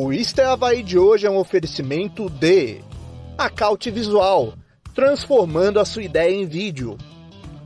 O 0.00 0.12
é 0.12 0.44
Havaí 0.44 0.84
de 0.84 0.96
hoje 0.96 1.26
é 1.26 1.30
um 1.30 1.38
oferecimento 1.38 2.30
de 2.30 2.80
Acaute 3.36 3.90
Visual, 3.90 4.54
transformando 4.94 5.80
a 5.80 5.84
sua 5.84 6.04
ideia 6.04 6.32
em 6.32 6.46
vídeo. 6.46 6.96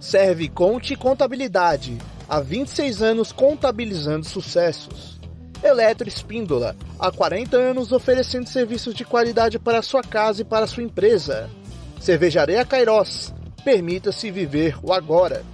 Serve 0.01 0.49
Conte 0.49 0.97
Contabilidade, 0.97 1.99
há 2.27 2.41
26 2.41 3.03
anos 3.03 3.33
contabilizando 3.33 4.25
sucessos. 4.25 5.21
Eletro 5.63 6.09
Espíndola, 6.09 6.75
há 6.99 7.13
40 7.13 7.55
anos 7.55 7.93
oferecendo 7.93 8.49
serviços 8.49 8.95
de 8.95 9.05
qualidade 9.05 9.59
para 9.59 9.83
sua 9.83 10.03
casa 10.03 10.41
e 10.41 10.45
para 10.45 10.67
sua 10.67 10.85
empresa. 10.85 11.51
Cervejaria 12.01 12.65
Cairós, 12.65 13.31
permita-se 13.63 14.31
viver 14.31 14.75
o 14.83 14.91
agora. 14.91 15.45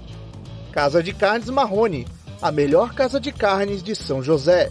Casa 0.70 1.02
de 1.02 1.12
Carnes 1.12 1.50
Marrone, 1.50 2.06
a 2.40 2.52
melhor 2.52 2.95
casa 2.95 3.18
de 3.18 3.32
carnes 3.32 3.82
de 3.82 3.96
São 3.96 4.22
José. 4.22 4.70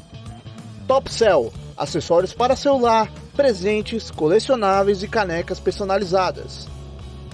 Top 0.87 1.11
Cell, 1.11 1.51
acessórios 1.77 2.33
para 2.33 2.55
celular, 2.55 3.11
presentes, 3.35 4.09
colecionáveis 4.09 5.04
e 5.04 5.07
canecas 5.07 5.59
personalizadas. 5.59 6.68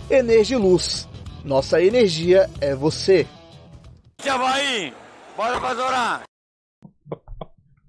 Energiluz, 0.09 1.07
nossa 1.43 1.81
energia 1.81 2.49
é 2.59 2.75
você. 2.75 3.25
Havaí, 4.27 4.93
bora 5.35 5.59
pra 5.59 6.23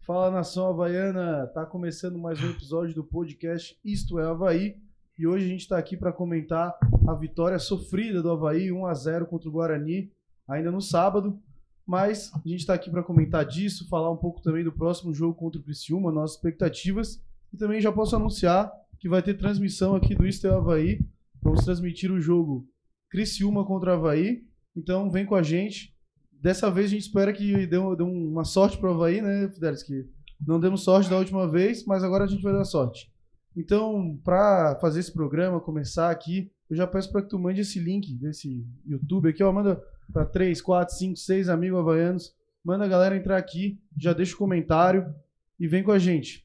Fala 0.07 0.31
nação 0.31 0.69
havaiana, 0.69 1.47
tá 1.55 1.65
começando 1.65 2.19
mais 2.19 2.43
um 2.43 2.51
episódio 2.51 2.95
do 2.95 3.03
podcast 3.03 3.79
Isto 3.85 4.19
é 4.19 4.27
Havaí 4.27 4.77
e 5.19 5.27
hoje 5.27 5.47
a 5.47 5.49
gente 5.49 5.61
está 5.61 5.79
aqui 5.79 5.97
para 5.97 6.13
comentar 6.13 6.77
a 7.09 7.15
vitória 7.15 7.59
sofrida 7.59 8.21
do 8.21 8.31
Havaí 8.31 8.71
1 8.73 8.87
a 8.87 8.95
0 8.95 9.27
contra 9.27 9.49
o 9.49 9.53
Guarani, 9.53 10.13
ainda 10.49 10.71
no 10.71 10.81
sábado. 10.81 11.41
Mas 11.87 12.33
a 12.35 12.49
gente 12.49 12.61
está 12.61 12.75
aqui 12.75 12.91
para 12.91 13.03
comentar 13.03 13.45
disso, 13.45 13.89
falar 13.89 14.11
um 14.11 14.17
pouco 14.17 14.41
também 14.41 14.65
do 14.65 14.73
próximo 14.73 15.13
jogo 15.13 15.35
contra 15.35 15.61
o 15.61 15.65
Criciúma, 15.65 16.11
nossas 16.11 16.37
expectativas. 16.37 17.23
E 17.53 17.57
também 17.57 17.81
já 17.81 17.93
posso 17.93 18.17
anunciar 18.17 18.73
que 18.99 19.09
vai 19.09 19.23
ter 19.23 19.35
transmissão 19.35 19.95
aqui 19.95 20.15
do 20.15 20.27
é 20.27 20.49
Havaí. 20.51 20.99
Vamos 21.43 21.65
transmitir 21.65 22.11
o 22.11 22.21
jogo 22.21 22.67
Criciúma 23.11 23.65
contra 23.67 23.91
o 23.91 23.95
Havaí. 23.95 24.47
Então 24.75 25.11
vem 25.11 25.27
com 25.27 25.35
a 25.35 25.43
gente. 25.43 25.95
Dessa 26.33 26.71
vez 26.71 26.87
a 26.87 26.91
gente 26.91 27.03
espera 27.03 27.33
que 27.33 27.67
dê, 27.67 27.77
uma 27.77 28.45
sorte 28.45 28.79
para 28.79 28.91
o 28.91 28.95
Havaí, 28.95 29.21
né, 29.21 29.49
Fidelis? 29.49 29.83
Que 29.83 30.09
não 30.47 30.59
demos 30.59 30.83
sorte 30.83 31.11
da 31.11 31.19
última 31.19 31.49
vez, 31.49 31.85
mas 31.85 32.03
agora 32.03 32.25
a 32.25 32.27
gente 32.27 32.43
vai 32.43 32.53
dar 32.53 32.65
sorte. 32.65 33.13
Então, 33.57 34.19
para 34.25 34.77
fazer 34.81 35.01
esse 35.01 35.13
programa, 35.13 35.61
começar 35.61 36.11
aqui, 36.11 36.51
eu 36.69 36.77
já 36.77 36.87
peço 36.87 37.13
para 37.13 37.23
que 37.23 37.29
tu 37.29 37.39
mande 37.39 37.61
esse 37.61 37.79
link 37.79 38.13
desse 38.15 38.67
YouTube 38.85 39.29
aqui, 39.29 39.43
ó, 39.45 39.53
manda 39.53 39.81
para 40.13 40.25
3, 40.25 40.61
4, 40.61 40.95
5, 40.95 41.17
6 41.17 41.49
amigos 41.49 41.79
havaianos, 41.79 42.35
manda 42.65 42.85
a 42.85 42.89
galera 42.89 43.17
entrar 43.17 43.37
aqui, 43.37 43.81
já 43.97 44.13
deixa 44.13 44.35
o 44.35 44.39
comentário 44.39 45.13
e 45.59 45.67
vem 45.67 45.83
com 45.83 45.93
a 45.93 45.99
gente. 45.99 46.45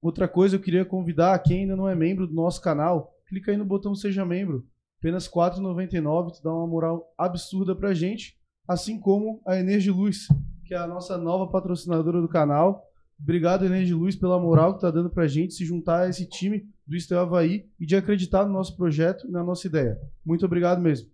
Outra 0.00 0.28
coisa, 0.28 0.56
eu 0.56 0.60
queria 0.60 0.84
convidar 0.84 1.38
quem 1.40 1.62
ainda 1.62 1.76
não 1.76 1.88
é 1.88 1.94
membro 1.94 2.26
do 2.26 2.34
nosso 2.34 2.60
canal, 2.60 3.14
clica 3.26 3.50
aí 3.50 3.56
no 3.56 3.64
botão 3.64 3.94
seja 3.94 4.24
membro, 4.24 4.66
apenas 4.98 5.26
R$ 5.26 5.32
4,99, 5.32 6.32
tu 6.32 6.42
dá 6.42 6.52
uma 6.52 6.66
moral 6.66 7.12
absurda 7.16 7.74
pra 7.74 7.94
gente, 7.94 8.36
assim 8.66 8.98
como 9.00 9.40
a 9.46 9.58
Energiluz, 9.58 10.28
que 10.64 10.74
é 10.74 10.76
a 10.76 10.86
nossa 10.86 11.16
nova 11.16 11.50
patrocinadora 11.50 12.20
do 12.20 12.28
canal. 12.28 12.84
Obrigado, 13.20 13.64
Energia 13.64 13.96
Luz, 13.96 14.14
pela 14.14 14.38
moral 14.38 14.74
que 14.74 14.82
tá 14.82 14.90
dando 14.90 15.10
pra 15.10 15.26
gente 15.26 15.54
se 15.54 15.64
juntar 15.64 16.02
a 16.02 16.08
esse 16.08 16.26
time 16.26 16.68
do 16.86 16.94
Estel 16.94 17.20
Havaí 17.20 17.66
e 17.80 17.86
de 17.86 17.96
acreditar 17.96 18.44
no 18.44 18.52
nosso 18.52 18.76
projeto 18.76 19.26
e 19.26 19.30
na 19.30 19.42
nossa 19.42 19.66
ideia. 19.66 19.98
Muito 20.24 20.44
obrigado 20.44 20.80
mesmo. 20.80 21.10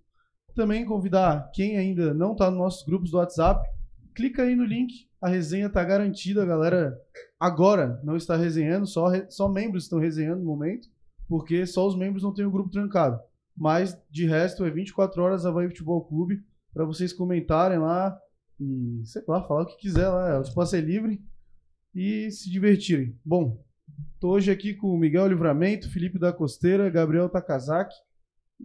Também 0.54 0.84
convidar 0.84 1.50
quem 1.52 1.76
ainda 1.76 2.14
não 2.14 2.32
está 2.32 2.50
nos 2.50 2.58
nossos 2.58 2.86
grupos 2.86 3.10
do 3.10 3.16
WhatsApp, 3.16 3.68
clica 4.14 4.42
aí 4.42 4.54
no 4.54 4.64
link, 4.64 5.08
a 5.20 5.28
resenha 5.28 5.66
está 5.66 5.82
garantida, 5.82 6.46
galera 6.46 6.96
agora 7.38 8.00
não 8.04 8.16
está 8.16 8.36
resenhando, 8.36 8.86
só, 8.86 9.06
só 9.28 9.48
membros 9.48 9.84
estão 9.84 9.98
resenhando 9.98 10.40
no 10.40 10.46
momento, 10.46 10.88
porque 11.28 11.66
só 11.66 11.86
os 11.86 11.96
membros 11.96 12.22
não 12.22 12.32
têm 12.32 12.44
o 12.44 12.50
grupo 12.50 12.70
trancado. 12.70 13.18
Mas 13.56 13.98
de 14.10 14.26
resto 14.26 14.64
é 14.64 14.70
24 14.70 15.22
horas 15.22 15.46
Havaí 15.46 15.68
Futebol 15.68 16.04
Clube 16.04 16.44
para 16.72 16.84
vocês 16.84 17.12
comentarem 17.12 17.78
lá 17.78 18.16
e 18.60 19.02
sei 19.04 19.22
lá, 19.26 19.42
falar 19.46 19.62
o 19.62 19.66
que 19.66 19.78
quiser 19.78 20.08
lá, 20.08 20.38
o 20.38 20.42
espaço 20.42 20.76
é 20.76 20.80
livre 20.80 21.20
e 21.94 22.30
se 22.30 22.50
divertirem. 22.50 23.18
Bom, 23.24 23.62
tô 24.20 24.30
hoje 24.30 24.50
aqui 24.50 24.74
com 24.74 24.88
o 24.88 24.98
Miguel 24.98 25.28
Livramento, 25.28 25.90
Felipe 25.90 26.18
da 26.18 26.32
Costeira, 26.32 26.90
Gabriel 26.90 27.28
Takazaki, 27.28 27.94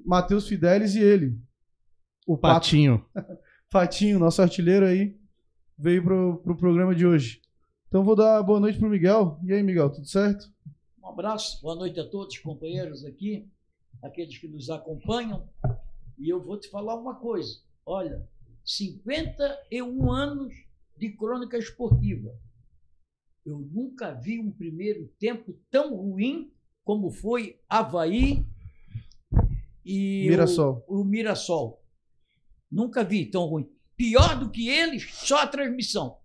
Matheus 0.05 0.47
Fidelis 0.47 0.95
e 0.95 0.99
ele. 0.99 1.39
O 2.29 2.37
Patinho. 2.37 3.03
Fatinho, 3.71 4.19
nosso 4.19 4.39
artilheiro 4.39 4.85
aí, 4.85 5.17
veio 5.75 6.03
pro, 6.03 6.37
pro 6.43 6.55
programa 6.55 6.93
de 6.93 7.03
hoje. 7.03 7.41
Então 7.87 8.03
vou 8.03 8.15
dar 8.15 8.43
boa 8.43 8.59
noite 8.59 8.77
pro 8.77 8.87
Miguel. 8.87 9.39
E 9.43 9.51
aí, 9.51 9.63
Miguel, 9.63 9.89
tudo 9.89 10.05
certo? 10.05 10.47
Um 11.01 11.07
abraço, 11.07 11.59
boa 11.59 11.73
noite 11.73 11.99
a 11.99 12.07
todos, 12.07 12.37
companheiros 12.37 13.03
aqui, 13.03 13.49
aqueles 13.99 14.37
que 14.37 14.47
nos 14.47 14.69
acompanham. 14.69 15.49
E 16.19 16.29
eu 16.29 16.39
vou 16.39 16.59
te 16.59 16.69
falar 16.69 16.93
uma 16.93 17.15
coisa. 17.15 17.61
Olha, 17.83 18.23
51 18.63 20.11
anos 20.11 20.53
de 20.95 21.09
crônica 21.09 21.57
esportiva 21.57 22.31
eu 23.43 23.57
nunca 23.57 24.13
vi 24.13 24.39
um 24.39 24.51
primeiro 24.51 25.07
tempo 25.17 25.57
tão 25.71 25.95
ruim 25.95 26.51
como 26.83 27.09
foi 27.09 27.59
Havaí 27.67 28.45
e 29.83 30.27
Mirassol. 30.29 30.85
O, 30.87 31.01
o 31.01 31.03
Mirassol. 31.03 31.78
Nunca 32.71 33.03
vi 33.03 33.25
tão 33.25 33.45
ruim. 33.45 33.69
Pior 33.95 34.39
do 34.39 34.49
que 34.49 34.69
eles, 34.69 35.09
só 35.13 35.39
a 35.39 35.47
transmissão. 35.47 36.17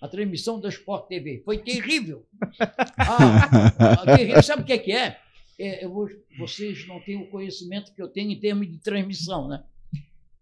A 0.00 0.08
transmissão 0.08 0.60
da 0.60 0.68
Sport 0.68 1.08
TV. 1.08 1.42
Foi 1.44 1.58
terrível. 1.58 2.26
Ah, 2.96 4.16
terrível. 4.16 4.42
Sabe 4.42 4.62
o 4.62 4.64
que 4.64 4.72
é? 4.72 4.78
Que 4.78 4.92
é? 4.92 5.20
é 5.58 5.88
vou, 5.88 6.08
vocês 6.38 6.86
não 6.86 7.00
têm 7.00 7.16
o 7.16 7.28
conhecimento 7.30 7.92
que 7.94 8.00
eu 8.00 8.08
tenho 8.08 8.30
em 8.30 8.40
termos 8.40 8.70
de 8.70 8.78
transmissão, 8.78 9.48
né? 9.48 9.62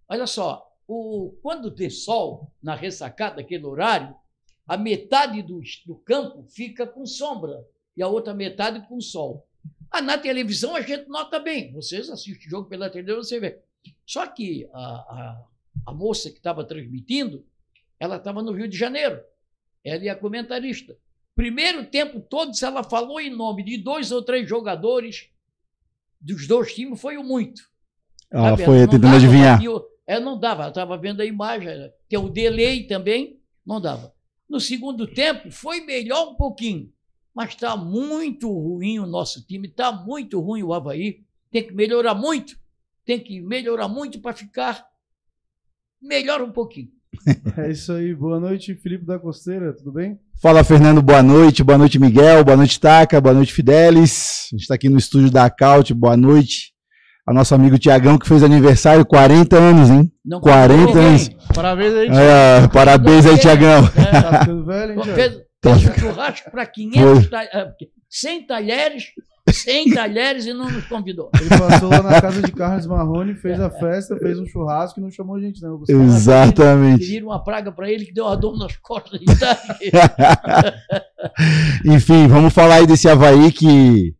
Olha 0.08 0.26
só, 0.26 0.66
o, 0.86 1.34
quando 1.42 1.70
tem 1.70 1.90
sol 1.90 2.52
na 2.62 2.74
ressacada, 2.74 3.40
aquele 3.40 3.64
horário, 3.64 4.14
a 4.66 4.76
metade 4.76 5.42
do, 5.42 5.60
do 5.86 5.96
campo 5.96 6.44
fica 6.44 6.86
com 6.86 7.04
sombra 7.04 7.66
e 7.96 8.02
a 8.02 8.08
outra 8.08 8.34
metade 8.34 8.86
com 8.88 9.00
sol. 9.00 9.46
Ah, 9.90 10.00
na 10.00 10.16
televisão 10.16 10.74
a 10.74 10.80
gente 10.80 11.08
nota 11.08 11.38
bem. 11.38 11.72
Vocês 11.72 12.08
assistem 12.08 12.46
o 12.46 12.50
jogo 12.50 12.68
pela 12.68 12.88
televisão, 12.88 13.22
você 13.22 13.38
vê. 13.38 13.60
Só 14.06 14.26
que 14.26 14.68
a, 14.72 14.78
a, 14.78 15.44
a 15.86 15.92
moça 15.92 16.30
que 16.30 16.36
estava 16.36 16.64
transmitindo, 16.64 17.44
ela 17.98 18.16
estava 18.16 18.42
no 18.42 18.52
Rio 18.52 18.68
de 18.68 18.76
Janeiro. 18.76 19.20
Ela 19.84 20.04
é 20.04 20.08
a 20.08 20.16
comentarista. 20.16 20.96
Primeiro 21.34 21.86
tempo 21.86 22.20
todo, 22.20 22.54
se 22.54 22.64
ela 22.64 22.84
falou 22.84 23.20
em 23.20 23.30
nome 23.30 23.64
de 23.64 23.78
dois 23.78 24.12
ou 24.12 24.22
três 24.22 24.48
jogadores 24.48 25.30
dos 26.20 26.46
dois 26.46 26.74
times, 26.74 27.00
foi 27.00 27.16
o 27.16 27.24
muito. 27.24 27.62
Ela 28.30 28.56
foi 28.56 28.86
tentando 28.86 29.16
adivinhar. 29.16 29.60
Ela 30.06 30.24
não 30.24 30.38
dava, 30.38 30.62
ela 30.62 30.70
estava 30.70 30.96
vendo 30.96 31.20
a 31.20 31.24
imagem. 31.24 31.90
Tem 32.08 32.18
o 32.18 32.28
delay 32.28 32.86
também, 32.86 33.40
não 33.64 33.80
dava. 33.80 34.14
No 34.48 34.60
segundo 34.60 35.06
tempo, 35.06 35.50
foi 35.50 35.80
melhor 35.80 36.30
um 36.30 36.34
pouquinho, 36.34 36.92
mas 37.34 37.50
está 37.50 37.76
muito 37.76 38.52
ruim 38.52 38.98
o 38.98 39.06
nosso 39.06 39.46
time, 39.46 39.68
está 39.68 39.90
muito 39.90 40.40
ruim 40.40 40.62
o 40.62 40.74
Havaí. 40.74 41.24
Tem 41.50 41.66
que 41.66 41.72
melhorar 41.72 42.14
muito, 42.14 42.58
tem 43.04 43.18
que 43.20 43.40
melhorar 43.40 43.88
muito 43.88 44.20
para 44.20 44.34
ficar 44.34 44.84
melhor 46.00 46.42
um 46.42 46.52
pouquinho. 46.52 46.88
É 47.58 47.70
isso 47.70 47.92
aí. 47.92 48.14
Boa 48.14 48.40
noite, 48.40 48.74
Felipe 48.74 49.04
da 49.04 49.18
Costeira, 49.18 49.74
tudo 49.74 49.92
bem? 49.92 50.18
Fala, 50.40 50.64
Fernando, 50.64 51.02
boa 51.02 51.22
noite. 51.22 51.62
Boa 51.62 51.76
noite, 51.76 51.98
Miguel. 51.98 52.42
Boa 52.42 52.56
noite, 52.56 52.80
Taca. 52.80 53.20
Boa 53.20 53.34
noite, 53.34 53.52
Fidelis. 53.52 54.48
A 54.50 54.56
gente 54.56 54.62
está 54.62 54.74
aqui 54.74 54.88
no 54.88 54.98
estúdio 54.98 55.30
da 55.30 55.44
Acaute. 55.44 55.92
Boa 55.92 56.16
noite 56.16 56.72
a 57.26 57.32
nosso 57.32 57.54
amigo 57.54 57.78
Tiagão, 57.78 58.18
que 58.18 58.26
fez 58.26 58.42
aniversário 58.42 59.06
40 59.06 59.56
anos, 59.56 59.90
hein? 59.90 60.12
Não 60.24 60.40
40 60.40 60.98
anos. 60.98 61.30
Parabéns 61.54 61.94
aí, 61.94 62.08
é, 62.08 62.68
Parabéns 62.68 63.26
aí, 63.26 63.38
Tiagão. 63.38 63.84
É, 63.96 64.22
tá 64.22 64.40
ficando 64.40 64.64
velho, 64.64 64.92
hein, 64.94 65.14
Fez, 65.14 65.40
fez 65.62 65.88
um 65.88 65.98
churrasco 66.00 66.50
para 66.50 66.66
500, 66.66 67.30
100 68.08 68.38
é, 68.38 68.46
talheres, 68.46 69.04
100 69.50 69.90
talheres 69.90 70.46
e 70.46 70.52
não 70.52 70.70
nos 70.70 70.86
convidou. 70.86 71.30
Ele 71.40 71.48
passou 71.48 71.90
lá 71.90 72.02
na 72.02 72.20
casa 72.20 72.42
de 72.42 72.52
Carlos 72.52 72.86
Marrone, 72.86 73.34
fez 73.34 73.60
a 73.60 73.70
festa, 73.70 74.16
fez 74.16 74.38
um 74.38 74.46
churrasco 74.46 75.00
e 75.00 75.02
não 75.02 75.10
chamou 75.10 75.36
a 75.36 75.40
gente, 75.40 75.60
não. 75.60 75.78
Você 75.78 75.92
Exatamente. 75.92 77.06
Queriam 77.06 77.28
uma 77.28 77.42
praga 77.42 77.72
para 77.72 77.90
ele 77.90 78.04
que 78.04 78.14
deu 78.14 78.24
uma 78.24 78.36
dor 78.36 78.56
nas 78.56 78.76
costas. 78.76 79.20
Enfim, 81.84 82.28
vamos 82.28 82.52
falar 82.52 82.76
aí 82.76 82.86
desse 82.86 83.08
Havaí 83.08 83.50
que 83.50 84.14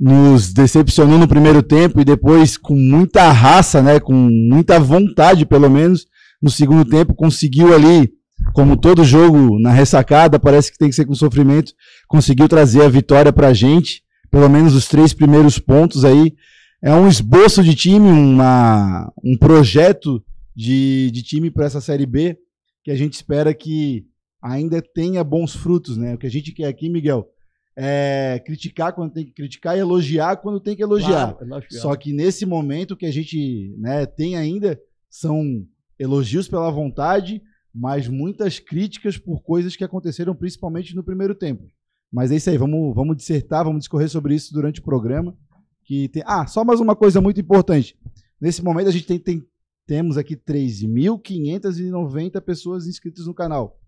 nos 0.00 0.52
decepcionou 0.52 1.18
no 1.18 1.28
primeiro 1.28 1.62
tempo 1.62 2.00
e 2.00 2.04
depois 2.04 2.56
com 2.56 2.74
muita 2.74 3.30
raça, 3.30 3.80
né, 3.80 4.00
com 4.00 4.12
muita 4.12 4.80
vontade 4.80 5.46
pelo 5.46 5.70
menos, 5.70 6.06
no 6.42 6.50
segundo 6.50 6.84
tempo 6.84 7.14
conseguiu 7.14 7.72
ali, 7.72 8.10
como 8.52 8.76
todo 8.76 9.04
jogo 9.04 9.60
na 9.60 9.70
ressacada, 9.70 10.40
parece 10.40 10.72
que 10.72 10.78
tem 10.78 10.88
que 10.88 10.96
ser 10.96 11.04
com 11.04 11.14
sofrimento, 11.14 11.72
conseguiu 12.08 12.48
trazer 12.48 12.82
a 12.82 12.88
vitória 12.88 13.32
pra 13.32 13.52
gente, 13.52 14.02
pelo 14.32 14.48
menos 14.48 14.74
os 14.74 14.88
três 14.88 15.12
primeiros 15.12 15.58
pontos 15.58 16.04
aí. 16.04 16.34
É 16.82 16.92
um 16.92 17.06
esboço 17.06 17.62
de 17.62 17.74
time, 17.76 18.08
uma, 18.08 19.12
um 19.22 19.36
projeto 19.36 20.24
de, 20.56 21.10
de 21.12 21.22
time 21.22 21.50
para 21.50 21.66
essa 21.66 21.80
Série 21.80 22.06
B 22.06 22.36
que 22.82 22.90
a 22.90 22.96
gente 22.96 23.12
espera 23.12 23.54
que 23.54 24.04
ainda 24.42 24.82
tenha 24.82 25.22
bons 25.22 25.54
frutos, 25.54 25.96
né? 25.96 26.14
O 26.14 26.18
que 26.18 26.26
a 26.26 26.30
gente 26.30 26.50
quer 26.50 26.66
aqui, 26.66 26.88
Miguel, 26.88 27.28
é, 27.76 28.42
criticar 28.44 28.92
quando 28.94 29.12
tem 29.12 29.24
que 29.24 29.32
criticar 29.32 29.76
e 29.76 29.80
elogiar 29.80 30.38
quando 30.38 30.58
tem 30.58 30.74
que 30.74 30.82
elogiar. 30.82 31.34
Claro, 31.34 31.44
elogiar. 31.44 31.80
Só 31.80 31.94
que 31.94 32.12
nesse 32.12 32.44
momento 32.44 32.96
que 32.96 33.06
a 33.06 33.12
gente 33.12 33.76
né, 33.78 34.06
tem 34.06 34.34
ainda 34.34 34.80
são 35.08 35.64
elogios 35.98 36.48
pela 36.48 36.70
vontade, 36.70 37.40
mas 37.72 38.08
muitas 38.08 38.58
críticas 38.58 39.16
por 39.16 39.42
coisas 39.42 39.76
que 39.76 39.84
aconteceram 39.84 40.34
principalmente 40.34 40.96
no 40.96 41.04
primeiro 41.04 41.34
tempo. 41.34 41.68
Mas 42.12 42.30
é 42.30 42.36
isso 42.36 42.50
aí, 42.50 42.58
vamos, 42.58 42.94
vamos 42.94 43.16
dissertar, 43.16 43.64
vamos 43.64 43.80
discorrer 43.80 44.08
sobre 44.08 44.34
isso 44.34 44.52
durante 44.52 44.80
o 44.80 44.84
programa. 44.84 45.36
Que 45.84 46.08
tem... 46.08 46.22
Ah, 46.26 46.46
só 46.46 46.64
mais 46.64 46.80
uma 46.80 46.94
coisa 46.94 47.20
muito 47.20 47.40
importante. 47.40 47.98
Nesse 48.40 48.62
momento 48.62 48.88
a 48.88 48.92
gente 48.92 49.06
tem, 49.06 49.18
tem 49.18 49.46
temos 49.86 50.16
aqui 50.16 50.36
3.590 50.36 52.40
pessoas 52.40 52.86
inscritas 52.86 53.26
no 53.26 53.34
canal. 53.34 53.78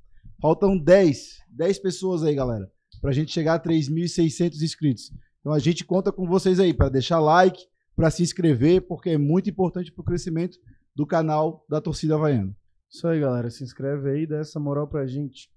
Faltam 0.40 0.76
10, 0.76 1.38
10 1.48 1.78
pessoas 1.78 2.22
aí, 2.22 2.34
galera, 2.34 2.70
para 3.00 3.10
a 3.10 3.12
gente 3.12 3.32
chegar 3.32 3.54
a 3.54 3.60
3.600 3.60 4.60
inscritos. 4.60 5.12
Então 5.40 5.52
a 5.52 5.58
gente 5.58 5.84
conta 5.84 6.10
com 6.10 6.26
vocês 6.26 6.58
aí 6.58 6.74
para 6.74 6.88
deixar 6.88 7.20
like, 7.20 7.66
para 7.94 8.10
se 8.10 8.22
inscrever, 8.22 8.82
porque 8.82 9.10
é 9.10 9.18
muito 9.18 9.48
importante 9.48 9.92
para 9.92 10.02
o 10.02 10.04
crescimento 10.04 10.58
do 10.94 11.06
canal 11.06 11.64
da 11.68 11.80
Torcida 11.80 12.14
Havaiana. 12.14 12.54
Isso 12.90 13.06
aí, 13.06 13.20
galera. 13.20 13.50
Se 13.50 13.62
inscreve 13.62 14.10
aí, 14.10 14.26
dá 14.26 14.38
essa 14.38 14.58
moral 14.58 14.88
pra 14.88 15.06
gente. 15.06 15.48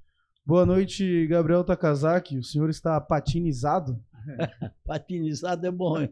Boa 0.47 0.65
noite, 0.65 1.27
Gabriel 1.27 1.61
Takazaki. 1.61 2.38
O 2.38 2.44
senhor 2.44 2.69
está 2.69 3.01
patinizado? 3.01 3.99
Patinizado 4.88 5.67
é 5.67 5.71
bom. 5.71 5.99
hein? 5.99 6.09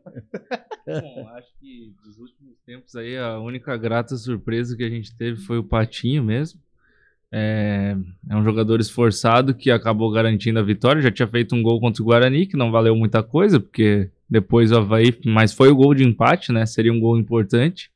Bom, 0.86 1.30
acho 1.38 1.48
que 1.58 1.94
dos 2.04 2.20
últimos 2.20 2.58
tempos 2.66 2.98
aí 2.98 3.18
a 3.18 3.40
única 3.40 3.78
grata 3.78 4.18
surpresa 4.18 4.76
que 4.76 4.84
a 4.84 4.90
gente 4.90 5.16
teve 5.16 5.40
foi 5.40 5.58
o 5.58 5.64
Patinho 5.64 6.22
mesmo. 6.22 6.60
É, 7.32 7.96
é 8.30 8.36
um 8.36 8.44
jogador 8.44 8.82
esforçado 8.82 9.56
que 9.56 9.72
acabou 9.72 10.12
garantindo 10.12 10.60
a 10.60 10.64
vitória. 10.64 11.02
Já 11.02 11.12
tinha 11.12 11.30
feito 11.30 11.56
um 11.56 11.64
gol 11.64 11.80
contra 11.80 12.04
o 12.04 12.06
Guarani, 12.06 12.46
que 12.46 12.58
não 12.58 12.74
valeu 12.74 12.94
muita 12.94 13.24
coisa, 13.24 13.58
porque 13.58 14.12
depois 14.30 14.70
o 14.70 14.80
Havaí. 14.80 15.18
Mas 15.26 15.54
foi 15.54 15.70
o 15.70 15.76
gol 15.78 15.96
de 15.96 16.04
empate, 16.04 16.52
né? 16.52 16.66
Seria 16.66 16.92
um 16.92 17.00
gol 17.00 17.18
importante. 17.18 17.90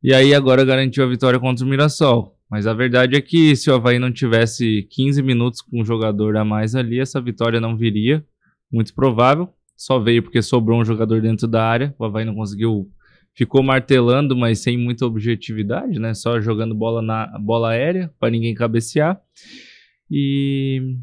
E 0.00 0.14
aí 0.14 0.32
agora 0.32 0.64
garantiu 0.64 1.02
a 1.02 1.08
vitória 1.08 1.40
contra 1.40 1.64
o 1.66 1.68
Mirassol. 1.68 2.37
Mas 2.50 2.66
a 2.66 2.72
verdade 2.72 3.14
é 3.14 3.20
que 3.20 3.54
se 3.54 3.70
o 3.70 3.74
Havaí 3.74 3.98
não 3.98 4.10
tivesse 4.10 4.86
15 4.90 5.22
minutos 5.22 5.60
com 5.60 5.80
um 5.80 5.84
jogador 5.84 6.36
a 6.36 6.44
mais 6.44 6.74
ali, 6.74 6.98
essa 6.98 7.20
vitória 7.20 7.60
não 7.60 7.76
viria. 7.76 8.24
Muito 8.72 8.94
provável. 8.94 9.52
Só 9.76 9.98
veio 9.98 10.22
porque 10.22 10.40
sobrou 10.42 10.80
um 10.80 10.84
jogador 10.84 11.20
dentro 11.20 11.46
da 11.46 11.64
área. 11.64 11.94
O 11.98 12.04
Havaí 12.04 12.24
não 12.24 12.34
conseguiu. 12.34 12.90
Ficou 13.34 13.62
martelando, 13.62 14.36
mas 14.36 14.58
sem 14.60 14.76
muita 14.76 15.06
objetividade, 15.06 16.00
né? 16.00 16.12
Só 16.14 16.40
jogando 16.40 16.74
bola 16.74 17.00
na 17.00 17.38
bola 17.38 17.70
aérea 17.70 18.10
para 18.18 18.30
ninguém 18.30 18.54
cabecear. 18.54 19.20
E. 20.10 20.96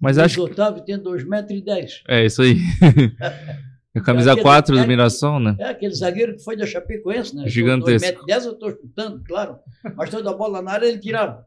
Mas 0.00 0.18
acho 0.18 0.40
O 0.40 0.44
Otávio 0.44 0.84
tem 0.84 0.96
2,10 0.96 1.28
metros. 1.28 1.58
e 1.58 1.64
dez. 1.64 2.02
É 2.08 2.24
isso 2.24 2.42
aí. 2.42 2.56
a 3.98 4.02
camisa 4.02 4.32
Aquele- 4.32 4.42
4 4.42 4.76
do 4.76 4.82
é- 4.82 4.86
Mirassol, 4.86 5.40
né? 5.40 5.56
É 5.58 5.68
aquele 5.70 5.94
zagueiro 5.94 6.36
que 6.36 6.42
foi 6.44 6.56
da 6.56 6.66
Chapecoense, 6.66 7.34
né? 7.34 7.48
Gigantesco. 7.48 8.08
2,10 8.08 8.26
metros 8.26 8.44
eu 8.46 8.52
estou 8.52 8.70
chutando, 8.70 9.22
claro. 9.24 9.56
Mas 9.96 10.10
toda 10.10 10.30
a 10.30 10.34
bola 10.34 10.60
na 10.62 10.72
área 10.72 10.86
ele 10.86 10.98
tirava. 10.98 11.44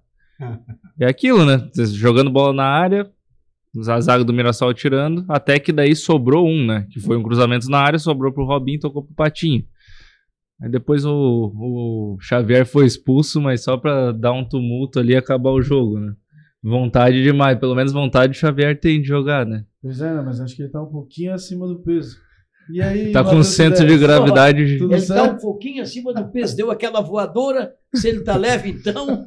É 0.99 1.05
aquilo, 1.05 1.45
né? 1.45 1.69
Jogando 1.75 2.29
bola 2.31 2.53
na 2.53 2.63
área, 2.65 3.09
a 3.87 4.01
zaga 4.01 4.23
do 4.23 4.33
Mirassol 4.33 4.73
tirando, 4.73 5.25
até 5.27 5.59
que 5.59 5.71
daí 5.71 5.95
sobrou 5.95 6.47
um, 6.47 6.65
né? 6.65 6.87
Que 6.91 6.99
foi 6.99 7.17
um 7.17 7.23
cruzamento 7.23 7.69
na 7.69 7.79
área, 7.79 7.99
sobrou 7.99 8.31
pro 8.31 8.45
Robinho, 8.45 8.79
tocou 8.79 9.03
pro 9.03 9.13
Patinho. 9.13 9.65
Aí 10.61 10.69
depois 10.69 11.05
o, 11.05 11.53
o 11.55 12.17
Xavier 12.19 12.65
foi 12.65 12.85
expulso, 12.85 13.39
mas 13.39 13.63
só 13.63 13.77
pra 13.77 14.11
dar 14.11 14.33
um 14.33 14.43
tumulto 14.43 14.99
ali 14.99 15.13
e 15.13 15.17
acabar 15.17 15.51
o 15.51 15.61
jogo, 15.61 15.99
né? 15.99 16.13
Vontade 16.61 17.23
demais, 17.23 17.57
pelo 17.57 17.73
menos 17.75 17.93
vontade 17.93 18.33
o 18.33 18.39
Xavier 18.39 18.77
tem 18.77 19.01
de 19.01 19.07
jogar, 19.07 19.45
né? 19.45 19.63
Pois 19.81 20.01
é, 20.01 20.13
né? 20.13 20.21
mas 20.21 20.41
acho 20.41 20.55
que 20.55 20.63
ele 20.63 20.71
tá 20.71 20.81
um 20.81 20.91
pouquinho 20.91 21.33
acima 21.33 21.65
do 21.65 21.79
peso. 21.79 22.17
E 22.71 22.81
aí, 22.81 23.11
Tá 23.11 23.23
com 23.23 23.41
centro 23.43 23.85
de 23.85 23.97
gravidade. 23.97 24.77
Tudo 24.77 24.93
Ele 24.93 25.01
está 25.01 25.15
certo? 25.15 25.35
um 25.35 25.39
pouquinho 25.39 25.81
acima 25.81 26.13
do 26.13 26.29
peso, 26.29 26.55
deu 26.55 26.69
aquela 26.69 27.01
voadora. 27.01 27.73
Se 27.95 28.07
ele 28.07 28.21
tá 28.21 28.35
leve, 28.35 28.69
então. 28.69 29.25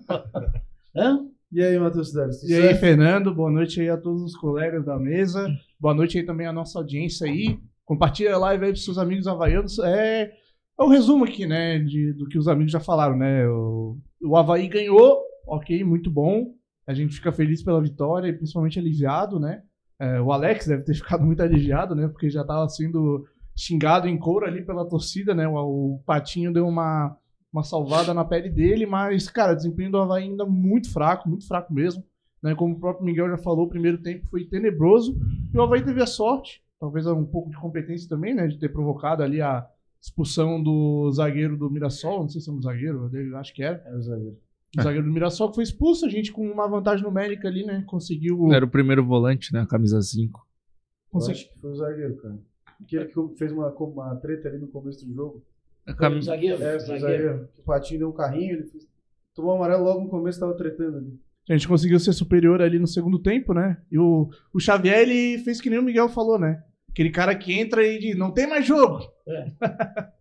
Hã? 0.97 1.27
E 1.51 1.63
aí, 1.63 1.79
Matheus 1.79 2.13
tudo 2.13 2.31
E 2.49 2.55
aí? 2.55 2.75
Fernando, 2.77 3.35
boa 3.35 3.51
noite 3.51 3.81
aí 3.81 3.91
a 3.91 3.97
todos 3.97 4.23
os 4.23 4.37
colegas 4.37 4.85
da 4.85 4.99
mesa. 4.99 5.47
Boa 5.79 5.93
noite 5.93 6.17
aí 6.19 6.25
também 6.25 6.47
à 6.47 6.53
nossa 6.53 6.79
audiência 6.79 7.27
aí. 7.27 7.59
Compartilha 7.85 8.35
a 8.35 8.39
live 8.39 8.65
aí 8.65 8.71
pros 8.71 8.85
seus 8.85 8.97
amigos 8.97 9.27
havaianos. 9.27 9.79
É, 9.81 10.33
é 10.81 10.83
um 10.83 10.89
resumo 10.89 11.25
aqui, 11.25 11.45
né, 11.47 11.79
de, 11.81 12.13
do 12.13 12.27
que 12.29 12.39
os 12.39 12.49
amigos 12.49 12.73
já 12.73 12.81
falaram, 12.81 13.17
né? 13.17 13.47
O, 13.49 13.99
o 14.23 14.37
Havaí 14.37 14.69
ganhou, 14.69 15.21
ok, 15.47 15.83
muito 15.85 16.11
bom. 16.11 16.55
A 16.87 16.95
gente 16.95 17.17
fica 17.17 17.33
feliz 17.33 17.63
pela 17.63 17.83
vitória 17.83 18.29
e 18.29 18.33
principalmente 18.33 18.79
aliviado, 18.79 19.39
né? 19.39 19.63
É, 20.03 20.21
o 20.21 20.33
Alex 20.33 20.67
deve 20.67 20.83
ter 20.83 20.95
ficado 20.99 21.25
muito 21.25 21.41
aliviado, 21.41 21.95
né? 21.95 22.09
Porque 22.09 22.29
já 22.29 22.43
tava 22.45 22.69
sendo 22.69 23.25
xingado 23.55 24.09
em 24.09 24.19
couro 24.19 24.45
ali 24.45 24.65
pela 24.65 24.85
torcida, 24.85 25.33
né? 25.33 25.47
O, 25.47 25.95
o 25.95 26.03
Patinho 26.05 26.53
deu 26.53 26.67
uma, 26.67 27.17
uma 27.53 27.63
salvada 27.63 28.13
na 28.13 28.25
pele 28.25 28.51
dele, 28.51 28.85
mas, 28.85 29.31
cara, 29.31 29.55
desempenho 29.55 29.93
do 29.93 29.99
Havaí 29.99 30.25
ainda 30.25 30.45
muito 30.45 30.93
fraco, 30.93 31.29
muito 31.29 31.47
fraco 31.47 31.73
mesmo. 31.73 32.03
Né? 32.43 32.53
Como 32.57 32.75
o 32.75 32.81
próprio 32.81 33.07
Miguel 33.07 33.31
já 33.31 33.39
falou, 33.39 33.67
o 33.67 33.69
primeiro 33.69 33.99
tempo 33.99 34.27
foi 34.29 34.45
tenebroso. 34.45 35.17
E 35.55 35.57
o 35.57 35.63
Havaí 35.63 35.85
teve 35.85 36.03
a 36.03 36.07
sorte, 36.07 36.61
talvez 36.81 37.07
um 37.07 37.25
pouco 37.25 37.51
de 37.51 37.57
competência 37.57 38.09
também, 38.09 38.35
né? 38.35 38.49
De 38.49 38.59
ter 38.59 38.71
provocado 38.71 39.23
ali 39.23 39.41
a 39.41 39.65
expulsão 40.01 40.61
do 40.61 41.13
zagueiro 41.13 41.57
do 41.57 41.71
Mirassol, 41.71 42.23
não 42.23 42.29
sei 42.29 42.41
se 42.41 42.51
é 42.51 42.53
um 42.53 42.61
zagueiro, 42.61 43.09
acho 43.37 43.55
que 43.55 43.63
era. 43.63 43.81
É 43.87 43.95
o 43.95 44.03
zagueiro. 44.03 44.37
O 44.79 44.83
zagueiro 44.83 45.07
do 45.07 45.13
Mirassol 45.13 45.49
que 45.51 45.57
foi 45.57 45.65
expulso, 45.65 46.07
a 46.07 46.09
gente 46.09 46.33
com 46.33 46.47
uma 46.51 46.67
vantagem 46.67 47.05
numérica 47.05 47.47
ali, 47.49 47.65
né? 47.65 47.85
Conseguiu. 47.87 48.53
Era 48.53 48.65
o 48.65 48.71
primeiro 48.71 49.05
volante, 49.05 49.53
né? 49.53 49.61
A 49.61 49.67
camisa 49.67 50.01
5. 50.01 50.41
Eu 50.41 51.11
consegui- 51.11 51.39
acho 51.41 51.53
que 51.53 51.59
foi 51.61 51.71
o 51.71 51.75
zagueiro, 51.77 52.17
cara. 52.17 52.39
Aquele 52.83 53.05
que 53.07 53.15
fez 53.37 53.53
uma, 53.53 53.69
uma 53.71 54.17
treta 54.17 54.49
ali 54.49 54.59
no 54.59 54.69
começo 54.69 55.07
do 55.07 55.15
jogo. 55.15 55.45
A 55.87 55.93
Foi 55.95 55.99
cam- 56.09 56.19
o 56.19 56.23
zagueiro. 56.23 56.55
É, 56.57 56.59
foi 56.59 56.77
o 56.77 56.81
zagueiro. 56.81 57.01
zagueiro. 57.01 57.49
O 57.59 57.63
Patinho 57.63 57.99
deu 58.01 58.09
um 58.09 58.13
carrinho, 58.13 58.55
ele 58.55 58.65
fez... 58.65 58.89
tomou 59.35 59.53
amarelo 59.55 59.85
logo 59.85 60.01
no 60.05 60.09
começo, 60.09 60.41
tava 60.41 60.55
tretando 60.57 60.97
ali. 60.99 61.21
A 61.51 61.53
gente 61.53 61.69
conseguiu 61.69 61.99
ser 62.01 62.13
superior 62.13 62.63
ali 62.63 62.79
no 62.79 62.87
segundo 62.87 63.19
tempo, 63.19 63.53
né? 63.53 63.77
E 63.91 63.99
o, 63.99 64.31
o 64.55 64.61
Xavier, 64.61 65.01
ele 65.01 65.39
fez 65.43 65.61
que 65.61 65.69
nem 65.69 65.79
o 65.79 65.83
Miguel 65.83 66.09
falou, 66.09 66.39
né? 66.39 66.63
Aquele 66.91 67.11
cara 67.11 67.35
que 67.35 67.53
entra 67.53 67.85
e 67.87 67.99
diz, 67.99 68.17
não 68.17 68.31
tem 68.31 68.47
mais 68.47 68.65
jogo. 68.67 69.01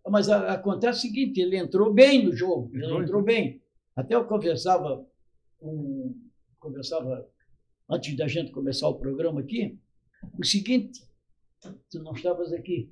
Mas 0.10 0.30
a- 0.30 0.54
acontece 0.54 1.00
o 1.00 1.02
seguinte, 1.02 1.40
ele 1.40 1.58
entrou 1.58 1.94
bem 1.94 2.26
no 2.26 2.34
jogo, 2.36 2.70
ele 2.74 2.84
Entrou, 2.86 3.04
entrou 3.04 3.22
bem. 3.24 3.61
Até 3.96 4.16
eu 4.16 4.26
conversava 4.26 5.06
com, 5.60 6.16
conversava 6.60 7.28
antes 7.90 8.16
da 8.16 8.28
gente 8.28 8.52
começar 8.52 8.88
o 8.88 8.96
programa 8.96 9.42
aqui, 9.42 9.78
o 10.40 10.46
seguinte, 10.46 11.04
tu 11.90 12.02
não 12.02 12.14
estavas 12.14 12.54
aqui, 12.54 12.90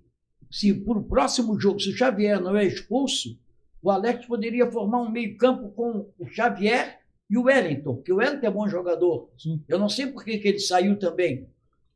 se 0.52 0.74
por 0.74 0.98
o 0.98 1.04
próximo 1.04 1.60
jogo, 1.60 1.80
se 1.80 1.90
o 1.90 1.96
Xavier 1.96 2.42
não 2.42 2.56
é 2.56 2.66
expulso, 2.66 3.38
o 3.82 3.90
Alex 3.90 4.26
poderia 4.26 4.70
formar 4.70 5.02
um 5.02 5.10
meio 5.10 5.38
campo 5.38 5.70
com 5.70 6.10
o 6.18 6.28
Xavier 6.28 7.00
e 7.30 7.38
o 7.38 7.44
Wellington, 7.44 7.96
porque 7.96 8.12
o 8.12 8.18
Wellington 8.18 8.48
é 8.48 8.52
bom 8.52 8.68
jogador. 8.68 9.30
Sim. 9.38 9.64
Eu 9.70 9.80
não 9.80 9.88
sei 9.88 10.08
por 10.08 10.24
que, 10.26 10.38
que 10.38 10.48
ele 10.48 10.60
saiu 10.60 10.98
também. 10.98 11.48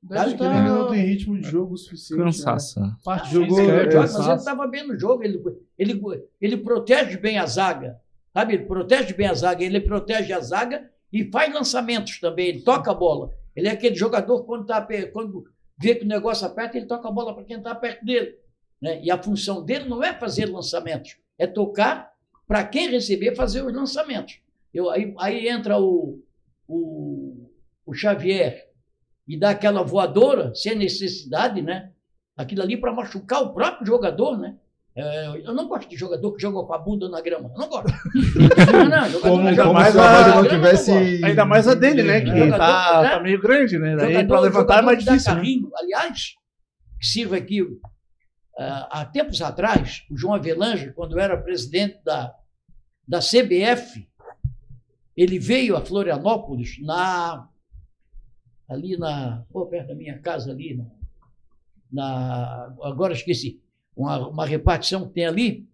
Deve 0.01 0.19
Acho 0.19 0.37
que 0.37 0.43
ele 0.43 0.61
não 0.61 0.89
tem 0.89 1.05
ritmo 1.05 1.39
de 1.39 1.49
jogo 1.49 1.77
suficiente. 1.77 2.21
Cansaço. 2.21 2.79
né? 2.79 2.95
Parte 3.03 3.31
Jogou- 3.31 3.59
é, 3.59 3.89
Joga, 3.89 3.99
mas 4.01 4.15
ele 4.27 4.35
estava 4.35 4.67
bem 4.67 4.85
no 4.87 4.99
jogo, 4.99 5.23
ele, 5.23 5.41
ele, 5.77 6.01
ele 6.41 6.57
protege 6.57 7.17
bem 7.17 7.37
a 7.37 7.45
zaga, 7.45 7.99
sabe? 8.33 8.53
Ele 8.53 8.65
protege 8.65 9.13
bem 9.13 9.27
a 9.27 9.33
zaga, 9.33 9.63
ele 9.63 9.79
protege 9.79 10.33
a 10.33 10.39
zaga 10.39 10.89
e 11.11 11.29
faz 11.31 11.53
lançamentos 11.53 12.19
também, 12.19 12.47
ele 12.47 12.61
toca 12.61 12.91
a 12.91 12.93
bola. 12.93 13.33
Ele 13.55 13.67
é 13.67 13.71
aquele 13.71 13.95
jogador 13.95 14.41
que 14.41 14.47
quando, 14.47 14.65
tá, 14.65 14.87
quando 15.11 15.45
vê 15.77 15.95
que 15.95 16.05
o 16.05 16.07
negócio 16.07 16.47
aperta, 16.47 16.77
ele 16.77 16.87
toca 16.87 17.07
a 17.07 17.11
bola 17.11 17.33
para 17.35 17.43
quem 17.43 17.57
está 17.57 17.75
perto 17.75 18.03
dele. 18.03 18.35
Né? 18.81 19.01
E 19.03 19.11
a 19.11 19.21
função 19.21 19.63
dele 19.63 19.87
não 19.87 20.03
é 20.03 20.13
fazer 20.13 20.45
lançamentos, 20.45 21.17
é 21.37 21.45
tocar 21.45 22.11
para 22.47 22.63
quem 22.65 22.89
receber 22.89 23.35
fazer 23.35 23.63
os 23.63 23.73
lançamentos. 23.73 24.39
Eu, 24.73 24.89
aí, 24.89 25.13
aí 25.19 25.47
entra 25.47 25.79
o, 25.79 26.19
o, 26.67 27.49
o 27.85 27.93
Xavier 27.93 28.69
e 29.27 29.37
dá 29.37 29.51
aquela 29.51 29.83
voadora, 29.83 30.53
sem 30.55 30.75
necessidade, 30.75 31.61
né? 31.61 31.91
aquilo 32.35 32.61
ali 32.61 32.77
para 32.77 32.91
machucar 32.91 33.41
o 33.43 33.53
próprio 33.53 33.85
jogador, 33.85 34.37
né? 34.37 34.57
É, 34.95 35.27
eu 35.47 35.53
não 35.55 35.67
gosto 35.67 35.89
de 35.89 35.95
jogador 35.97 36.31
que 36.33 36.41
joga 36.41 36.65
com 36.67 36.73
a 36.73 36.77
bunda 36.77 37.09
na 37.09 37.19
grama. 37.19 37.49
Eu 37.51 37.57
não 37.59 37.67
gosto. 37.67 37.87
não, 38.71 38.85
não, 38.89 39.09
jogador 39.09 39.21
Como- 39.21 39.47
a 39.79 40.35
não 40.35 40.47
tivesse- 40.47 40.91
gosto. 40.91 41.25
Ainda 41.25 41.45
mais 41.45 41.67
a 41.67 41.73
dele, 41.73 42.03
né? 42.03 42.21
Que 42.21 42.27
Jogador, 42.27 42.57
tá, 42.57 43.01
né? 43.01 43.09
tá 43.09 43.19
meio 43.19 43.41
grande, 43.41 43.79
né? 43.79 43.95
Daí 43.95 44.27
pra 44.27 44.39
levantar 44.39 44.79
é 44.79 44.81
mais 44.83 45.03
difícil. 45.03 45.31
né? 45.31 45.37
carrinho. 45.39 45.69
Aliás, 45.75 46.33
que 46.99 47.07
sirva 47.07 47.37
aqui, 47.37 47.65
ah, 48.59 48.87
há 49.01 49.05
tempos 49.05 49.41
atrás, 49.41 50.03
o 50.11 50.15
João 50.17 50.35
Avelange, 50.35 50.91
quando 50.93 51.17
era 51.19 51.35
presidente 51.41 51.99
da, 52.05 52.31
da 53.07 53.17
CBF, 53.19 54.07
ele 55.17 55.39
veio 55.39 55.75
a 55.75 55.81
Florianópolis, 55.81 56.77
na, 56.83 57.47
ali 58.69 58.95
na. 58.95 59.43
Pô, 59.51 59.65
perto 59.65 59.87
da 59.87 59.95
minha 59.95 60.19
casa, 60.19 60.51
ali, 60.51 60.75
na, 60.77 60.85
na- 61.91 62.75
agora 62.83 63.13
esqueci, 63.13 63.59
uma, 63.95 64.27
uma 64.27 64.45
repartição 64.45 65.07
que 65.07 65.13
tem 65.13 65.25
ali. 65.25 65.67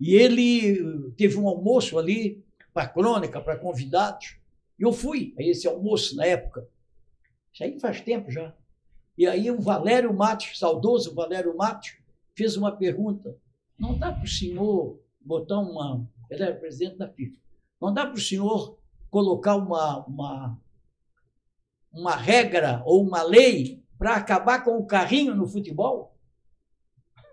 E 0.00 0.14
ele 0.14 1.12
teve 1.16 1.36
um 1.36 1.48
almoço 1.48 1.98
ali 1.98 2.44
para 2.72 2.88
crônica, 2.88 3.40
para 3.40 3.56
convidados. 3.56 4.36
E 4.78 4.82
eu 4.82 4.92
fui 4.92 5.34
a 5.38 5.42
esse 5.42 5.66
almoço 5.66 6.14
na 6.16 6.24
época. 6.24 6.68
Isso 7.52 7.64
aí 7.64 7.78
faz 7.80 8.00
tempo 8.00 8.30
já. 8.30 8.54
E 9.16 9.26
aí 9.26 9.50
o 9.50 9.60
Valério 9.60 10.14
Matos, 10.14 10.58
saudoso 10.58 11.14
Valério 11.14 11.56
Matos, 11.56 11.96
fez 12.36 12.56
uma 12.56 12.70
pergunta. 12.70 13.36
Não 13.76 13.98
dá 13.98 14.12
para 14.12 14.24
o 14.24 14.28
senhor 14.28 15.00
botar 15.20 15.58
uma. 15.58 16.06
Ele 16.30 16.42
era 16.42 16.54
presidente 16.54 16.98
da 16.98 17.08
FIFA. 17.08 17.36
Não 17.80 17.92
dá 17.92 18.06
para 18.06 18.14
o 18.14 18.20
senhor 18.20 18.78
colocar 19.10 19.56
uma, 19.56 20.04
uma, 20.06 20.60
uma 21.92 22.14
regra 22.14 22.82
ou 22.84 23.02
uma 23.02 23.22
lei 23.22 23.82
para 23.98 24.14
acabar 24.14 24.62
com 24.62 24.78
o 24.78 24.86
carrinho 24.86 25.34
no 25.34 25.46
futebol? 25.46 26.14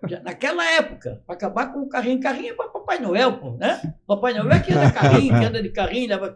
Já 0.08 0.20
naquela 0.20 0.64
época, 0.72 1.22
para 1.26 1.34
acabar 1.34 1.72
com 1.72 1.80
o 1.80 1.88
carrinho. 1.88 2.20
Carrinho 2.20 2.50
é 2.50 2.54
para 2.54 2.68
Papai 2.68 2.98
Noel, 3.00 3.38
pô, 3.38 3.52
né? 3.56 3.94
Papai 4.06 4.34
Noel 4.34 4.52
é 4.52 4.60
que 4.60 4.72
anda 4.72 4.90
carrinho, 4.92 5.38
que 5.38 5.44
anda 5.44 5.62
de 5.62 5.70
carrinho, 5.70 6.08
leva. 6.08 6.34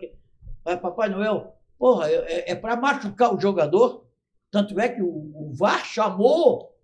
Vai 0.64 0.76
Papai 0.78 1.08
Noel. 1.08 1.54
Porra, 1.78 2.08
é, 2.10 2.52
é 2.52 2.54
para 2.54 2.76
machucar 2.76 3.34
o 3.34 3.40
jogador. 3.40 4.04
Tanto 4.50 4.78
é 4.80 4.88
que 4.88 5.00
o, 5.02 5.06
o 5.08 5.52
VAR 5.54 5.84
chamou 5.84 6.74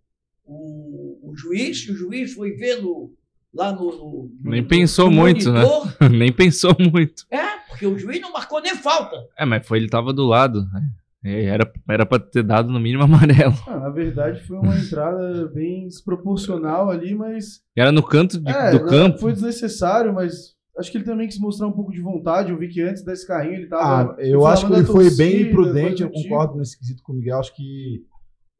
o, 0.44 1.30
o 1.30 1.36
juiz, 1.36 1.88
o 1.88 1.94
juiz 1.96 2.32
foi 2.34 2.52
ver 2.52 2.80
no, 2.80 3.12
lá 3.52 3.72
no. 3.72 3.84
no- 3.90 4.30
Nem 4.42 4.62
no- 4.62 4.68
pensou 4.68 5.10
no 5.10 5.16
muito, 5.16 5.50
né? 5.52 5.62
monitor. 5.64 5.96
Nem 6.10 6.32
pensou 6.32 6.76
muito. 6.78 7.24
É, 7.30 7.44
porque 7.68 7.86
o 7.86 7.98
juiz 7.98 8.20
não 8.20 8.32
marcou 8.32 8.60
nem 8.60 8.74
falta. 8.74 9.16
É, 9.36 9.44
mas 9.44 9.66
foi, 9.66 9.78
ele 9.78 9.88
tava 9.88 10.12
do 10.12 10.24
lado. 10.26 10.62
né? 10.72 10.88
É, 11.24 11.44
Era, 11.44 11.72
era 11.88 12.06
pra 12.06 12.18
ter 12.18 12.42
dado 12.42 12.70
no 12.70 12.78
mínimo 12.80 13.02
amarelo. 13.04 13.54
Ah, 13.66 13.80
na 13.80 13.90
verdade, 13.90 14.42
foi 14.46 14.58
uma 14.58 14.76
entrada 14.76 15.46
bem 15.48 15.88
desproporcional 15.88 16.90
ali, 16.90 17.14
mas. 17.14 17.60
Era 17.76 17.90
no 17.92 18.02
canto 18.02 18.38
de- 18.40 18.50
É, 18.50 18.70
do 18.70 18.84
campo. 18.84 19.18
Foi 19.18 19.32
desnecessário, 19.32 20.12
mas 20.14 20.54
acho 20.78 20.90
que 20.90 20.98
ele 20.98 21.04
também 21.04 21.26
quis 21.26 21.38
mostrar 21.38 21.66
um 21.66 21.72
pouco 21.72 21.90
de 21.92 22.00
vontade. 22.00 22.50
Eu 22.52 22.58
vi 22.58 22.68
que 22.68 22.80
antes 22.82 23.02
desse 23.04 23.26
carrinho 23.26 23.54
ele 23.54 23.66
tava. 23.68 24.12
Ah, 24.12 24.16
eu 24.20 24.46
acho 24.46 24.66
que 24.66 24.72
ele 24.72 24.82
da 24.82 24.86
foi 24.86 25.04
torcida, 25.04 25.24
bem 25.24 25.42
imprudente, 25.42 26.02
eu 26.02 26.10
tipo. 26.10 26.22
concordo 26.28 26.58
nesse 26.58 26.78
quesito 26.78 27.02
com 27.02 27.12
o 27.12 27.16
Miguel. 27.16 27.38
Acho 27.38 27.54
que 27.56 28.04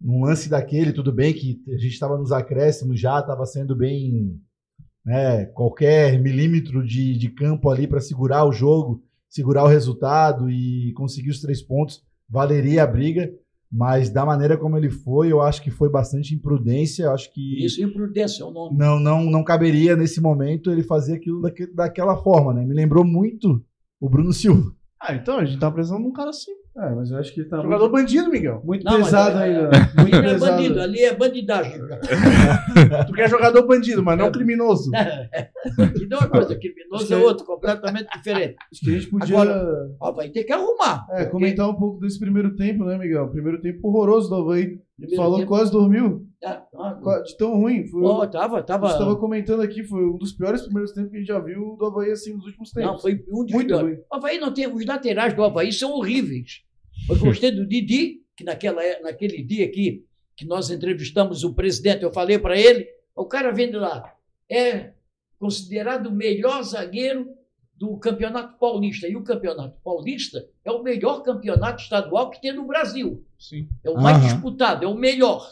num 0.00 0.24
lance 0.24 0.48
daquele, 0.48 0.92
tudo 0.92 1.12
bem 1.12 1.32
que 1.32 1.60
a 1.68 1.76
gente 1.78 1.92
estava 1.92 2.18
nos 2.18 2.32
acréscimos 2.32 2.98
já, 3.00 3.20
estava 3.20 3.44
sendo 3.46 3.76
bem. 3.76 4.38
Né, 5.04 5.46
qualquer 5.46 6.20
milímetro 6.20 6.84
de, 6.84 7.16
de 7.16 7.28
campo 7.28 7.70
ali 7.70 7.86
para 7.86 8.00
segurar 8.00 8.44
o 8.44 8.50
jogo, 8.50 9.04
segurar 9.28 9.62
o 9.62 9.68
resultado 9.68 10.50
e 10.50 10.92
conseguir 10.94 11.30
os 11.30 11.40
três 11.40 11.62
pontos, 11.62 12.02
valeria 12.28 12.82
a 12.82 12.86
briga. 12.86 13.30
Mas 13.70 14.08
da 14.10 14.24
maneira 14.24 14.56
como 14.56 14.76
ele 14.78 14.88
foi, 14.88 15.30
eu 15.32 15.42
acho 15.42 15.60
que 15.60 15.70
foi 15.72 15.90
bastante 15.90 16.34
imprudência. 16.34 17.04
Eu 17.04 17.12
acho 17.12 17.32
que 17.32 17.64
Isso, 17.64 17.82
imprudência 17.82 18.42
é 18.42 18.46
o 18.46 18.50
nome. 18.52 18.78
não, 18.78 18.98
não, 19.00 19.24
não 19.24 19.42
caberia 19.42 19.96
nesse 19.96 20.20
momento 20.20 20.70
ele 20.70 20.84
fazer 20.84 21.14
aquilo 21.16 21.40
daque- 21.42 21.66
daquela 21.74 22.16
forma, 22.16 22.54
né? 22.54 22.64
Me 22.64 22.72
lembrou 22.74 23.04
muito 23.04 23.60
o 24.00 24.08
Bruno 24.08 24.32
Silva. 24.32 24.72
Ah, 25.02 25.14
então 25.14 25.38
a 25.38 25.44
gente 25.44 25.58
tá 25.58 25.70
precisando 25.70 26.02
de 26.02 26.08
um 26.08 26.12
cara 26.12 26.30
assim. 26.30 26.52
É, 26.78 26.90
mas 26.94 27.10
eu 27.10 27.16
acho 27.18 27.32
que 27.32 27.40
ele 27.40 27.48
tá 27.48 27.56
Jogador 27.62 27.88
muito, 27.90 27.92
bandido, 27.92 28.28
Miguel. 28.30 28.60
muito 28.62 28.84
Não, 28.84 28.98
pesado 28.98 29.38
é- 29.38 29.42
ainda. 29.44 29.70
Ali 29.70 30.02
Muito 30.02 30.12
não 30.16 30.18
é 30.18 30.32
pesado. 30.34 30.52
bandido, 30.56 30.80
ali 30.82 31.00
é 31.00 31.14
bandidagem. 31.16 31.72
Tu 33.06 33.12
quer 33.14 33.30
jogador 33.30 33.66
bandido, 33.66 34.02
mas 34.02 34.18
não 34.18 34.30
criminoso. 34.30 34.90
E 34.94 36.06
não 36.06 36.18
é 36.18 36.20
uma 36.20 36.28
coisa, 36.28 36.54
criminoso 36.54 37.14
é 37.14 37.16
outro, 37.16 37.46
completamente 37.46 38.08
diferente. 38.14 38.56
Acho 38.70 38.80
que 38.84 38.90
a 38.90 38.98
gente 38.98 39.10
podia 39.10 39.40
Agora- 39.40 39.90
Ó, 40.00 40.12
vai 40.12 40.28
ter 40.28 40.44
que 40.44 40.52
arrumar. 40.52 41.06
é, 41.10 41.16
porque 41.24 41.30
comentar 41.30 41.68
um 41.68 41.74
pouco 41.74 41.98
desse 42.00 42.18
primeiro 42.20 42.54
tempo, 42.56 42.84
né, 42.84 42.98
Miguel? 42.98 43.28
Primeiro 43.30 43.60
tempo 43.60 43.88
horroroso 43.88 44.28
do 44.28 44.34
Havaí. 44.34 44.78
primeiro 44.98 45.16
Falou 45.16 45.34
que 45.36 45.40
tempo- 45.42 45.48
quase 45.54 45.72
dormiu. 45.72 46.26
Ah, 46.44 46.62
ah, 46.74 47.22
De 47.24 47.36
tão 47.38 47.54
ruim. 47.56 47.86
Foi, 47.86 48.02
Pô, 48.02 48.26
tava, 48.26 48.58
A 48.58 48.62
tava. 48.62 48.88
gente 48.88 48.98
tava 48.98 49.16
comentando 49.16 49.62
aqui, 49.62 49.82
foi 49.82 50.04
um 50.04 50.16
dos 50.18 50.32
piores 50.32 50.62
primeiros 50.62 50.92
tempos 50.92 51.10
que 51.10 51.16
a 51.16 51.20
gente 51.20 51.28
já 51.28 51.38
viu 51.40 51.74
do 51.78 51.86
Havaí 51.86 52.10
assim 52.10 52.34
nos 52.34 52.44
últimos 52.44 52.70
tempos. 52.70 52.90
Não, 52.92 52.98
foi 52.98 53.14
um 53.32 53.44
dos 53.44 53.52
Muito 53.54 53.68
piores. 53.68 53.86
ruim. 53.86 53.98
O 54.12 54.16
Havaí 54.16 54.38
não 54.38 54.52
tem. 54.52 54.66
Os 54.72 54.84
laterais 54.86 55.32
do 55.34 55.42
Havaí 55.42 55.72
são 55.72 55.92
horríveis. 55.92 56.65
Eu 57.08 57.18
gostei 57.18 57.50
do 57.50 57.66
Didi, 57.66 58.22
que 58.36 58.44
naquela, 58.44 58.82
é- 58.84 59.00
naquele 59.00 59.42
dia 59.42 59.64
aqui 59.66 60.04
que 60.36 60.44
nós 60.44 60.70
entrevistamos 60.70 61.44
o 61.44 61.54
presidente, 61.54 62.02
eu 62.02 62.12
falei 62.12 62.38
para 62.38 62.58
ele, 62.58 62.86
o 63.14 63.24
cara 63.24 63.50
vem 63.52 63.70
de 63.70 63.76
lá, 63.76 64.14
é 64.50 64.92
considerado 65.38 66.08
o 66.08 66.12
melhor 66.12 66.62
zagueiro 66.62 67.34
do 67.74 67.96
Campeonato 67.98 68.58
Paulista. 68.58 69.06
E 69.08 69.16
o 69.16 69.22
Campeonato 69.22 69.78
Paulista 69.82 70.46
é 70.64 70.70
o 70.70 70.82
melhor 70.82 71.22
campeonato 71.22 71.82
estadual 71.82 72.30
que 72.30 72.40
tem 72.40 72.52
no 72.52 72.66
Brasil. 72.66 73.24
Sim. 73.38 73.68
É 73.84 73.90
o 73.90 73.94
mais 74.00 74.18
Aham. 74.18 74.26
disputado, 74.26 74.84
é 74.84 74.88
o 74.88 74.94
melhor. 74.94 75.46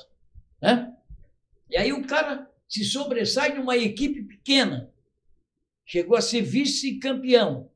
Né? 0.61 0.93
E 1.71 1.77
aí 1.77 1.93
o 1.93 2.07
cara 2.07 2.51
se 2.69 2.83
sobressai 2.85 3.55
numa 3.57 3.77
equipe 3.77 4.23
pequena. 4.23 4.91
Chegou 5.85 6.17
a 6.17 6.21
ser 6.23 6.41
vice-campeão. 6.43 7.71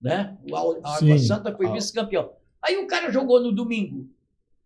Né? 0.00 0.36
O 0.48 0.56
a 0.56 0.60
Água 0.96 0.98
Sim. 0.98 1.18
Santa 1.18 1.54
foi 1.56 1.70
vice-campeão. 1.72 2.32
Aí 2.62 2.76
o 2.78 2.86
cara 2.86 3.10
jogou 3.10 3.40
no 3.40 3.52
domingo. 3.52 4.08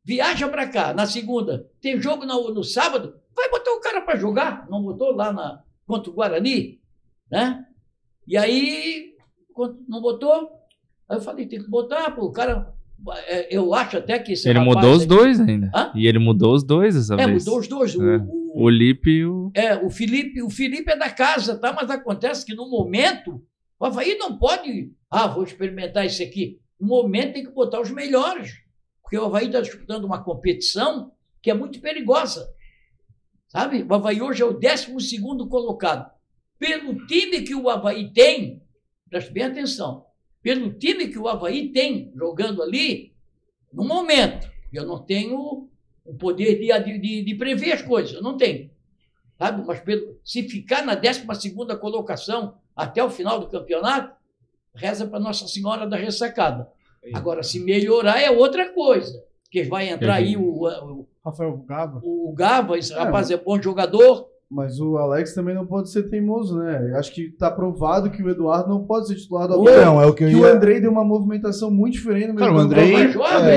Viaja 0.04 0.48
para 0.48 0.68
cá, 0.68 0.94
na 0.94 1.06
segunda. 1.06 1.68
Tem 1.80 2.00
jogo 2.00 2.24
no, 2.24 2.52
no 2.54 2.62
sábado. 2.62 3.14
Vai 3.34 3.50
botar 3.50 3.72
o 3.72 3.80
cara 3.80 4.00
para 4.02 4.16
jogar. 4.16 4.66
Não 4.70 4.82
botou 4.82 5.12
lá 5.12 5.32
na, 5.32 5.62
contra 5.86 6.10
o 6.10 6.14
Guarani. 6.14 6.80
Né? 7.30 7.64
E 8.26 8.36
aí, 8.36 9.14
não 9.88 10.00
botou, 10.00 10.50
aí 11.08 11.16
eu 11.16 11.20
falei, 11.20 11.46
tem 11.46 11.60
que 11.62 11.68
botar, 11.68 12.10
pô, 12.12 12.26
o 12.26 12.32
cara. 12.32 12.72
é, 13.26 13.54
Eu 13.56 13.74
acho 13.74 13.96
até 13.98 14.18
que 14.18 14.32
Ele 14.44 14.60
mudou 14.60 14.92
os 14.92 15.06
dois 15.06 15.40
ainda. 15.40 15.70
Hã? 15.74 15.90
E 15.94 16.06
ele 16.06 16.18
mudou 16.18 16.54
os 16.54 16.62
dois 16.62 16.94
dessa 16.94 17.14
É, 17.14 17.26
vez. 17.26 17.44
mudou 17.44 17.60
os 17.60 17.66
dois. 17.68 17.94
O, 17.96 18.02
É. 18.08 18.16
o- 18.18 18.46
O 18.64 18.70
Lipe 18.70 19.10
e 19.10 19.26
o. 19.26 19.50
é, 19.54 19.74
o 19.76 19.90
Felipe, 19.90 20.40
o 20.42 20.48
Felipe 20.48 20.90
é 20.90 20.96
da 20.96 21.10
casa, 21.10 21.58
tá? 21.58 21.72
Mas 21.74 21.90
acontece 21.90 22.44
que 22.46 22.54
no 22.54 22.70
momento, 22.70 23.42
o 23.78 23.84
Havaí 23.84 24.16
não 24.16 24.38
pode. 24.38 24.92
Ah, 25.10 25.26
vou 25.26 25.42
experimentar 25.44 26.06
esse 26.06 26.22
aqui. 26.22 26.58
No 26.78 26.88
momento 26.88 27.34
tem 27.34 27.44
que 27.44 27.50
botar 27.50 27.80
os 27.80 27.90
melhores. 27.90 28.60
Porque 29.02 29.18
o 29.18 29.24
Havaí 29.24 29.46
está 29.46 29.60
disputando 29.60 30.04
uma 30.04 30.22
competição 30.22 31.12
que 31.40 31.50
é 31.50 31.54
muito 31.54 31.80
perigosa. 31.80 32.52
Sabe? 33.48 33.82
O 33.82 33.94
Havaí 33.94 34.20
hoje 34.20 34.42
é 34.42 34.44
o 34.44 34.52
12 34.52 35.20
colocado. 35.48 36.10
Pelo 36.58 37.06
time 37.06 37.42
que 37.42 37.54
o 37.54 37.68
Havaí 37.68 38.12
tem, 38.12 38.62
preste 39.08 39.32
bem 39.32 39.44
atenção, 39.44 40.06
pelo 40.42 40.72
time 40.72 41.08
que 41.08 41.18
o 41.18 41.28
Havaí 41.28 41.70
tem 41.70 42.12
jogando 42.16 42.62
ali, 42.62 43.14
no 43.72 43.84
momento, 43.84 44.50
eu 44.72 44.86
não 44.86 45.04
tenho 45.04 45.68
o 46.04 46.14
poder 46.14 46.58
de, 46.58 46.98
de, 46.98 47.24
de 47.24 47.34
prever 47.34 47.72
as 47.72 47.82
coisas, 47.82 48.14
eu 48.14 48.22
não 48.22 48.36
tenho. 48.36 48.70
Sabe? 49.38 49.64
Mas 49.66 49.80
pelo, 49.80 50.18
se 50.24 50.48
ficar 50.48 50.84
na 50.84 50.94
12 50.94 51.26
colocação 51.78 52.58
até 52.74 53.04
o 53.04 53.10
final 53.10 53.38
do 53.38 53.48
campeonato, 53.48 54.15
reza 54.76 55.06
para 55.06 55.18
Nossa 55.20 55.46
Senhora 55.48 55.86
da 55.86 55.96
Ressacada. 55.96 56.68
Agora, 57.14 57.42
se 57.42 57.60
melhorar 57.60 58.20
é 58.20 58.30
outra 58.30 58.72
coisa. 58.72 59.22
Porque 59.44 59.62
vai 59.64 59.88
entrar 59.88 60.14
aí 60.14 60.36
o, 60.36 60.64
o, 60.64 61.06
Rafael 61.24 61.56
Gava. 61.66 62.00
o 62.02 62.32
Gava, 62.36 62.76
esse 62.78 62.92
rapaz 62.92 63.30
é 63.30 63.36
bom 63.36 63.60
jogador. 63.60 64.26
Mas 64.48 64.78
o 64.78 64.96
Alex 64.96 65.34
também 65.34 65.54
não 65.56 65.66
pode 65.66 65.90
ser 65.90 66.04
teimoso, 66.08 66.56
né? 66.58 66.92
Acho 66.96 67.12
que 67.12 67.30
tá 67.32 67.50
provado 67.50 68.10
que 68.10 68.22
o 68.22 68.30
Eduardo 68.30 68.68
não 68.68 68.84
pode 68.84 69.08
ser 69.08 69.16
titular 69.16 69.48
do 69.48 69.54
Havaí. 69.54 69.84
Não, 69.84 70.00
é 70.00 70.06
o 70.06 70.14
que 70.14 70.22
eu 70.22 70.28
Que 70.28 70.36
o 70.36 70.46
ia. 70.46 70.52
Andrei 70.54 70.80
deu 70.80 70.90
uma 70.92 71.04
movimentação 71.04 71.68
muito 71.68 71.94
diferente 71.94 72.28
no 72.28 72.34
meio 72.34 72.38
Cara, 72.46 72.52
do 72.52 72.58
o. 72.58 72.60
Andrei- 72.60 72.94
É, 72.94 72.98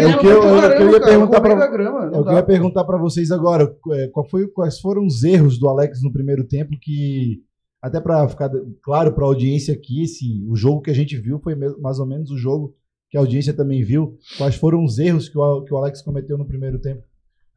né? 0.08 0.16
o 0.16 0.20
que 0.20 0.26
eu- 0.26 0.42
Vai 0.42 0.50
é 0.50 0.82
eu 0.82 0.90
ia 0.92 1.00
caramba, 1.00 1.00
cara, 1.00 1.02
perguntar 1.02 2.18
Eu 2.18 2.24
queria 2.26 2.44
perguntar 2.44 2.84
para 2.86 2.98
vocês 2.98 3.30
agora, 3.30 3.72
é, 3.92 4.08
qual 4.08 4.28
foi, 4.28 4.48
quais 4.48 4.80
foram 4.80 5.06
os 5.06 5.24
erros 5.24 5.60
do 5.60 5.70
Alex 5.70 6.02
no 6.02 6.12
primeiro 6.12 6.44
tempo 6.48 6.72
que 6.82 7.40
até 7.82 8.00
para 8.02 8.28
ficar 8.28 8.50
claro 8.82 9.14
para 9.14 9.24
a 9.24 9.28
audiência 9.28 9.74
aqui, 9.74 10.06
se 10.08 10.44
o 10.48 10.56
jogo 10.56 10.82
que 10.82 10.92
a 10.92 10.96
gente 10.96 11.18
viu 11.18 11.40
foi 11.40 11.56
mais 11.80 12.00
ou 12.00 12.06
menos 12.06 12.30
o 12.32 12.38
jogo 12.38 12.76
que 13.10 13.18
a 13.18 13.22
audiência 13.22 13.54
também 13.54 13.84
viu. 13.84 14.18
Quais 14.38 14.56
foram 14.56 14.84
os 14.84 15.00
erros 15.00 15.30
que 15.30 15.38
o, 15.38 15.64
que 15.64 15.74
o 15.74 15.78
Alex 15.78 16.02
cometeu 16.02 16.38
no 16.38 16.46
primeiro 16.46 16.80
tempo? 16.80 17.04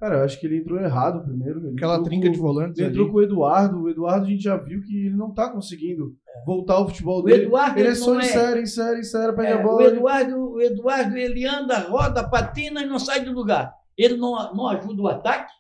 Cara, 0.01 0.17
eu 0.17 0.25
acho 0.25 0.41
que 0.41 0.47
ele 0.47 0.57
entrou 0.59 0.81
errado 0.81 1.23
primeiro. 1.25 1.61
Ele 1.65 1.75
Aquela 1.77 2.03
trinca 2.03 2.27
com- 2.27 2.33
de 2.33 2.39
volantes 2.39 2.79
Ele 2.79 2.87
ali. 2.89 2.95
entrou 2.97 3.11
com 3.13 3.19
o 3.19 3.23
Eduardo. 3.23 3.83
O 3.83 3.89
Eduardo 3.89 4.27
a 4.27 4.29
gente 4.29 4.43
já 4.43 4.57
viu 4.57 4.81
que 4.83 5.07
ele 5.07 5.17
não 5.17 5.33
tá 5.33 5.49
conseguindo 5.51 6.17
voltar 6.45 6.75
ao 6.75 6.89
futebol 6.89 7.21
O 7.21 7.23
dele. 7.23 7.45
Eduardo 7.45 7.79
ele 7.79 7.87
é 7.87 7.91
ele 7.91 7.97
só 7.97 8.15
não 8.15 8.21
em 8.21 8.25
é- 8.25 8.29
série, 8.29 8.63
em 8.63 8.67
série, 8.67 9.01
em 9.01 9.05
série, 9.05 9.33
pega 9.33 9.49
É, 9.49 9.53
a 9.53 9.61
o, 9.61 9.63
bola. 9.63 9.85
ele- 9.85 9.97
Eduardo, 9.99 10.37
o 10.55 10.61
Eduardo, 10.61 11.17
ele 11.17 11.47
anda, 11.47 11.79
roda, 11.81 12.29
patina 12.29 12.83
e 12.83 12.87
não 12.87 12.99
sai 12.99 13.25
do 13.25 13.33
lugar. 13.33 13.73
Ele 13.97 14.17
não, 14.17 14.53
não 14.55 14.67
ajuda 14.69 15.03
o 15.03 15.07
ataque, 15.09 15.53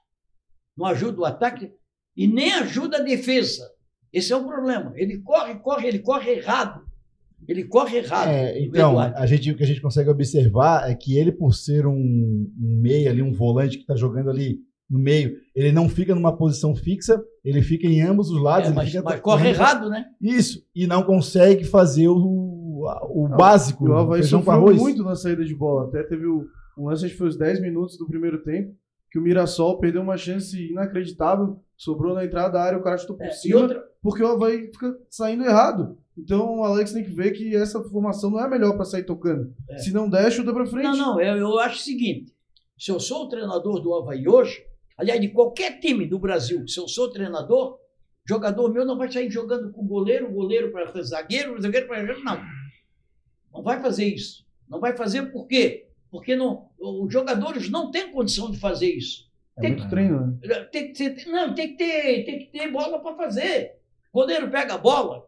não 0.76 0.86
ajuda 0.86 1.20
o 1.20 1.24
ataque 1.24 1.70
e 2.16 2.26
nem 2.26 2.52
ajuda 2.54 2.96
a 2.96 3.02
defesa. 3.02 3.62
Esse 4.12 4.32
é 4.32 4.36
o 4.36 4.44
problema. 4.46 4.92
Ele 4.96 5.18
corre, 5.18 5.54
corre, 5.56 5.88
ele 5.88 5.98
corre 6.00 6.32
errado. 6.32 6.82
Ele 7.48 7.64
corre 7.64 7.98
errado. 7.98 8.28
É, 8.28 8.60
então, 8.62 8.98
a 8.98 9.26
gente, 9.26 9.50
o 9.50 9.56
que 9.56 9.64
a 9.64 9.66
gente 9.66 9.80
consegue 9.80 10.08
observar 10.10 10.88
é 10.88 10.94
que 10.94 11.16
ele, 11.18 11.32
por 11.32 11.52
ser 11.54 11.86
um, 11.86 11.92
um 11.96 12.78
meia 12.80 13.10
ali, 13.10 13.20
um 13.22 13.32
volante 13.32 13.76
que 13.76 13.82
está 13.82 13.96
jogando 13.96 14.30
ali 14.30 14.60
no 14.88 14.98
meio, 14.98 15.36
ele 15.56 15.72
não 15.72 15.88
fica 15.88 16.14
numa 16.14 16.36
posição 16.36 16.74
fixa, 16.76 17.20
ele 17.44 17.62
fica 17.62 17.86
em 17.86 18.00
ambos 18.02 18.30
os 18.30 18.40
lados. 18.40 18.66
É, 18.66 18.68
ele 18.68 18.76
mas, 18.76 18.90
fica 18.90 19.02
mas 19.02 19.20
corre 19.20 19.48
errado, 19.48 19.88
né? 19.88 20.04
Isso, 20.20 20.62
e 20.74 20.86
não 20.86 21.02
consegue 21.02 21.64
fazer 21.64 22.08
o, 22.08 22.84
a- 22.88 23.06
o 23.10 23.26
Não, 23.28 23.36
básico, 23.36 23.86
E 23.86 23.90
o 23.90 23.96
Havaí 23.96 24.22
sofreu 24.22 24.74
muito 24.74 25.02
na 25.02 25.16
saída 25.16 25.44
de 25.44 25.54
bola. 25.54 25.88
Até 25.88 26.02
teve 26.04 26.26
o, 26.26 26.44
um 26.78 26.86
lance, 26.88 27.06
acho 27.06 27.14
que 27.14 27.18
foi 27.18 27.28
os 27.28 27.36
10 27.38 27.60
minutos 27.60 27.96
do 27.98 28.06
primeiro 28.06 28.42
tempo, 28.44 28.72
que 29.10 29.18
o 29.18 29.22
Mirassol 29.22 29.78
perdeu 29.80 30.02
uma 30.02 30.16
chance 30.16 30.56
inacreditável, 30.70 31.58
sobrou 31.76 32.14
na 32.14 32.24
entrada 32.24 32.50
da 32.52 32.62
área, 32.62 32.78
o 32.78 32.82
cara 32.82 32.98
chutou 32.98 33.16
por 33.16 33.26
É, 33.26 33.30
e 33.30 33.34
cima, 33.34 33.60
outra, 33.60 33.82
porque 34.02 34.22
o 34.22 34.26
Havaí 34.26 34.66
fica 34.66 34.98
saindo 35.08 35.44
errado. 35.44 35.96
Então 36.18 36.58
o 36.58 36.64
Alex 36.64 36.92
tem 36.92 37.04
que 37.04 37.10
ver 37.10 37.30
que 37.30 37.54
essa 37.56 37.82
formação 37.84 38.30
não 38.30 38.40
é 38.40 38.44
a 38.44 38.48
melhor 38.48 38.74
para 38.74 38.84
sair 38.84 39.04
tocando. 39.04 39.54
É. 39.70 39.78
Se 39.78 39.92
não 39.92 40.10
der, 40.10 40.30
chuta 40.30 40.52
pra 40.52 40.66
frente. 40.66 40.84
não, 40.84 40.96
não, 40.96 41.20
eu, 41.20 41.36
eu 41.36 41.58
acho 41.60 41.76
o 41.76 41.82
seguinte: 41.82 42.34
se 42.78 42.90
eu 42.90 43.00
sou 43.00 43.24
o 43.24 43.28
treinador 43.28 43.80
do 43.80 43.94
Havaí 43.94 44.28
hoje, 44.28 44.62
aliás, 44.98 45.20
de 45.20 45.28
qualquer 45.28 45.78
time 45.78 46.06
do 46.06 46.18
Brasil, 46.18 46.66
se 46.66 46.78
eu 46.78 46.88
sou 46.88 47.10
treinador, 47.10 47.78
jogador 48.26 48.70
meu 48.72 48.84
não 48.84 48.98
vai 48.98 49.10
sair 49.10 49.30
jogando 49.30 49.72
com 49.72 49.86
goleiro, 49.86 50.30
goleiro 50.30 50.70
para 50.70 51.02
zagueiro, 51.02 51.60
zagueiro 51.62 51.86
para 51.86 52.02
não. 52.18 52.42
Não 53.52 53.62
vai 53.62 53.80
fazer 53.80 54.06
isso. 54.06 54.44
Não 54.68 54.80
vai 54.80 54.96
fazer 54.96 55.30
por 55.30 55.46
quê? 55.46 55.88
Porque 56.10 56.34
não, 56.34 56.68
os 56.78 57.12
jogadores 57.12 57.70
não 57.70 57.90
têm 57.90 58.12
condição 58.12 58.50
de 58.50 58.58
fazer 58.58 58.90
isso. 58.90 59.30
É 59.58 59.68
muito 59.68 59.88
treino, 59.88 60.38
né? 60.42 60.64
Tem 60.72 60.92
que 60.92 60.94
ter, 60.94 61.26
não, 61.26 61.54
tem 61.54 61.68
que 61.68 61.76
ter, 61.76 62.24
tem 62.24 62.38
que 62.38 62.46
ter 62.46 62.70
bola 62.70 62.98
para 63.00 63.16
fazer. 63.16 63.81
Goleiro 64.12 64.50
pega 64.50 64.74
a 64.74 64.78
bola. 64.78 65.24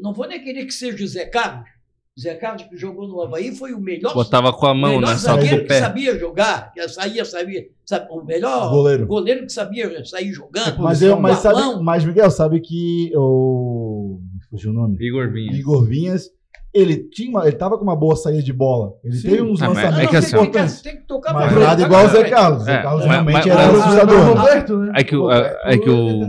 Não 0.00 0.12
vou 0.12 0.26
nem 0.26 0.42
querer 0.42 0.66
que 0.66 0.74
seja 0.74 1.02
o 1.02 1.06
Zé 1.06 1.24
Carlos. 1.26 1.68
O 2.16 2.20
Zé 2.20 2.34
Carlos 2.34 2.64
que 2.64 2.76
jogou 2.76 3.08
no 3.08 3.22
Havaí 3.22 3.56
foi 3.56 3.72
o 3.72 3.80
melhor, 3.80 4.12
Botava 4.12 4.52
com 4.52 4.66
a 4.66 4.74
mão, 4.74 5.00
né? 5.00 5.14
Zagueiro 5.14 5.62
o 5.62 5.66
que 5.66 5.78
sabia 5.78 6.18
jogar, 6.18 6.70
que 6.72 6.86
saía, 6.88 7.24
sabia, 7.24 7.68
sabe, 7.86 8.06
o 8.10 8.22
melhor 8.22 8.68
Goleiro. 8.68 9.06
goleiro 9.06 9.46
que 9.46 9.52
sabia 9.52 10.04
sair 10.04 10.30
jogando. 10.30 10.78
Mas, 10.82 11.00
eu, 11.00 11.18
mas, 11.18 11.42
balão. 11.42 11.72
sabe, 11.72 11.84
mas 11.84 12.04
Miguel, 12.04 12.30
sabe 12.30 12.60
que 12.60 13.10
o. 13.16 14.20
Fugiu 14.50 14.72
o 14.72 14.74
nome? 14.74 14.98
Igor 15.00 15.32
Vinha. 15.32 15.52
Igor 15.52 15.86
Vinhas, 15.86 16.30
ele, 16.74 16.96
tinha 17.10 17.40
ele 17.42 17.52
tava 17.56 17.76
com 17.76 17.84
uma 17.84 17.94
boa 17.96 18.16
saída 18.16 18.42
de 18.42 18.52
bola. 18.52 18.92
Ele 19.04 19.14
Sim. 19.16 19.28
teve 19.30 19.42
uns 19.42 19.60
Ah, 19.62 19.68
lançamentos 19.68 19.98
é 19.98 20.06
que 20.06 20.16
assim, 20.16 20.30
tem, 20.30 20.40
que, 20.40 20.46
importantes. 20.48 20.82
tem 20.82 20.96
que 20.96 21.06
tocar 21.06 21.34
Mas 21.34 21.52
pra 21.52 21.60
nada 21.60 21.74
frente, 21.74 21.86
igual 21.86 22.04
o 22.04 22.08
Zé 22.08 22.20
pra 22.20 22.30
Carlos. 22.30 22.62
Zé 22.64 22.72
É, 22.78 22.82
Carlos 22.82 23.00
mas- 23.06 23.10
realmente 23.12 23.34
mas- 23.34 23.46
era 23.46 23.72
um 23.72 23.80
assustador. 23.82 24.36
Roberto, 24.36 24.76
né? 24.78 24.92
É 24.96 25.04
que 25.04 25.16
o- 25.16 25.22
Roberto, 25.22 25.56
é 25.64 25.78
que 25.78 25.90
o- 25.90 26.28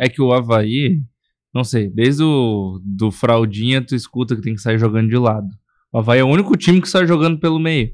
é 0.00 0.04
é 0.04 0.08
que 0.08 0.22
o 0.22 0.32
Havaí, 0.32 1.00
não 1.54 1.64
sei, 1.64 1.88
desde 1.90 2.22
o 2.22 2.80
do 2.84 3.10
Fraldinha 3.10 3.84
tu 3.84 3.94
escuta 3.94 4.36
que 4.36 4.42
tem 4.42 4.54
que 4.54 4.60
sair 4.60 4.78
jogando 4.78 5.08
de 5.08 5.16
lado. 5.18 5.48
O 5.92 5.98
Havaí 5.98 6.20
é 6.20 6.24
o 6.24 6.28
único 6.28 6.56
time 6.56 6.80
que 6.80 6.88
sai 6.88 7.06
jogando 7.06 7.38
pelo 7.40 7.58
meio. 7.58 7.90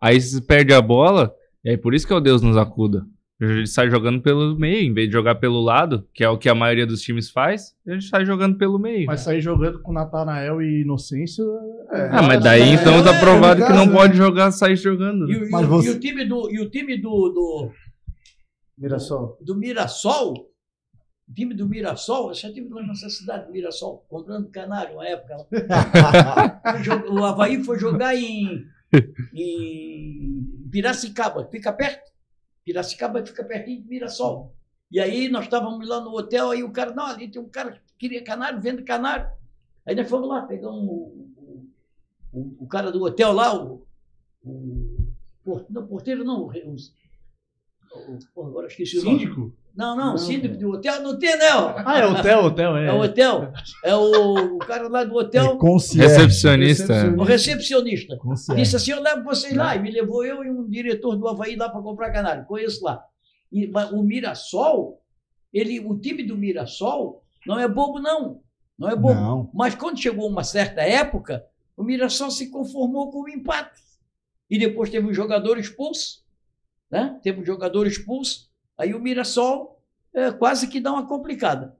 Aí 0.00 0.20
se 0.20 0.40
perde 0.40 0.72
a 0.72 0.80
bola, 0.80 1.32
e 1.64 1.70
aí 1.70 1.76
por 1.76 1.94
isso 1.94 2.06
que 2.06 2.12
é 2.12 2.16
o 2.16 2.20
Deus 2.20 2.42
nos 2.42 2.56
acuda. 2.56 3.04
Ele 3.44 3.66
sai 3.66 3.90
jogando 3.90 4.22
pelo 4.22 4.56
meio, 4.56 4.82
em 4.84 4.92
vez 4.94 5.08
de 5.08 5.12
jogar 5.14 5.34
pelo 5.34 5.60
lado, 5.60 6.06
que 6.14 6.22
é 6.22 6.28
o 6.28 6.38
que 6.38 6.48
a 6.48 6.54
maioria 6.54 6.86
dos 6.86 7.00
times 7.02 7.28
faz, 7.28 7.74
ele 7.84 8.00
sai 8.00 8.24
jogando 8.24 8.56
pelo 8.56 8.78
meio. 8.78 9.06
Mas 9.06 9.22
sair 9.22 9.40
jogando 9.40 9.80
com 9.82 9.92
Natanael 9.92 10.62
e 10.62 10.82
Inocêncio. 10.82 11.44
É, 11.90 12.08
ah, 12.12 12.22
mas 12.22 12.40
daí 12.40 12.62
é, 12.62 12.74
então 12.74 12.94
é, 12.98 13.02
tá 13.02 13.18
provado 13.18 13.60
é 13.62 13.66
que 13.66 13.72
não 13.72 13.90
pode 13.90 14.16
jogar, 14.16 14.52
sair 14.52 14.76
jogando. 14.76 15.28
E, 15.28 15.34
né? 15.34 15.40
o- 15.40 15.46
e 15.46 15.50
Mas 15.50 15.66
você- 15.66 15.88
e 15.88 15.90
o 15.90 15.98
time 15.98 16.24
do, 16.24 16.50
e 16.52 16.60
o 16.60 16.70
time 16.70 16.96
do, 16.96 17.10
do, 17.30 17.72
Mirassol. 18.78 19.36
do 19.40 19.56
Mirassol, 19.56 20.34
o 21.28 21.34
time 21.34 21.52
do 21.52 21.68
Mirassol, 21.68 22.28
eu 22.28 22.34
já 22.34 22.52
tive 22.52 22.68
lá 22.72 22.86
nessa 22.86 23.10
cidade 23.10 23.46
do 23.46 23.52
Mirassol, 23.52 24.06
comprando 24.08 24.48
canário 24.50 24.94
uma 24.94 25.08
época. 25.08 25.34
Jo- 26.80 27.12
O 27.12 27.24
Havaí 27.24 27.64
foi 27.64 27.76
jogar 27.76 28.14
em, 28.14 28.62
em 29.34 30.46
Piracicaba, 30.70 31.48
fica 31.50 31.72
perto. 31.72 32.11
Piracicaba 32.64 33.24
fica 33.24 33.44
pertinho 33.44 33.82
de 33.82 33.88
Mirassol. 33.88 34.54
E 34.90 35.00
aí 35.00 35.28
nós 35.28 35.44
estávamos 35.44 35.88
lá 35.88 36.00
no 36.00 36.10
hotel, 36.16 36.50
aí 36.50 36.62
o 36.62 36.70
cara, 36.70 36.92
não, 36.94 37.06
ali 37.06 37.30
tem 37.30 37.40
um 37.40 37.48
cara 37.48 37.72
que 37.72 37.94
queria 37.98 38.22
canário, 38.22 38.60
vende 38.60 38.82
canário. 38.82 39.30
Aí 39.86 39.94
nós 39.94 40.08
fomos 40.08 40.28
lá, 40.28 40.42
pegamos 40.42 40.84
o, 40.84 41.28
o, 42.32 42.56
o- 42.60 42.66
cara 42.68 42.92
do 42.92 43.02
hotel 43.02 43.32
lá, 43.32 43.54
o, 43.58 43.86
o 44.44 45.64
não, 45.70 45.86
porteiro 45.86 46.24
não, 46.24 46.42
o, 46.48 46.76
o, 48.34 48.42
agora 48.46 48.66
esqueci 48.66 48.98
o 48.98 49.04
nome. 49.04 49.18
Síndico? 49.18 49.56
Não, 49.74 49.96
não, 49.96 50.10
Não, 50.10 50.18
síndico 50.18 50.54
não. 50.54 50.60
do 50.60 50.70
hotel 50.76 51.02
não 51.02 51.18
tem, 51.18 51.38
não. 51.38 51.74
Ah, 51.78 51.98
é 51.98 52.06
hotel, 52.06 52.44
hotel, 52.44 52.76
é. 52.76 52.86
É 52.88 52.92
o 52.92 53.00
hotel. 53.00 53.52
É 53.84 53.94
o, 53.94 54.56
o 54.56 54.58
cara 54.58 54.86
lá 54.86 55.02
do 55.02 55.14
hotel, 55.14 55.56
Concierge. 55.56 56.08
Recepcionista. 56.14 57.14
o 57.16 57.22
recepcionista. 57.22 58.16
Concierge. 58.18 58.62
Disse 58.62 58.76
assim: 58.76 58.90
eu 58.90 59.00
levo 59.00 59.24
vocês 59.24 59.54
lá. 59.54 59.74
E 59.74 59.80
me 59.80 59.90
levou 59.90 60.24
eu 60.24 60.44
e 60.44 60.50
um 60.50 60.68
diretor 60.68 61.16
do 61.16 61.26
Havaí 61.26 61.56
lá 61.56 61.70
para 61.70 61.80
comprar 61.80 62.12
canário. 62.12 62.44
Conheço 62.44 62.84
lá. 62.84 63.02
E, 63.50 63.66
mas 63.66 63.90
o 63.92 64.02
Mirassol, 64.02 65.00
ele, 65.52 65.80
o 65.80 65.98
time 65.98 66.22
do 66.22 66.36
Mirassol 66.36 67.22
não 67.46 67.58
é 67.58 67.66
bobo, 67.66 67.98
não. 67.98 68.40
Não 68.78 68.90
é 68.90 68.96
bobo. 68.96 69.14
Não. 69.14 69.50
Mas 69.54 69.74
quando 69.74 69.98
chegou 69.98 70.28
uma 70.28 70.44
certa 70.44 70.82
época, 70.82 71.44
o 71.76 71.82
Mirassol 71.82 72.30
se 72.30 72.50
conformou 72.50 73.10
com 73.10 73.22
o 73.22 73.28
empate. 73.28 73.80
E 74.50 74.58
depois 74.58 74.90
teve 74.90 75.06
um 75.06 75.14
jogador 75.14 75.58
expulso. 75.58 76.22
Né? 76.90 77.18
Teve 77.22 77.40
um 77.40 77.44
jogador 77.44 77.86
expulso. 77.86 78.51
Aí 78.82 78.94
o 78.94 78.98
Mirassol 79.00 79.80
é, 80.12 80.32
quase 80.32 80.66
que 80.66 80.80
dá 80.80 80.90
uma 80.90 81.06
complicada. 81.06 81.76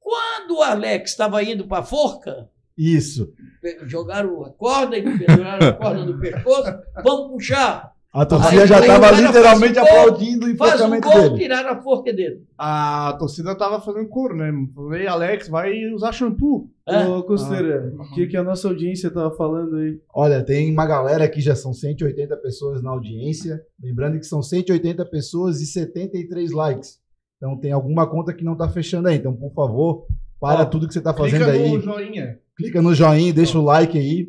Quando 0.00 0.56
o 0.56 0.62
Alex 0.62 1.10
estava 1.10 1.42
indo 1.42 1.66
para 1.66 1.80
a 1.82 1.84
forca, 1.84 2.48
Isso. 2.76 3.34
jogaram 3.82 4.42
a 4.46 4.50
corda 4.50 4.96
e 4.96 5.02
penduraram 5.02 5.68
a 5.68 5.72
corda 5.74 6.06
no 6.06 6.16
pescoço, 6.18 6.72
vamos 7.04 7.32
puxar. 7.32 7.94
A 8.10 8.24
torcida 8.24 8.62
Aí- 8.62 8.66
já 8.66 8.76
aí 8.78 8.84
o 8.84 8.86
tava 8.86 9.00
cara 9.10 9.20
literalmente 9.20 9.74
faz 9.74 9.86
o 9.86 9.90
gol, 9.92 10.00
aplaudindo 10.00 10.46
o 10.46 10.56
Faz 10.56 10.72
um 10.72 10.74
enforcamento 10.86 11.08
gol, 11.08 11.22
dele. 11.30 11.42
tiraram 11.42 11.70
a 11.70 11.82
forca 11.82 12.12
dele. 12.12 12.42
A 12.56 13.16
torcida 13.18 13.54
tava 13.54 13.80
fazendo 13.82 14.08
coro, 14.08 14.34
né? 14.34 14.50
Falei, 14.74 15.06
Alex, 15.06 15.48
vai 15.48 15.84
usar 15.92 16.12
shampoo. 16.12 16.70
É. 16.88 17.06
Ô, 17.06 17.22
Costeira, 17.22 17.92
o 17.98 18.14
que, 18.14 18.26
que 18.26 18.36
a 18.36 18.42
nossa 18.42 18.66
audiência 18.66 19.10
tava 19.10 19.30
falando 19.36 19.76
aí? 19.76 20.00
Olha, 20.14 20.42
tem 20.42 20.72
uma 20.72 20.86
galera 20.86 21.22
aqui, 21.24 21.40
já 21.42 21.54
são 21.54 21.74
180 21.74 22.34
pessoas 22.38 22.82
na 22.82 22.90
audiência. 22.90 23.60
Lembrando 23.80 24.18
que 24.18 24.24
são 24.26 24.42
180 24.42 25.04
pessoas 25.04 25.60
e 25.60 25.66
73 25.66 26.50
likes. 26.50 26.98
Então 27.36 27.58
tem 27.58 27.72
alguma 27.72 28.06
conta 28.08 28.32
que 28.32 28.42
não 28.42 28.56
tá 28.56 28.68
fechando 28.70 29.08
aí. 29.08 29.16
Então, 29.16 29.34
por 29.36 29.52
favor, 29.52 30.06
para 30.40 30.62
Ó, 30.62 30.64
tudo 30.64 30.88
que 30.88 30.94
você 30.94 31.00
tá 31.02 31.12
fazendo 31.12 31.44
Clica 31.44 31.52
aí. 31.52 31.72
no 31.72 31.80
joinha. 31.80 32.38
clica 32.56 32.80
no 32.82 32.94
joinha, 32.94 33.32
deixa 33.34 33.58
o 33.58 33.62
like 33.64 33.98
aí. 33.98 34.28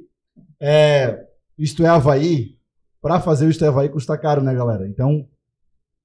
É, 0.61 1.17
isto 1.57 1.81
é 1.85 1.87
Havaí. 1.87 2.58
Para 3.01 3.19
fazer 3.19 3.47
o 3.47 3.65
Havaí 3.65 3.89
custa 3.89 4.17
caro, 4.17 4.41
né, 4.41 4.53
galera? 4.53 4.87
Então, 4.87 5.27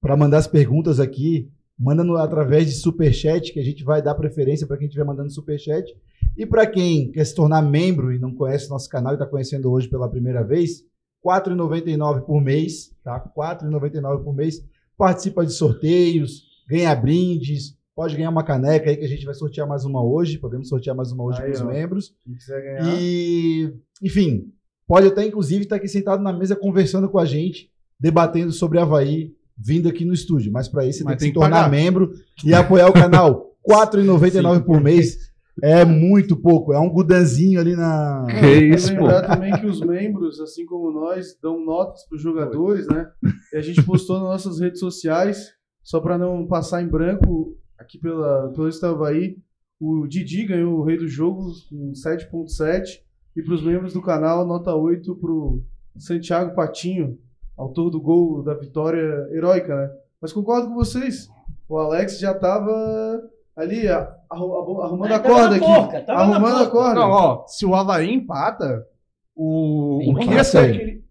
para 0.01 0.17
mandar 0.17 0.39
as 0.39 0.47
perguntas 0.47 1.01
aqui, 1.01 1.51
manda 1.79 2.05
no, 2.05 2.17
através 2.17 2.67
de 2.67 2.73
superchat, 2.73 3.53
que 3.53 3.59
a 3.59 3.65
gente 3.65 3.83
vai 3.83 4.01
dar 4.01 4.15
preferência 4.15 4.67
para 4.67 4.77
quem 4.77 4.87
estiver 4.87 5.05
mandando 5.05 5.31
superchat. 5.31 5.93
E 6.37 6.47
para 6.47 6.67
quem 6.67 7.11
quer 7.11 7.25
se 7.25 7.35
tornar 7.35 7.63
membro 7.63 8.13
e 8.13 8.19
não 8.19 8.35
conhece 8.35 8.71
nosso 8.71 8.89
canal 8.89 9.13
e 9.13 9.17
está 9.17 9.27
conhecendo 9.27 9.71
hoje 9.71 9.89
pela 9.89 10.09
primeira 10.09 10.43
vez, 10.43 10.81
R$ 11.25 11.41
4,99 11.41 12.23
por 12.23 12.41
mês, 12.41 12.93
tá? 13.03 13.17
R$ 13.17 13.31
4,99 13.37 14.23
por 14.23 14.35
mês. 14.35 14.65
Participa 14.97 15.45
de 15.45 15.53
sorteios, 15.53 16.45
ganha 16.69 16.95
brindes, 16.95 17.77
pode 17.95 18.17
ganhar 18.17 18.31
uma 18.31 18.45
caneca 18.45 18.91
aí 18.91 18.97
que 18.97 19.05
a 19.05 19.09
gente 19.09 19.25
vai 19.25 19.35
sortear 19.35 19.67
mais 19.67 19.85
uma 19.85 20.05
hoje. 20.05 20.39
Podemos 20.39 20.69
sortear 20.69 20.95
mais 20.95 21.11
uma 21.11 21.25
hoje 21.25 21.41
para 21.41 21.51
os 21.51 21.63
membros. 21.63 22.15
Quem 22.25 22.35
quiser 22.35 22.63
ganhar. 22.63 23.01
E, 23.01 23.75
enfim, 24.03 24.53
pode 24.87 25.09
até 25.09 25.27
inclusive 25.27 25.65
estar 25.65 25.77
aqui 25.77 25.89
sentado 25.89 26.23
na 26.23 26.33
mesa 26.33 26.57
conversando 26.57 27.09
com 27.09 27.19
a 27.19 27.25
gente, 27.25 27.71
debatendo 27.99 28.53
sobre 28.53 28.79
Havaí, 28.79 29.33
vindo 29.57 29.89
aqui 29.89 30.05
no 30.05 30.13
estúdio. 30.13 30.53
Mas 30.53 30.69
para 30.69 30.85
isso 30.87 30.99
você 30.99 31.05
Mas 31.05 31.17
tem 31.17 31.19
que 31.19 31.25
se 31.27 31.33
tem 31.33 31.41
tornar 31.41 31.65
pagar. 31.65 31.71
membro 31.71 32.13
e 32.45 32.55
apoiar 32.55 32.89
o 32.89 32.93
canal. 32.93 33.51
R$ 33.67 33.75
4,99 33.75 34.65
por 34.65 34.79
mês 34.81 35.33
é 35.63 35.85
muito 35.85 36.37
pouco. 36.37 36.73
É 36.73 36.79
um 36.79 36.91
gudanzinho 36.91 37.61
ali 37.61 37.75
na. 37.75 38.27
Que 38.29 38.41
Tem 38.41 38.71
isso, 38.75 38.89
pô. 38.95 39.03
lembrar 39.03 39.27
também 39.27 39.53
que 39.59 39.67
os 39.67 39.81
membros, 39.81 40.41
assim 40.41 40.67
como 40.67 40.91
nós, 40.91 41.39
dão 41.41 41.65
notas 41.65 42.05
para 42.07 42.17
os 42.17 42.23
jogadores, 42.23 42.87
né? 42.89 43.09
E 43.53 43.57
a 43.57 43.63
gente 43.63 43.83
postou 43.83 44.19
nas 44.19 44.29
nossas 44.29 44.61
redes 44.61 44.81
sociais, 44.81 45.53
só 45.83 46.01
para 46.01 46.19
não 46.19 46.47
passar 46.47 46.83
em 46.83 46.89
branco, 46.89 47.57
aqui 47.79 47.99
pela, 47.99 48.51
pelo 48.53 48.69
Estavaí, 48.69 49.37
o 49.81 50.07
Didi 50.07 50.45
ganhou 50.45 50.79
o 50.79 50.85
rei 50.85 50.97
do 50.97 51.09
jogo 51.09 51.53
com 51.71 51.93
7.7 51.93 53.01
e 53.37 53.43
para 53.43 53.55
os 53.55 53.63
membros 53.63 53.93
do 53.93 54.03
canal, 54.03 54.47
nota 54.47 54.75
8 54.75 55.15
para 55.17 55.31
o 55.31 55.63
Santiago 55.97 56.55
Patinho, 56.55 57.19
autor 57.57 57.91
do 57.91 58.01
gol 58.01 58.43
da 58.43 58.55
vitória 58.55 59.29
heróica, 59.33 59.75
né? 59.75 59.91
Mas 60.21 60.33
concordo 60.33 60.69
com 60.69 60.75
vocês, 60.75 61.29
o 61.69 61.77
Alex 61.79 62.19
já 62.19 62.33
estava 62.33 63.21
ali 63.57 63.89
arrumando 64.31 65.13
a 65.13 65.21
corda 65.21 65.57
aqui, 65.57 66.11
arrumando 66.11 66.63
a 66.63 66.71
corda. 66.71 67.01
Não, 67.01 67.11
ó, 67.11 67.47
se 67.47 67.67
o 67.67 67.75
Havaí 67.75 68.13
empata, 68.13 68.87
o, 69.35 69.97
o 69.97 70.15
que 70.15 70.23
Empata 70.23 70.35
ia 70.35 70.45
ser 70.45 70.59
aquele. 70.59 71.05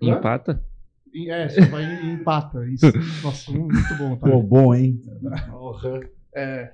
Empata? 0.00 0.64
É, 1.28 1.48
se 1.48 1.60
o 1.60 1.64
Havaí 1.64 2.10
empata. 2.10 2.66
Isso. 2.66 2.86
Nossa, 3.22 3.52
muito 3.52 3.94
bom, 3.98 4.16
tá? 4.16 4.30
Pô, 4.30 4.42
bom, 4.42 4.74
hein? 4.74 5.00
É, 6.34 6.70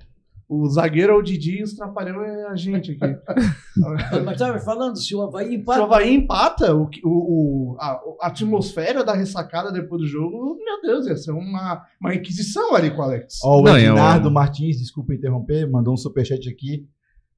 o 0.61 0.69
zagueiro 0.69 1.13
é 1.13 1.15
o 1.15 1.21
Didi 1.21 1.59
e 1.59 1.63
os 1.63 1.73
trapalhão 1.73 2.21
é 2.23 2.45
a 2.47 2.55
gente 2.55 2.91
aqui. 2.91 3.15
Mas 4.23 4.33
estava 4.33 4.59
falando, 4.59 4.97
se 4.97 5.15
o 5.15 5.21
Havaí 5.21 5.47
Se 5.49 5.51
o 5.51 5.59
empata, 5.59 5.83
Havaí 5.83 6.13
empata, 6.13 6.75
o, 6.75 6.89
o, 7.03 7.75
a, 7.79 7.99
a 8.21 8.27
atmosfera 8.27 9.03
da 9.03 9.13
ressacada 9.13 9.71
depois 9.71 10.01
do 10.01 10.07
jogo, 10.07 10.57
meu 10.63 10.81
Deus, 10.81 11.07
ia 11.07 11.15
ser 11.17 11.31
uma, 11.31 11.83
uma 11.99 12.13
inquisição 12.15 12.75
ali 12.75 12.91
com 12.91 12.99
o 12.99 13.03
Alex. 13.03 13.39
Ó, 13.43 13.59
o 13.59 13.63
Não, 13.63 13.75
é 13.75 13.81
Ednardo 13.85 14.29
um- 14.29 14.31
Martins, 14.33 14.77
desculpa 14.77 15.13
interromper, 15.13 15.69
mandou 15.69 15.93
um 15.93 15.97
superchat 15.97 16.47
aqui. 16.49 16.87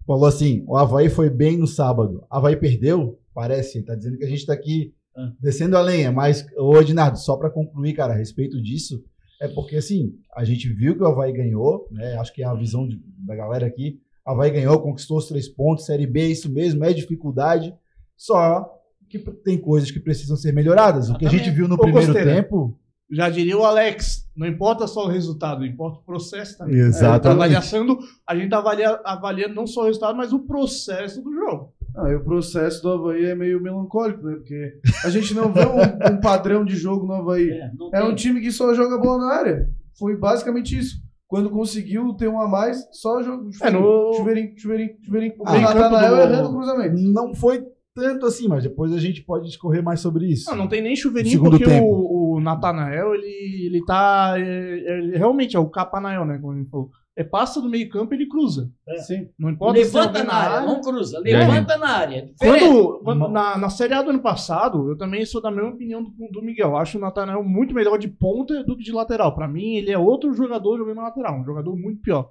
Falou 0.06 0.26
assim: 0.26 0.64
o 0.68 0.78
Havaí 0.78 1.10
foi 1.10 1.30
bem 1.30 1.58
no 1.58 1.66
sábado. 1.68 2.24
Havaí 2.30 2.56
perdeu? 2.56 3.20
Parece, 3.34 3.82
tá 3.84 3.96
dizendo 3.96 4.18
que 4.18 4.24
a 4.24 4.30
gente 4.30 4.46
tá 4.46 4.54
aqui 4.54 4.94
Ah. 5.18 5.32
descendo 5.40 5.76
a 5.78 5.82
lenha. 5.82 6.12
Mas, 6.12 6.46
ô 6.58 6.78
Ednardo, 6.80 7.18
só 7.18 7.36
para 7.38 7.50
concluir, 7.50 7.94
cara, 7.94 8.14
a 8.14 8.18
respeito 8.18 8.62
disso, 8.62 9.04
é 9.46 9.48
porque 9.50 9.76
assim, 9.78 10.14
a 10.36 10.44
gente 10.44 10.68
viu 10.70 10.96
que 10.96 11.04
o 11.04 11.08
Havaí 11.08 11.32
ganhou, 11.32 11.88
né? 11.92 12.16
Acho 12.18 12.34
que 12.34 12.44
é 12.44 12.46
a 12.46 12.54
visão 12.54 12.88
de- 12.88 13.02
da 13.26 13.36
galera 13.36 13.66
aqui. 13.66 14.00
O 14.26 14.32
Havaí 14.32 14.52
ganhou, 14.52 14.80
conquistou 14.82 15.18
os 15.18 15.28
três 15.28 15.48
pontos, 15.48 15.86
Série 15.86 16.08
B, 16.08 16.28
isso 16.28 16.52
mesmo, 16.52 16.84
é 16.84 16.92
dificuldade. 16.94 17.74
Só 18.18 18.70
que 19.10 19.20
tem 19.20 19.58
coisas 19.58 19.92
que 19.92 20.00
precisam 20.00 20.36
ser 20.36 20.52
melhoradas. 20.52 21.10
O 21.10 21.18
que 21.18 21.26
a 21.26 21.30
gente 21.30 21.50
viu 21.52 21.68
no 21.68 21.76
Ô, 21.76 21.80
primeiro 21.80 22.08
Costeira. 22.08 22.36
tempo. 22.36 22.78
Já 23.12 23.30
diria 23.30 23.56
o 23.56 23.64
Alex, 23.64 24.28
não 24.36 24.48
importa 24.48 24.88
só 24.88 25.06
o 25.06 25.08
resultado, 25.08 25.64
importa 25.64 26.00
o 26.00 26.04
processo 26.04 26.58
também. 26.58 26.76
Exatamente. 26.80 27.54
É, 27.54 27.56
avaliando, 27.58 28.00
a 28.28 28.36
gente 28.36 28.50
tá 28.50 28.58
avalia, 28.58 29.00
avaliando 29.06 29.54
não 29.54 29.68
só 29.68 29.84
o 29.84 29.86
resultado, 29.86 30.18
mas 30.18 30.34
o 30.34 30.40
processo 30.40 31.22
do 31.22 31.32
jogo. 31.32 31.72
Ah, 31.98 32.10
e 32.12 32.16
o 32.16 32.24
processo 32.24 32.82
do 32.82 32.90
Havaí 32.92 33.26
é 33.26 33.36
meio 33.36 33.62
melancólico, 33.62 34.22
né? 34.26 34.36
Porque 34.36 34.80
a 35.04 35.10
gente 35.10 35.34
não 35.34 35.52
vê 35.54 35.62
um, 35.62 35.66
um 36.16 36.20
padrão 36.20 36.66
de 36.66 36.76
jogo 36.76 37.06
no 37.06 37.14
Havaí. 37.14 37.50
É, 37.50 37.72
É 37.94 38.04
um 38.04 38.14
time 38.16 38.42
que 38.42 38.52
só 38.52 38.74
joga 38.74 38.98
bola 38.98 39.26
na 39.28 39.34
área. 39.34 39.70
Foi 39.98 40.16
basicamente 40.18 40.78
isso. 40.78 40.98
Quando 41.28 41.50
conseguiu 41.50 42.14
ter 42.14 42.28
um 42.28 42.40
a 42.40 42.48
mais, 42.48 42.78
só 42.92 43.24
jogo. 43.24 43.50
É, 43.62 43.70
no- 43.72 44.14
Chuveirinho, 44.18 44.54
chuveirinho, 44.58 44.92
chuveirinho. 45.04 45.34
O 45.40 45.48
Ah, 45.48 45.60
Natanael 45.60 46.16
do- 46.16 46.22
errando 46.22 46.50
o 46.50 46.54
cruzamento. 46.56 46.96
Não 47.02 47.34
foi 47.34 47.64
tanto 47.96 48.26
assim, 48.26 48.48
mas 48.50 48.64
depois 48.64 48.92
a 48.94 49.00
gente 49.00 49.24
pode 49.24 49.46
discorrer 49.48 49.82
mais 49.82 50.02
sobre 50.02 50.26
isso. 50.28 50.50
Não, 50.52 50.58
não 50.58 50.68
tem 50.68 50.82
nem 50.82 50.96
chuveirinho, 50.96 51.42
porque 51.42 51.64
tempo. 51.64 51.86
o, 51.88 52.36
o 52.36 52.40
Natanael, 52.42 53.16
ele, 53.16 53.68
ele 53.68 53.86
tá. 53.86 54.36
é- 54.38 55.14
é- 55.14 55.18
realmente 55.18 55.56
é 55.56 55.60
o 55.60 55.70
Capanael, 55.70 56.26
né? 56.26 56.38
Como 56.40 56.54
ele 56.58 56.66
falou. 56.70 56.90
É 57.18 57.24
passa 57.24 57.62
do 57.62 57.70
meio 57.70 57.90
campo 57.90 58.14
ele 58.14 58.28
cruza. 58.28 58.70
Sim. 59.08 59.30
Não 59.40 59.50
importa 59.50 59.80
Levanta 59.80 60.24
na 60.24 60.34
área, 60.34 60.68
não 60.68 60.82
cruza. 60.82 61.20
Levanta 61.20 61.78
na 61.78 61.88
área. 61.90 62.30
é. 62.42 62.46
Quando, 62.46 63.00
quando- 63.04 63.28
na, 63.30 63.58
na 63.58 63.70
Série 63.70 63.94
A 63.94 64.02
do 64.02 64.10
ano 64.10 64.20
passado, 64.22 64.90
eu 64.90 64.98
também 64.98 65.26
sou 65.26 65.42
da 65.42 65.50
mesma 65.50 65.70
opinião 65.72 66.04
do, 66.04 66.12
do 66.30 66.42
Miguel. 66.42 66.76
Acho 66.76 66.98
o 66.98 67.02
Natanael 67.02 67.42
muito 67.42 67.74
melhor 67.74 67.98
de 67.98 68.10
ponta 68.10 68.64
do 68.66 68.76
que 68.76 68.84
de 68.84 68.92
lateral. 68.92 69.34
Pra 69.34 69.48
mim, 69.48 69.76
ele 69.76 69.92
é 69.92 69.98
outro 69.98 70.34
jogador 70.34 70.78
jogando 70.78 70.98
na 70.98 71.04
lateral, 71.04 71.40
um 71.40 71.46
jogador 71.46 71.74
muito 71.78 72.02
pior. 72.02 72.30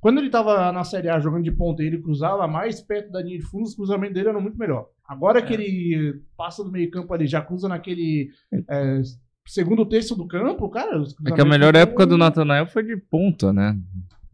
Quando 0.00 0.18
ele 0.18 0.30
tava 0.30 0.70
na 0.72 0.84
Série 0.84 1.08
A 1.08 1.18
jogando 1.18 1.44
de 1.44 1.52
ponta 1.52 1.82
e 1.82 1.86
ele 1.86 2.00
cruzava 2.02 2.46
mais 2.46 2.80
perto 2.80 3.10
da 3.12 3.22
linha 3.22 3.38
de 3.38 3.44
fundo, 3.44 3.64
os 3.64 3.74
cruzamentos 3.74 4.14
dele 4.14 4.28
eram 4.30 4.40
muito 4.40 4.58
melhor. 4.58 4.86
Agora 5.06 5.42
que 5.42 5.52
ele 5.54 6.20
passa 6.36 6.62
do 6.62 6.70
meio 6.70 6.90
campo 6.90 7.12
ali, 7.12 7.26
já 7.26 7.40
cruza 7.42 7.68
naquele 7.68 8.30
é, 8.68 9.00
segundo 9.46 9.84
terço 9.84 10.16
do 10.16 10.26
campo, 10.26 10.68
cara. 10.70 10.98
os 11.00 11.14
É 11.26 11.32
que 11.32 11.40
a 11.40 11.44
melhor 11.44 11.74
época 11.74 12.06
do 12.06 12.16
Natanael 12.16 12.66
foi 12.66 12.82
de 12.82 12.96
ponta, 12.96 13.52
né? 13.52 13.76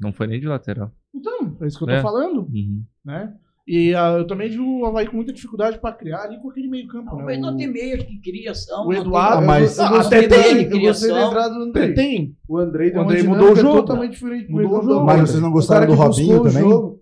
Não 0.00 0.12
foi 0.12 0.26
nem 0.26 0.40
de 0.40 0.46
lateral. 0.46 0.90
Então, 1.14 1.56
é 1.61 1.66
isso 1.66 1.78
que 1.78 1.85
eu 1.85 1.88
tô 1.88 1.94
É. 1.94 2.02
falando, 2.02 2.40
Uhum. 2.52 2.82
né? 3.04 3.32
E 3.68 3.92
ah, 3.96 4.12
eu 4.18 4.26
também 4.26 4.48
vi 4.48 4.61
o 4.61 4.87
Havaí 4.87 5.09
com 5.09 5.16
muita 5.16 5.32
dificuldade 5.32 5.80
pra 5.80 5.90
criar 5.92 6.22
ali 6.22 6.38
com 6.40 6.48
aquele 6.50 6.68
meio 6.68 6.87
campo. 6.87 7.06
Não, 7.11 7.16
né? 7.16 7.24
mas 7.24 7.40
não 7.40 7.52
O- 7.52 7.56
tem 7.56 7.66
meias 7.66 8.04
que 8.04 8.20
criação. 8.20 8.82
o 8.87 8.92
não 8.92 9.00
Eduardo- 9.00 9.38
tem- 9.38 9.46
mas- 9.46 9.76
eu, 9.78 9.85
eu 9.85 9.88
até 9.96 9.96
gostei, 10.28 10.28
tem 10.28 10.68
criação. 10.70 11.26
entrada 11.26 11.54
do 11.54 11.62
Andrei. 11.62 11.94
Tem. 11.94 12.37
O 12.48 12.59
Andrei 12.59 12.92
O 12.92 13.00
Andrei 13.00 13.22
mudou 13.24 13.52
o 13.52 13.56
jogo. 13.56 13.76
totalmente 13.80 14.12
diferente 14.12 14.46
do 14.46 14.52
Mudou 14.52 14.78
o 14.78 14.82
jogo. 14.85 15.04
Mas 15.04 15.20
vocês 15.22 15.42
não 15.42 15.50
gostaram 15.50 15.87
do 15.87 15.94
Robinho 15.94 16.42
também? 16.44 16.62
jogo- 16.62 17.00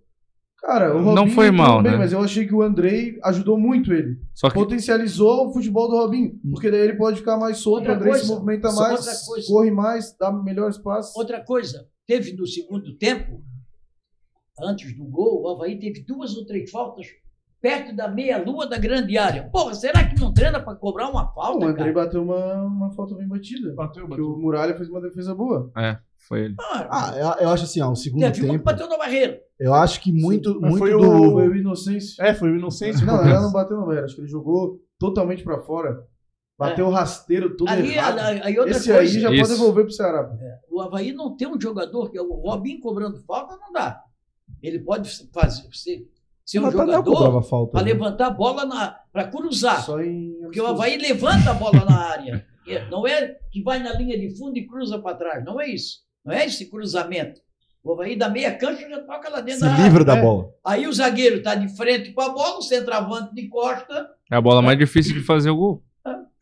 Cara, 0.63 0.97
o 0.97 1.03
Não 1.03 1.15
Robinho 1.17 1.31
foi 1.35 1.49
entrou 1.49 1.67
mal, 1.67 1.83
bem, 1.83 1.93
né? 1.93 1.99
Mas 1.99 2.13
eu 2.15 2.21
achei 2.21 2.47
que 2.47 2.55
o 2.55 2.63
Andrei 2.63 3.19
ajudou 3.23 3.59
muito 3.59 3.93
ele. 3.93 4.19
Só 4.33 4.49
que 4.49 4.55
Potencializou 4.55 5.49
o 5.49 5.53
futebol 5.53 5.91
do 5.91 5.97
Robinho. 5.99 6.41
Porque 6.51 6.71
daí 6.71 6.81
ele 6.81 6.95
pode 6.95 7.19
ficar 7.19 7.37
mais 7.37 7.59
solto, 7.59 7.81
Outra 7.81 7.93
o 7.93 7.97
Andrei 7.97 8.15
se 8.15 8.21
coisa, 8.21 8.35
movimenta 8.35 8.71
só 8.71 8.81
mais, 8.89 9.27
corre 9.47 9.71
mais, 9.71 10.17
dá 10.19 10.33
melhores 10.33 10.79
passes. 10.79 11.15
Outra 11.15 11.45
coisa, 11.45 11.87
teve 12.07 12.33
no 12.35 12.47
segundo 12.47 12.97
tempo, 12.97 13.43
antes 14.61 14.97
do 14.97 15.05
gol, 15.05 15.43
o 15.43 15.49
Havaí 15.49 15.79
teve 15.79 16.03
duas 16.05 16.37
ou 16.37 16.45
três 16.47 16.71
faltas 16.71 17.07
perto 17.61 17.97
da 17.97 18.07
meia-lua 18.09 18.67
da 18.69 18.77
grande 18.77 19.17
área. 19.17 19.49
Porra, 19.51 19.73
será 19.75 20.07
que 20.07 20.21
não 20.21 20.33
treina 20.35 20.61
para 20.63 20.77
cobrar 20.77 21.09
uma 21.09 21.31
o 21.31 21.35
falta, 21.35 21.65
Andrei 21.67 21.93
cara? 21.93 22.07
bateu 22.07 22.23
uma, 22.23 22.63
uma 22.63 22.91
falta 22.93 23.15
bem 23.15 23.27
batida. 23.27 23.73
Bateu, 23.75 24.07
Porque 24.07 24.21
o 24.21 24.37
Muralha 24.37 24.77
fez 24.77 24.89
uma 24.91 25.01
defesa 25.01 25.35
boa. 25.35 25.73
é, 25.75 25.99
foi 26.29 26.45
ele. 26.45 26.55
Ah, 26.61 26.89
Ah, 26.91 27.17
eu, 27.39 27.45
eu 27.47 27.49
acho 27.49 27.65
assim, 27.65 27.81
ó, 27.81 27.91
o 27.91 27.97
segundo 27.97 28.21
teve 28.21 28.41
uma 28.43 28.47
que 28.49 28.53
tempo. 28.59 28.65
bateu 28.65 28.87
na 28.89 28.99
barreira. 28.99 29.41
Eu 29.59 29.73
acho 29.73 30.03
que 30.03 30.13
muito, 30.13 30.61
Mas 30.61 30.73
muito 30.73 30.79
foi 30.79 30.91
do. 30.91 30.99
o- 30.99 31.33
Foi 31.33 31.49
o 31.49 31.57
Inocêncio. 31.57 32.23
É, 32.23 32.35
foi 32.35 32.51
o 32.53 32.57
Inocêncio. 32.57 33.07
Não, 33.07 33.23
ela 33.27 33.41
não 33.41 33.53
bateu 33.53 33.79
na 33.79 33.85
barreira. 33.87 34.05
Acho 34.05 34.17
que 34.17 34.21
ele 34.21 34.29
jogou 34.29 34.79
totalmente 34.99 35.43
pra 35.43 35.61
fora. 35.63 36.05
Bateu 36.59 36.87
o 36.87 36.91
rasteiro 36.91 37.57
todo 37.57 37.69
Ali, 37.69 37.95
errado. 37.95 38.19
aí 38.21 38.57
outra 38.59 38.77
Esse 38.77 38.91
aí 38.93 38.99
coisa, 38.99 39.21
já 39.21 39.31
Isso. 39.31 39.41
pode 39.43 39.53
devolver 39.55 39.85
pro 39.85 39.93
Ceará. 39.93 40.31
o 40.71 40.81
Havaí 40.81 41.13
não 41.13 41.37
tem 41.37 41.49
um 41.49 41.61
jogador 41.61 42.11
que 42.11 42.17
é 42.19 42.23
o 42.23 42.33
Robinho 42.35 42.81
cobrando 42.81 43.21
falta, 43.25 43.57
não 43.57 43.73
dá. 43.73 44.01
Ele 44.63 44.79
pode 44.79 45.11
fazer, 45.33 45.69
ser, 45.73 46.07
ser 46.45 46.59
um 46.61 46.63
Natanael 46.63 46.87
jogador 46.99 47.13
cobrava 47.13 47.43
falta. 47.43 47.73
para 47.73 47.83
né? 47.85 47.93
levantar 47.93 48.27
a 48.27 48.31
bola 48.31 48.97
para 49.13 49.27
cruzar. 49.29 49.83
Só 49.85 50.01
em. 50.01 50.39
Porque 50.43 50.61
o 50.61 50.67
Havaí 50.67 50.97
levanta 50.97 51.51
a 51.51 51.55
bola 51.55 51.85
na 51.85 51.97
área. 51.99 52.47
É, 52.67 52.89
Não 52.89 53.07
é 53.07 53.37
que 53.53 53.63
vai 53.63 53.79
na 53.79 53.93
linha 53.93 54.19
de 54.19 54.39
fundo 54.39 54.57
e 54.57 54.67
cruza 54.67 54.99
para 54.99 55.15
trás. 55.15 55.45
Não 55.45 55.61
é 55.61 55.69
isso. 55.69 55.99
Não 56.25 56.33
é 56.33 56.47
esse 56.47 56.71
cruzamento. 56.71 57.39
O 57.83 57.93
Havaí 57.93 58.17
da 58.17 58.27
meia 58.31 58.57
cancha 58.57 58.89
já 58.89 59.03
toca 59.03 59.29
lá 59.29 59.43
dentro 59.43 59.61
Se 59.61 59.67
da 59.67 59.73
área. 59.75 59.85
livra 59.85 60.03
da 60.03 60.17
É. 60.17 60.23
bola. 60.23 60.49
Aí 60.65 60.87
o 60.87 60.93
zagueiro 60.95 61.37
está 61.37 61.55
de 61.55 61.69
frente 61.77 62.13
com 62.15 62.23
a 62.23 62.31
bola, 62.31 62.57
o 62.57 62.63
centroavante 62.63 63.35
de 63.35 63.49
costa. 63.51 64.09
É 64.33 64.37
a 64.37 64.41
bola 64.41 64.63
mais 64.63 64.79
difícil 64.79 65.13
de 65.13 65.21
fazer 65.21 65.51
o 65.51 65.57
gol. 65.57 65.83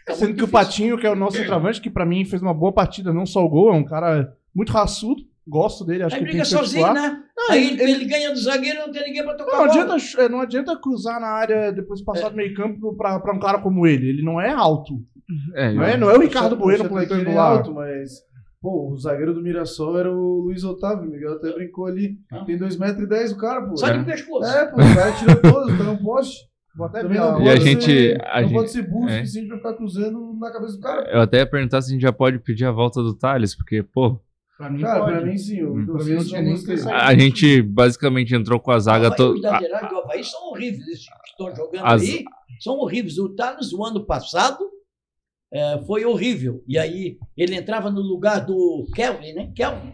Fica 0.03 0.15
Sendo 0.15 0.35
que 0.35 0.45
o. 0.45 0.49
Patinho, 0.49 0.99
que 0.99 1.07
é 1.07 1.11
o 1.11 1.15
nosso 1.17 1.37
centroavante, 1.37 1.81
que 1.81 1.89
pra 1.91 2.05
mim 2.07 2.25
fez 2.25 2.43
uma 2.43 2.53
boa 2.55 2.73
partida, 2.73 3.13
não 3.13 3.25
só 3.25 3.45
o 3.45 3.49
gol, 3.49 3.73
é 3.73 3.77
um 3.77 3.85
cara 3.85 4.33
muito 4.55 4.73
raçudo. 4.73 5.23
Gosto 5.47 5.85
dele, 5.85 6.05
acho 6.05 6.15
Aí 6.15 6.21
que 6.21 6.25
briga 6.29 6.39
tem 6.39 6.43
que 6.45 6.49
ser 6.49 6.57
sozinho, 6.59 6.87
titular. 6.87 7.13
né? 7.13 7.23
Aí 7.51 7.71
ele- 7.71 7.83
ele, 7.83 8.05
ganha 8.05 8.31
do 8.31 8.39
zagueiro 8.39 8.79
e 8.79 8.81
não 8.87 8.93
tem 8.93 9.03
ninguém 9.05 9.25
para 9.25 9.35
tocar 9.35 9.51
Não 9.57 9.65
a 9.65 9.67
bola. 9.69 9.83
adianta, 9.95 10.23
é, 10.23 10.29
não 10.29 10.41
adianta 10.41 10.77
cruzar 10.81 11.21
na 11.21 11.27
área 11.29 11.73
depois 11.73 11.99
de 11.99 12.07
passar 12.07 12.29
do 12.29 12.37
meio 12.37 12.55
campo 12.55 12.95
pra, 12.97 13.19
pra 13.19 13.35
um 13.35 13.41
cara 13.41 13.59
como 13.59 13.85
ele. 13.87 14.09
Ele 14.09 14.23
não 14.23 14.41
é 14.41 14.51
alto. 14.53 14.95
É, 15.57 15.73
Não 15.73 15.83
é, 15.83 15.95
eu- 15.95 15.99
não 15.99 16.11
é 16.11 16.17
o 16.17 16.21
Ricardo 16.21 16.55
Bueno 16.57 16.89
plantando 16.89 17.23
ele 17.23 17.31
é 17.31 17.35
lá. 17.35 17.45
alto, 17.45 17.73
mas. 17.75 18.11
Pô, 18.61 18.93
o 18.93 18.97
zagueiro 18.97 19.35
do 19.35 19.43
Mirassol 19.43 19.99
era 19.99 20.13
o 20.13 20.43
Luiz 20.43 20.63
Otávio. 20.63 21.09
O 21.09 21.11
Miguel 21.11 21.33
até 21.33 21.51
brincou 21.53 21.87
ali. 21.87 22.17
Ah. 22.31 22.45
Tem 22.45 22.57
2,10m 22.57 23.33
o 23.33 23.37
cara, 23.37 23.63
pô. 23.63 23.77
Só 23.77 23.89
É. 23.89 23.99
de 23.99 24.05
pescoço. 24.05 24.49
É, 24.49 24.67
pô, 24.67 24.77
o 24.77 24.95
cara 24.95 25.13
tira 25.13 25.35
todos, 25.37 25.77
tá 25.77 25.83
no 25.83 25.99
poste. 25.99 26.37
Vou 26.77 26.87
até 26.87 27.03
ver 27.05 27.19
a- 27.21 27.39
E 27.41 27.49
a 27.49 27.57
gente- 27.57 27.85
ser, 27.85 28.21
a 28.27 28.41
não 28.41 28.49
gente- 28.49 28.57
pode 28.57 28.71
ser 28.71 28.83
burro 28.83 29.09
é. 29.09 29.19
suficiente 29.19 29.49
pra 29.49 29.57
ficar 29.59 29.75
cruzando 29.75 30.35
na 30.41 30.51
cabeça 30.53 30.73
do 30.77 30.81
cara. 30.81 31.11
eu 31.11 31.21
até 31.21 31.39
ia 31.39 31.47
perguntar 31.47 31.83
se 31.83 31.91
a 31.91 31.93
gente 31.93 32.03
já 32.03 32.13
pode 32.13 32.39
pedir 32.39 32.65
a 32.65 32.73
volta 32.73 33.03
do 33.03 33.15
Thales, 33.17 33.55
porque, 33.57 33.83
pô, 33.83 34.19
Pra 34.59 34.71
mim, 34.71 34.81
Cara, 34.81 35.01
pode. 35.01 35.13
pra 35.17 35.27
mim 35.27 35.37
sim. 35.37 35.63
O 35.65 35.77
Hum. 35.77 35.87
Pra 35.87 36.05
mim 36.05 36.13
não 36.15 36.25
tinha 36.25 36.41
eu 36.41 36.45
nem 36.45 36.57
sair. 36.57 36.95
a 36.95 37.15
gente 37.19 37.63
basicamente 37.63 38.33
entrou 38.35 38.61
com 38.61 38.71
a 38.71 38.79
zaga 38.79 39.11
toda. 39.11 39.35
Os 39.35 39.43
laterais 39.43 39.89
do 39.89 39.97
Havaí 39.99 40.23
são 40.23 40.41
horríveis. 40.51 40.87
Esses 40.89 41.07
que 41.07 41.31
estão 41.31 41.57
jogando 41.57 41.85
As- 41.85 42.01
aí 42.03 42.23
são 42.61 42.75
horríveis. 42.79 43.19
O 43.19 43.31
Thales, 43.35 43.73
o 43.73 43.85
ano 43.85 44.05
passado, 44.07 44.59
eh, 45.53 45.81
foi 45.85 46.05
horrível. 46.05 46.63
E 46.69 46.79
aí 46.79 47.17
ele 47.37 47.57
entrava 47.57 47.91
no 47.91 48.01
lugar 48.01 48.45
do 48.47 48.87
Kelvin, 48.95 49.33
né? 49.33 49.51
Kelvin. 49.55 49.93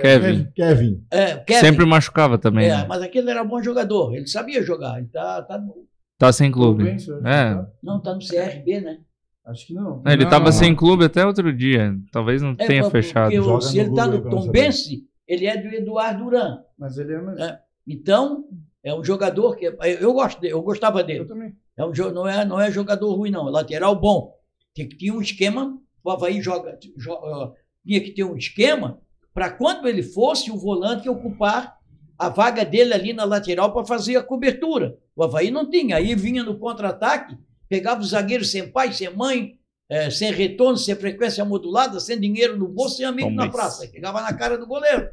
Kevin. 0.00 0.48
Kevin. 0.54 1.04
É, 1.12 1.36
Kevin. 1.36 1.60
Sempre 1.60 1.84
machucava 1.86 2.38
também. 2.38 2.66
É, 2.68 2.76
né? 2.78 2.86
mas 2.88 3.02
aquele 3.02 3.30
era 3.30 3.44
bom 3.44 3.62
jogador. 3.62 4.14
Ele 4.16 4.26
sabia 4.26 4.62
jogar. 4.64 4.98
Ele 4.98 5.08
tá, 5.08 5.42
tá 5.42 5.58
no- 5.58 5.86
Tá 6.18 6.32
sem 6.32 6.50
clube. 6.50 6.82
Bem. 6.84 6.96
É. 7.24 7.64
não, 7.82 8.00
tá 8.00 8.12
no 8.14 8.20
CRB, 8.20 8.80
né? 8.80 8.98
Acho 9.46 9.66
que 9.66 9.72
não. 9.72 10.02
Ele 10.06 10.24
Não, 10.24 10.30
tava 10.30 10.46
não. 10.46 10.52
sem 10.52 10.74
clube 10.74 11.04
até 11.04 11.24
outro 11.24 11.50
dia. 11.56 11.96
Talvez 12.12 12.42
não 12.42 12.50
É, 12.58 12.66
tenha 12.66 12.90
fechado. 12.90 13.30
o- 13.30 13.34
Joga 13.42 13.60
se 13.62 13.78
ele 13.78 13.94
tá 13.94 14.06
no 14.06 14.28
Tombense, 14.28 15.06
ele 15.26 15.46
é 15.46 15.56
do 15.56 15.68
Eduardo 15.68 16.24
Duran. 16.24 16.58
Mas 16.78 16.98
ele 16.98 17.14
é 17.14 17.20
mesmo. 17.20 17.40
É. 17.42 17.58
Então, 17.86 18.44
é 18.84 18.94
um 18.94 19.02
jogador 19.02 19.56
que. 19.56 19.64
Eu, 20.00 20.12
gosto 20.12 20.38
dele, 20.40 20.52
eu 20.52 20.60
gostava 20.60 21.02
dele. 21.02 21.20
Eu 21.20 21.26
também. 21.26 21.56
É 21.76 21.84
um, 21.84 21.92
não, 22.12 22.26
é, 22.28 22.44
não 22.44 22.60
é 22.60 22.70
jogador 22.70 23.14
ruim, 23.14 23.30
não. 23.30 23.48
É 23.48 23.50
lateral 23.50 23.94
bom. 23.98 24.34
Tem 24.74 24.86
que 24.88 24.96
ter 24.98 25.10
um 25.12 25.20
esquema. 25.22 25.78
O 26.04 26.10
Havaí 26.10 26.42
joga, 26.42 26.76
jo- 26.96 27.12
ah, 27.12 27.52
tinha 27.86 28.00
que 28.00 28.10
ter 28.10 28.24
um 28.24 28.36
esquema 28.36 28.98
para 29.32 29.50
quando 29.50 29.86
ele 29.88 30.02
fosse 30.02 30.50
o 30.50 30.58
volante 30.58 31.08
ocupar 31.08 31.77
a 32.18 32.28
vaga 32.28 32.64
dele 32.64 32.92
ali 32.92 33.12
na 33.12 33.24
lateral 33.24 33.72
para 33.72 33.86
fazer 33.86 34.16
a 34.16 34.22
cobertura. 34.22 34.98
O 35.14 35.22
Havaí 35.22 35.50
não 35.50 35.70
tinha. 35.70 35.96
Aí 35.96 36.14
vinha 36.16 36.42
no 36.42 36.58
contra-ataque, 36.58 37.38
pegava 37.68 38.00
o 38.00 38.04
zagueiro 38.04 38.44
sem 38.44 38.68
pai, 38.68 38.92
sem 38.92 39.14
mãe, 39.14 39.58
eh, 39.88 40.10
sem 40.10 40.32
retorno, 40.32 40.76
sem 40.76 40.96
frequência 40.96 41.44
modulada, 41.44 42.00
sem 42.00 42.18
dinheiro 42.18 42.56
no 42.58 42.66
bolso, 42.66 42.96
sem 42.96 43.06
amigo 43.06 43.30
na 43.30 43.46
Tomás. 43.46 43.52
praça. 43.52 43.88
Pegava 43.88 44.20
na 44.20 44.34
cara 44.34 44.58
do 44.58 44.66
goleiro. 44.66 45.08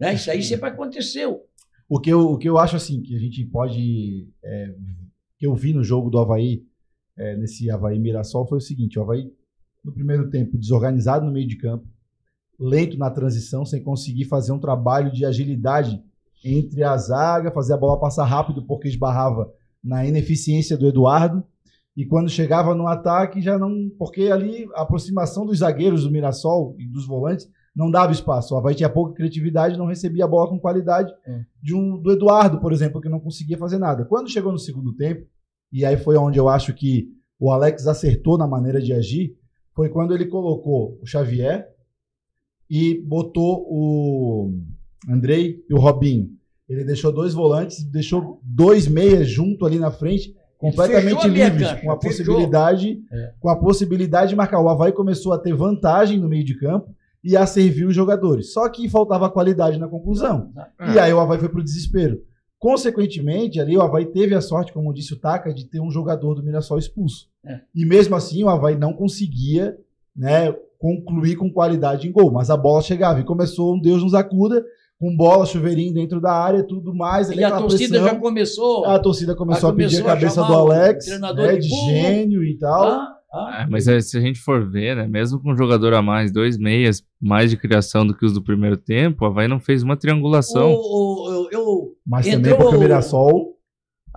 Né? 0.00 0.14
Isso 0.14 0.28
aí 0.28 0.42
sempre 0.42 0.68
aconteceu. 0.68 1.44
O 1.88 2.00
que, 2.00 2.10
eu, 2.10 2.32
o 2.32 2.36
que 2.36 2.48
eu 2.48 2.58
acho 2.58 2.74
assim, 2.74 3.00
que 3.00 3.14
a 3.14 3.18
gente 3.18 3.44
pode. 3.44 4.28
é, 4.42 4.74
que 5.38 5.46
eu 5.46 5.54
vi 5.54 5.72
no 5.72 5.84
jogo 5.84 6.10
do 6.10 6.18
Havaí, 6.18 6.64
é, 7.16 7.36
nesse 7.36 7.70
Havaí 7.70 7.96
Mirassol, 7.98 8.44
foi 8.44 8.58
o 8.58 8.60
seguinte: 8.60 8.98
o 8.98 9.02
Havaí, 9.02 9.30
no 9.84 9.92
primeiro 9.92 10.28
tempo, 10.30 10.58
desorganizado 10.58 11.24
no 11.24 11.30
meio 11.30 11.46
de 11.46 11.56
campo, 11.56 11.86
lento 12.58 12.98
na 12.98 13.08
transição, 13.08 13.64
sem 13.64 13.80
conseguir 13.82 14.24
fazer 14.24 14.50
um 14.50 14.58
trabalho 14.58 15.12
de 15.12 15.24
agilidade 15.24 16.02
entre 16.44 16.82
a 16.84 16.96
zaga, 16.96 17.50
fazer 17.50 17.72
a 17.72 17.78
bola 17.78 17.98
passar 17.98 18.24
rápido, 18.24 18.64
porque 18.66 18.88
esbarrava 18.88 19.50
na 19.82 20.04
ineficiência 20.04 20.76
do 20.76 20.86
Eduardo. 20.86 21.42
E 21.96 22.04
quando 22.04 22.28
chegava 22.28 22.74
no 22.74 22.86
ataque, 22.86 23.40
já 23.40 23.58
não. 23.58 23.88
Porque 23.98 24.22
ali 24.22 24.68
a 24.74 24.82
aproximação 24.82 25.46
dos 25.46 25.58
zagueiros 25.58 26.04
do 26.04 26.10
Mirassol 26.10 26.74
e 26.78 26.86
dos 26.86 27.06
volantes 27.06 27.48
não 27.74 27.90
dava 27.90 28.12
espaço. 28.12 28.54
O 28.54 28.58
Havaí 28.58 28.74
tinha 28.74 28.88
pouca 28.88 29.14
criatividade, 29.14 29.78
não 29.78 29.86
recebia 29.86 30.24
a 30.24 30.28
bola 30.28 30.48
com 30.48 30.58
qualidade 30.58 31.12
de 31.60 31.74
um, 31.74 31.98
do 31.98 32.12
Eduardo, 32.12 32.60
por 32.60 32.72
exemplo, 32.72 33.00
que 33.00 33.08
não 33.08 33.18
conseguia 33.18 33.58
fazer 33.58 33.78
nada. 33.78 34.04
Quando 34.04 34.30
chegou 34.30 34.52
no 34.52 34.58
segundo 34.58 34.94
tempo, 34.94 35.26
e 35.72 35.84
aí 35.84 35.96
foi 35.96 36.16
onde 36.16 36.38
eu 36.38 36.48
acho 36.48 36.72
que 36.72 37.08
o 37.38 37.50
Alex 37.50 37.86
acertou 37.86 38.38
na 38.38 38.46
maneira 38.46 38.80
de 38.80 38.92
agir, 38.92 39.36
foi 39.74 39.88
quando 39.88 40.14
ele 40.14 40.26
colocou 40.26 40.98
o 41.02 41.06
Xavier 41.06 41.68
e 42.70 43.00
botou 43.02 43.66
o 43.68 44.52
Andrei 45.08 45.62
e 45.68 45.74
o 45.74 45.78
Robinho. 45.78 46.30
Ele 46.68 46.84
deixou 46.84 47.12
dois 47.12 47.34
volantes, 47.34 47.84
deixou 47.84 48.40
dois 48.42 48.88
meias 48.88 49.28
junto 49.28 49.66
ali 49.66 49.78
na 49.78 49.90
frente 49.90 50.34
completamente 50.58 51.28
livres, 51.28 51.72
com 51.82 51.90
a 51.90 51.96
possibilidade, 51.98 52.98
É. 53.12 53.32
com 53.38 53.48
a 53.50 53.56
possibilidade 53.56 54.30
de 54.30 54.36
marcar. 54.36 54.60
O 54.60 54.68
Havaí 54.68 54.92
começou 54.92 55.32
a 55.34 55.38
ter 55.38 55.52
vantagem 55.54 56.18
no 56.18 56.28
meio 56.28 56.44
de 56.44 56.54
campo 56.58 56.94
e 57.22 57.36
a 57.36 57.44
servir 57.44 57.84
os 57.86 57.94
jogadores. 57.94 58.52
Só 58.52 58.66
que 58.70 58.88
faltava 58.88 59.28
qualidade 59.28 59.78
na 59.78 59.88
conclusão. 59.88 60.50
E 60.94 60.98
aí 60.98 61.12
o 61.12 61.20
Havaí 61.20 61.38
foi 61.38 61.50
pro 61.50 61.62
desespero. 61.62 62.22
Consequentemente, 62.58 63.60
ali 63.60 63.76
o 63.76 63.82
Havaí 63.82 64.06
teve 64.06 64.34
a 64.34 64.40
sorte, 64.40 64.72
como 64.72 64.92
disse 64.94 65.12
o 65.12 65.18
Taka, 65.18 65.52
de 65.52 65.66
ter 65.66 65.80
um 65.80 65.90
jogador 65.90 66.34
do 66.34 66.42
Mirassol 66.42 66.78
expulso. 66.78 67.28
É. 67.44 67.60
E 67.74 67.84
mesmo 67.84 68.16
assim 68.16 68.42
o 68.42 68.48
Havaí 68.48 68.74
não 68.74 68.94
conseguia 68.94 69.76
né, 70.16 70.50
concluir 70.78 71.36
com 71.36 71.52
qualidade 71.52 72.08
em 72.08 72.12
gol. 72.12 72.32
Mas 72.32 72.48
a 72.48 72.56
bola 72.56 72.80
chegava 72.80 73.20
e 73.20 73.24
começou 73.24 73.74
um 73.74 73.78
Deus 73.80 74.02
nos 74.02 74.14
acuda, 74.14 74.64
com 75.04 75.16
bola, 75.16 75.44
chuveirinho 75.46 75.92
dentro 75.92 76.20
da 76.20 76.32
área, 76.32 76.62
tudo 76.66 76.94
mais. 76.94 77.30
ali 77.30 77.40
E 77.40 77.44
a 77.44 77.50
torcida 77.58 77.98
pressão. 77.98 78.08
já 78.08 78.14
começou. 78.20 78.84
A 78.86 78.98
torcida 78.98 79.34
começou 79.36 79.68
Ah, 79.70 79.72
a 79.72 79.76
pedir 79.76 79.96
a 79.96 80.02
começou 80.02 80.10
a 80.10 80.14
cabeça 80.14 80.34
chamar 80.36 80.46
do 80.48 80.52
o 80.54 80.56
Alex, 80.72 81.04
treinador 81.04 81.46
né, 81.46 81.56
de 81.56 81.68
burro. 81.68 81.90
gênio 81.90 82.44
e 82.44 82.58
tal. 82.58 82.82
Ah, 82.84 83.14
ah. 83.32 83.62
É, 83.62 83.66
mas 83.70 83.86
é, 83.88 84.00
se 84.00 84.16
a 84.16 84.20
gente 84.20 84.40
for 84.40 84.68
ver, 84.70 84.96
né, 84.96 85.06
mesmo 85.06 85.40
com 85.42 85.52
um 85.52 85.56
jogador 85.56 85.92
a 85.94 86.00
mais, 86.02 86.32
dois 86.32 86.56
meias, 86.56 87.02
mais 87.20 87.50
de 87.50 87.56
criação 87.56 88.06
do 88.06 88.16
que 88.16 88.24
os 88.24 88.32
do 88.32 88.42
primeiro 88.42 88.76
tempo, 88.76 89.24
o 89.24 89.26
Havaí 89.28 89.46
não 89.48 89.58
fez 89.60 89.82
uma 89.82 89.96
triangulação. 89.96 90.72
O- 90.72 90.76
o- 91.28 91.30
eu- 91.32 91.48
eu- 91.52 91.92
Mas 92.06 92.26
Entrou 92.26 92.42
também 92.42 92.56
porque 92.58 92.76
o 92.76 92.80
Mirassol 92.80 93.54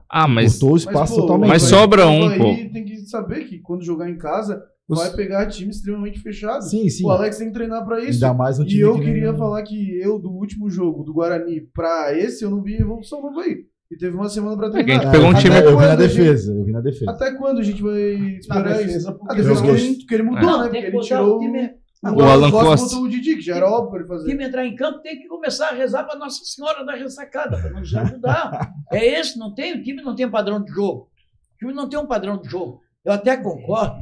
Ah, 0.10 0.28
mas 0.28 0.54
cortou 0.54 0.73
o 0.73 0.78
espaço 0.78 1.15
pô, 1.15 1.21
totalmente. 1.21 1.50
Mas 1.50 1.63
o 1.63 1.67
sobra 1.67 2.08
um, 2.08 2.38
pô. 2.38 2.45
tem 2.71 2.86
que 2.86 2.95
saber 3.08 3.45
que 3.45 3.60
quando 3.60 3.84
jogar 3.84 4.10
em 4.10 4.17
casa, 4.17 4.62
Os- 4.89 5.00
vai 5.00 5.12
pegar 5.15 5.47
time 5.47 5.69
extremamente 5.71 6.19
fechado. 6.19 6.62
Sim, 6.63 6.89
sim. 6.89 7.06
O 7.06 7.10
Alex 7.10 7.38
tem 7.38 7.47
que 7.47 7.54
treinar 7.54 7.84
pra 7.86 8.00
isso. 8.00 8.23
Ainda 8.23 8.34
mais 8.38 8.60
um 8.60 8.63
time 8.65 8.80
E 8.80 8.82
eu 8.82 8.95
que 8.95 9.04
queria 9.06 9.34
falar 9.34 9.62
que 9.63 10.00
eu, 10.00 10.17
do 10.19 10.32
último 10.32 10.69
jogo 10.69 11.04
do 11.04 11.13
Guarani 11.13 11.62
pra 11.73 12.17
esse, 12.17 12.43
eu 12.43 12.50
não 12.50 12.62
vi 12.63 12.76
evolução 12.76 13.21
no 13.21 13.28
Havaí. 13.30 13.65
E 13.91 13.95
teve 13.97 14.15
uma 14.15 14.28
semana 14.30 14.56
pra 14.58 14.69
que 14.69 14.78
a 14.78 14.84
treinar. 14.84 15.04
gente 15.04 15.12
pegou 15.12 15.28
um 15.28 15.32
Até 15.32 15.41
time- 15.41 15.56
Eu 15.56 15.62
vi 15.62 15.65
na 15.65 15.71
quando 15.78 15.84
a 16.02 16.08
gente- 16.08 16.17
defesa, 16.17 16.54
eu 16.54 16.63
vi 16.65 16.71
na 16.73 16.82
defesa. 16.82 17.12
Até 17.12 17.32
quando 17.36 17.60
a 17.60 17.63
gente 17.63 17.82
vai 17.82 18.02
esperar 18.38 18.63
defesa, 18.78 18.97
isso? 18.97 19.13
porque 19.17 19.34
A 19.34 19.36
defesa 19.36 19.62
que 19.62 19.67
ele, 19.69 19.88
gosto. 19.88 20.08
que 20.08 20.13
ele 20.13 20.23
mudou, 20.23 20.41
Não, 20.41 20.58
né? 20.60 20.63
Porque 20.65 20.82
que 20.82 20.88
ele 20.88 21.00
tirou 21.00 21.36
o 21.38 21.39
time. 21.39 21.69
o, 22.04 22.10
O 22.10 22.21
Alan 22.23 22.52
Costa 22.52 22.86
botou 22.86 23.02
o 23.04 23.10
Didi, 23.10 23.36
que 23.36 23.41
já 23.41 23.56
era 23.58 23.69
óbvio 23.69 23.89
pra 23.91 24.00
ele 24.00 24.06
O 24.06 24.08
fazer. 24.10 24.30
time 24.30 24.43
entrar 24.45 24.65
em 24.65 24.76
campo 24.76 25.00
tem 25.02 25.17
que 25.19 25.28
começar 25.28 25.69
a 25.69 25.73
rezar 25.73 26.04
para 26.04 26.17
Nossa 26.19 26.43
Senhora 26.45 26.86
da 26.86 26.93
Ressacada, 26.95 27.58
para 27.58 27.71
nos 27.71 27.93
ajudar. 27.95 28.71
é 28.91 29.19
esse, 29.19 29.38
não 29.39 29.54
tem, 29.54 29.73
o 29.78 29.82
time 29.84 30.02
não 30.02 30.15
tem 30.15 30.30
padrão 30.30 30.62
de 30.63 30.71
jogo. 30.71 31.10
O 31.56 31.58
time 31.58 31.73
não 31.73 31.88
tem 31.89 31.97
um 32.00 32.06
padrão 32.08 32.39
de 32.41 32.50
jogo. 32.50 32.82
Eu 33.06 33.13
até 33.13 33.38
concordo 33.38 33.95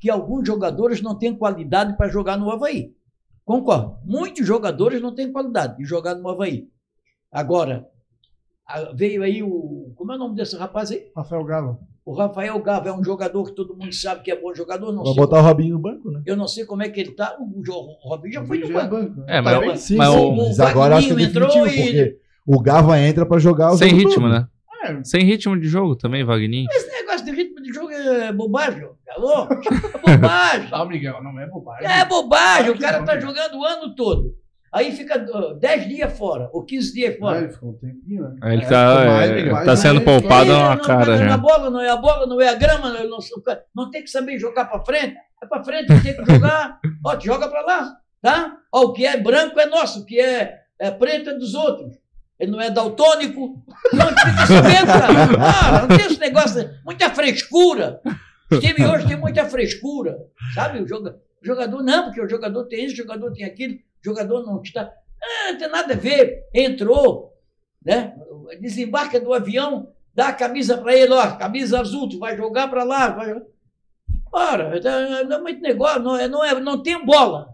que 0.00 0.10
alguns 0.10 0.46
jogadores 0.46 1.00
não 1.02 1.14
têm 1.14 1.34
qualidade 1.34 1.96
para 1.96 2.08
jogar 2.08 2.36
no 2.36 2.50
Havaí. 2.50 2.92
Concordo. 3.44 3.96
Muitos 4.04 4.46
jogadores 4.46 5.00
não 5.02 5.14
têm 5.14 5.30
qualidade 5.30 5.76
de 5.76 5.84
jogar 5.84 6.14
no 6.14 6.28
Havaí. 6.28 6.68
Agora, 7.30 7.86
veio 8.94 9.22
aí 9.22 9.42
o. 9.42 9.92
Como 9.94 10.12
é 10.12 10.16
o 10.16 10.18
nome 10.18 10.34
desse 10.36 10.56
rapaz 10.56 10.90
aí? 10.90 11.08
Rafael 11.16 11.44
Galo. 11.44 11.78
O 12.04 12.12
Rafael 12.14 12.58
Gava 12.60 12.88
é 12.88 12.92
um 12.92 13.04
jogador 13.04 13.44
que 13.44 13.52
todo 13.52 13.76
mundo 13.76 13.92
sabe 13.92 14.22
que 14.22 14.30
é 14.30 14.40
bom 14.40 14.54
jogador. 14.54 14.90
Não 14.90 15.04
Vai 15.04 15.12
sei 15.12 15.22
botar 15.22 15.38
o 15.38 15.42
Robinho 15.42 15.74
no 15.74 15.78
banco, 15.80 16.10
né? 16.10 16.22
Eu 16.24 16.36
não 16.36 16.48
sei 16.48 16.64
como 16.64 16.82
é 16.82 16.88
que 16.88 16.98
ele 16.98 17.10
está. 17.10 17.36
O, 17.38 17.44
o 17.44 18.08
Robinho 18.08 18.34
já 18.34 18.44
foi 18.44 18.58
no 18.58 18.66
é 18.78 18.88
banco. 18.88 19.20
né? 19.20 19.24
É, 19.28 19.40
mas, 19.40 19.60
bem. 19.60 19.76
Sim, 19.76 19.96
mas 19.96 20.10
sim, 20.10 20.16
o- 20.18 20.36
mas 20.36 20.60
agora 20.60 20.96
acho 20.96 21.14
que 21.14 21.22
é 21.22 21.26
entrou 21.26 21.48
definitivo, 21.48 21.78
e- 21.78 21.84
porque 21.92 22.20
o 22.46 22.60
Gava 22.60 22.98
entra 22.98 23.26
pra 23.26 23.38
jogar 23.38 23.72
o 23.72 23.76
sem 23.76 23.90
jogo 23.90 24.02
ritmo, 24.02 24.22
todo. 24.22 24.32
né? 24.32 24.48
É, 24.82 25.04
Sem 25.04 25.24
ritmo 25.24 25.60
de 25.60 25.68
jogo 25.68 25.94
também, 25.94 26.24
Wagninho. 26.24 26.66
Esse 26.72 26.90
negócio 26.90 27.24
de 27.24 27.32
ritmo 27.32 27.60
de 27.62 27.70
jogo 27.72 27.89
é 28.00 28.32
bobagem, 28.32 28.82
louco? 28.82 28.98
É 29.06 29.98
bobagem. 30.16 30.70
tá, 30.70 30.84
Miguel, 30.84 31.22
não 31.22 31.38
é 31.40 31.46
bobagem. 31.46 31.86
É 31.86 32.04
bobagem. 32.04 32.70
O 32.70 32.78
cara 32.78 32.98
não, 32.98 33.04
tá 33.06 33.14
Miguel. 33.14 33.28
jogando 33.28 33.58
o 33.58 33.64
ano 33.64 33.94
todo. 33.94 34.34
Aí 34.72 34.92
fica 34.92 35.26
ó, 35.32 35.52
10 35.54 35.88
dias 35.88 36.16
fora, 36.16 36.48
ou 36.52 36.64
15 36.64 36.94
dias 36.94 37.18
fora. 37.18 37.38
ele 37.38 37.48
ficou 37.50 37.70
um 37.70 37.78
tempinho, 37.78 38.22
né? 38.22 38.52
Ele 38.52 38.62
É, 38.64 38.68
tá, 38.68 39.04
mais, 39.04 39.30
é, 39.30 39.34
Miguel. 39.34 39.64
tá 39.64 39.76
sendo 39.76 39.94
Mais, 39.94 40.04
poupado 40.04 40.50
É, 40.50 40.54
na 40.54 40.76
não, 40.76 40.84
cara 40.84 41.16
não, 41.16 41.18
já. 41.18 41.34
A 41.34 41.38
bola 41.38 41.70
não 41.70 41.80
é 41.80 41.90
a 41.90 41.96
bola, 41.96 42.26
não 42.26 42.40
é 42.40 42.48
a 42.48 42.54
grama, 42.54 42.92
não, 42.92 43.08
não, 43.10 43.18
não 43.74 43.90
tem 43.90 44.02
que 44.04 44.10
saber 44.10 44.38
jogar 44.38 44.66
pra 44.66 44.84
frente. 44.84 45.16
É 45.42 45.46
pra 45.46 45.64
frente, 45.64 45.86
tem 45.88 46.14
que 46.14 46.32
jogar. 46.32 46.78
Ó, 47.04 47.16
te 47.16 47.26
joga 47.26 47.48
pra 47.48 47.62
lá, 47.62 47.96
tá? 48.22 48.56
Ó, 48.72 48.82
o 48.82 48.92
que 48.92 49.04
é 49.04 49.16
branco 49.16 49.58
é 49.58 49.66
nosso, 49.66 50.02
o 50.02 50.06
que 50.06 50.20
é, 50.20 50.60
é 50.78 50.90
preto 50.92 51.30
é 51.30 51.34
dos 51.34 51.54
outros. 51.54 51.96
Ele 52.40 52.50
não 52.50 52.60
é 52.60 52.70
daltônico. 52.70 53.62
Não. 53.92 54.06
Ah, 55.38 55.82
não 55.86 55.88
tem 55.96 56.06
esse 56.06 56.18
negócio, 56.18 56.70
muita 56.84 57.10
frescura. 57.10 58.00
O 58.50 58.58
time 58.58 58.84
hoje 58.86 59.06
tem 59.06 59.16
muita 59.16 59.44
frescura, 59.44 60.16
sabe? 60.54 60.80
O 60.80 60.88
joga- 60.88 61.16
o 61.42 61.46
jogador, 61.46 61.82
não, 61.82 62.04
porque 62.06 62.20
o 62.20 62.28
jogador 62.28 62.64
tem 62.64 62.84
isso, 62.86 62.94
o 62.94 62.96
jogador 62.96 63.32
tem 63.32 63.44
aquilo, 63.44 63.74
o 63.74 63.78
jogador 64.04 64.42
não 64.44 64.60
está. 64.62 64.90
Ah, 65.22 65.52
não 65.52 65.58
tem 65.58 65.68
nada 65.70 65.92
a 65.92 65.96
ver. 65.96 66.44
Entrou, 66.54 67.32
né? 67.84 68.14
Desembarca 68.60 69.20
do 69.20 69.32
avião, 69.34 69.88
dá 70.14 70.28
a 70.28 70.32
camisa 70.32 70.78
para 70.78 70.94
ele, 70.96 71.12
ó, 71.12 71.36
camisa 71.36 71.78
azul, 71.78 72.08
tu 72.08 72.18
vai 72.18 72.36
jogar 72.36 72.68
para 72.68 72.82
lá. 72.84 73.08
Vai... 73.10 73.34
Ora, 74.32 74.80
tá- 74.80 75.24
não 75.24 75.36
é 75.36 75.40
muito 75.40 75.60
negócio, 75.60 76.02
não, 76.02 76.16
é, 76.16 76.26
não, 76.26 76.44
é, 76.44 76.58
não 76.58 76.82
tem 76.82 77.04
bola. 77.04 77.50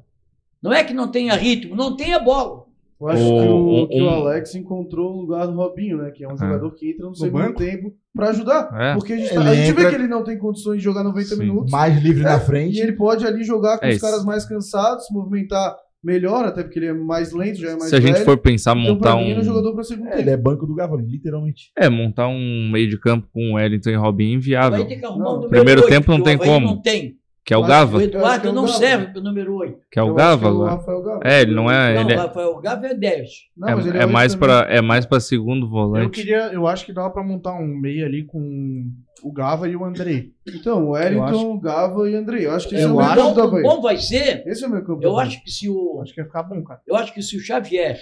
Não 0.62 0.72
é 0.72 0.82
que 0.84 0.94
não 0.94 1.10
tenha 1.10 1.34
ritmo, 1.34 1.74
não 1.76 1.96
tem 1.96 2.14
a 2.14 2.18
bola. 2.18 2.65
Eu 2.98 3.08
acho 3.08 3.22
O- 3.22 3.40
que, 3.42 3.48
o, 3.48 3.82
o- 3.84 3.88
que 3.88 4.02
o 4.02 4.08
Alex 4.08 4.54
encontrou 4.54 5.12
o 5.14 5.20
lugar 5.20 5.46
do 5.46 5.52
Robinho, 5.54 5.98
né? 5.98 6.10
Que 6.10 6.24
é 6.24 6.28
um 6.32 6.36
jogador 6.36 6.70
que 6.74 6.90
entra 6.90 7.06
no, 7.06 7.14
segundo 7.14 7.42
banco? 7.42 7.58
tempo 7.58 7.92
pra 8.14 8.30
ajudar. 8.30 8.70
É. 8.72 8.94
Porque 8.94 9.12
a 9.12 9.16
gente, 9.18 9.34
tá- 9.34 9.40
a 9.42 9.54
gente 9.54 9.70
entra- 9.70 9.84
vê 9.84 9.90
que 9.90 9.94
ele 9.96 10.08
não 10.08 10.24
tem 10.24 10.38
condições 10.38 10.78
de 10.78 10.84
jogar 10.84 11.04
90 11.04 11.34
Sim. 11.34 11.38
minutos. 11.40 11.70
Mais 11.70 12.02
livre 12.02 12.22
É, 12.22 12.24
na 12.26 12.36
E 12.36 12.40
frente. 12.40 12.78
ele 12.80 12.92
pode 12.92 13.26
ali 13.26 13.44
jogar 13.44 13.78
com 13.78 13.84
É 13.86 13.90
os 13.90 13.98
caras 14.00 14.24
mais 14.24 14.46
cansados, 14.46 15.06
se 15.06 15.12
movimentar 15.14 15.76
melhor, 16.02 16.44
até 16.46 16.62
porque 16.62 16.78
ele 16.78 16.86
é 16.86 16.92
mais 16.94 17.32
lento, 17.32 17.58
já 17.60 17.68
é 17.70 17.76
mais 17.76 17.90
Se 17.90 17.96
a 17.96 18.00
gente 18.00 18.12
velho. 18.14 18.24
for 18.24 18.38
pensar 18.38 18.76
Então, 18.76 18.94
montar 18.94 19.16
mim, 19.16 19.32
é 19.32 19.36
um 19.36 19.40
um. 19.40 19.42
jogador 19.42 19.74
pra 19.74 19.82
segundo 19.84 20.06
É, 20.06 20.10
tempo. 20.12 20.22
ele 20.22 20.30
é 20.30 20.36
banco 20.36 20.64
do 20.66 20.74
Gava, 20.74 20.96
literalmente. 20.96 21.72
É, 21.76 21.88
montar 21.90 22.28
um 22.28 22.70
meio 22.72 22.88
de 22.88 22.98
campo 22.98 23.26
com 23.32 23.54
Wellington 23.54 23.90
e 23.90 23.94
Robinho 23.96 24.30
Vai 24.30 24.36
inviável. 24.38 24.86
ter 24.86 24.96
que 24.96 25.04
arrumar 25.04 25.24
Não, 25.24 25.40
o 25.40 25.48
primeiro 25.48 25.80
8, 25.82 25.90
tempo 25.90 26.10
não 26.12 26.18
o 26.20 26.22
tem 26.22 26.38
como. 26.38 26.66
Não 26.66 26.80
tem. 26.80 27.16
Que 27.46 27.54
é 27.54 27.56
o 27.56 27.62
Gava. 27.62 27.96
O 27.96 28.00
Eu 28.00 28.02
é 28.02 28.04
Eduardo 28.08 28.50
o 28.50 28.52
não 28.52 28.66
Gava. 28.66 28.76
serve 28.76 29.06
para 29.12 29.20
o 29.20 29.22
número 29.22 29.54
8. 29.54 29.78
Que 29.88 29.98
é 30.00 30.02
o 30.02 30.08
Eu 30.08 30.14
Gava 30.14 30.48
é 30.48 30.50
o. 30.50 30.64
Rafael 30.64 31.02
Gava. 31.02 31.20
É, 31.24 31.40
ele 31.42 31.54
não 31.54 31.70
é. 31.70 31.94
Não, 31.94 32.00
Ele 32.00 32.12
é, 32.12 32.16
Rafael 32.16 32.56
Gava 32.60 32.86
é 32.88 32.94
10. 32.94 33.30
Não, 33.56 33.68
ele 33.78 33.90
é, 33.90 34.00
é 34.00 34.04
oito 34.04 34.12
mais 34.12 34.34
pra, 34.34 34.66
é 34.68 34.80
mais 34.80 35.06
pra 35.06 35.20
segundo 35.20 35.64
Eu 35.66 35.70
volante. 35.70 36.10
queria, 36.10 36.52
eu 36.52 36.66
acho 36.66 36.84
que 36.84 36.92
dava 36.92 37.08
pra 37.10 37.22
montar 37.22 37.54
um 37.54 37.64
meio 37.68 38.04
ali 38.04 38.24
com 38.24 38.90
o 39.22 39.32
Gava 39.32 39.68
e 39.68 39.76
o 39.76 39.84
Andrei. 39.84 40.32
Então, 40.44 40.86
o 40.86 40.90
Wellington, 40.90 41.24
acho- 41.24 41.60
Gava 41.60 42.10
e 42.10 42.16
Andrei. 42.16 42.46
Eu 42.46 42.50
acho 42.50 42.68
que 42.68 42.74
esse 42.74 42.82
Eu 42.84 42.90
é 42.90 42.92
o 42.92 43.14
meu 43.14 43.34
campo 43.34 43.62
Bom, 43.62 43.80
vai 43.80 43.96
ser. 43.96 44.42
Esse 44.44 44.64
é 44.64 44.66
o 44.66 44.70
meu 44.70 44.84
campo 44.84 45.04
Eu 45.04 45.16
acho 45.16 45.42
que 45.44 45.50
se 45.50 45.68
o, 45.70 46.00
Acho 46.02 46.12
que 46.12 46.20
ia 46.20 46.26
ficar 46.26 46.42
bom, 46.42 46.64
cara. 46.64 46.80
eu 46.84 46.96
acho 46.96 47.14
que 47.14 47.22
se 47.22 47.36
o 47.36 47.40
Xavier 47.40 47.96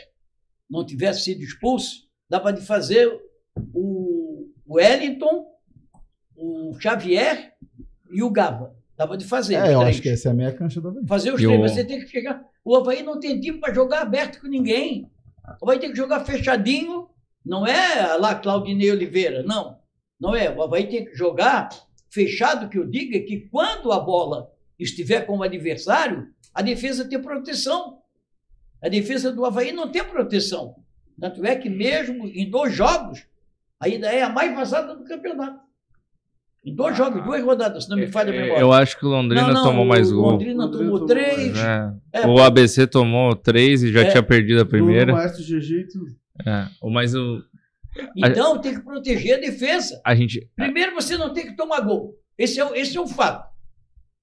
não 0.71 0.87
tivesse 0.87 1.21
sido 1.21 1.43
expulso, 1.43 2.05
dava 2.31 2.51
de 2.51 2.63
fazer 2.63 3.13
o 3.75 4.47
Wellington, 4.67 5.45
o 6.35 6.75
Xavier 6.81 7.53
e 8.11 8.23
o 8.23 8.31
Gava. 8.31 8.75
Dava 8.97 9.17
de 9.17 9.25
fazer. 9.25 9.55
É, 9.55 9.75
eu 9.75 9.81
três. 9.81 9.95
acho 9.97 10.03
que 10.03 10.09
essa 10.09 10.29
é 10.29 10.31
a 10.33 10.35
meia 10.35 10.53
cancha 10.53 10.81
do 10.81 10.89
Havaí. 10.89 11.07
Fazer 11.07 11.33
os 11.35 11.41
E 11.41 11.45
três. 11.45 11.61
o- 11.61 11.69
Você 11.75 11.85
tem 11.85 12.01
que 12.01 12.07
chegar. 12.09 12.45
O 12.65 12.77
Havaí 12.77 13.03
não 13.03 13.19
tem 13.19 13.41
time 13.41 13.59
para 13.59 13.75
jogar 13.75 14.03
aberto 14.03 14.41
com 14.41 14.47
ninguém. 14.47 15.11
O 15.61 15.65
Havaí 15.65 15.79
tem 15.81 15.91
que 15.91 15.97
jogar 15.97 16.25
fechadinho. 16.25 17.09
Não 17.45 17.67
é 17.67 18.17
lá 18.17 18.35
Claudinei 18.37 18.91
Oliveira, 18.91 19.43
não. 19.43 19.79
Não 20.21 20.35
é. 20.35 20.49
O 20.51 20.63
Havaí 20.63 20.87
tem 20.89 21.05
que 21.05 21.15
jogar 21.15 21.69
fechado, 22.09 22.69
que 22.69 22.79
eu 22.79 22.87
diga 22.89 23.19
que 23.21 23.49
quando 23.51 23.91
a 23.93 23.99
bola 23.99 24.51
estiver 24.79 25.27
com 25.27 25.39
o 25.39 25.43
adversário, 25.43 26.29
a 26.55 26.63
defesa 26.63 27.05
tem 27.09 27.21
proteção. 27.21 27.99
A 28.81 28.89
defesa 28.89 29.33
do 29.33 29.45
Havaí 29.45 29.73
não 29.73 29.91
tem 29.91 30.05
proteção. 30.05 30.77
Tanto 31.21 31.45
é 31.45 31.57
que 31.57 31.69
mesmo 31.69 32.27
em 32.27 32.49
dois 32.49 32.73
jogos, 32.75 33.27
ainda 33.81 34.09
é 34.11 34.23
a 34.23 34.29
mais 34.29 34.55
vazada 34.55 34.95
do 34.95 35.05
campeonato. 35.05 35.64
Em 36.65 36.75
dois 36.75 36.97
jogos, 36.97 37.23
duas 37.23 37.43
rodadas, 37.45 37.85
se 37.85 37.91
não 37.91 37.97
me 37.99 38.07
falha 38.07 38.31
a 38.31 38.33
memória. 38.33 38.61
Eu 38.61 38.73
acho 38.73 38.99
que 38.99 39.05
o 39.05 39.09
Londrina 39.11 39.49
Não, 39.49 39.53
não, 39.55 39.63
tomou 39.65 39.85
mais 39.85 40.11
o 40.11 40.17
gol. 40.17 40.31
Londrina 40.33 40.65
Londrina 40.65 40.85
tomou 40.87 40.99
tomou 41.01 41.07
três. 41.07 41.59
É. 41.59 41.95
É, 42.13 42.27
O 42.27 42.39
ABC 42.41 42.87
tomou 42.87 43.37
três 43.37 43.83
e 43.83 43.93
já 43.93 44.01
É. 44.03 44.11
tinha 44.11 44.23
perdido 44.23 44.63
a 44.63 44.67
primeira. 44.67 45.13
Maestro 45.13 45.43
GG 45.45 45.81
e 45.81 45.89
tudo. 45.89 46.07
É. 46.47 46.67
O- 46.81 46.91
Mas 46.91 47.15
o, 47.15 47.43
Então 48.17 48.59
tem 48.61 48.75
que 48.75 48.81
proteger 48.83 49.37
a 49.37 49.41
defesa. 49.41 50.01
a 50.05 50.15
gente. 50.15 50.49
Primeiro 50.57 50.95
você 50.95 51.19
não 51.19 51.33
tem 51.35 51.45
que 51.47 51.55
tomar 51.55 51.81
gol. 51.81 52.15
Esse 52.39 52.59
é, 52.59 52.65
o- 52.65 52.75
esse 52.75 52.97
é 52.97 53.01
o 53.01 53.07
fato. 53.07 53.47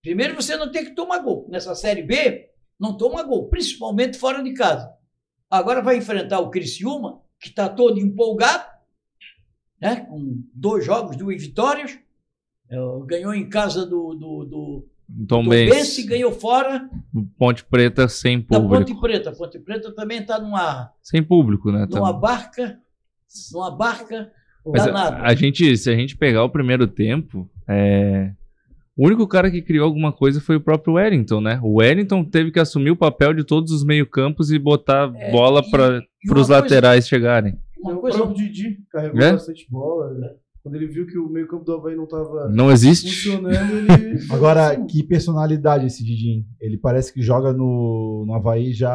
Primeiro 0.02 0.34
você 0.36 0.58
não 0.58 0.72
tem 0.72 0.84
que 0.84 0.96
tomar 0.96 1.20
gol. 1.20 1.48
Nessa 1.50 1.76
Série 1.76 2.02
B, 2.02 2.48
não 2.80 2.98
toma 2.98 3.22
gol, 3.22 3.50
principalmente 3.50 4.18
fora 4.18 4.42
de 4.42 4.52
casa. 4.54 4.90
Agora 5.50 5.80
vai 5.82 5.98
enfrentar 5.98 6.40
o 6.40 6.50
Criciúma, 6.50 7.22
que 7.40 7.50
está 7.50 7.70
todo 7.70 8.00
empolgado, 8.00 8.64
né? 9.80 9.98
com 10.10 10.42
dois 10.56 10.84
jogos, 10.86 11.16
duas 11.16 11.40
vitórias. 11.40 12.00
É, 12.72 12.78
ganhou 13.06 13.34
em 13.34 13.50
casa 13.50 13.86
do, 13.86 14.14
do, 14.14 14.46
do 14.46 15.26
Tom 15.28 15.46
Benz, 15.48 16.06
ganhou 16.06 16.32
fora 16.32 16.90
Ponte 17.38 17.66
Preta 17.66 18.08
sem 18.08 18.40
da 18.40 18.46
público. 18.60 18.86
Ponte 18.86 19.02
Preta. 19.02 19.32
Ponte 19.34 19.60
Preta 19.60 19.92
também 19.94 20.20
está 20.20 20.40
numa, 20.40 20.90
Sem 21.04 21.22
público, 21.22 21.70
né? 21.72 21.80
numa 21.90 22.08
também. 22.08 22.20
barca, 22.22 22.80
numa 23.54 23.72
barca 23.72 24.32
Mas 24.66 24.86
danada. 24.86 25.18
a, 25.18 25.28
a 25.32 25.36
gente, 25.36 25.76
se 25.78 25.90
a 25.90 25.96
gente 25.96 26.16
pegar 26.16 26.44
o 26.46 26.50
primeiro 26.50 26.88
tempo, 26.88 27.50
é, 27.68 28.32
o 28.96 29.06
único 29.06 29.28
cara 29.28 29.52
que 29.52 29.62
criou 29.62 29.86
alguma 29.86 30.14
coisa 30.14 30.40
foi 30.40 30.56
o 30.56 30.62
próprio 30.62 30.94
Wellington, 30.94 31.42
né? 31.42 31.60
O 31.62 31.80
Wellington 31.80 32.24
teve 32.24 32.50
que 32.52 32.60
assumir 32.60 32.92
o 32.92 32.96
papel 32.96 33.34
de 33.34 33.44
todos 33.44 33.72
os 33.74 33.84
meio-campos 33.84 34.50
e 34.50 34.58
botar 34.58 35.12
É, 35.14 35.30
bola 35.32 35.62
para 35.70 36.02
os 36.38 36.48
laterais 36.48 37.06
chegarem. 37.06 37.58
Uma 37.78 37.96
o 37.96 38.00
coisa 38.00 38.18
próprio 38.20 38.38
Didi 38.38 38.78
carregou 38.90 39.22
É? 39.22 39.32
bastante 39.34 39.68
bola. 39.70 40.14
né? 40.14 40.30
Quando 40.64 40.76
ele 40.76 40.88
viu 40.88 41.08
que 41.08 41.18
o 41.18 41.28
meio 41.28 41.48
campo 41.48 41.64
do 41.66 41.74
Havaí 41.74 41.96
não 41.96 42.06
tava 42.08 42.48
Não 42.50 42.72
existe. 42.72 43.10
funcionando, 43.10 43.74
ele... 43.78 44.20
Agora, 44.30 44.76
que 44.86 45.02
personalidade 45.04 45.88
esse 45.88 46.04
Didinho. 46.04 46.46
Ele 46.60 46.78
parece 46.78 47.12
que 47.12 47.22
joga 47.22 47.52
no, 47.52 48.24
no 48.28 48.34
Havaí 48.36 48.72
já. 48.72 48.92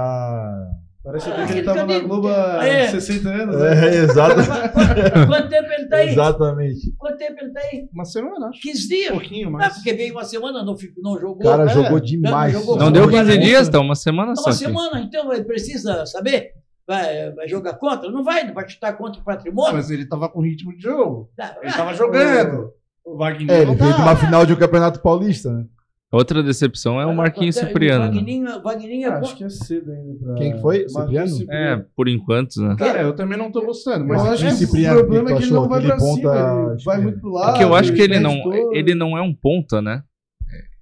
Parece 1.02 1.28
Ah, 1.30 1.34
até 1.34 1.46
que 1.46 1.52
ele 1.58 1.62
tava 1.62 1.86
na 1.86 1.98
Globo 2.00 2.28
há 2.28 2.66
É. 2.66 2.88
60 2.88 3.28
anos, 3.28 3.56
né? 3.56 3.84
É, 3.88 3.94
exato. 4.04 4.34
Quanto, 4.72 5.26
quanto 5.28 5.48
tempo 5.48 5.68
ele 5.72 5.88
tá 5.88 5.96
aí? 5.98 6.08
Exatamente. 6.10 6.92
Quanto 6.98 7.16
tempo 7.16 7.34
ele 7.40 7.52
tá 7.52 7.60
aí? 7.60 7.88
Uma 7.92 8.04
semana, 8.04 8.48
acho. 8.48 8.60
15 8.60 8.84
Um 8.84 8.88
dias. 8.88 9.10
pouquinho, 9.10 9.48
Ah, 9.48 9.52
mas. 9.52 9.74
porque 9.74 9.92
veio 9.92 10.12
uma 10.12 10.24
semana, 10.24 10.64
não, 10.64 10.76
não 11.02 11.14
jogou. 11.20 11.36
O 11.36 11.38
cara 11.38 11.64
É. 11.64 11.68
jogou 11.68 12.00
demais. 12.00 12.52
jogou- 12.52 12.76
Não 12.76 12.90
deu 12.92 13.04
Jogou 13.04 13.18
15 13.20 13.30
contra. 13.32 13.44
dias, 13.46 13.68
tá 13.68 13.80
uma 13.80 13.94
semana 13.94 14.28
Uma 14.30 14.36
só. 14.36 14.50
aqui. 14.50 14.58
semana, 14.58 15.00
então 15.00 15.32
ele 15.32 15.44
precisa 15.44 16.04
saber. 16.06 16.50
Vai, 16.86 17.32
vai 17.32 17.48
jogar 17.48 17.74
contra? 17.74 18.10
Não 18.10 18.22
vai, 18.22 18.44
não 18.46 18.54
vai 18.54 18.68
chutar 18.68 18.92
contra 18.96 19.20
o 19.20 19.24
patrimônio. 19.24 19.74
mas 19.74 19.90
ele 19.90 20.06
tava 20.06 20.28
com 20.28 20.40
ritmo 20.40 20.72
de 20.76 20.82
jogo. 20.82 21.28
Tá, 21.36 21.56
Ele 21.60 21.70
ah, 21.72 21.76
tava 21.76 21.94
jogando. 21.94 22.70
O 23.04 23.16
Wagner 23.16 23.50
É, 23.50 23.62
ele 23.62 23.74
veio 23.74 23.90
de 23.92 23.96
tá. 23.96 24.02
uma 24.02 24.16
final 24.16 24.46
de 24.46 24.52
um 24.52 24.56
campeonato 24.56 25.00
paulista, 25.00 25.52
né? 25.52 25.64
Outra 26.12 26.40
decepção 26.42 27.00
é 27.00 27.04
o 27.06 27.14
Marquinhos 27.14 27.56
Cipriano. 27.56 28.04
né? 28.04 28.10
Vagninho, 28.12 28.56
o 28.56 28.62
Vagninho 28.62 29.06
é 29.06 29.10
Ah, 29.10 29.18
bom. 29.18 29.26
acho 29.26 29.36
que 29.36 29.44
é 29.44 29.48
cedo 29.48 29.90
ainda. 29.90 30.24
Pra... 30.24 30.34
Quem 30.36 30.52
que 30.52 30.60
foi? 30.60 30.86
Marquinhos 30.92 31.36
Cipriano? 31.36 31.82
É, 31.82 31.84
por 31.96 32.08
enquanto, 32.08 32.56
né? 32.62 32.76
Cara, 32.78 33.02
eu 33.02 33.12
também 33.14 33.36
não 33.36 33.50
tô 33.50 33.62
gostando. 33.62 34.04
Mas 34.06 34.24
Eu 34.24 34.30
acho 34.32 34.46
é 34.46 34.48
que 34.50 34.54
Cipriano, 34.54 35.00
o 35.00 35.02
problema 35.02 35.26
que 35.26 35.32
é 35.32 35.36
que 35.38 35.42
ele 35.42 35.52
não 35.52 35.68
vai 35.68 35.82
pra 35.82 35.98
cima, 35.98 36.08
ponta 36.14 36.72
ele 36.72 36.84
vai 36.84 36.98
muito 37.00 37.20
pro 37.20 37.30
lado. 37.32 37.50
Porque 37.50 37.64
eu 37.64 37.74
acho 37.74 37.92
que 37.92 38.00
ele 38.00 38.20
não, 38.20 38.40
todo. 38.40 38.74
ele 38.74 38.94
não 38.94 39.18
é 39.18 39.20
um 39.20 39.34
ponta, 39.34 39.82
né? 39.82 40.02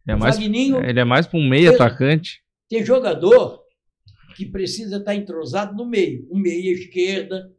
Ele 0.07 0.15
é 0.15 0.17
mais, 0.17 0.39
ele 0.39 1.01
é 1.01 1.05
mais 1.05 1.27
pra 1.27 1.39
um 1.41 1.49
meio 1.49 1.75
atacante. 1.75 2.41
tem 2.69 2.85
jogador 2.85 3.64
que 4.35 4.47
precisa 4.47 4.97
estar 4.97 5.15
entrosado 5.15 5.75
no 5.75 5.87
meio. 5.87 6.27
Um 6.31 6.39
meia 6.39 6.73
esquerda, 6.73 7.51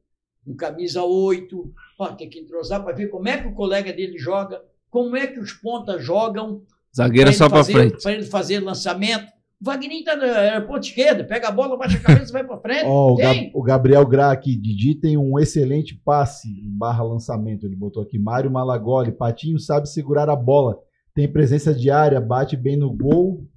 um 0.45 0.55
camisa 0.55 1.03
8. 1.03 1.71
Ó, 1.99 2.07
tem 2.09 2.29
que 2.29 2.39
entrosar 2.39 2.83
para 2.83 2.93
ver 2.95 3.07
como 3.07 3.27
é 3.27 3.37
que 3.41 3.47
o 3.47 3.53
colega 3.53 3.91
dele 3.93 4.17
joga, 4.17 4.61
como 4.89 5.15
é 5.15 5.27
que 5.27 5.39
os 5.39 5.53
pontas 5.53 6.03
jogam. 6.03 6.61
Zagueiro 6.95 7.31
só 7.33 7.47
pra 7.49 7.57
fazer- 7.57 7.73
frente. 7.73 8.01
Pra 8.03 8.11
ele 8.13 8.23
fazer 8.23 8.59
lançamento. 8.59 9.33
O 9.61 9.65
Vagninho 9.65 10.03
tá 10.03 10.15
na 10.17 10.25
é, 10.25 10.59
ponta 10.61 10.85
esquerda, 10.85 11.23
pega 11.23 11.47
a 11.47 11.51
bola, 11.51 11.77
baixa 11.77 11.97
a 11.97 12.01
cabeça 12.01 12.29
e 12.29 12.33
vai 12.33 12.43
para 12.45 12.59
frente. 12.59 12.83
Ó, 12.85 13.13
o. 13.13 13.15
Gab- 13.15 13.51
o 13.53 13.63
Gabriel 13.63 14.05
Gra 14.05 14.31
aqui, 14.31 14.55
Didi 14.55 14.95
tem 14.95 15.17
um 15.17 15.39
excelente 15.39 15.95
passe 15.95 16.47
barra 16.77 17.03
lançamento. 17.03 17.65
Ele 17.65 17.75
botou 17.75 18.03
aqui. 18.03 18.19
Mário 18.19 18.51
Malagoli, 18.51 19.11
Patinho 19.13 19.57
sabe 19.57 19.87
segurar 19.89 20.29
a 20.29 20.35
bola. 20.35 20.77
Tem 21.13 21.31
presença 21.31 21.73
de 21.73 21.89
área, 21.89 22.19
bate 22.19 22.57
bem 22.57 22.75
no 22.75 22.91
gol. 22.93 23.47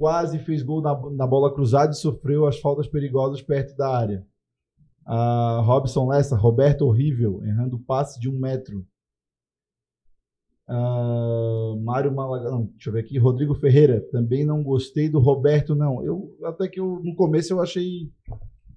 Quase 0.00 0.38
fez 0.38 0.62
gol 0.62 0.80
na, 0.80 0.98
na 1.10 1.26
bola 1.26 1.52
cruzada 1.52 1.92
e 1.92 1.94
sofreu 1.94 2.46
as 2.46 2.58
faltas 2.58 2.88
perigosas 2.88 3.42
perto 3.42 3.76
da 3.76 3.94
área. 3.94 4.26
Ah, 5.04 5.60
Robson 5.62 6.08
Lessa, 6.08 6.34
Roberto 6.34 6.86
Horrível, 6.86 7.44
errando 7.44 7.76
o 7.76 7.80
passe 7.80 8.18
de 8.18 8.26
um 8.26 8.40
metro. 8.40 8.82
Ah, 10.66 11.74
Mário 11.82 12.14
Malagoli, 12.14 12.50
não, 12.50 12.64
deixa 12.64 12.88
eu 12.88 12.94
ver 12.94 13.00
aqui. 13.00 13.18
Rodrigo 13.18 13.54
Ferreira, 13.54 14.00
também 14.10 14.42
não 14.42 14.62
gostei 14.62 15.06
do 15.06 15.18
Roberto, 15.18 15.74
não. 15.74 16.02
Eu 16.02 16.34
até 16.44 16.66
que 16.66 16.80
eu, 16.80 16.98
no 17.04 17.14
começo 17.14 17.52
eu 17.52 17.60
achei 17.60 18.10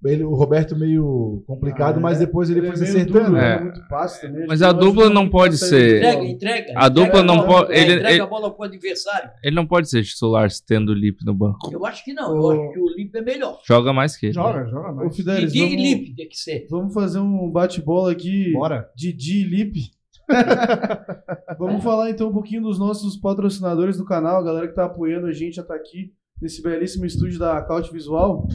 ele, 0.05 0.23
o 0.23 0.33
Roberto 0.33 0.75
meio 0.75 1.43
complicado, 1.47 1.97
Ah, 1.97 1.99
mas 2.01 2.17
é. 2.21 2.25
depois 2.25 2.49
ele, 2.49 2.59
Ele 2.59 2.67
foi 2.67 2.73
é 2.73 2.77
se 2.77 2.83
meio 2.93 2.95
acertando. 3.05 3.25
duro, 3.31 3.37
É. 3.37 3.55
né? 3.57 3.63
muito 3.63 3.87
passe 3.87 4.21
também. 4.21 4.45
Mas 4.47 4.61
a 4.61 4.71
dupla 4.71 5.09
não 5.09 5.29
pode 5.29 5.57
ser- 5.57 5.97
Entrega, 5.97 6.23
entrega. 6.25 6.73
A 6.75 6.89
dupla 6.89 7.07
Entrega 7.19 7.23
não 7.23 7.45
pode- 7.45 7.71
é, 7.73 7.77
ele- 7.81 7.93
entrega 7.95 8.11
ele- 8.11 8.21
a 8.21 8.25
bola 8.27 8.51
pro 8.53 8.63
adversário. 8.65 9.29
Ele 9.43 9.55
não 9.55 9.65
pode 9.65 9.89
ser 9.89 10.03
titular 10.03 10.47
tendo 10.67 10.89
o 10.89 10.93
Lipe 10.93 11.25
no 11.25 11.33
banco. 11.33 11.71
Eu 11.71 11.85
acho 11.85 12.03
que 12.03 12.13
não. 12.13 12.35
Eu 12.35 12.41
Ô. 12.41 12.51
acho 12.51 12.73
que 12.73 12.79
o 12.79 12.95
Lipe 12.95 13.17
é 13.17 13.21
melhor. 13.21 13.59
Joga 13.65 13.93
mais 13.93 14.17
que 14.17 14.27
ele. 14.27 14.33
Joga, 14.33 14.65
joga 14.67 14.91
mais. 14.91 15.15
Fidelis, 15.15 15.51
Didi 15.53 15.63
e 15.63 15.67
vamos, 15.69 15.81
Lipe 15.83 16.15
tem 16.15 16.27
que 16.29 16.37
ser. 16.37 16.67
vamos 16.69 16.93
fazer 16.93 17.19
um 17.19 17.49
bate-bola 17.51 18.11
aqui. 18.11 18.51
Bora. 18.53 18.89
Didi 18.95 19.41
e 19.41 19.43
Lipe. 19.43 19.79
Vamos 21.59 21.83
falar 21.83 22.09
então 22.09 22.29
um 22.29 22.33
pouquinho 22.33 22.61
dos 22.61 22.79
nossos 22.79 23.17
patrocinadores 23.17 23.97
do 23.97 24.05
canal, 24.05 24.37
a 24.39 24.43
galera 24.43 24.67
que 24.67 24.73
tá 24.73 24.85
apoiando 24.85 25.27
a 25.27 25.33
gente 25.33 25.55
já 25.55 25.63
tá 25.63 25.75
aqui 25.75 26.11
nesse 26.41 26.61
belíssimo 26.61 27.05
estúdio 27.05 27.37
da 27.39 27.61
Caute 27.61 27.91
Visual. 27.91 28.47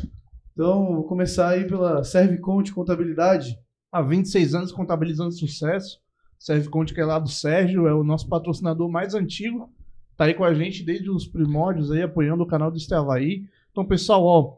Então, 0.58 0.92
vou 0.92 1.04
começar 1.04 1.50
aí 1.50 1.68
pela 1.68 2.02
Serviconte 2.02 2.74
Contabilidade. 2.74 3.56
Há 3.92 4.02
26 4.02 4.56
anos 4.56 4.72
contabilizando 4.72 5.30
sucesso. 5.30 6.00
Serve 6.36 6.68
Conte, 6.68 6.92
que 6.92 7.00
é 7.00 7.04
lá 7.04 7.20
do 7.20 7.28
Sérgio, 7.28 7.86
é 7.86 7.94
o 7.94 8.02
nosso 8.02 8.28
patrocinador 8.28 8.90
mais 8.90 9.14
antigo. 9.14 9.72
Tá 10.16 10.24
aí 10.24 10.34
com 10.34 10.42
a 10.42 10.52
gente 10.52 10.82
desde 10.82 11.08
os 11.10 11.28
primórdios 11.28 11.92
aí, 11.92 12.02
apoiando 12.02 12.42
o 12.42 12.46
canal 12.46 12.72
do 12.72 12.76
Estavaí. 12.76 13.44
Então, 13.70 13.84
pessoal, 13.84 14.24
ó, 14.24 14.56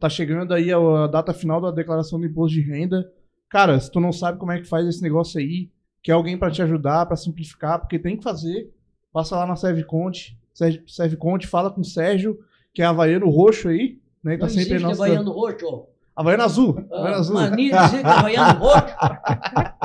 tá 0.00 0.08
chegando 0.08 0.54
aí 0.54 0.72
a, 0.72 1.06
data 1.06 1.34
final 1.34 1.60
da 1.60 1.70
declaração 1.70 2.18
do 2.18 2.24
imposto 2.24 2.54
de 2.54 2.62
renda. 2.62 3.12
Cara, 3.50 3.78
se 3.78 3.92
tu 3.92 4.00
não 4.00 4.10
sabe 4.10 4.38
como 4.38 4.52
é 4.52 4.58
que 4.58 4.66
faz 4.66 4.86
esse 4.86 5.02
negócio 5.02 5.38
aí, 5.38 5.70
quer 6.02 6.12
alguém 6.12 6.38
pra 6.38 6.50
te 6.50 6.62
ajudar, 6.62 7.04
pra 7.04 7.14
simplificar, 7.14 7.78
porque 7.78 7.98
tem 7.98 8.16
que 8.16 8.24
fazer, 8.24 8.72
passa 9.12 9.36
lá 9.36 9.46
na 9.46 9.54
Serve 9.54 9.84
Conte, 9.84 10.34
Serve, 10.54 10.82
Serve 10.86 11.16
Conte, 11.18 11.46
fala 11.46 11.70
com 11.70 11.82
o 11.82 11.84
Sérgio, 11.84 12.38
que 12.72 12.80
é 12.80 12.86
havaiano 12.86 13.28
roxo 13.28 13.68
aí, 13.68 14.00
né? 14.22 14.36
Tá 14.36 14.44
Não 14.44 14.48
sempre 14.48 14.60
existe 14.74 14.82
nosso... 14.82 15.02
Havaiano 15.02 15.30
roxo. 15.32 15.66
ó. 15.66 15.86
Havaiano 16.14 16.42
azul, 16.44 16.78
Havaiano 16.90 17.14
Ah, 17.16 17.18
azul. 17.18 17.34
Mania 17.34 17.72
de 17.78 17.84
dizer 17.84 18.00
que 18.00 18.06
Havaiano 18.06 18.58
roxo. 18.60 18.94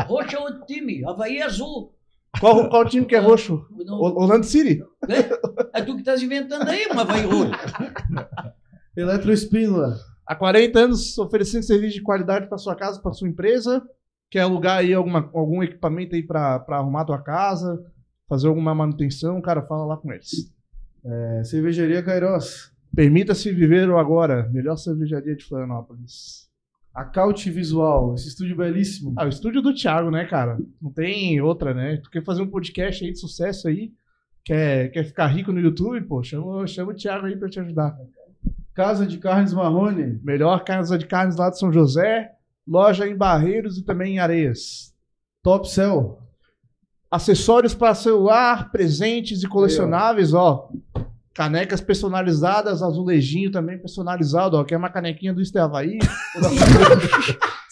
Roxo 0.07 0.35
é 0.35 0.39
outro 0.39 0.65
time. 0.65 1.05
Havaí 1.05 1.37
é 1.37 1.43
azul. 1.43 1.93
Qual, 2.39 2.69
qual 2.69 2.85
time 2.85 3.05
que 3.05 3.15
é 3.15 3.19
roxo? 3.19 3.65
Não- 3.85 3.95
O- 3.99 4.21
Orlando 4.23 4.45
City? 4.45 4.83
é 5.73 5.81
tu 5.81 5.93
que 5.93 5.99
estás 6.01 6.21
inventando 6.21 6.67
aí, 6.67 6.85
um 6.93 6.99
Havaí 6.99 7.21
roxo. 7.25 7.51
Eletroespínola. 8.95 9.95
Há 10.25 10.35
40 10.35 10.79
anos 10.79 11.17
oferecendo 11.17 11.63
serviço 11.63 11.95
de 11.95 12.01
qualidade 12.03 12.47
para 12.47 12.57
sua 12.57 12.75
casa, 12.75 13.01
para 13.01 13.13
sua 13.13 13.27
empresa. 13.29 13.81
Quer 14.29 14.41
alugar 14.41 14.79
aí 14.79 14.93
alguma, 14.93 15.29
algum 15.33 15.63
equipamento 15.63 16.13
aí 16.15 16.21
para 16.21 16.63
arrumar 16.69 17.01
a 17.01 17.05
tua 17.05 17.21
casa, 17.21 17.81
fazer 18.27 18.47
alguma 18.49 18.75
manutenção, 18.75 19.41
cara, 19.41 19.61
fala 19.65 19.85
lá 19.85 19.95
com 19.97 20.11
eles. 20.11 20.51
É, 21.05 21.43
Cervejaria 21.45 22.03
Kairos. 22.03 22.73
Permita-se 22.97 23.51
viver 23.51 23.87
o 23.91 23.99
agora, 23.99 24.49
melhor 24.51 24.75
cervejaria 24.75 25.35
de 25.35 25.45
Florianópolis. 25.45 26.49
A 26.91 27.05
Caute 27.05 27.51
Visual, 27.51 28.15
esse 28.15 28.27
estúdio 28.27 28.57
belíssimo. 28.57 29.13
Ah, 29.15 29.25
o 29.25 29.29
estúdio 29.29 29.61
do 29.61 29.71
Thiago, 29.71 30.09
né, 30.09 30.25
cara? 30.25 30.57
Não 30.81 30.91
tem 30.91 31.39
outra, 31.39 31.75
né? 31.75 31.97
Tu 31.97 32.09
quer 32.09 32.23
fazer 32.23 32.41
um 32.41 32.49
podcast 32.49 33.05
aí 33.05 33.11
de 33.11 33.19
sucesso 33.19 33.67
aí, 33.67 33.93
quer, 34.43 34.89
quer 34.89 35.03
ficar 35.03 35.27
rico 35.27 35.51
no 35.51 35.59
YouTube, 35.59 36.01
pô, 36.07 36.23
chama, 36.23 36.65
chama 36.65 36.91
o 36.91 36.95
Thiago 36.95 37.27
aí 37.27 37.37
para 37.37 37.47
te 37.47 37.59
ajudar. 37.59 37.95
Casa 38.73 39.05
de 39.05 39.19
Carnes 39.19 39.53
Marrone. 39.53 40.19
Melhor 40.23 40.63
casa 40.63 40.97
de 40.97 41.05
carnes 41.05 41.35
lá 41.35 41.51
de 41.51 41.59
São 41.59 41.71
José, 41.71 42.31
loja 42.67 43.07
em 43.07 43.15
Barreiros 43.15 43.77
e 43.77 43.83
também 43.83 44.15
em 44.15 44.19
Areias. 44.19 44.91
Top 45.43 45.69
Cell. 45.69 46.17
Acessórios 47.11 47.75
para 47.75 47.93
celular, 47.93 48.71
presentes 48.71 49.43
e 49.43 49.47
colecionáveis, 49.47 50.33
ó. 50.33 50.71
Canecas 51.37 51.79
personalizadas, 51.79 52.81
azulejinho 52.81 53.51
também 53.51 53.77
personalizado, 53.77 54.57
ó. 54.57 54.63
Quer 54.63 54.75
uma 54.77 54.89
canequinha 54.89 55.31
do 55.31 55.39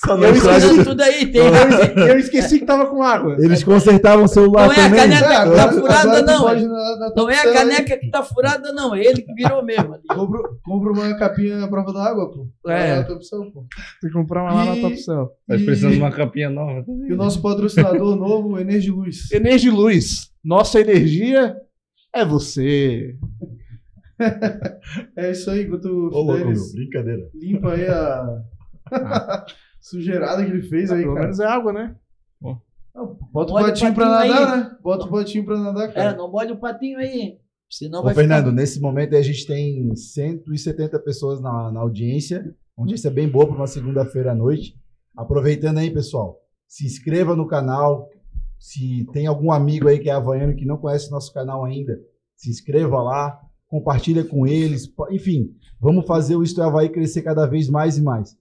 não 0.07 0.23
Eu 0.23 0.35
Esqueci 0.35 0.83
tudo 0.83 1.01
aí, 1.01 1.25
tem. 1.25 1.41
Eu 2.07 2.19
esqueci 2.19 2.59
que 2.59 2.65
tava 2.65 2.85
com 2.85 3.01
água. 3.01 3.35
Eles 3.39 3.63
consertavam 3.63 4.25
o 4.25 4.27
celular 4.27 4.67
Não 4.67 4.73
é 4.73 4.79
a 4.79 4.83
também. 4.83 4.99
caneca 4.99 5.49
que 5.49 5.55
tá 5.55 5.71
furada, 5.71 6.21
não. 6.21 6.45
na- 6.45 6.97
na 6.99 7.13
Não 7.15 7.27
é 7.29 7.39
a 7.39 7.53
caneca 7.53 7.97
que 7.97 8.09
tá 8.11 8.21
furada, 8.23 8.71
não. 8.71 8.93
É 8.93 9.03
ele 9.03 9.23
que 9.23 9.33
virou 9.33 9.65
mesmo. 9.65 9.95
ali. 9.95 10.03
Compra, 10.63 10.91
uma 10.91 11.17
capinha 11.17 11.63
à 11.63 11.67
prova 11.67 11.91
d'água, 11.91 12.31
pô. 12.31 12.47
É. 12.69 12.89
É 12.89 12.93
a 12.97 13.03
Top 13.03 13.25
Cell, 13.25 13.45
pô. 13.51 13.65
Tem 13.99 14.11
que 14.11 14.15
comprar 14.15 14.43
uma 14.43 14.53
lá 14.53 14.65
na 14.65 14.75
E- 14.75 14.81
Cell. 14.99 15.31
Tá 15.47 15.55
E- 15.55 15.65
precisando 15.65 15.93
de 15.93 15.99
uma 15.99 16.11
capinha 16.11 16.51
nova. 16.51 16.85
E 17.07 17.13
o 17.13 17.17
nosso 17.17 17.41
patrocinador 17.41 18.13
novo, 18.15 18.59
Energiluz. 18.59 19.31
Energiluz. 19.31 20.29
Nossa 20.43 20.79
energia 20.79 21.55
é 22.15 22.25
você. 22.25 23.17
É 25.17 25.31
isso 25.31 25.51
aí, 25.51 25.63
enquanto 25.65 25.85
o 25.89 26.07
louco, 26.07 26.37
Fidelis 26.37 26.73
brincadeira. 26.73 27.29
limpa 27.33 27.73
aí 27.73 27.85
a 27.85 28.43
sujeirada 29.81 30.45
que 30.45 30.51
ele 30.51 30.61
fez 30.61 30.89
aí, 30.89 31.01
Pelo 31.01 31.13
cara. 31.15 31.25
menos 31.25 31.39
é 31.41 31.45
água, 31.45 31.73
né? 31.73 31.95
Bota 33.33 33.51
o 33.51 33.55
Olha 33.55 33.65
o 33.65 33.67
patinho 33.67 33.93
pra 33.93 34.05
patinho 34.09 34.33
nadar, 34.33 34.53
aí. 34.53 34.61
né? 34.63 34.77
Bota 34.81 35.05
o 35.05 35.09
patinho 35.11 35.43
pra 35.45 35.57
nadar, 35.59 35.89
É, 35.89 35.91
cara. 35.91 36.15
não 36.15 36.31
molha 36.31 36.53
o 36.53 36.57
patinho 36.57 36.97
aí. 36.97 37.37
Senão 37.69 37.99
Ô, 37.99 38.03
vai 38.03 38.13
Fernando, 38.13 38.45
ficar... 38.45 38.55
nesse 38.55 38.79
momento 38.79 39.13
aí 39.13 39.19
a 39.19 39.23
gente 39.23 39.45
tem 39.45 39.93
170 39.93 40.97
pessoas 40.99 41.41
na, 41.41 41.69
na 41.73 41.81
audiência. 41.81 42.39
Uma 42.77 42.83
audiência 42.85 43.11
bem 43.11 43.27
boa 43.27 43.45
para 43.45 43.55
uma 43.57 43.67
segunda-feira 43.67 44.31
à 44.31 44.35
noite. 44.35 44.79
Aproveitando 45.17 45.79
aí, 45.79 45.91
pessoal, 45.91 46.39
se 46.65 46.85
inscreva 46.85 47.35
no 47.35 47.47
canal. 47.47 48.09
Se 48.57 49.05
tem 49.11 49.27
algum 49.27 49.51
amigo 49.51 49.89
aí 49.89 49.99
que 49.99 50.09
é 50.09 50.13
havaiano 50.13 50.55
que 50.55 50.65
não 50.65 50.77
conhece 50.77 51.11
nosso 51.11 51.33
canal 51.33 51.65
ainda, 51.65 51.99
se 52.35 52.49
inscreva 52.49 53.01
lá, 53.01 53.39
compartilha 53.67 54.23
com 54.23 54.45
eles. 54.45 54.91
Enfim, 55.11 55.55
vamos 55.79 56.05
fazer 56.05 56.35
o 56.35 56.43
Isto 56.43 56.61
é 56.61 56.65
Havaí 56.65 56.89
crescer 56.89 57.21
cada 57.21 57.45
vez 57.45 57.69
mais 57.69 57.97
e 57.97 58.01
mais. 58.01 58.37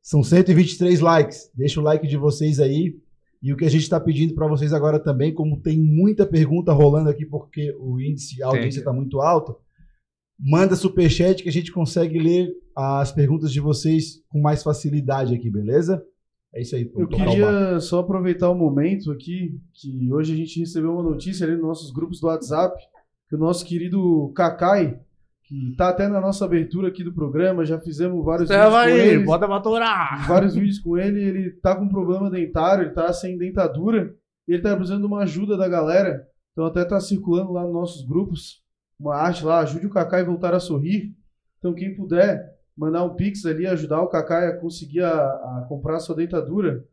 São 0.00 0.22
123 0.22 1.00
likes. 1.00 1.50
Deixa 1.54 1.80
o 1.80 1.82
like 1.82 2.06
de 2.06 2.16
vocês 2.16 2.58
aí. 2.58 2.96
E 3.42 3.52
o 3.52 3.56
que 3.56 3.64
a 3.64 3.70
gente 3.70 3.82
está 3.82 3.98
pedindo 3.98 4.34
para 4.34 4.46
vocês 4.46 4.72
agora 4.72 5.00
também, 5.00 5.34
como 5.34 5.60
tem 5.60 5.78
muita 5.78 6.24
pergunta 6.24 6.72
rolando 6.72 7.10
aqui, 7.10 7.26
porque 7.26 7.74
o 7.78 8.00
índice, 8.00 8.40
a 8.40 8.46
audiência 8.46 8.78
está 8.78 8.92
muito 8.92 9.20
alto, 9.20 9.56
manda 10.38 10.76
superchat 10.76 11.42
que 11.42 11.48
a 11.48 11.52
gente 11.52 11.72
consegue 11.72 12.20
ler 12.20 12.52
as 12.74 13.10
perguntas 13.10 13.52
de 13.52 13.58
vocês 13.58 14.22
com 14.28 14.40
mais 14.40 14.62
facilidade 14.62 15.34
aqui, 15.34 15.50
beleza? 15.50 16.04
É 16.54 16.62
isso 16.62 16.76
aí. 16.76 16.88
Eu 16.96 17.08
queria 17.08 17.80
só 17.80 18.00
aproveitar 18.00 18.48
o 18.48 18.54
momento 18.54 19.10
aqui, 19.10 19.58
que 19.72 20.12
hoje 20.12 20.34
a 20.34 20.36
gente 20.36 20.60
recebeu 20.60 20.92
uma 20.92 21.02
notícia 21.02 21.44
ali 21.44 21.54
nos 21.54 21.64
nossos 21.64 21.92
grupos 21.92 22.20
do 22.20 22.28
WhatsApp, 22.28 22.76
que 23.32 23.36
o 23.36 23.38
nosso 23.38 23.64
querido 23.64 24.30
Kakai, 24.36 25.00
que 25.44 25.74
tá 25.74 25.88
até 25.88 26.06
na 26.06 26.20
nossa 26.20 26.44
abertura 26.44 26.88
aqui 26.88 27.02
do 27.02 27.14
programa, 27.14 27.64
já 27.64 27.80
fizemos 27.80 28.22
vários 28.22 28.46
vídeos 28.50 28.62
Leva 28.62 28.82
com 28.82 28.88
ele, 28.90 29.24
bota 29.24 29.46
pra 29.46 29.58
torar. 29.58 30.28
vários 30.28 30.54
vídeos 30.54 30.78
com 30.78 30.98
ele, 30.98 31.18
ele 31.18 31.50
tá 31.52 31.74
com 31.74 31.88
problema 31.88 32.28
dentário, 32.30 32.84
ele 32.84 32.90
tá 32.90 33.10
sem 33.10 33.38
dentadura, 33.38 34.14
e 34.46 34.52
ele 34.52 34.60
tá 34.60 34.76
precisando 34.76 35.00
de 35.00 35.06
uma 35.06 35.22
ajuda 35.22 35.56
da 35.56 35.66
galera, 35.66 36.28
então 36.52 36.66
até 36.66 36.84
tá 36.84 37.00
circulando 37.00 37.52
lá 37.52 37.62
nos 37.62 37.72
nossos 37.72 38.06
grupos, 38.06 38.62
uma 39.00 39.16
arte 39.16 39.46
lá, 39.46 39.60
ajude 39.60 39.86
o 39.86 39.90
Kakai 39.90 40.20
a 40.20 40.24
voltar 40.24 40.52
a 40.52 40.60
sorrir, 40.60 41.14
então 41.58 41.72
quem 41.72 41.96
puder 41.96 42.54
mandar 42.76 43.02
um 43.02 43.14
pix 43.14 43.46
ali, 43.46 43.66
ajudar 43.66 44.02
o 44.02 44.08
Kakai 44.08 44.48
a 44.48 44.56
conseguir 44.58 45.04
a, 45.04 45.14
a 45.14 45.66
comprar 45.70 45.96
a 45.96 46.00
sua 46.00 46.16
dentadura, 46.16 46.84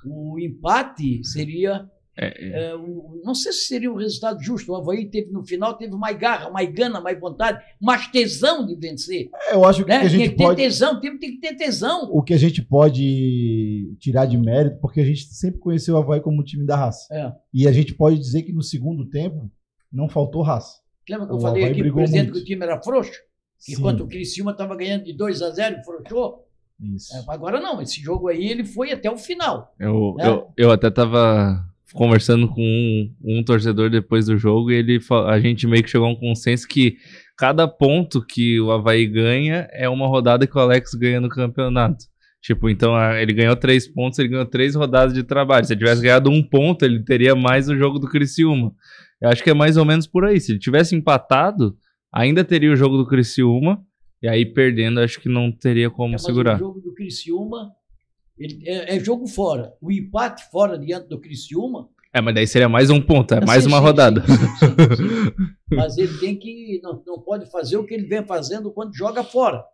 o 0.05 0.38
empate 0.38 1.22
seria. 1.24 1.88
É, 2.19 2.69
é, 2.71 2.75
o- 2.75 3.21
não 3.23 3.35
sei 3.35 3.53
se 3.53 3.67
seria 3.67 3.93
um 3.93 3.97
resultado 3.97 4.43
justo. 4.43 4.73
O 4.73 4.77
Havaí 4.77 5.11
teve 5.11 5.31
no 5.31 5.45
final, 5.45 5.75
teve 5.77 5.95
mais 5.97 6.17
garra, 6.17 6.49
mais 6.51 6.73
gana, 6.73 6.99
mais 7.01 7.21
vontade, 7.21 7.62
mais 7.81 8.07
tesão 8.09 8.64
de 8.67 8.75
vencer. 8.75 9.29
Eu 9.53 9.64
acho 9.67 9.85
que 9.85 9.91
Né? 9.91 9.99
o 9.99 10.01
que 10.01 10.07
a 10.07 10.09
gente 10.09 10.31
que 10.31 10.37
ter 10.37 10.45
pode. 10.45 10.62
tesão, 10.62 10.95
o 10.97 11.01
time 11.01 11.19
tem 11.19 11.31
que 11.33 11.41
ter 11.41 11.55
tesão. 11.57 12.09
O 12.11 12.23
que 12.23 12.33
a 12.33 12.39
gente 12.39 12.62
pode 12.62 13.95
tirar 14.01 14.27
de 14.27 14.37
mérito, 14.39 14.79
porque 14.81 15.01
a 15.01 15.05
gente 15.05 15.25
sempre 15.27 15.61
conheceu 15.61 15.95
o 15.95 15.99
Havaí 15.99 16.21
como 16.21 16.41
um 16.41 16.45
time 16.45 16.64
da 16.64 16.77
raça. 16.77 17.07
É. 17.14 17.33
E 17.53 17.69
a 17.69 17.73
gente 17.73 17.95
pode 17.95 18.19
dizer 18.19 18.43
que 18.43 18.53
no 18.53 18.62
segundo 18.62 19.07
tempo 19.09 19.51
não 19.93 20.09
faltou 20.09 20.43
raça. 20.43 20.81
Lembra 21.09 21.27
que 21.27 21.33
eu 21.33 21.37
O 21.37 21.41
falei 21.41 21.64
Havaí 21.64 21.81
aqui 21.81 21.93
presidente 21.93 22.23
muito. 22.25 22.33
que 22.35 22.41
o 22.41 22.45
time 22.45 22.64
era 22.64 22.83
frouxo? 22.83 23.12
Sim, 23.59 23.73
Enquanto 23.75 24.01
o 24.01 24.09
Criciúma 24.09 24.51
estava 24.53 24.75
ganhando 24.77 25.05
de 25.05 25.12
2 25.12 25.41
a 25.43 25.51
0 25.51 25.77
e 25.81 25.85
frouxou. 25.85 26.47
isso. 26.95 27.14
É, 27.17 27.25
agora 27.29 27.59
não, 27.61 27.81
esse 27.81 28.01
jogo 28.03 28.29
aí 28.29 28.49
ele 28.49 28.64
foi 28.64 28.93
até 28.93 29.11
o 29.11 29.17
final. 29.17 29.75
Eu, 29.81 30.14
É. 30.19 30.29
eu, 30.29 30.49
eu 30.57 30.71
até 30.71 30.91
tava 30.91 31.64
conversando 31.93 32.49
com 32.49 32.61
um, 32.62 33.39
um 33.39 33.43
torcedor 33.45 33.89
depois 33.91 34.26
do 34.26 34.37
jogo 34.37 34.70
e 34.70 34.74
ele, 34.74 35.01
a 35.28 35.39
gente 35.39 35.66
meio 35.66 35.82
que 35.82 35.91
chegou 35.91 36.07
a 36.09 36.11
um 36.11 36.16
consenso 36.16 36.66
que 36.66 36.97
cada 37.39 37.68
ponto 37.68 38.24
que 38.24 38.61
o 38.61 38.70
Havaí 38.72 39.07
ganha 39.07 39.68
é 39.72 39.89
uma 39.89 40.07
rodada 40.07 40.47
que 40.47 40.57
o 40.57 40.61
Alex 40.61 40.95
ganha 40.95 41.20
no 41.20 41.28
campeonato. 41.28 42.05
Tipo, 42.43 42.68
então 42.70 42.95
ele 43.16 43.32
ganhou 43.32 43.57
três 43.57 43.89
pontos, 43.89 44.18
ele 44.18 44.28
ganhou 44.28 44.47
três 44.47 44.74
rodadas 44.74 45.12
de 45.12 45.22
trabalho. 45.24 45.64
Se 45.64 45.72
ele 45.72 45.80
tivesse 45.80 46.01
ganhado 46.03 46.30
um 46.30 46.43
ponto, 46.43 46.84
ele 46.84 47.03
teria 47.03 47.34
mais 47.34 47.68
o 47.68 47.76
jogo 47.76 47.99
do 47.99 48.09
Criciúma. 48.09 48.72
Eu 49.20 49.30
acho 49.30 49.43
que 49.43 49.51
é 49.51 49.55
mais 49.55 49.76
ou 49.76 49.84
menos 49.84 50.07
por 50.07 50.24
aí. 50.24 50.39
Se 50.41 50.53
ele 50.53 50.59
tivesse 50.61 50.95
empatado, 50.95 51.76
ainda 52.12 52.45
teria 52.45 52.72
o 52.72 52.76
jogo 52.76 52.97
do 52.99 53.07
Criciúma. 53.07 53.82
E 54.22 54.28
aí, 54.28 54.47
perdendo, 54.47 55.01
acho 55.01 55.20
que 55.20 55.28
não 55.28 55.51
teria 55.51 55.91
como 55.91 56.14
É, 56.14 56.18
segurar. 56.18 56.57
o 56.57 56.59
jogo 56.59 56.80
do 56.80 56.95
Criciúma 56.95 57.70
ele- 58.39 58.62
é, 58.68 58.97
é 58.97 59.01
jogo 59.01 59.26
fora. 59.26 59.72
O 59.80 59.91
empate 59.91 60.45
fora 60.51 60.78
diante 60.78 61.09
do 61.09 61.20
Criciúma. 61.20 61.89
É, 62.12 62.20
mas 62.20 62.34
daí 62.34 62.47
seria 62.47 62.68
mais 62.68 62.89
um 62.89 63.01
ponto, 63.01 63.34
é 63.34 63.45
mais 63.45 63.62
sim, 63.64 63.68
uma 63.68 63.78
sim, 63.78 63.84
rodada. 63.84 64.22
sim, 64.26 64.37
sim, 64.37 64.97
sim, 64.97 64.97
sim. 64.97 65.47
Mas 65.76 65.99
ele 65.99 66.16
tem 66.18 66.39
que. 66.39 66.80
Não, 66.82 67.03
não 67.07 67.20
pode 67.20 67.51
fazer 67.51 67.76
o 67.76 67.84
que 67.84 67.93
ele 67.93 68.07
vem 68.07 68.24
fazendo 68.24 68.70
quando 68.70 68.95
joga 68.97 69.22
fora. 69.24 69.64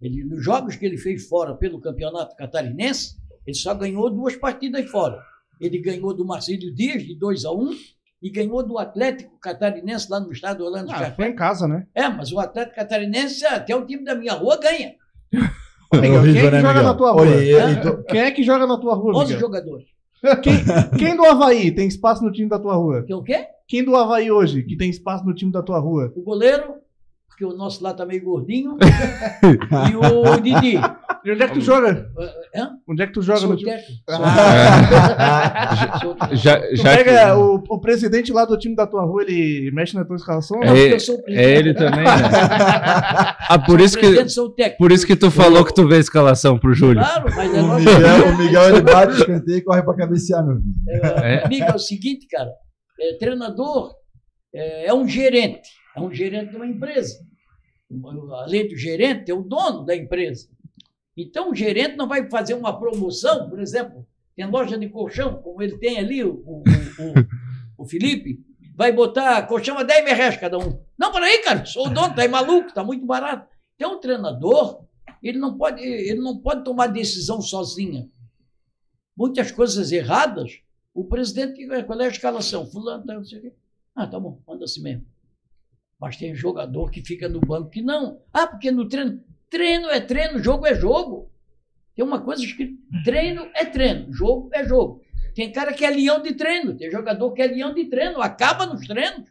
Ele, 0.00 0.24
nos 0.24 0.44
jogos 0.44 0.76
que 0.76 0.84
ele 0.84 0.98
fez 0.98 1.26
fora 1.26 1.54
pelo 1.54 1.80
campeonato 1.80 2.36
catarinense, 2.36 3.16
ele 3.46 3.56
só 3.56 3.74
ganhou 3.74 4.10
duas 4.10 4.36
partidas 4.36 4.88
fora. 4.90 5.18
Ele 5.60 5.78
ganhou 5.78 6.12
do 6.14 6.24
Marcílio 6.24 6.72
Dias, 6.74 7.02
de 7.02 7.14
2 7.18 7.44
a 7.46 7.50
1 7.50 7.70
e 8.22 8.30
ganhou 8.30 8.62
do 8.62 8.78
Atlético 8.78 9.38
Catarinense 9.40 10.10
lá 10.10 10.20
no 10.20 10.30
estado 10.30 10.58
do 10.58 10.64
Orlando 10.66 10.90
Ah, 10.90 10.98
Café. 10.98 11.14
foi 11.16 11.28
em 11.28 11.34
casa, 11.34 11.66
né? 11.66 11.86
É, 11.94 12.08
mas 12.08 12.30
o 12.30 12.38
Atlético 12.38 12.76
Catarinense, 12.76 13.44
até 13.46 13.74
o 13.74 13.86
time 13.86 14.04
da 14.04 14.14
minha 14.14 14.34
rua 14.34 14.58
ganha. 14.60 14.94
Ô, 15.98 16.00
Miguel, 16.00 16.22
quem 16.22 16.38
é 16.46 16.50
que 16.50 16.62
joga 16.62 16.82
na 16.82 16.94
tua 16.94 17.12
rua? 17.12 17.26
Quem 18.08 18.20
é 18.20 18.30
que 18.30 18.42
joga 18.42 18.66
na 18.66 18.78
tua 18.78 18.94
rua, 18.94 19.16
11 19.16 19.24
Miguel? 19.24 19.40
jogadores. 19.40 19.86
Quem, 20.42 20.54
quem 20.98 21.16
do 21.16 21.24
Havaí 21.24 21.70
tem 21.70 21.86
espaço 21.86 22.24
no 22.24 22.32
time 22.32 22.48
da 22.48 22.58
tua 22.58 22.74
rua? 22.74 23.02
Que 23.02 23.12
é 23.12 23.16
o 23.16 23.22
quê? 23.22 23.46
Quem 23.68 23.84
do 23.84 23.94
Havaí 23.94 24.30
hoje 24.30 24.62
que 24.62 24.76
tem 24.76 24.90
espaço 24.90 25.24
no 25.24 25.34
time 25.34 25.52
da 25.52 25.62
tua 25.62 25.78
rua? 25.78 26.12
O 26.16 26.22
goleiro, 26.22 26.74
porque 27.28 27.44
o 27.44 27.52
nosso 27.52 27.82
lá 27.82 27.92
tá 27.92 28.06
meio 28.06 28.24
gordinho, 28.24 28.76
e 29.90 29.96
o 29.96 30.40
Didi. 30.40 30.78
E 31.26 31.32
onde 31.32 31.42
é 31.42 31.48
que 31.48 31.54
tu 31.54 31.60
joga? 31.60 32.08
Hã? 32.54 32.70
Onde 32.88 33.02
é 33.02 33.06
que 33.08 33.12
tu 33.12 33.20
joga 33.22 33.40
Sou 33.40 33.48
no 33.50 33.56
time? 33.56 33.70
técnico. 33.72 34.02
Sou 36.00 36.14
técnico. 36.14 36.36
Já, 36.36 36.60
Tu 36.60 36.76
já 36.76 36.96
pega 36.96 37.12
que- 37.26 37.32
o, 37.32 37.54
o 37.68 37.80
presidente 37.80 38.32
lá 38.32 38.44
do 38.44 38.56
time 38.56 38.76
da 38.76 38.86
tua 38.86 39.02
rua, 39.04 39.22
ele 39.22 39.70
mexe 39.72 39.94
na 39.96 40.04
tua 40.04 40.16
escalação? 40.16 40.62
É, 40.62 40.66
Não, 40.66 40.74
porque 40.74 40.94
eu 40.94 41.00
sou 41.00 41.16
o 41.16 41.22
é 41.28 41.56
ele 41.58 41.74
também, 41.74 42.04
né? 42.04 42.06
Ah, 43.48 43.58
por 43.64 43.80
isso 43.80 43.96
que, 43.98 44.06
por 44.76 44.90
isso 44.92 45.06
que 45.06 45.14
tu 45.16 45.30
falou 45.30 45.64
que 45.64 45.72
tu 45.74 45.86
vê 45.86 45.96
a 45.96 46.00
escalação 46.00 46.58
pro 46.58 46.74
Júlio. 46.74 47.00
Claro, 47.02 47.30
mas 47.34 47.54
é 47.54 47.60
O 47.62 47.66
lógico. 47.66 47.92
Miguel, 47.92 48.26
o 48.28 48.38
Miguel 48.38 48.68
ele 48.70 48.80
bate 48.82 49.12
o 49.12 49.16
escanteio 49.18 49.58
e 49.58 49.62
corre 49.62 49.82
pra 49.82 49.94
cabecear, 49.96 50.44
meu 50.44 50.56
filho. 50.56 50.74
É, 51.24 51.34
É. 51.36 51.44
Amigo, 51.46 51.64
é 51.64 51.74
o 51.74 51.78
seguinte, 51.78 52.26
cara. 52.30 52.50
é, 53.00 53.14
treinador 53.18 53.92
é, 54.54 54.86
é 54.88 54.94
um 54.94 55.06
gerente. 55.06 55.68
É 55.96 56.00
um 56.00 56.12
gerente 56.12 56.50
de 56.50 56.56
uma 56.56 56.66
empresa. 56.66 57.14
Além 58.44 58.66
do 58.66 58.76
gerente, 58.76 59.30
é 59.30 59.34
o 59.34 59.42
dono 59.42 59.84
da 59.84 59.94
empresa. 59.94 60.48
Então, 61.16 61.50
o 61.50 61.54
gerente 61.54 61.96
não 61.96 62.06
vai 62.06 62.28
fazer 62.28 62.54
uma 62.54 62.78
promoção, 62.78 63.48
por 63.48 63.58
exemplo, 63.58 64.06
tem 64.34 64.44
loja 64.46 64.76
de 64.76 64.88
colchão, 64.88 65.40
como 65.40 65.62
ele 65.62 65.78
tem 65.78 65.98
ali, 65.98 66.22
o, 66.22 66.42
o, 66.44 66.58
o, 66.58 67.82
o 67.82 67.86
Felipe, 67.86 68.44
vai 68.74 68.92
botar 68.92 69.46
colchão 69.46 69.78
a 69.78 69.82
10 69.82 70.04
mil 70.04 70.14
reais 70.14 70.36
cada 70.36 70.58
um. 70.58 70.84
Não, 70.98 71.10
peraí, 71.10 71.38
cara, 71.38 71.64
sou 71.64 71.86
o 71.86 71.90
dono, 71.90 72.14
tá 72.14 72.22
aí 72.22 72.28
maluco, 72.28 72.74
tá 72.74 72.84
muito 72.84 73.06
barato. 73.06 73.48
Então, 73.74 73.94
o 73.94 73.98
treinador, 73.98 74.84
ele 75.22 75.38
não 75.38 75.56
pode, 75.56 75.82
ele 75.82 76.20
não 76.20 76.38
pode 76.38 76.62
tomar 76.64 76.88
decisão 76.88 77.40
sozinha. 77.40 78.08
Muitas 79.16 79.50
coisas 79.50 79.92
erradas, 79.92 80.60
o 80.92 81.04
presidente, 81.04 81.66
qual 81.84 82.00
é 82.00 82.04
a 82.04 82.08
escalação? 82.08 82.66
Fulano, 82.66 83.04
tá, 83.06 83.14
não 83.14 83.24
sei 83.24 83.38
o 83.38 83.42
quê. 83.42 83.52
Ah, 83.94 84.06
tá 84.06 84.20
bom, 84.20 84.42
manda 84.46 84.64
assim 84.64 84.82
mesmo. 84.82 85.06
Mas 85.98 86.18
tem 86.18 86.34
jogador 86.34 86.90
que 86.90 87.02
fica 87.02 87.26
no 87.26 87.40
banco 87.40 87.70
que 87.70 87.80
não. 87.80 88.20
Ah, 88.30 88.46
porque 88.46 88.70
no 88.70 88.86
treino. 88.86 89.24
Treino 89.50 89.88
é 89.88 90.00
treino, 90.00 90.38
jogo 90.42 90.66
é 90.66 90.74
jogo. 90.74 91.30
Tem 91.94 92.04
uma 92.04 92.20
coisa 92.20 92.42
escrita: 92.42 92.74
treino 93.04 93.46
é 93.54 93.64
treino, 93.64 94.12
jogo 94.12 94.50
é 94.52 94.64
jogo. 94.64 95.00
Tem 95.34 95.52
cara 95.52 95.72
que 95.72 95.84
é 95.84 95.90
leão 95.90 96.22
de 96.22 96.34
treino, 96.34 96.74
tem 96.76 96.90
jogador 96.90 97.32
que 97.32 97.42
é 97.42 97.46
leão 97.46 97.74
de 97.74 97.84
treino, 97.86 98.20
acaba 98.20 98.66
nos 98.66 98.86
treinos. 98.86 99.28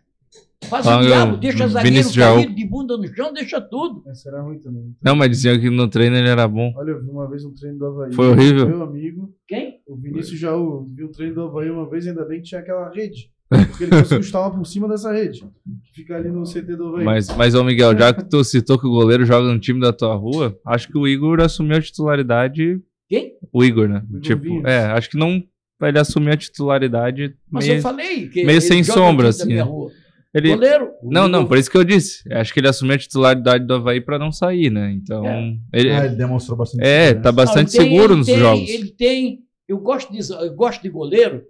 Faz 0.66 0.86
Ah, 0.88 0.98
o 1.00 1.02
diabo, 1.02 1.38
deixa 1.38 1.68
zagueiro 1.68 2.14
caído 2.14 2.56
de 2.56 2.66
bunda 2.66 2.98
no 2.98 3.08
chão, 3.14 3.32
deixa 3.32 3.62
tudo. 3.62 4.04
Essa 4.10 4.30
era 4.30 4.42
ruim 4.42 4.58
também. 4.60 4.96
Não, 5.04 5.16
mas 5.16 5.30
diziam 5.30 5.60
que 5.60 5.70
no 5.70 5.88
treino 5.88 6.16
ele 6.16 6.28
era 6.30 6.48
bom. 6.48 6.74
Olha, 6.76 6.92
eu 6.92 7.04
vi 7.04 7.10
uma 7.10 7.30
vez 7.30 7.46
um 7.46 7.54
treino 7.54 7.78
do 7.78 7.86
Havaí. 7.86 8.14
Foi 8.14 8.30
horrível? 8.30 8.68
Meu 8.68 8.84
amigo, 8.84 9.34
Quem? 9.48 9.82
o 9.86 9.96
Vinícius 9.96 10.40
Jaú, 10.40 10.90
viu 10.92 11.08
o 11.08 11.12
treino 11.12 11.36
do 11.36 11.42
Havaí 11.44 11.70
uma 11.70 11.88
vez, 11.88 12.08
ainda 12.08 12.26
bem 12.26 12.40
que 12.42 12.48
tinha 12.48 12.62
aquela 12.62 12.90
rede. 12.90 13.32
Porque 13.68 13.84
ele 13.86 13.92
conseguiu 14.02 14.24
chutar 14.24 14.50
por 14.52 14.66
cima 14.66 14.88
dessa 14.88 15.12
rede. 15.14 15.42
Que 15.42 15.94
fica 15.94 16.16
ali 16.16 16.30
no 16.30 16.44
CT 16.44 16.76
do 16.76 16.88
Havaí. 16.88 17.06
Mas, 17.06 17.28
mas, 17.36 17.56
ô 17.56 17.64
Miguel, 17.64 17.98
já 17.98 18.14
que 18.14 18.24
tu 18.30 18.44
citou 18.44 18.78
que 18.80 18.88
o 18.88 18.92
goleiro 18.92 19.26
joga 19.26 19.52
no 19.52 19.60
time 19.60 19.80
da 19.80 19.94
tua 19.94 20.16
rua, 20.16 20.58
acho 20.66 20.88
que 20.88 20.98
o 20.98 21.08
Igor 21.08 21.40
assumiu 21.42 21.78
a 21.78 21.82
titularidade. 21.82 22.80
Quem? 23.08 23.34
O 23.54 23.64
Igor, 23.64 23.88
né? 23.88 24.04
Igor 24.10 24.22
tipo, 24.22 24.68
é, 24.68 24.80
acho 24.86 25.10
que 25.10 25.18
não. 25.18 25.42
Ele 25.82 26.00
assumiu 26.00 26.34
a 26.34 26.38
titularidade. 26.38 27.36
Mas 27.52 27.68
meio- 27.68 27.78
eu 27.78 27.82
falei 27.82 28.28
que. 28.30 28.44
meio 28.44 28.56
ele 28.56 28.62
sem 28.62 28.84
sombra, 28.84 29.06
time 29.12 29.24
da 29.24 29.30
assim, 29.30 29.46
minha 29.48 29.66
né? 29.66 29.70
rua. 29.70 29.92
ele, 30.34 30.50
Goleiro. 30.56 30.90
o 31.04 31.12
não, 31.12 31.28
não, 31.28 31.46
por 31.46 31.58
isso 31.58 31.70
que 31.70 31.78
eu 31.78 31.84
disse. 31.84 32.24
Acho 32.34 32.54
que 32.54 32.60
ele 32.60 32.68
assumiu 32.70 32.96
a 32.96 32.98
titularidade 32.98 33.66
do 33.68 33.74
Havaí 33.76 34.02
pra 34.02 34.18
não 34.18 34.32
sair, 34.32 34.70
né? 34.72 34.92
Então. 34.92 35.26
É. 35.26 35.54
Ele, 35.74 35.92
Ah, 35.92 36.06
ele 36.06 36.16
demonstrou 36.16 36.58
bastante. 36.58 36.82
é, 36.84 37.08
segurança. 37.08 37.22
tá 37.24 37.32
bastante 37.32 37.78
Não, 37.78 37.84
tem- 37.84 37.92
seguro 37.92 38.14
ele 38.14 38.18
nos 38.20 38.26
tem- 38.28 38.40
jogos. 38.40 38.70
Ele 38.70 38.92
tem. 38.92 39.40
Eu 39.68 39.78
gosto, 39.80 40.12
de, 40.14 40.20
eu 40.32 40.54
gosto 40.56 40.82
de 40.82 40.90
goleiro 40.90 41.42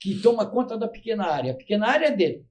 que 0.00 0.20
toma 0.20 0.46
conta 0.46 0.76
da 0.76 0.88
pequena 0.88 1.26
área. 1.26 1.52
A 1.52 1.56
pequena 1.56 1.88
área 1.88 2.06
é 2.06 2.10
dele. 2.10 2.44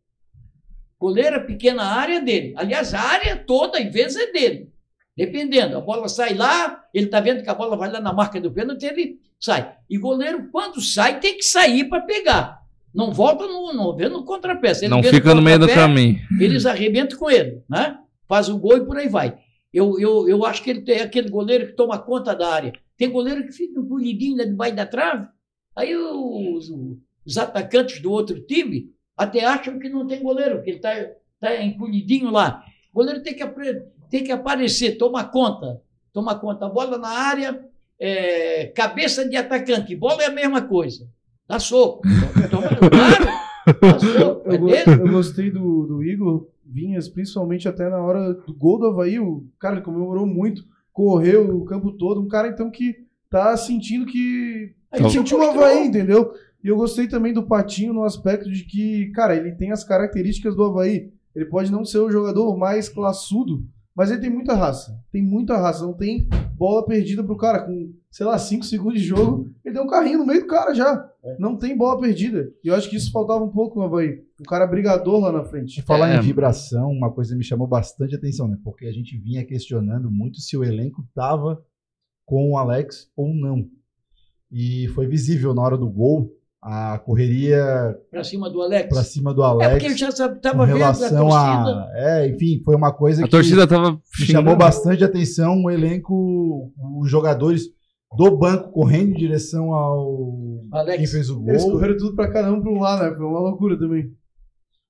Goleiro 0.99 1.35
é 1.35 1.39
pequena 1.39 1.83
área 1.83 2.19
dele. 2.19 2.53
Aliás, 2.57 2.93
a 2.93 2.99
área 2.99 3.35
toda, 3.37 3.77
às 3.77 3.91
vezes, 3.91 4.17
é 4.17 4.31
dele. 4.31 4.71
Dependendo. 5.15 5.77
A 5.77 5.81
bola 5.81 6.07
sai 6.09 6.33
lá, 6.33 6.83
ele 6.93 7.05
está 7.05 7.19
vendo 7.19 7.43
que 7.43 7.49
a 7.49 7.55
bola 7.55 7.77
vai 7.77 7.91
lá 7.91 7.99
na 7.99 8.13
marca 8.13 8.39
do 8.41 8.51
pênalti, 8.51 8.85
ele 8.85 9.19
sai. 9.39 9.75
E 9.89 9.97
goleiro, 9.97 10.49
quando 10.51 10.81
sai, 10.81 11.19
tem 11.19 11.37
que 11.37 11.43
sair 11.43 11.85
para 11.85 12.01
pegar. 12.01 12.61
Não 12.93 13.11
volta 13.11 13.45
no, 13.45 13.95
vê 13.95 14.09
no 14.09 14.25
contrapé. 14.25 14.71
Ele 14.77 14.87
Não 14.87 15.03
fica 15.03 15.35
no 15.35 15.41
meio 15.41 15.59
do 15.59 15.67
caminho. 15.67 16.17
Eles 16.39 16.65
arrebentam 16.65 17.17
com 17.17 17.29
ele, 17.29 17.63
né? 17.69 17.97
Faz 18.27 18.49
o 18.49 18.57
gol 18.57 18.77
e 18.77 18.85
por 18.85 18.97
aí 18.97 19.07
vai. 19.07 19.37
Eu, 19.73 19.99
eu, 19.99 20.27
eu 20.27 20.45
acho 20.45 20.63
que 20.63 20.69
ele 20.69 20.81
tem 20.81 20.99
aquele 21.01 21.29
goleiro 21.29 21.67
que 21.67 21.73
toma 21.73 21.99
conta 21.99 22.35
da 22.35 22.51
área. 22.51 22.73
Tem 22.97 23.09
goleiro 23.09 23.45
que 23.45 23.51
fica 23.51 23.79
encolhidinho 23.79 24.37
lá 24.37 24.45
debaixo 24.45 24.75
da 24.75 24.85
trave. 24.85 25.27
Aí 25.75 25.95
os, 25.95 26.71
os 27.27 27.37
atacantes 27.37 27.99
do 28.01 28.11
outro 28.11 28.39
time 28.41 28.89
até 29.15 29.43
acham 29.45 29.77
que 29.79 29.89
não 29.89 30.07
tem 30.07 30.21
goleiro, 30.23 30.63
que 30.63 30.69
ele 30.69 30.77
está 30.77 30.93
tá 31.39 31.61
encolhidinho 31.63 32.31
lá. 32.31 32.63
O 32.93 32.97
goleiro 32.99 33.21
tem 33.21 33.33
que, 33.35 33.45
tem 34.09 34.23
que 34.23 34.31
aparecer, 34.31 34.97
tomar 34.97 35.25
conta. 35.25 35.81
Tomar 36.13 36.35
conta. 36.35 36.65
A 36.65 36.69
bola 36.69 36.97
na 36.97 37.09
área, 37.09 37.63
é, 37.99 38.67
cabeça 38.75 39.27
de 39.27 39.35
atacante. 39.35 39.95
Bola 39.95 40.23
é 40.23 40.27
a 40.27 40.31
mesma 40.31 40.61
coisa. 40.61 41.07
Dá 41.47 41.59
soco. 41.59 42.01
Toma- 42.49 42.67
claro, 42.69 43.79
dá 43.81 43.99
soco. 43.99 44.49
É 44.49 44.55
Eu, 44.55 44.59
go- 44.59 44.67
dele. 44.67 44.91
eu 45.01 45.11
gostei 45.11 45.51
do, 45.51 45.85
do 45.87 46.03
Igor 46.03 46.47
Vinhas, 46.65 47.07
principalmente 47.07 47.67
até 47.67 47.89
na 47.89 47.99
hora 48.01 48.33
do 48.33 48.53
gol 48.53 48.79
do 48.79 48.87
Havaí. 48.87 49.19
O 49.19 49.45
cara 49.59 49.75
ele 49.75 49.83
comemorou 49.85 50.25
muito, 50.25 50.63
correu 50.91 51.55
o 51.55 51.65
campo 51.65 51.91
todo. 51.91 52.21
Um 52.21 52.27
cara, 52.27 52.47
então, 52.49 52.69
que 52.71 52.95
tá 53.29 53.55
sentindo 53.57 54.05
que. 54.05 54.73
Aí 54.91 54.99
Ele 55.01 55.09
se 55.09 55.15
sentiu 55.17 55.39
o. 55.39 55.43
Havaí, 55.43 55.87
entendeu? 55.87 56.33
E 56.63 56.67
eu 56.67 56.75
gostei 56.75 57.07
também 57.07 57.33
do 57.33 57.43
Patinho 57.47 57.93
no 57.93 58.03
aspecto 58.03 58.51
de 58.51 58.63
que, 58.65 59.07
cara, 59.11 59.35
ele 59.35 59.51
tem 59.53 59.71
as 59.71 59.83
características 59.83 60.55
do 60.55 60.63
Havaí. 60.63 61.11
Ele 61.35 61.45
pode 61.45 61.71
não 61.71 61.85
ser 61.85 61.99
o 61.99 62.09
jogador 62.11 62.57
mais 62.57 62.89
classudo, 62.89 63.63
mas 63.95 64.09
ele 64.11 64.19
tem 64.21 64.29
muita 64.29 64.53
raça. 64.55 64.99
Tem 65.11 65.21
muita 65.23 65.55
raça. 65.57 65.85
Não 65.85 65.93
tem 65.93 66.27
bola 66.55 66.83
perdida 66.85 67.23
pro 67.23 67.37
cara. 67.37 67.61
Com, 67.63 67.93
sei 68.09 68.25
lá, 68.25 68.37
5 68.37 68.65
segundos 68.65 68.99
de 69.01 69.07
jogo, 69.07 69.51
ele 69.63 69.73
deu 69.75 69.83
um 69.83 69.87
carrinho 69.87 70.19
no 70.19 70.25
meio 70.25 70.41
do 70.41 70.47
cara 70.47 70.73
já. 70.73 71.07
Não 71.39 71.55
tem 71.55 71.77
bola 71.77 71.99
perdida. 71.99 72.51
E 72.63 72.67
eu 72.69 72.75
acho 72.75 72.89
que 72.89 72.95
isso 72.95 73.11
faltava 73.11 73.43
um 73.43 73.49
pouco 73.51 73.77
no 73.79 73.85
Havaí. 73.85 74.23
Um 74.41 74.43
cara 74.49 74.65
brigador 74.65 75.19
lá 75.19 75.31
na 75.31 75.43
frente. 75.43 75.75
De 75.75 75.81
falar 75.83 76.09
É. 76.09 76.17
em 76.17 76.21
vibração, 76.21 76.89
uma 76.89 77.11
coisa 77.11 77.35
me 77.35 77.43
chamou 77.43 77.67
bastante 77.67 78.15
atenção, 78.15 78.47
né? 78.47 78.57
Porque 78.63 78.85
a 78.87 78.91
gente 78.91 79.15
vinha 79.17 79.45
questionando 79.45 80.09
muito 80.09 80.39
se 80.39 80.57
o 80.57 80.63
elenco 80.63 81.07
tava 81.13 81.63
com 82.25 82.51
o 82.51 82.57
Alex 82.57 83.09
ou 83.15 83.33
não. 83.33 83.67
E 84.51 84.87
foi 84.89 85.05
visível 85.07 85.53
na 85.53 85.61
hora 85.61 85.77
do 85.77 85.89
gol 85.89 86.31
a 86.69 86.99
correria 86.99 87.97
Pra 88.11 88.23
cima 88.23 88.49
do 88.49 88.61
Alex. 88.61 88.89
pra 88.93 89.03
cima 89.03 89.33
do 89.33 89.41
É 89.41 89.45
Alex 89.45 89.69
porque 89.71 89.85
ele 89.85 89.97
já 89.97 90.09
estava 90.09 90.65
vendo 90.65 90.83
a 90.83 90.93
torcida. 90.93 91.19
a, 91.31 91.91
é, 91.95 92.27
enfim, 92.27 92.61
foi 92.65 92.75
uma 92.75 92.91
coisa 92.93 93.21
A 93.21 93.25
que 93.25 93.31
torcida 93.31 93.65
tava 93.65 93.99
chamou 94.11 94.55
bastante 94.55 95.03
atenção 95.03 95.63
o 95.63 95.71
elenco, 95.71 96.73
os 96.99 97.09
jogadores 97.09 97.63
do 98.17 98.37
banco 98.37 98.71
correndo 98.71 99.11
em 99.11 99.17
direção 99.17 99.73
ao 99.73 100.61
Alex. 100.71 100.97
quem 100.97 101.07
fez 101.07 101.29
o 101.29 101.41
Eles 101.49 101.63
gol. 101.63 101.73
correram 101.73 101.97
tudo 101.97 102.15
pra 102.15 102.31
cada 102.31 102.51
um 102.51 102.61
pra 102.61 102.71
um 102.71 102.79
lado, 102.79 103.03
né? 103.03 103.15
Foi 103.15 103.25
uma 103.25 103.39
loucura 103.39 103.77
também. 103.79 104.11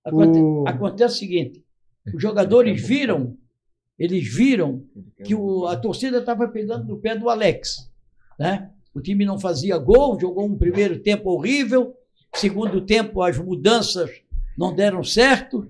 Aconte- 0.04 0.40
O- 0.40 0.64
Acontece 0.68 1.16
o 1.16 1.18
seguinte: 1.20 1.64
os 2.16 2.22
jogadores 2.22 2.82
viram, 2.82 3.36
eles 4.00 4.28
viram 4.34 4.82
que 5.24 5.36
o- 5.36 5.66
a 5.68 5.76
torcida 5.76 6.18
estava 6.20 6.48
pegando 6.48 6.86
no 6.88 6.98
pé 7.00 7.16
do 7.18 7.30
Alex. 7.30 7.92
Né? 8.40 8.70
O 8.98 9.02
time 9.02 9.24
não 9.24 9.38
fazia 9.38 9.78
gol, 9.78 10.20
jogou 10.20 10.46
um 10.46 10.58
primeiro 10.58 10.98
tempo 11.00 11.30
horrível, 11.30 11.96
segundo 12.34 12.82
tempo 12.82 13.22
as 13.22 13.38
mudanças 13.38 14.10
não 14.58 14.74
deram 14.74 15.04
certo. 15.04 15.70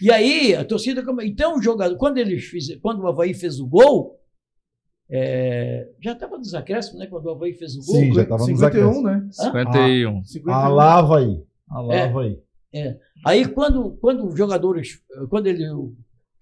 E 0.00 0.08
aí 0.08 0.54
a 0.54 0.64
torcida. 0.64 1.02
Então, 1.24 1.58
o 1.58 1.62
jogador, 1.62 1.96
quando 1.96 2.18
eles 2.18 2.48
quando 2.80 3.00
o 3.00 3.08
Havaí 3.08 3.34
fez 3.34 3.58
o 3.58 3.66
gol, 3.66 4.20
é, 5.10 5.88
já 6.00 6.12
estava 6.12 6.38
nos 6.38 6.54
acréscimos, 6.54 7.00
né? 7.00 7.06
Quando 7.08 7.26
o 7.26 7.30
Havaí 7.30 7.54
fez 7.54 7.74
o 7.74 7.84
gol. 7.84 7.96
Sim, 7.96 8.14
já 8.14 8.24
tava 8.24 8.46
nos 8.46 8.60
51, 8.60 9.02
né? 9.02 9.28
51. 9.32 10.24
51. 10.24 10.54
A 10.54 10.68
lava 10.68 11.18
aí. 11.18 11.32
É. 11.32 11.74
A 11.74 11.80
lava 11.80 12.22
aí. 12.22 12.38
Aí, 13.26 13.48
quando, 13.48 13.98
quando 14.00 14.28
os 14.28 14.38
jogadores, 14.38 15.02
quando 15.28 15.48
ele, 15.48 15.68
o 15.68 15.92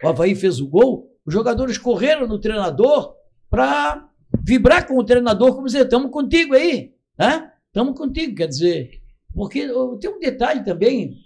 Havaí 0.04 0.34
fez 0.34 0.60
o 0.60 0.68
gol, 0.68 1.10
os 1.24 1.32
jogadores 1.32 1.78
correram 1.78 2.28
no 2.28 2.38
treinador 2.38 3.14
para 3.48 4.07
vibrar 4.44 4.86
com 4.86 4.96
o 4.98 5.04
treinador, 5.04 5.54
como 5.54 5.66
dizer, 5.66 5.84
estamos 5.84 6.10
contigo 6.10 6.54
aí, 6.54 6.94
né? 7.18 7.52
Estamos 7.66 7.96
contigo, 7.96 8.34
quer 8.34 8.48
dizer, 8.48 9.00
porque 9.34 9.68
tem 10.00 10.10
um 10.10 10.18
detalhe 10.18 10.64
também, 10.64 11.18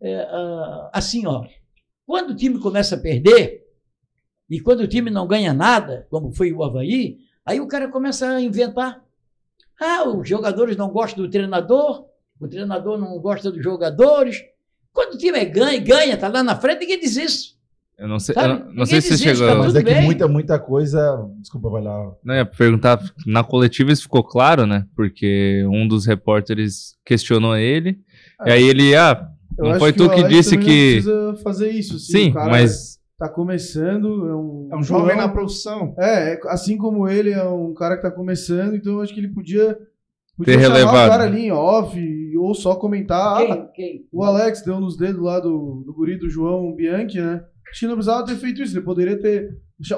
é, 0.00 0.28
assim, 0.92 1.26
ó, 1.26 1.44
quando 2.06 2.30
o 2.30 2.36
time 2.36 2.58
começa 2.58 2.94
a 2.96 3.00
perder, 3.00 3.62
e 4.50 4.60
quando 4.60 4.80
o 4.80 4.86
time 4.86 5.10
não 5.10 5.26
ganha 5.26 5.54
nada, 5.54 6.06
como 6.10 6.30
foi 6.30 6.52
o 6.52 6.62
Havaí, 6.62 7.18
aí 7.44 7.58
o 7.58 7.66
cara 7.66 7.88
começa 7.88 8.28
a 8.28 8.40
inventar. 8.40 9.02
Ah, 9.80 10.06
os 10.06 10.28
jogadores 10.28 10.76
não 10.76 10.90
gostam 10.90 11.24
do 11.24 11.30
treinador, 11.30 12.06
o 12.38 12.46
treinador 12.46 12.98
não 12.98 13.18
gosta 13.18 13.50
dos 13.50 13.62
jogadores. 13.62 14.44
Quando 14.92 15.14
o 15.14 15.18
time 15.18 15.38
é 15.38 15.44
ganha, 15.46 15.80
ganha, 15.80 16.18
tá 16.18 16.28
lá 16.28 16.42
na 16.42 16.54
frente, 16.54 16.80
ninguém 16.80 17.00
diz 17.00 17.16
isso. 17.16 17.58
Eu 17.98 18.08
não 18.08 18.18
sei, 18.18 18.34
Sabe, 18.34 18.64
eu 18.68 18.74
não- 18.74 18.86
sei 18.86 19.00
se 19.00 19.08
você 19.08 19.14
isso, 19.14 19.24
chegou. 19.36 19.46
tá 19.46 19.54
Mas 19.54 19.66
tudo 19.66 19.78
é 19.78 19.84
que 19.84 19.94
bem. 19.94 20.02
muita, 20.04 20.26
muita 20.26 20.58
coisa. 20.58 21.24
Desculpa, 21.40 21.68
vai 21.70 21.82
lá. 21.82 22.12
Não, 22.24 22.34
ia 22.34 22.44
perguntar, 22.44 22.98
na 23.26 23.44
coletiva 23.44 23.92
isso 23.92 24.02
ficou 24.02 24.24
claro, 24.24 24.66
né? 24.66 24.84
Porque 24.96 25.64
um 25.70 25.86
dos 25.86 26.04
repórteres 26.06 26.96
questionou 27.04 27.56
ele. 27.56 27.98
E 28.44 28.50
aí 28.50 28.62
ele, 28.64 28.94
ah, 28.96 29.28
Eu 29.58 29.64
não 29.64 29.70
acho 29.72 29.80
foi 29.80 29.92
tu 29.92 30.06
o 30.06 30.08
que 30.08 30.20
Alex 30.20 30.28
disse 30.34 30.50
também 30.56 30.66
que. 30.66 30.94
Não 30.96 31.02
precisa 31.32 31.42
fazer 31.44 31.70
isso. 31.70 31.96
assim, 31.96 32.12
Sim, 32.12 32.30
o 32.30 32.34
cara 32.34 32.50
mas. 32.50 33.00
Tá 33.18 33.28
começando, 33.28 34.28
é 34.28 34.34
um, 34.34 34.68
É 34.72 34.76
um 34.76 34.82
jovem 34.82 35.16
na 35.16 35.28
profissão. 35.28 35.94
É, 35.96 36.32
é, 36.34 36.40
assim 36.48 36.76
como 36.76 37.06
ele 37.08 37.30
é 37.30 37.44
um 37.44 37.72
cara 37.72 37.94
que 37.96 38.02
tá 38.02 38.10
começando, 38.10 38.74
então 38.74 38.94
eu 38.94 39.00
acho 39.00 39.14
que 39.14 39.20
ele 39.20 39.28
podia, 39.28 39.78
podia 40.36 40.56
Ter 40.56 40.60
chamar 40.60 40.74
relevado. 40.74 41.06
o 41.06 41.10
cara 41.10 41.22
ali 41.24 41.42
em 41.46 41.52
off 41.52 42.36
ou 42.36 42.52
só 42.52 42.74
comentar. 42.74 43.36
ah, 43.42 43.46
Quem? 43.46 43.68
Quem? 43.74 44.06
o 44.10 44.24
Alex 44.24 44.62
deu 44.64 44.80
nos 44.80 44.96
dedos 44.96 45.22
lá 45.22 45.38
do, 45.38 45.84
do 45.86 45.94
guri 45.94 46.16
do 46.18 46.28
João 46.28 46.74
Bianchi, 46.74 47.20
né? 47.20 47.44
Acho 47.70 47.80
que 47.80 47.86
não 47.86 47.94
precisava 47.94 48.24
ter 48.26 48.36
feito 48.36 48.62
isso. 48.62 48.76
Ele 48.76 48.84
poderia 48.84 49.18
ter 49.20 49.48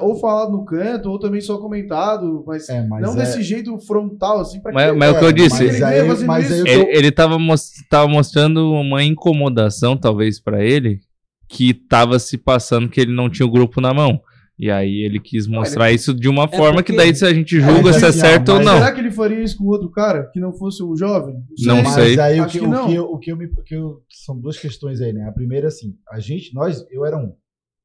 ou 0.01 0.19
falado 0.19 0.51
no 0.51 0.65
canto 0.65 1.09
ou 1.11 1.19
também 1.19 1.39
só 1.41 1.57
comentado, 1.59 2.43
mas, 2.47 2.67
É, 2.69 2.85
mas 2.87 3.01
não 3.03 3.13
é- 3.13 3.17
desse 3.17 3.43
jeito 3.43 3.77
frontal, 3.79 4.39
assim, 4.39 4.59
pra 4.59 4.71
Mas, 4.73 4.91
quê? 4.91 4.97
mas 4.97 5.09
é 5.09 5.11
o 5.11 5.19
que 5.19 5.25
eu 5.25 5.31
disse, 5.31 5.63
Mas 5.63 5.81
aí- 5.83 5.99
aí, 5.99 6.07
fazendo 6.07 6.27
mas 6.27 6.51
aí 6.51 6.61
o 6.61 6.63
que 6.63 6.69
ele, 6.71 6.97
ele 6.97 7.11
tava, 7.11 7.37
mos- 7.37 7.71
tava 7.89 8.07
mostrando 8.07 8.71
uma 8.71 9.03
incomodação, 9.03 9.95
talvez, 9.97 10.39
pra 10.39 10.63
ele, 10.63 10.99
que 11.47 11.73
tava 11.73 12.17
se 12.17 12.37
passando 12.37 12.89
que 12.89 12.99
ele 12.99 13.13
não 13.13 13.29
tinha 13.29 13.45
o 13.45 13.51
grupo 13.51 13.79
na 13.81 13.93
mão. 13.93 14.19
E 14.57 14.71
aí 14.71 15.03
ele 15.03 15.19
quis 15.19 15.45
mostrar 15.47 15.91
isso 15.91 16.13
de 16.13 16.29
uma 16.29 16.47
forma 16.47 16.81
que 16.81 16.93
porque- 16.93 17.05
daí 17.05 17.13
se 17.13 17.25
a 17.25 17.33
gente 17.33 17.59
julga 17.59 17.81
mas 17.91 17.97
se 17.97 18.05
é 18.05 18.07
assim, 18.07 18.19
certo 18.21 18.49
ou 18.49 18.55
mas 18.55 18.65
não. 18.65 18.73
Será 18.77 18.91
que 18.93 19.01
ele 19.01 19.11
faria 19.11 19.43
isso 19.43 19.57
com 19.57 19.65
outro 19.65 19.91
cara 19.91 20.29
que 20.33 20.39
não 20.39 20.53
fosse 20.53 20.81
um 20.81 20.95
jovem? 20.95 21.35
Não 21.65 21.83
mas 21.83 21.93
sei. 21.93 22.17
aí 22.19 22.39
o 22.39 22.43
Acho 22.45 22.53
que, 22.53 22.59
que 22.59 22.65
o 22.65 22.69
não. 22.69 22.87
que, 22.87 22.95
eu- 22.95 23.03
o 23.11 23.19
que 23.19 23.31
eu 23.33 23.35
me. 23.37 23.45
o 23.47 23.63
que 23.63 23.75
eu- 23.75 24.01
são 24.09 24.39
duas 24.39 24.57
questões 24.57 25.01
aí, 25.01 25.11
né? 25.11 25.27
A 25.27 25.31
primeira, 25.33 25.67
assim, 25.67 25.93
a 26.09 26.19
gente, 26.21 26.53
nós, 26.55 26.85
eu 26.89 27.05
era 27.05 27.17
um, 27.17 27.33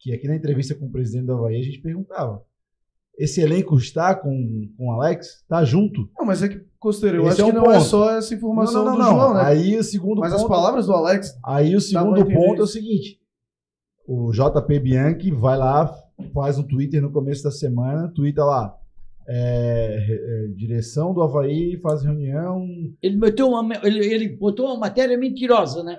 que 0.00 0.12
aqui 0.14 0.26
na 0.26 0.34
entrevista 0.34 0.74
com 0.74 0.86
o 0.86 0.90
presidente 0.90 1.26
da 1.26 1.34
Havaí, 1.34 1.60
a 1.60 1.62
gente 1.62 1.78
perguntava. 1.80 2.42
Esse 3.18 3.42
elenco 3.42 3.76
está 3.76 4.14
com, 4.14 4.68
com 4.78 4.88
o 4.88 4.92
Alex? 4.92 5.44
Tá 5.46 5.62
junto? 5.62 6.08
Não, 6.18 6.24
mas 6.24 6.42
é 6.42 6.48
que, 6.48 6.64
Costeiro, 6.78 7.18
eu 7.18 7.28
Esse 7.28 7.42
acho 7.42 7.42
é 7.42 7.52
que 7.52 7.58
um 7.58 7.62
não 7.62 7.70
é 7.70 7.74
ponto. 7.74 7.84
só 7.86 8.10
essa 8.16 8.34
informação 8.34 8.82
não, 8.82 8.92
não, 8.92 8.96
do 8.96 9.02
não. 9.02 9.10
João, 9.10 9.34
né? 9.34 9.42
Aí 9.44 9.76
o 9.76 9.84
segundo 9.84 10.20
mas 10.20 10.32
ponto. 10.32 10.42
as 10.42 10.48
palavras 10.48 10.86
do 10.86 10.94
Alex 10.94 11.38
Aí 11.44 11.76
o 11.76 11.80
segundo 11.82 12.24
ponto 12.24 12.62
é 12.62 12.64
o 12.64 12.66
seguinte: 12.66 13.20
o 14.06 14.32
JP 14.32 14.78
Bianchi 14.78 15.30
vai 15.30 15.58
lá, 15.58 15.94
faz 16.32 16.58
um 16.58 16.62
Twitter 16.62 17.02
no 17.02 17.12
começo 17.12 17.44
da 17.44 17.50
semana, 17.50 18.08
twitta 18.08 18.42
lá. 18.42 18.74
é, 19.28 20.06
é, 20.08 20.46
direção 20.56 21.12
do 21.12 21.22
Havaí 21.22 21.78
faz 21.82 22.02
reunião. 22.02 22.66
Ele, 23.02 23.16
meteu 23.16 23.48
uma, 23.48 23.74
ele, 23.84 24.04
ele 24.06 24.28
botou 24.30 24.66
uma 24.66 24.78
matéria 24.78 25.18
mentirosa, 25.18 25.82
né? 25.82 25.98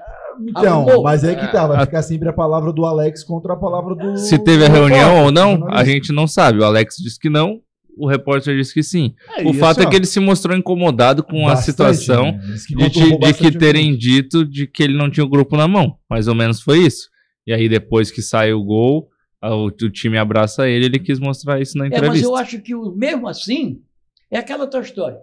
Então, 0.49 0.81
Arrumou. 0.81 1.03
mas 1.03 1.23
aí 1.23 1.35
que 1.35 1.51
tá, 1.51 1.67
vai 1.67 1.77
Ah, 1.77 1.85
ficar 1.85 2.01
sempre 2.03 2.29
a 2.29 2.33
palavra 2.33 2.71
do 2.73 2.85
Alex 2.85 3.23
contra 3.23 3.53
a 3.53 3.55
palavra 3.57 3.95
do. 3.95 4.17
Se 4.17 4.37
teve 4.39 4.65
a 4.65 4.69
reunião 4.69 5.25
ou 5.25 5.31
não, 5.31 5.67
a 5.69 5.83
gente 5.83 6.11
não 6.11 6.27
sabe. 6.27 6.59
O 6.59 6.63
Alex 6.65 6.95
disse 6.97 7.19
que 7.19 7.29
não, 7.29 7.59
o 7.97 8.07
repórter 8.07 8.55
disse 8.57 8.73
que 8.73 8.81
sim. 8.83 9.13
É, 9.37 9.45
o 9.47 9.53
fato 9.53 9.79
assim, 9.79 9.87
é 9.87 9.89
que 9.89 9.95
ele 9.95 10.05
se 10.05 10.19
mostrou 10.19 10.55
incomodado 10.57 11.23
com 11.23 11.47
a 11.47 11.51
Bastante, 11.55 11.65
situação 11.65 12.31
né? 12.31 12.39
De, 12.69 12.89
ti- 12.89 13.17
de 13.19 13.33
que 13.33 13.51
terem 13.57 13.87
ambiente. 13.87 13.99
dito 14.01 14.45
de 14.45 14.65
que 14.67 14.81
ele 14.83 14.97
não 14.97 15.09
tinha 15.09 15.25
o 15.25 15.29
grupo 15.29 15.55
na 15.57 15.67
mão. 15.67 15.97
Mais 16.09 16.27
ou 16.27 16.35
menos 16.35 16.61
foi 16.61 16.79
isso. 16.79 17.09
E 17.45 17.53
aí, 17.53 17.67
depois 17.67 18.09
que 18.11 18.21
sai 18.21 18.53
o 18.53 18.63
gol, 18.63 19.09
a- 19.41 19.55
o, 19.55 19.65
o 19.65 19.71
time 19.89 20.17
abraça 20.17 20.67
ele, 20.69 20.85
ele 20.85 20.99
quis 20.99 21.19
mostrar 21.19 21.59
isso 21.61 21.77
na 21.77 21.85
É, 21.85 21.89
mas 21.89 21.97
entrevista. 21.97 22.27
eu 22.27 22.35
acho 22.35 22.59
que 22.61 22.73
o, 22.75 22.91
mesmo 22.95 23.27
assim, 23.27 23.81
é 24.29 24.37
aquela 24.37 24.67
tua 24.67 24.81
história. 24.81 25.17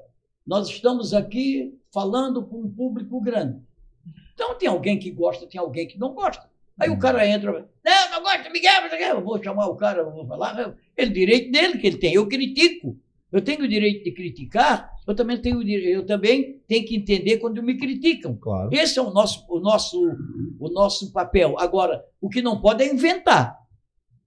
Nós 0.47 0.69
estamos 0.69 1.13
aqui 1.15 1.73
falando 1.93 2.43
com 2.43 2.61
um 2.63 2.69
público 2.71 3.21
grande. 3.21 3.57
Então 4.39 4.55
tem 4.55 4.69
alguém 4.69 4.97
que 5.01 5.11
gosta, 5.11 5.49
tem 5.49 5.61
alguém 5.61 5.89
que 5.89 5.99
não 5.99 6.15
gosta. 6.15 6.49
Aí 6.79 6.89
o 6.89 6.97
cara 6.97 7.27
entra, 7.27 7.51
não, 7.85 8.11
não 8.13 8.23
gosta, 8.23 8.49
Miguel, 8.51 8.83
não 8.83 8.89
o 8.89 8.91
eu 9.11 9.21
vou 9.25 9.43
chamar 9.43 9.67
o 9.67 9.75
cara, 9.75 10.05
vou 10.05 10.25
falar, 10.29 10.57
eu- 10.61 10.75
ele 10.97 11.11
direito 11.11 11.51
dele 11.51 11.77
que 11.77 11.85
ele 11.89 11.97
tem, 11.97 12.15
eu 12.15 12.29
critico. 12.29 12.97
Eu 13.33 13.43
tenho 13.43 13.65
o 13.65 13.69
direito 13.69 14.05
de 14.05 14.13
criticar, 14.13 14.93
eu 15.07 15.13
também 15.15 15.37
tenho, 15.39 15.59
o 15.59 15.69
eu 15.69 16.07
também 16.07 16.61
tenho 16.69 16.87
que 16.87 16.95
entender 16.97 17.39
quando 17.39 17.61
me 17.65 17.77
criticam. 17.77 18.37
Claro. 18.41 18.71
Esse 18.73 18.97
é 18.97 19.03
o 19.03 19.11
nosso, 19.11 19.45
o 19.51 19.59
nosso, 19.59 20.01
o 20.61 20.69
nosso 20.71 21.13
papel. 21.13 21.59
Agora, 21.59 22.01
o 22.21 22.29
que 22.29 22.41
não 22.41 22.61
pode 22.61 22.85
é 22.85 22.93
inventar. 22.95 23.59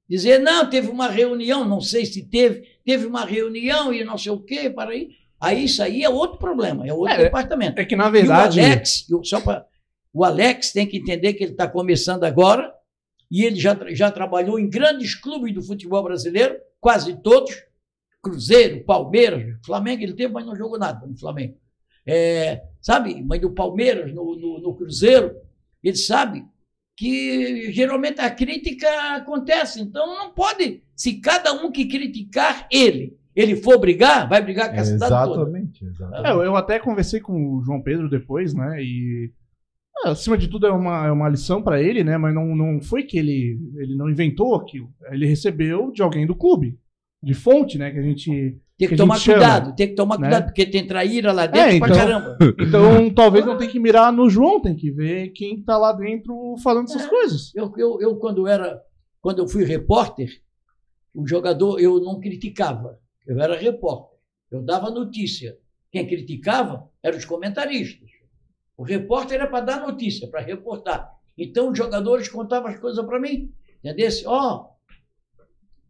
Dizer, 0.09 0.39
não, 0.39 0.69
teve 0.69 0.89
uma 0.89 1.07
reunião, 1.07 1.63
não 1.63 1.79
sei 1.79 2.05
se 2.05 2.29
teve, 2.29 2.63
teve 2.83 3.05
uma 3.05 3.23
reunião 3.23 3.93
e 3.93 4.03
não 4.03 4.17
sei 4.17 4.33
o 4.33 4.39
quê, 4.41 4.69
para 4.69 4.91
aí. 4.91 5.09
Aí 5.39 5.63
isso 5.63 5.81
aí 5.81 6.03
é 6.03 6.09
outro 6.09 6.37
problema, 6.37 6.85
é 6.85 6.93
outro 6.93 7.13
É, 7.15 7.23
departamento. 7.23 7.79
É 7.79 7.85
que, 7.85 7.95
na 7.95 8.09
verdade. 8.09 8.59
E 8.59 8.61
o 8.61 8.65
Alex, 8.65 9.09
eu- 9.09 9.23
só 9.23 9.39
pra- 9.39 9.65
o 10.13 10.23
Alex 10.23 10.71
tem 10.71 10.87
que 10.87 10.97
entender 10.97 11.33
que 11.33 11.43
ele 11.43 11.53
está 11.53 11.67
começando 11.67 12.23
agora 12.23 12.73
e 13.29 13.45
ele 13.45 13.55
já, 13.55 13.77
já 13.91 14.11
trabalhou 14.11 14.59
em 14.59 14.69
grandes 14.69 15.15
clubes 15.15 15.53
do 15.53 15.61
futebol 15.61 16.03
brasileiro, 16.03 16.57
quase 16.79 17.15
todos, 17.21 17.51
Cruzeiro, 18.21 18.83
Palmeiras, 18.83 19.57
Flamengo 19.65 20.03
ele 20.03 20.13
teve, 20.13 20.33
mas 20.33 20.45
não 20.45 20.55
jogou 20.55 20.77
nada 20.77 21.07
no 21.07 21.17
Flamengo. 21.17 21.57
É, 22.05 22.63
sabe, 22.81 23.23
mas 23.23 23.39
do 23.39 23.51
Palmeiras, 23.51 24.13
no, 24.13 24.35
no, 24.35 24.59
no 24.59 24.75
Cruzeiro, 24.75 25.35
ele 25.83 25.95
sabe 25.95 26.45
que 26.95 27.71
geralmente 27.71 28.19
a 28.19 28.29
crítica 28.29 28.87
acontece, 29.15 29.81
então 29.81 30.05
não 30.05 30.31
pode, 30.33 30.83
se 30.95 31.19
cada 31.19 31.53
um 31.53 31.71
que 31.71 31.87
criticar 31.87 32.67
ele, 32.71 33.17
ele 33.35 33.55
for 33.55 33.79
brigar, 33.79 34.27
vai 34.27 34.41
brigar 34.41 34.73
com 34.73 34.79
a 34.79 34.83
cidade 34.83 35.09
toda. 35.11 35.41
Exatamente, 35.41 35.85
exatamente. 35.85 36.27
É, 36.27 36.31
eu, 36.31 36.43
eu 36.43 36.55
até 36.55 36.79
conversei 36.79 37.19
com 37.19 37.57
o 37.57 37.63
João 37.63 37.81
Pedro 37.81 38.09
depois, 38.09 38.53
né? 38.53 38.83
E. 38.83 39.31
é, 40.05 40.09
acima 40.09 40.37
de 40.37 40.47
tudo 40.47 40.65
é 40.67 40.71
uma, 40.71 41.07
é 41.07 41.11
uma 41.11 41.29
lição 41.29 41.61
pra 41.61 41.81
ele, 41.81 42.03
né? 42.03 42.17
Mas 42.17 42.33
não, 42.33 42.55
não 42.55 42.81
foi 42.81 43.03
que 43.03 43.17
ele, 43.17 43.59
ele 43.77 43.95
não 43.95 44.09
inventou 44.09 44.55
aquilo. 44.55 44.91
Ele 45.11 45.25
recebeu 45.25 45.91
de 45.91 46.01
alguém 46.01 46.25
do 46.25 46.35
clube. 46.35 46.77
De 47.23 47.33
fonte, 47.35 47.77
né? 47.77 47.91
Que 47.91 47.99
a 47.99 48.01
gente. 48.01 48.29
Tem 48.77 48.87
que 48.87 48.95
que 48.95 48.95
tomar 48.95 49.19
chama, 49.19 49.37
cuidado, 49.37 49.75
tem 49.75 49.87
que 49.89 49.93
tomar 49.93 50.17
né? 50.17 50.21
cuidado, 50.27 50.45
porque 50.45 50.65
tem 50.65 50.87
traíra 50.87 51.31
lá 51.31 51.45
dentro 51.45 51.75
É, 51.75 51.77
pra 51.79 51.87
então- 51.87 51.97
caramba. 51.99 52.37
Então, 52.59 53.13
talvez 53.13 53.45
não 53.45 53.55
tem 53.59 53.69
que 53.69 53.79
mirar 53.79 54.11
no 54.11 54.27
João, 54.27 54.59
tem 54.59 54.75
que 54.75 54.89
ver 54.89 55.29
quem 55.29 55.61
tá 55.61 55.77
lá 55.77 55.93
dentro 55.93 56.55
falando 56.63 56.85
essas 56.85 57.05
É. 57.05 57.07
coisas. 57.07 57.53
Eu, 57.55 57.71
eu, 57.77 58.01
eu, 58.01 58.15
quando 58.15 58.47
era, 58.47 58.81
quando 59.21 59.37
eu 59.37 59.47
fui 59.47 59.63
repórter, 59.63 60.31
o 61.13 61.27
jogador 61.27 61.79
eu 61.79 61.99
não 61.99 62.19
criticava. 62.19 62.97
Eu 63.27 63.39
era 63.39 63.55
repórter. 63.55 64.17
Eu 64.51 64.63
dava 64.63 64.89
notícia. 64.89 65.55
Quem 65.91 66.07
criticava 66.07 66.89
eram 67.03 67.19
os 67.19 67.25
comentaristas. 67.25 68.09
O 68.77 68.83
repórter 68.83 69.35
era 69.39 69.47
para 69.47 69.65
dar 69.65 69.81
notícia, 69.81 70.27
para 70.29 70.41
reportar. 70.41 71.11
Então 71.37 71.69
os 71.71 71.77
jogadores 71.77 72.27
contavam 72.29 72.69
as 72.69 72.79
coisas 72.79 73.05
para 73.05 73.19
mim. 73.19 73.51
Entendeu? 73.83 74.09
Ó, 74.25 74.69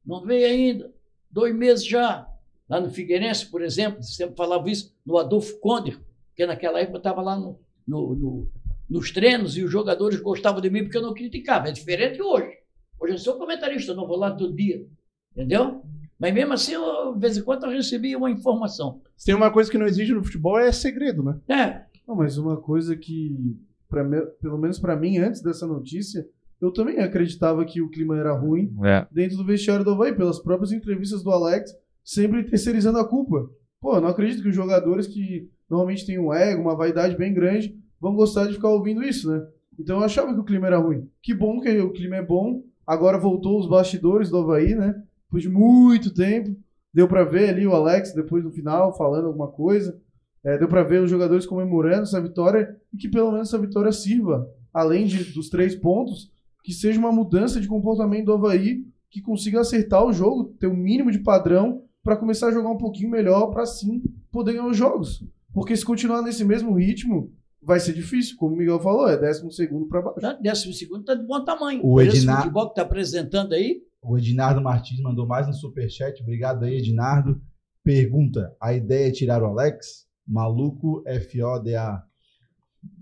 não 0.05 0.21
veio 0.25 0.47
ainda. 0.47 0.93
Dois 1.29 1.55
meses 1.55 1.85
já. 1.85 2.27
Lá 2.69 2.79
no 2.79 2.89
Figueirense, 2.89 3.45
por 3.49 3.61
exemplo, 3.61 4.01
sempre 4.03 4.35
falava 4.35 4.69
isso 4.69 4.95
no 5.05 5.17
Adolfo 5.17 5.59
Conde, 5.59 5.97
porque 6.27 6.45
naquela 6.45 6.79
época 6.79 6.97
estava 6.99 7.21
lá 7.21 7.37
no, 7.37 7.59
no- 7.87 8.15
no- 8.15 8.51
nos 8.89 9.11
treinos 9.11 9.57
e 9.57 9.63
os 9.63 9.71
jogadores 9.71 10.19
gostavam 10.19 10.61
de 10.61 10.69
mim 10.69 10.83
porque 10.83 10.97
eu 10.97 11.01
não 11.01 11.13
criticava. 11.13 11.69
É 11.69 11.71
diferente 11.71 12.21
hoje. 12.21 12.57
Hoje 12.99 13.13
eu 13.13 13.17
sou 13.17 13.37
comentarista, 13.37 13.93
não 13.93 14.07
vou 14.07 14.17
lá 14.17 14.31
todo 14.31 14.53
dia. 14.55 14.85
Entendeu? 15.31 15.81
Mas 16.19 16.33
mesmo 16.33 16.53
assim, 16.53 16.73
eu, 16.73 17.13
de 17.13 17.19
vez 17.19 17.37
em 17.37 17.43
quando 17.43 17.65
eu 17.65 17.71
recebia 17.71 18.17
uma 18.17 18.29
informação. 18.29 19.01
Se 19.17 19.25
tem 19.27 19.35
uma 19.35 19.51
coisa 19.51 19.71
que 19.71 19.77
não 19.77 19.87
exige 19.87 20.13
no 20.13 20.23
futebol 20.23 20.59
é 20.59 20.71
segredo, 20.71 21.23
né? 21.23 21.39
É, 21.49 21.85
Não, 22.11 22.17
mas 22.17 22.37
uma 22.37 22.57
coisa 22.57 22.93
que, 22.93 23.57
pra 23.87 24.03
me- 24.03 24.25
pelo 24.41 24.57
menos 24.57 24.77
pra 24.77 24.97
mim, 24.97 25.17
antes 25.17 25.41
dessa 25.41 25.65
notícia, 25.65 26.27
eu 26.59 26.69
também 26.69 26.99
acreditava 26.99 27.63
que 27.63 27.81
o 27.81 27.89
clima 27.89 28.17
era 28.17 28.33
ruim 28.33 28.75
É. 28.83 29.07
dentro 29.09 29.37
do 29.37 29.45
vestiário 29.45 29.85
do 29.85 29.91
Havaí, 29.91 30.13
pelas 30.13 30.37
próprias 30.37 30.73
entrevistas 30.73 31.23
do 31.23 31.31
Alex, 31.31 31.71
sempre 32.03 32.43
terceirizando 32.43 32.97
a 32.99 33.07
culpa. 33.07 33.49
Pô, 33.79 33.95
eu 33.95 34.01
não 34.01 34.09
acredito 34.09 34.43
que 34.43 34.49
os 34.49 34.55
jogadores 34.55 35.07
que 35.07 35.49
normalmente 35.69 36.05
têm 36.05 36.19
um 36.19 36.33
ego, 36.33 36.61
uma 36.61 36.75
vaidade 36.75 37.15
bem 37.15 37.33
grande, 37.33 37.79
vão 37.99 38.13
gostar 38.13 38.45
de 38.47 38.55
ficar 38.55 38.67
ouvindo 38.67 39.01
isso, 39.01 39.31
né? 39.31 39.47
Então 39.79 39.99
eu 39.99 40.03
achava 40.03 40.33
que 40.33 40.39
o 40.41 40.43
clima 40.43 40.67
era 40.67 40.77
ruim. 40.79 41.07
Que 41.23 41.33
bom 41.33 41.61
que 41.61 41.79
o 41.79 41.93
clima 41.93 42.17
é 42.17 42.21
bom. 42.21 42.61
Agora 42.85 43.17
voltou 43.17 43.57
os 43.57 43.69
bastidores 43.69 44.29
do 44.29 44.37
Havaí, 44.37 44.75
né? 44.75 45.01
Depois 45.27 45.43
de 45.43 45.49
muito 45.49 46.13
tempo. 46.13 46.53
Deu 46.93 47.07
pra 47.07 47.23
ver 47.23 47.47
ali 47.51 47.65
o 47.65 47.73
Alex 47.73 48.13
depois 48.13 48.43
do 48.43 48.51
final 48.51 48.95
falando 48.97 49.27
alguma 49.27 49.47
coisa. 49.47 49.97
É, 50.43 50.57
deu 50.57 50.67
pra 50.67 50.83
ver 50.83 51.01
os 51.01 51.09
jogadores 51.09 51.45
comemorando 51.45 52.03
essa 52.03 52.19
vitória 52.21 52.75
e 52.93 52.97
que 52.97 53.07
pelo 53.09 53.31
menos 53.31 53.49
essa 53.49 53.59
vitória 53.59 53.91
sirva, 53.91 54.47
além 54.73 55.05
de, 55.05 55.23
dos 55.33 55.49
três 55.49 55.75
pontos, 55.75 56.31
que 56.63 56.73
seja 56.73 56.99
uma 56.99 57.11
mudança 57.11 57.59
de 57.61 57.67
comportamento 57.67 58.25
do 58.25 58.33
Havaí 58.33 58.83
que 59.09 59.21
consiga 59.21 59.59
acertar 59.59 60.05
o 60.05 60.13
jogo, 60.13 60.45
ter 60.59 60.67
o 60.67 60.75
mínimo 60.75 61.11
de 61.11 61.19
padrão 61.19 61.83
para 62.03 62.15
começar 62.17 62.47
a 62.47 62.51
jogar 62.51 62.69
um 62.69 62.77
pouquinho 62.77 63.09
melhor 63.09 63.47
para 63.51 63.65
sim 63.65 64.01
poder 64.31 64.53
ganhar 64.53 64.67
os 64.67 64.77
jogos. 64.77 65.23
Porque 65.53 65.75
se 65.75 65.85
continuar 65.85 66.21
nesse 66.21 66.43
mesmo 66.45 66.73
ritmo, 66.73 67.31
vai 67.61 67.79
ser 67.79 67.93
difícil, 67.93 68.35
como 68.37 68.55
o 68.55 68.57
Miguel 68.57 68.79
falou, 68.79 69.07
é 69.07 69.17
décimo 69.17 69.51
segundo 69.51 69.85
para 69.87 70.01
baixo. 70.01 70.21
tá, 70.21 70.33
décimo 70.33 70.73
segundo 70.73 71.01
está 71.01 71.13
de 71.13 71.25
bom 71.27 71.43
tamanho. 71.43 71.81
O 71.85 72.01
esse 72.01 72.19
Ednar- 72.19 72.37
futebol 72.37 72.65
que 72.65 72.71
está 72.71 72.81
apresentando 72.83 73.53
aí, 73.53 73.81
O 74.01 74.17
Ednardo 74.17 74.61
Martins 74.61 74.99
mandou 75.01 75.27
mais 75.27 75.47
um 75.47 75.53
superchat. 75.53 76.19
Obrigado 76.23 76.63
aí, 76.63 76.77
Ednardo. 76.77 77.39
Pergunta: 77.83 78.55
a 78.59 78.73
ideia 78.73 79.09
é 79.09 79.11
tirar 79.11 79.43
o 79.43 79.45
Alex? 79.45 80.07
Maluco 80.27 81.03
FODA. 81.31 82.03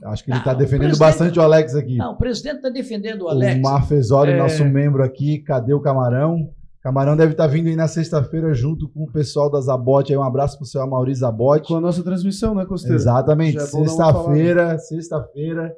Acho 0.05 0.23
que 0.25 0.29
ele 0.31 0.37
Ah, 0.37 0.39
está 0.39 0.51
o 0.53 0.57
defendendo 0.57 0.97
bastante 0.97 1.39
o 1.39 1.41
Alex 1.41 1.73
aqui. 1.75 1.95
não, 1.97 2.13
o 2.13 2.17
presidente 2.17 2.57
está 2.57 2.69
defendendo 2.69 3.21
o 3.23 3.27
Alex. 3.29 3.59
O 3.59 3.61
Marfesoli, 3.61 4.31
É. 4.31 4.37
nosso 4.37 4.65
membro 4.65 5.03
aqui, 5.03 5.39
cadê 5.39 5.73
o 5.73 5.79
Camarão? 5.79 6.49
Camarão 6.81 7.15
deve 7.15 7.31
estar 7.33 7.47
vindo 7.47 7.67
aí 7.67 7.75
na 7.75 7.87
sexta-feira 7.87 8.53
junto 8.53 8.89
com 8.89 9.03
o 9.03 9.11
pessoal 9.11 9.49
da 9.49 9.59
Zabote. 9.61 10.11
Aí 10.13 10.17
um 10.17 10.23
abraço 10.23 10.57
pro 10.57 10.65
seu 10.65 10.81
Amaury 10.81 11.13
Zabote. 11.15 11.67
Com 11.67 11.75
a 11.75 11.81
nossa 11.81 12.03
transmissão, 12.03 12.55
né, 12.55 12.65
Costeiro? 12.65 12.95
Exatamente. 12.95 13.57
É 13.57 13.61
Sexta-feira, 13.61 14.77
sexta-feira, 14.79 15.73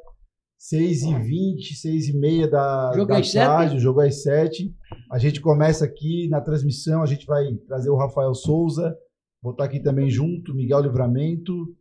6h20, 0.59 1.73
6h30 1.75 2.47
da, 2.49 2.91
Jogo 2.95 3.07
da 3.13 3.17
às 3.19 3.31
tarde, 3.31 3.77
o 3.77 3.79
jogo 3.79 3.99
às 4.01 4.21
7 4.21 4.71
A 5.11 5.17
gente 5.17 5.41
começa 5.41 5.85
aqui 5.85 6.27
na 6.29 6.39
transmissão, 6.39 7.01
a 7.01 7.05
gente 7.07 7.25
vai 7.25 7.45
trazer 7.67 7.89
o 7.89 7.97
Rafael 7.97 8.33
Souza, 8.35 8.95
vou 9.41 9.51
estar 9.51 9.63
aqui 9.65 9.79
também 9.79 10.09
junto, 10.09 10.53
Miguel 10.53 10.81
Livramento, 10.81 11.75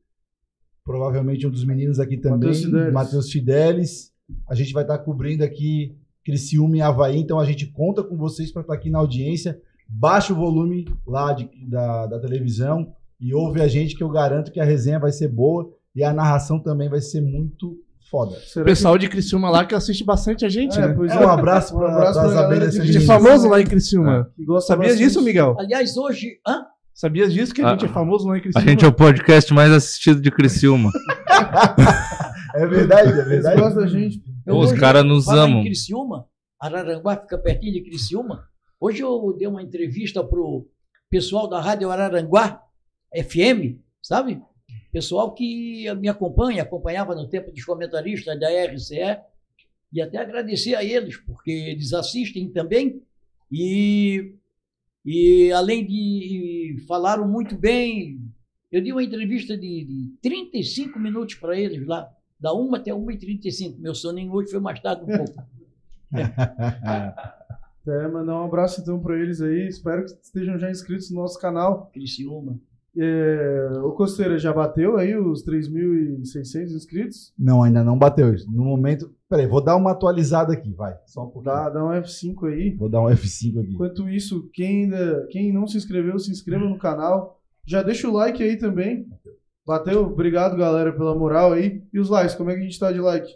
provavelmente 0.84 1.46
um 1.46 1.50
dos 1.50 1.64
meninos 1.64 1.98
aqui 2.00 2.16
também, 2.16 2.52
Matheus 2.92 3.30
Fidelis. 3.30 4.10
A 4.48 4.54
gente 4.54 4.72
vai 4.72 4.82
estar 4.84 4.98
cobrindo 4.98 5.44
aqui 5.44 5.96
Criciúma 6.24 6.76
e 6.76 6.80
Havaí, 6.80 7.18
então 7.18 7.38
a 7.38 7.44
gente 7.44 7.66
conta 7.66 8.02
com 8.02 8.16
vocês 8.16 8.52
para 8.52 8.62
estar 8.62 8.74
aqui 8.74 8.90
na 8.90 8.98
audiência. 8.98 9.60
Baixa 9.88 10.32
o 10.32 10.36
volume 10.36 10.86
lá 11.06 11.32
de- 11.32 11.50
da, 11.68 12.06
da 12.06 12.18
televisão 12.20 12.94
e 13.20 13.34
ouve 13.34 13.60
a 13.60 13.66
gente 13.68 13.96
que 13.96 14.02
eu 14.02 14.08
garanto 14.08 14.52
que 14.52 14.60
a 14.60 14.64
resenha 14.64 14.98
vai 15.00 15.10
ser 15.10 15.28
boa 15.28 15.68
e 15.94 16.04
a 16.04 16.12
narração 16.12 16.60
também 16.60 16.88
vai 16.88 17.00
ser 17.00 17.20
muito 17.20 17.76
foda. 18.08 18.36
O 18.56 18.64
pessoal 18.64 18.96
de 18.96 19.08
Criciúma 19.08 19.50
lá 19.50 19.64
que 19.64 19.74
assiste 19.74 20.04
bastante 20.04 20.44
a 20.44 20.48
gente, 20.48 20.74
que... 20.74 20.78
É, 20.80 20.88
né? 20.88 20.94
pois 20.94 21.10
É, 21.10 21.16
é. 21.16 21.26
um 21.26 21.28
abraço 21.28 21.74
Um 21.76 21.78
para 21.78 21.92
abraço 21.92 22.20
pra 22.20 22.28
as 22.28 22.36
abelhas 22.36 22.74
de 22.74 22.80
A 22.80 22.84
gente 22.84 22.96
é 22.98 23.00
famoso 23.00 23.48
lá 23.48 23.60
em 23.60 23.66
Criciúma. 23.66 24.30
Que 24.36 24.44
Sabias 24.60 24.68
bastante. 24.92 24.96
disso, 24.98 25.22
Miguel? 25.22 25.56
Aliás, 25.58 25.96
hoje. 25.96 26.38
Hã? 26.46 26.64
Sabias 26.94 27.32
disso 27.32 27.54
que 27.54 27.62
a 27.62 27.68
Ah. 27.68 27.72
gente 27.72 27.86
é 27.86 27.88
famoso 27.88 28.28
lá 28.28 28.36
em 28.36 28.40
A 28.40 28.42
Criciúma? 28.42 28.68
gente 28.68 28.84
é 28.84 28.88
o 28.88 28.92
podcast 28.92 29.52
mais 29.54 29.72
assistido 29.72 30.20
de 30.20 30.30
Criciúma. 30.30 30.90
É 32.52 32.66
verdade, 32.66 33.08
é 33.10 33.12
Eles 33.12 33.28
verdade. 33.28 33.60
gostam 33.60 33.82
da 33.82 33.88
gente. 33.88 34.20
Eu 34.44 34.56
Os 34.58 34.72
caras 34.72 35.04
nos 35.04 35.28
amam. 35.28 35.60
Em 35.60 35.64
Criciúma, 35.66 36.26
Araranguá 36.60 37.16
fica 37.16 37.38
pertinho 37.38 37.74
de 37.74 37.82
Criciúma. 37.82 38.44
Hoje 38.80 39.02
eu 39.02 39.32
dei 39.38 39.46
uma 39.46 39.62
entrevista 39.62 40.24
pro 40.24 40.68
pessoal 41.08 41.48
da 41.48 41.60
Rádio 41.60 41.88
Araranguá 41.90 42.60
FM, 43.14 43.78
sabe? 44.02 44.42
Pessoal 44.92 45.32
que 45.32 45.86
me 45.94 46.08
acompanha, 46.08 46.62
acompanhava 46.64 47.14
no 47.14 47.28
tempo 47.28 47.52
dos 47.52 47.64
comentaristas 47.64 48.38
da 48.40 48.48
RCE, 48.50 49.18
e 49.92 50.02
até 50.02 50.18
agradecer 50.18 50.74
a 50.74 50.82
eles, 50.82 51.16
porque 51.18 51.50
eles 51.52 51.92
assistem 51.92 52.48
também, 52.50 53.00
e, 53.50 54.34
e 55.04 55.50
além 55.52 55.86
de 55.86 56.76
falaram 56.86 57.26
muito 57.26 57.56
bem, 57.56 58.20
eu 58.70 58.82
dei 58.82 58.92
uma 58.92 59.02
entrevista 59.02 59.56
de, 59.56 59.84
de 59.84 60.12
35 60.22 60.98
minutos 60.98 61.34
para 61.34 61.58
eles 61.58 61.86
lá, 61.86 62.08
da 62.38 62.54
1 62.54 62.74
até 62.74 62.90
1h35. 62.90 63.78
Meu 63.78 63.94
soninho 63.94 64.32
hoje 64.32 64.50
foi 64.50 64.60
mais 64.60 64.80
tarde 64.80 65.02
um 65.04 65.16
pouco. 65.16 65.42
É, 67.88 68.06
mandar 68.08 68.40
um 68.40 68.44
abraço 68.44 68.80
então 68.80 69.00
pra 69.00 69.18
eles 69.18 69.40
aí. 69.40 69.66
Espero 69.66 70.04
que 70.04 70.12
estejam 70.22 70.58
já 70.58 70.70
inscritos 70.70 71.10
no 71.10 71.22
nosso 71.22 71.40
canal. 71.40 71.90
Criciúma. 71.92 72.60
É, 72.96 73.68
o 73.82 73.92
Costeira 73.92 74.38
já 74.38 74.52
bateu 74.52 74.96
aí 74.96 75.16
os 75.16 75.44
3.600 75.44 76.74
inscritos? 76.74 77.32
Não, 77.38 77.62
ainda 77.62 77.82
não 77.82 77.98
bateu. 77.98 78.32
No 78.48 78.64
momento. 78.64 79.12
Peraí, 79.30 79.46
vou 79.46 79.62
dar 79.62 79.76
uma 79.76 79.92
atualizada 79.92 80.52
aqui, 80.52 80.72
vai. 80.72 80.98
Só 81.06 81.22
um 81.22 81.30
pouquinho. 81.30 81.54
Dá, 81.54 81.70
dá 81.70 81.84
um 81.84 81.90
F5 81.90 82.48
aí. 82.48 82.74
Vou 82.74 82.88
dar 82.88 83.00
um 83.00 83.06
F5 83.06 83.60
aqui. 83.60 83.72
Enquanto 83.74 84.08
isso, 84.08 84.50
quem, 84.52 84.82
ainda, 84.82 85.24
quem 85.30 85.52
não 85.52 85.68
se 85.68 85.76
inscreveu, 85.76 86.18
se 86.18 86.32
inscreva 86.32 86.64
no 86.64 86.76
canal. 86.76 87.40
Já 87.64 87.80
deixa 87.80 88.08
o 88.08 88.12
like 88.12 88.42
aí 88.42 88.56
também. 88.56 89.06
Bateu? 89.64 90.02
Obrigado, 90.02 90.56
galera, 90.56 90.92
pela 90.92 91.14
moral 91.14 91.52
aí. 91.52 91.80
E 91.92 92.00
os 92.00 92.08
likes, 92.08 92.34
como 92.34 92.50
é 92.50 92.54
que 92.54 92.60
a 92.60 92.64
gente 92.64 92.78
tá 92.78 92.90
de 92.90 92.98
like? 92.98 93.32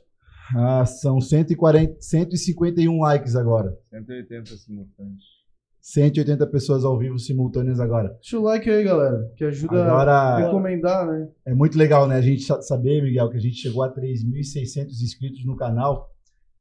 Ah, 0.56 0.84
são 0.84 1.20
140, 1.20 2.00
151 2.00 3.00
likes 3.00 3.36
agora. 3.36 3.78
180 3.90 4.56
simultâneos. 4.56 5.43
180 5.86 6.46
pessoas 6.46 6.82
ao 6.82 6.98
vivo 6.98 7.18
simultâneas 7.18 7.78
agora. 7.78 8.08
Deixa 8.14 8.38
o 8.38 8.42
like 8.42 8.70
aí, 8.70 8.82
galera, 8.82 9.30
que 9.36 9.44
ajuda 9.44 9.84
a 9.84 9.86
Agora 9.86 10.36
recomendar, 10.46 11.06
né? 11.06 11.28
é 11.44 11.52
muito 11.54 11.76
legal, 11.76 12.08
né? 12.08 12.16
A 12.16 12.22
gente 12.22 12.42
sa- 12.42 12.62
saber, 12.62 13.02
Miguel, 13.02 13.28
que 13.28 13.36
a 13.36 13.40
gente 13.40 13.56
chegou 13.56 13.82
a 13.82 13.92
3.600 13.94 15.02
inscritos 15.02 15.44
no 15.44 15.54
canal. 15.56 16.10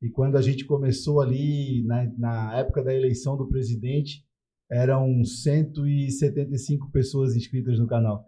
E 0.01 0.09
quando 0.09 0.35
a 0.35 0.41
gente 0.41 0.65
começou 0.65 1.21
ali 1.21 1.85
na, 1.85 2.05
na 2.17 2.57
época 2.59 2.83
da 2.83 2.93
eleição 2.93 3.37
do 3.37 3.47
presidente, 3.47 4.25
eram 4.69 5.23
175 5.23 6.91
pessoas 6.91 7.33
inscritas 7.33 7.79
no 7.79 7.87
canal. 7.87 8.25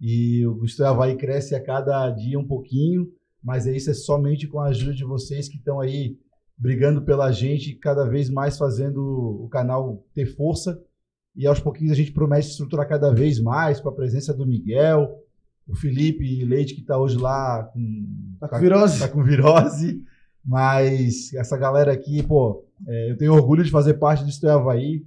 E 0.00 0.46
o 0.46 0.54
Gusto 0.54 0.84
Havaí 0.84 1.16
cresce 1.16 1.56
a 1.56 1.60
cada 1.62 2.08
dia 2.10 2.38
um 2.38 2.46
pouquinho, 2.46 3.08
mas 3.42 3.66
isso 3.66 3.90
é 3.90 3.94
somente 3.94 4.46
com 4.46 4.60
a 4.60 4.68
ajuda 4.68 4.94
de 4.94 5.04
vocês 5.04 5.48
que 5.48 5.56
estão 5.56 5.80
aí 5.80 6.16
brigando 6.58 7.02
pela 7.02 7.30
gente, 7.30 7.74
cada 7.74 8.04
vez 8.08 8.30
mais 8.30 8.56
fazendo 8.56 9.00
o 9.42 9.48
canal 9.48 10.04
ter 10.14 10.26
força. 10.26 10.80
E 11.34 11.46
aos 11.46 11.60
pouquinhos 11.60 11.92
a 11.92 11.96
gente 11.96 12.12
promete 12.12 12.48
estruturar 12.48 12.88
cada 12.88 13.12
vez 13.12 13.38
mais 13.40 13.80
com 13.80 13.88
a 13.88 13.94
presença 13.94 14.32
do 14.32 14.46
Miguel, 14.46 15.22
o 15.68 15.74
Felipe 15.74 16.44
Leite, 16.44 16.74
que 16.74 16.80
está 16.80 16.98
hoje 16.98 17.18
lá 17.18 17.64
com, 17.64 18.36
Tá 18.40 18.48
com 18.48 18.58
virose. 18.58 18.98
tá 19.00 19.08
com 19.08 19.22
virose. 19.22 20.02
Mas 20.44 21.34
essa 21.34 21.56
galera 21.56 21.92
aqui, 21.92 22.22
pô, 22.22 22.64
é, 22.86 23.10
eu 23.10 23.16
tenho 23.16 23.34
orgulho 23.34 23.64
de 23.64 23.70
fazer 23.70 23.94
parte 23.94 24.22
do 24.22 24.30
Isto 24.30 24.46
é 24.46 24.52
Havaí. 24.52 25.04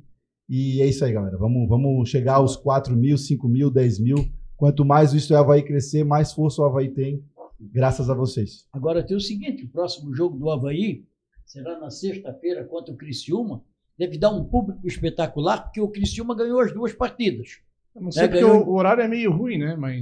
E 0.47 0.81
é 0.81 0.85
isso 0.85 1.05
aí, 1.05 1.13
galera. 1.13 1.37
Vamos, 1.37 1.67
vamos 1.69 2.09
chegar 2.09 2.35
aos 2.35 2.55
4 2.55 2.95
mil, 2.95 3.17
5 3.17 3.47
mil, 3.47 3.71
10 3.71 3.99
mil. 3.99 4.29
Quanto 4.57 4.83
mais 4.83 5.13
o 5.13 5.17
Isto 5.17 5.33
é 5.33 5.37
Havaí 5.37 5.63
crescer, 5.63 6.03
mais 6.03 6.33
força 6.33 6.61
o 6.61 6.65
Havaí 6.65 6.89
tem, 6.89 7.23
graças 7.59 8.09
a 8.09 8.13
vocês. 8.13 8.67
Agora 8.73 9.01
tem 9.05 9.15
o 9.15 9.21
seguinte: 9.21 9.63
o 9.63 9.69
próximo 9.69 10.13
jogo 10.13 10.37
do 10.37 10.49
Havaí 10.49 11.05
será 11.49 11.79
na 11.79 11.89
sexta-feira 11.89 12.63
contra 12.63 12.93
o 12.93 12.97
Criciúma. 12.97 13.61
Deve 13.97 14.17
dar 14.17 14.29
um 14.29 14.45
público 14.45 14.87
espetacular, 14.87 15.63
porque 15.63 15.81
o 15.81 15.87
Criciúma 15.89 16.35
ganhou 16.35 16.61
as 16.61 16.71
duas 16.71 16.93
partidas. 16.93 17.57
Eu 17.95 18.03
não 18.03 18.11
sei 18.11 18.23
É, 18.23 18.27
porque 18.27 18.41
ganhou- 18.43 18.65
o, 18.67 18.75
horário 18.75 19.01
é 19.03 19.07
meio 19.07 19.31
ruim, 19.31 19.57
né? 19.57 19.75
Mas. 19.75 20.01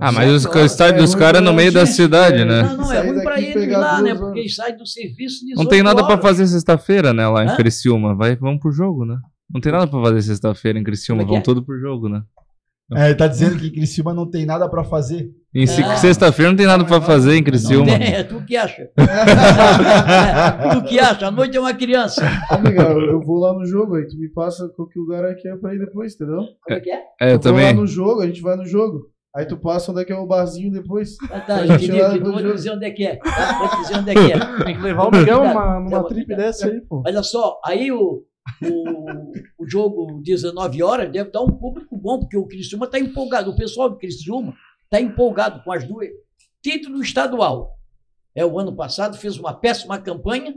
Ah, 0.00 0.10
mas 0.10 0.32
os- 0.32 0.42
Certo, 0.44 0.56
o 0.58 0.64
estádio 0.64 0.98
é 0.98 1.02
dos 1.02 1.14
caras 1.14 1.40
é 1.40 1.44
pra 1.44 1.50
no 1.52 1.56
meio 1.56 1.70
da 1.70 1.80
audiência, 1.80 2.04
cidade, 2.04 2.38
é. 2.38 2.44
né? 2.46 2.62
Não, 2.62 2.76
não, 2.78 2.92
é 2.92 3.00
ruim 3.02 3.18
e 3.40 3.44
eles 3.44 3.72
lá, 3.72 4.00
né? 4.02 4.10
horas. 4.10 4.18
Porque 4.20 4.40
eles 4.40 4.54
saem 4.56 4.76
do 4.76 4.86
serviço 4.86 5.40
18 5.46 5.58
Não 5.58 5.68
tem 5.68 5.82
nada 5.82 6.02
pra 6.02 6.14
horas. 6.14 6.22
fazer 6.22 6.46
sexta-feira, 6.46 7.12
né, 7.12 7.28
lá 7.28 7.44
em 7.44 7.48
Hã? 7.50 7.56
Criciúma. 7.56 8.16
Vai, 8.16 8.34
vamos 8.34 8.60
pro 8.60 8.72
jogo, 8.72 9.04
né? 9.04 9.18
Não 9.52 9.60
tem 9.60 9.70
nada 9.70 9.86
pra 9.86 10.00
fazer 10.02 10.22
sexta-feira 10.22 10.78
em 10.78 10.82
Criciúma, 10.82 11.22
é 11.22 11.26
vão 11.26 11.36
é? 11.36 11.40
tudo 11.40 11.62
pro 11.62 11.78
jogo, 11.78 12.08
né? 12.08 12.22
É, 12.94 13.06
ele 13.06 13.14
tá 13.16 13.26
dizendo 13.26 13.58
que 13.58 13.66
em 13.66 13.72
Criciúma 13.72 14.14
não 14.14 14.30
tem 14.30 14.46
nada 14.46 14.68
para 14.68 14.84
fazer. 14.84 15.28
Em 15.54 15.64
É. 15.64 15.66
sexta-feira 15.96 16.50
não 16.52 16.56
tem 16.56 16.66
nada 16.66 16.84
pra 16.84 17.00
fazer 17.00 17.32
em 17.32 17.36
Não 17.38 17.44
Criciúma. 17.44 17.86
tem, 17.98 18.14
é 18.14 18.22
tu 18.22 18.44
que 18.44 18.56
acha. 18.56 18.88
É, 18.96 20.74
tu 20.74 20.82
que 20.84 20.98
acha, 20.98 21.26
a 21.26 21.30
noite 21.30 21.56
é 21.56 21.60
uma 21.60 21.74
criança. 21.74 22.22
Miguel, 22.62 23.00
eu, 23.00 23.10
eu 23.12 23.20
vou 23.20 23.38
lá 23.38 23.52
no 23.54 23.64
jogo 23.66 23.96
aí, 23.96 24.06
tu 24.06 24.16
me 24.18 24.28
passa 24.28 24.68
qual 24.76 24.88
que 24.88 24.98
lugar 24.98 25.24
é 25.24 25.34
que 25.34 25.48
é 25.48 25.56
pra 25.56 25.74
ir 25.74 25.78
depois, 25.78 26.14
entendeu? 26.14 26.38
Como 26.62 26.78
é 26.78 26.80
que 26.80 26.90
é? 26.90 27.00
É, 27.20 27.30
eu 27.30 27.34
eu 27.34 27.40
vou 27.40 27.52
lá 27.52 27.58
também. 27.58 27.74
no 27.74 27.86
jogo, 27.86 28.20
a 28.22 28.26
gente 28.26 28.40
vai 28.42 28.56
no 28.56 28.66
jogo. 28.66 29.06
Aí 29.34 29.44
tu 29.46 29.56
passa 29.58 29.92
onde 29.92 30.00
é 30.00 30.04
que 30.04 30.12
é 30.12 30.16
o 30.16 30.26
barzinho 30.26 30.72
depois. 30.72 31.10
Ah, 31.30 31.40
tá, 31.40 31.56
A 31.56 31.66
gente 31.66 31.84
entendi, 31.84 32.00
lá 32.00 32.10
que 32.12 32.20
no 32.20 32.32
não 32.32 32.42
vou 32.42 32.54
dizer 32.54 32.70
onde 32.70 32.86
é 32.86 32.90
que 32.90 33.04
é. 33.04 33.16
tá? 33.16 33.58
Vou 33.58 33.82
dizer 33.82 33.98
onde 33.98 34.10
é 34.10 34.14
que 34.14 34.32
é. 34.32 34.64
Tem 34.64 34.76
que 34.76 34.82
levar 34.82 35.04
o 35.08 35.10
Miguel 35.10 35.44
numa, 35.44 35.80
numa 35.80 36.04
trip 36.08 36.34
dessa 36.34 36.68
aí, 36.68 36.80
pô. 36.88 37.02
Olha 37.06 37.22
só, 37.22 37.60
aí 37.64 37.92
o, 37.92 38.22
o, 38.62 39.32
o 39.58 39.68
jogo 39.68 40.20
19 40.22 40.82
horas 40.82 41.10
deve 41.10 41.30
dar 41.30 41.42
um 41.42 41.52
público 41.52 41.96
bom, 41.96 42.20
porque 42.20 42.36
o 42.36 42.46
Criciúma 42.46 42.86
está 42.86 42.98
empolgado. 42.98 43.50
O 43.50 43.56
pessoal 43.56 43.90
do 43.90 43.96
Criciúma 43.98 44.54
está 44.84 45.00
empolgado 45.00 45.62
com 45.62 45.72
as 45.72 45.86
duas. 45.86 46.08
Título 46.62 47.02
estadual. 47.02 47.78
É, 48.34 48.44
o 48.44 48.58
ano 48.58 48.74
passado 48.74 49.16
fez 49.16 49.38
uma 49.38 49.54
péssima 49.54 49.98
campanha. 49.98 50.56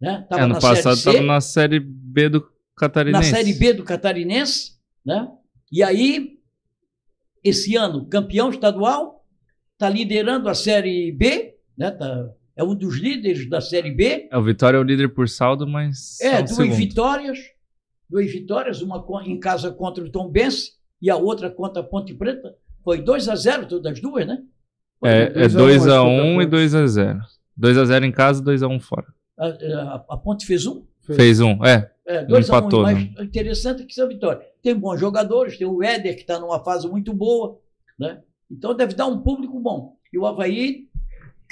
Né? 0.00 0.26
Tava 0.28 0.42
É, 0.42 0.44
ano 0.44 0.54
na 0.54 0.60
passado 0.60 0.96
série 0.96 0.96
C, 0.96 1.12
tava 1.12 1.22
na 1.26 1.40
Série 1.40 1.80
B 1.80 2.28
do 2.28 2.40
na 2.40 2.46
Catarinense. 2.76 3.30
Série 3.30 3.52
B 3.54 3.72
do 3.72 3.84
Catarinense. 3.84 4.72
Né? 5.04 5.28
E 5.70 5.82
aí, 5.82 6.38
esse 7.42 7.76
ano, 7.76 8.06
campeão 8.06 8.50
estadual, 8.50 9.24
está 9.72 9.88
liderando 9.88 10.48
a 10.48 10.54
Série 10.54 11.10
B. 11.12 11.56
Né? 11.76 11.90
Tá- 11.90 12.30
é 12.56 12.62
um 12.62 12.74
dos 12.74 12.96
líderes 12.98 13.48
da 13.48 13.60
Série 13.60 13.90
B. 13.90 14.28
É, 14.30 14.36
o 14.36 14.42
Vitória 14.42 14.76
é 14.76 14.80
o 14.80 14.84
líder 14.84 15.08
por 15.08 15.28
saldo, 15.28 15.66
mas. 15.66 16.20
É, 16.20 16.38
duas 16.42 16.50
segundo. 16.56 16.74
vitórias, 16.74 17.38
duas 18.08 18.30
vitórias, 18.30 18.82
uma 18.82 19.04
em 19.24 19.38
casa 19.38 19.70
contra 19.70 20.04
o 20.04 20.10
Tom 20.10 20.28
Bense 20.28 20.72
e 21.00 21.10
a 21.10 21.16
outra 21.16 21.50
contra 21.50 21.80
a 21.80 21.84
Ponte 21.84 22.14
Preta. 22.14 22.54
Foi 22.84 23.00
2 23.00 23.28
a 23.28 23.36
0 23.36 23.66
todas 23.66 23.92
as 23.92 24.00
duas, 24.00 24.26
né? 24.26 24.42
É, 25.04 25.44
é 25.44 25.48
2 25.48 25.88
a 25.88 26.02
1, 26.02 26.06
2x1 26.06 26.08
acho 26.08 26.22
que 26.22 26.30
e 26.30 26.34
foi 26.34 26.46
2x0. 26.46 27.20
2x0 27.60 28.04
em 28.04 28.12
casa, 28.12 28.42
2x1 28.42 28.80
fora. 28.80 29.06
A, 29.38 29.46
a- 29.46 30.04
a 30.10 30.16
Ponte 30.16 30.46
fez 30.46 30.66
um, 30.66 30.84
Fez 31.02 31.40
um, 31.40 31.64
é. 31.64 31.90
é, 32.06 32.24
2 32.24 32.48
a 32.48 32.54
1 32.54 32.58
empatou, 32.58 32.82
mas 32.82 32.96
né? 32.98 33.12
interessante 33.20 33.84
que 33.84 33.92
essa 33.92 34.06
vitória. 34.06 34.40
Tem 34.62 34.74
bons 34.74 35.00
jogadores, 35.00 35.58
tem 35.58 35.66
o 35.66 35.82
Éder 35.82 36.14
que 36.14 36.20
está 36.20 36.38
numa 36.38 36.62
fase 36.62 36.88
muito 36.88 37.12
boa, 37.12 37.58
né? 37.98 38.22
Então 38.50 38.74
deve 38.74 38.94
dar 38.94 39.06
um 39.06 39.20
público 39.20 39.58
bom. 39.58 39.96
E 40.12 40.18
o 40.18 40.26
Havaí 40.26 40.86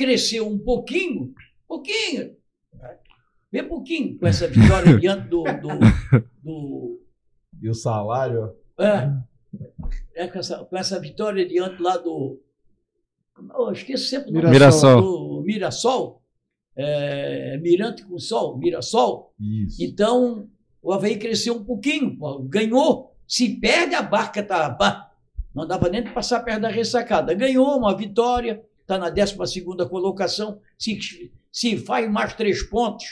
cresceu 0.00 0.48
um 0.48 0.58
pouquinho, 0.58 1.34
pouquinho, 1.68 2.34
bem 3.52 3.68
pouquinho 3.68 4.18
com 4.18 4.26
essa 4.26 4.48
vitória 4.48 4.96
diante 4.98 5.28
do, 5.28 5.42
do, 5.42 6.22
do 6.42 7.02
E 7.60 7.68
o 7.68 7.74
salário. 7.74 8.56
É, 8.78 9.12
é 10.14 10.26
com, 10.26 10.38
essa, 10.38 10.64
com 10.64 10.74
essa 10.74 10.98
vitória 10.98 11.46
diante 11.46 11.82
lá 11.82 11.98
do. 11.98 12.40
Eu 13.54 13.72
esqueço 13.72 14.08
sempre 14.08 14.30
o 14.30 14.34
nome 14.34 14.50
Mirassol. 14.50 15.02
do 15.02 15.42
Mirassol. 15.42 16.22
É, 16.74 17.58
Mirante 17.58 18.02
com 18.06 18.18
Sol, 18.18 18.56
Mirassol. 18.56 19.34
Isso. 19.38 19.84
Então, 19.84 20.48
o 20.80 20.94
Havaí 20.94 21.18
cresceu 21.18 21.56
um 21.56 21.64
pouquinho, 21.64 22.16
ganhou. 22.48 23.14
Se 23.28 23.60
perde, 23.60 23.94
a 23.94 24.00
barca 24.02 24.42
tá. 24.42 25.10
Não 25.54 25.66
dava 25.66 25.90
nem 25.90 26.02
de 26.02 26.10
passar 26.10 26.40
perto 26.40 26.62
da 26.62 26.68
ressacada. 26.68 27.34
Ganhou 27.34 27.76
uma 27.76 27.94
vitória, 27.94 28.64
está 28.94 28.98
na 28.98 29.08
12 29.10 29.64
colocação. 29.88 30.58
Se, 30.78 30.98
se 31.52 31.76
faz 31.76 32.10
mais 32.10 32.34
três 32.34 32.62
pontos, 32.62 33.04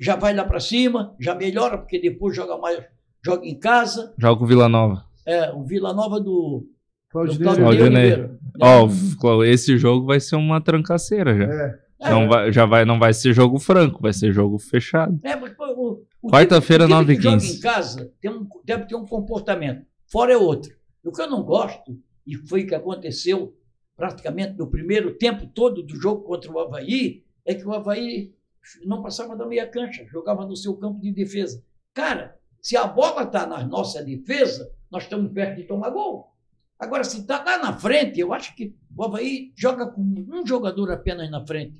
já 0.00 0.16
vai 0.16 0.34
lá 0.34 0.44
para 0.44 0.58
cima, 0.60 1.14
já 1.20 1.34
melhora, 1.34 1.78
porque 1.78 2.00
depois 2.00 2.34
joga 2.34 2.56
mais, 2.58 2.82
joga 3.24 3.46
em 3.46 3.58
casa. 3.58 4.14
Joga 4.18 4.38
com 4.38 4.44
o 4.44 4.48
Vila 4.48 4.68
Nova. 4.68 5.04
É, 5.26 5.50
o 5.52 5.62
Vila 5.64 5.92
Nova 5.92 6.18
do, 6.18 6.24
do 6.64 6.68
Claudinei. 7.10 7.64
Oliveira. 7.64 8.38
Ó, 8.60 8.88
Clau, 9.20 9.44
esse 9.44 9.76
jogo 9.78 10.06
vai 10.06 10.18
ser 10.18 10.36
uma 10.36 10.60
trancaceira 10.60 11.36
já. 11.36 11.44
É. 11.44 12.10
Não 12.10 12.26
vai, 12.28 12.50
já 12.50 12.64
vai, 12.64 12.84
não 12.86 12.98
vai 12.98 13.12
ser 13.12 13.34
jogo 13.34 13.58
franco, 13.58 14.00
vai 14.00 14.12
ser 14.14 14.32
jogo 14.32 14.58
fechado. 14.58 15.20
É, 15.22 15.36
mas, 15.36 15.52
pô, 15.52 15.66
o- 15.66 16.02
o 16.22 16.30
Quarta-feira, 16.30 16.86
time- 16.86 16.94
o 16.98 17.04
time 17.04 17.12
9 17.12 17.14
que 17.14 17.20
e 17.20 17.22
joga 17.22 17.36
15. 17.42 17.56
em 17.58 17.60
casa 17.60 18.12
tem 18.22 18.30
um- 18.30 18.48
deve 18.64 18.86
ter 18.86 18.94
um 18.96 19.04
comportamento. 19.04 19.84
Fora 20.10 20.32
é 20.32 20.36
outro. 20.36 20.72
O 21.04 21.12
que 21.12 21.20
eu 21.20 21.28
não 21.28 21.42
gosto, 21.42 21.94
e 22.26 22.34
foi 22.36 22.62
o 22.62 22.66
que 22.66 22.74
aconteceu 22.74 23.54
praticamente 24.00 24.56
no 24.56 24.66
primeiro 24.66 25.14
tempo 25.18 25.46
todo 25.46 25.82
do 25.82 25.94
jogo 25.94 26.22
contra 26.22 26.50
o 26.50 26.58
Havaí, 26.58 27.22
é 27.44 27.54
que 27.54 27.66
o 27.66 27.72
Havaí 27.74 28.34
não 28.86 29.02
passava 29.02 29.36
da 29.36 29.44
meia 29.44 29.66
cancha, 29.66 30.06
jogava 30.06 30.46
no 30.46 30.56
seu 30.56 30.74
campo 30.78 30.98
de 31.02 31.12
defesa. 31.12 31.62
Cara, 31.92 32.34
se 32.62 32.78
a 32.78 32.86
bola 32.86 33.24
está 33.24 33.46
na 33.46 33.62
nossa 33.62 34.02
defesa, 34.02 34.72
nós 34.90 35.02
estamos 35.02 35.30
perto 35.32 35.56
de 35.56 35.64
tomar 35.64 35.90
gol. 35.90 36.34
Agora, 36.78 37.04
se 37.04 37.20
está 37.20 37.44
lá 37.44 37.58
na 37.58 37.74
frente, 37.78 38.18
eu 38.18 38.32
acho 38.32 38.56
que 38.56 38.74
o 38.96 39.04
Havaí 39.04 39.52
joga 39.54 39.86
com 39.86 40.00
um 40.00 40.46
jogador 40.46 40.90
apenas 40.90 41.30
na 41.30 41.46
frente. 41.46 41.78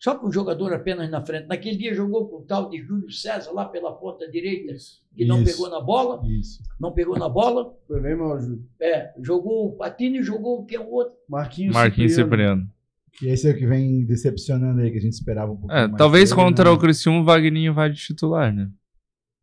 Só 0.00 0.14
com 0.16 0.28
um 0.28 0.32
jogador 0.32 0.72
apenas 0.72 1.10
na 1.10 1.20
frente. 1.24 1.48
Naquele 1.48 1.76
dia 1.76 1.92
jogou 1.92 2.28
com 2.28 2.36
o 2.36 2.42
tal 2.42 2.70
de 2.70 2.80
Júlio 2.80 3.10
César 3.10 3.50
lá 3.52 3.64
pela 3.64 3.92
ponta 3.92 4.30
direita, 4.30 4.72
que 5.16 5.24
não 5.24 5.42
Isso. 5.42 5.52
pegou 5.52 5.68
na 5.70 5.80
bola, 5.80 6.22
Isso. 6.28 6.62
não 6.78 6.92
pegou 6.92 7.18
na 7.18 7.28
bola. 7.28 7.74
Foi 7.86 8.00
bem 8.00 8.16
mal, 8.16 8.38
Júlio. 8.40 8.64
É, 8.80 9.12
jogou 9.20 9.66
o 9.68 9.72
Patini 9.76 10.18
e 10.20 10.22
jogou 10.22 10.64
quem 10.64 10.78
é 10.78 10.80
o 10.80 10.88
outro. 10.90 11.14
Marquinhos, 11.28 11.74
Marquinhos 11.74 12.12
Cipriano. 12.14 12.62
Cipriano. 12.62 12.78
E 13.20 13.26
esse 13.32 13.48
é 13.48 13.52
o 13.52 13.56
que 13.58 13.66
vem 13.66 14.04
decepcionando 14.04 14.80
aí, 14.80 14.92
que 14.92 14.98
a 14.98 15.00
gente 15.00 15.14
esperava 15.14 15.50
um 15.50 15.56
pouquinho 15.56 15.76
É, 15.80 15.86
mais 15.88 15.98
talvez 15.98 16.30
dele, 16.30 16.40
contra 16.42 16.64
né? 16.66 16.70
o 16.70 16.78
Criciúma 16.78 17.20
o 17.20 17.24
Wagninho 17.24 17.74
vai 17.74 17.90
de 17.90 17.98
titular, 17.98 18.54
né? 18.54 18.70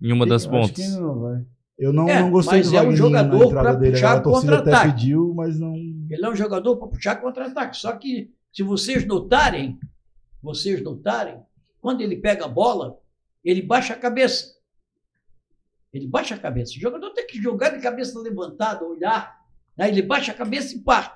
Em 0.01 0.13
uma 0.13 0.25
das 0.25 0.45
Eu 0.45 0.51
pontas. 0.51 0.71
que 0.71 0.87
não 0.99 1.19
vai. 1.19 1.43
Eu 1.77 1.91
não, 1.91 2.07
É, 2.07 2.21
não 2.21 2.31
gostei 2.31 2.59
mas 2.59 2.71
do 2.71 2.77
é 2.77 2.87
um 2.87 2.95
jogador 2.95 3.37
na 3.39 3.45
entrada 3.45 3.61
pra 3.71 3.73
dele. 3.73 3.91
puxar 3.91 4.13
A 4.15 4.21
torcida 4.21 4.53
até 4.59 4.63
contra-ataque. 4.71 4.93
pediu, 5.01 5.33
mas 5.35 5.59
não... 5.59 5.75
Ele 5.75 6.25
é 6.25 6.29
um 6.29 6.35
jogador 6.35 6.77
para 6.77 6.87
puxar 6.87 7.15
contra-ataque. 7.17 7.75
Só 7.75 7.91
que, 7.97 8.31
se 8.53 8.63
vocês 8.63 9.05
notarem, 9.05 9.77
vocês 10.45 10.81
notarem, 10.81 11.41
quando 11.81 12.01
ele 12.01 12.15
pega 12.15 12.45
a 12.45 12.47
bola, 12.47 12.99
ele 13.43 13.61
baixa 13.61 13.93
a 13.93 13.97
cabeça. 13.97 14.55
Ele 15.93 16.07
baixa 16.07 16.35
a 16.35 16.37
cabeça. 16.37 16.73
O 16.73 16.79
jogador 16.79 17.09
tem 17.11 17.25
que 17.25 17.41
jogar 17.41 17.69
de 17.69 17.81
cabeça 17.81 18.19
levantada, 18.19 18.85
olhar. 18.85 19.39
Né? 19.77 19.87
Ele 19.89 20.01
baixa 20.01 20.31
a 20.31 20.35
cabeça 20.35 20.75
e 20.75 20.79
parte. 20.79 21.15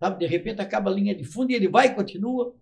Sabe? 0.00 0.18
De 0.18 0.26
repente 0.26 0.60
acaba 0.60 0.90
a 0.90 0.94
linha 0.94 1.14
de 1.14 1.24
fundo 1.24 1.50
e 1.50 1.54
ele 1.54 1.68
vai 1.68 1.88
e 1.88 1.94
continua. 1.94 2.54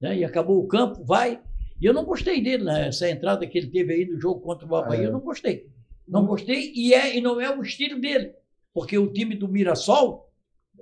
Né? 0.00 0.18
E 0.18 0.24
acabou 0.24 0.58
o 0.62 0.66
campo, 0.68 1.02
vai. 1.04 1.40
E 1.80 1.86
eu 1.86 1.92
não 1.94 2.04
gostei 2.04 2.40
dele, 2.42 2.64
né? 2.64 2.88
essa 2.88 3.08
entrada 3.10 3.46
que 3.46 3.56
ele 3.58 3.68
teve 3.68 3.92
aí 3.94 4.06
no 4.06 4.20
jogo 4.20 4.40
contra 4.40 4.66
o 4.66 4.76
Havaí, 4.76 5.00
É. 5.02 5.06
eu 5.06 5.12
não 5.12 5.20
gostei. 5.20 5.68
Não 6.06 6.26
gostei 6.26 6.72
e, 6.74 6.92
é, 6.92 7.16
e 7.16 7.20
não 7.20 7.40
é 7.40 7.54
o 7.56 7.62
estilo 7.62 7.98
dele. 8.00 8.34
Porque 8.74 8.98
o 8.98 9.10
time 9.12 9.34
do 9.34 9.48
Mirassol, 9.48 10.30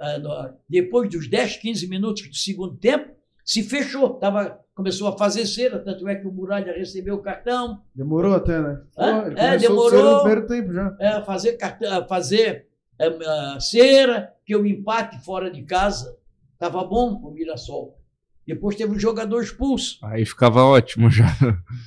ah, 0.01 0.19
no- 0.19 0.55
depois 0.69 1.09
dos 1.09 1.29
10, 1.29 1.59
15 1.59 1.87
minutos 1.87 2.27
do 2.29 2.35
segundo 2.35 2.77
tempo, 2.77 3.15
se 3.45 3.63
fechou. 3.63 4.15
Estava 4.15 4.63
começou 4.75 5.09
a 5.09 5.19
fazer 5.19 5.47
cera, 5.47 5.79
tanto 5.79 6.09
é 6.09 6.15
que 6.15 6.27
o 6.27 6.33
Muralha 6.33 6.73
recebeu 6.73 7.17
o 7.17 7.23
cartão, 7.23 7.83
Demorou 7.95 8.35
até, 8.35 8.61
né? 8.61 8.81
Hã? 8.97 9.33
É, 9.37 9.59
demorou. 9.59 10.03
no 10.03 10.19
primeiro 10.21 10.47
tempo 10.47 10.73
já. 10.73 10.97
é, 10.99 11.23
fazer, 11.23 11.53
cartão, 11.53 12.09
fazer 12.09 12.69
é, 12.99 13.07
é, 13.07 13.61
cera, 13.61 14.33
que 14.45 14.57
o 14.57 14.67
empate 14.67 15.23
fora 15.25 15.51
de 15.51 15.63
casa 15.63 16.17
estava 16.55 16.83
bom 16.85 17.17
para 17.21 17.29
o 17.29 17.33
Mirassol. 17.33 17.99
Depois 18.47 18.75
teve 18.75 18.93
um 18.93 18.99
jogador 18.99 19.43
expulso. 19.43 19.99
Aí 20.03 20.25
ficava 20.25 20.65
ótimo 20.65 21.11
já. 21.11 21.27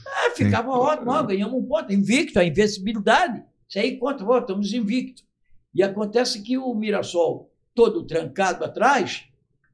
Ah, 0.08 0.32
ficava 0.36 0.70
ótimo, 0.72 1.12
ó, 1.12 1.24
ganhamos 1.24 1.62
um 1.62 1.66
ponto, 1.66 1.92
invicto, 1.92 2.40
a 2.40 2.46
invencibilidade. 2.46 3.44
Isso 3.68 3.80
aí 3.80 3.98
conta, 3.98 4.24
ó, 4.26 4.40
estamos 4.40 4.72
invictos. 4.74 5.26
E 5.74 5.84
acontece 5.84 6.42
que 6.42 6.58
o 6.58 6.74
Mirassol, 6.74 7.52
todo 7.74 8.04
trancado 8.04 8.64
atrás, 8.64 9.26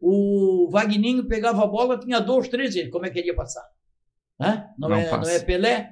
o 0.01 0.67
Vagninho 0.71 1.25
pegava 1.27 1.63
a 1.63 1.67
bola, 1.67 1.97
tinha 1.99 2.19
dois, 2.19 2.47
três, 2.47 2.75
ele, 2.75 2.89
como 2.89 3.05
é 3.05 3.09
que 3.09 3.19
ele 3.19 3.27
ia 3.27 3.35
passar? 3.35 3.63
Hã? 4.39 4.65
Não, 4.77 4.89
Não 4.89 4.95
é, 4.95 5.09
não 5.11 5.29
é 5.29 5.39
Pelé? 5.39 5.91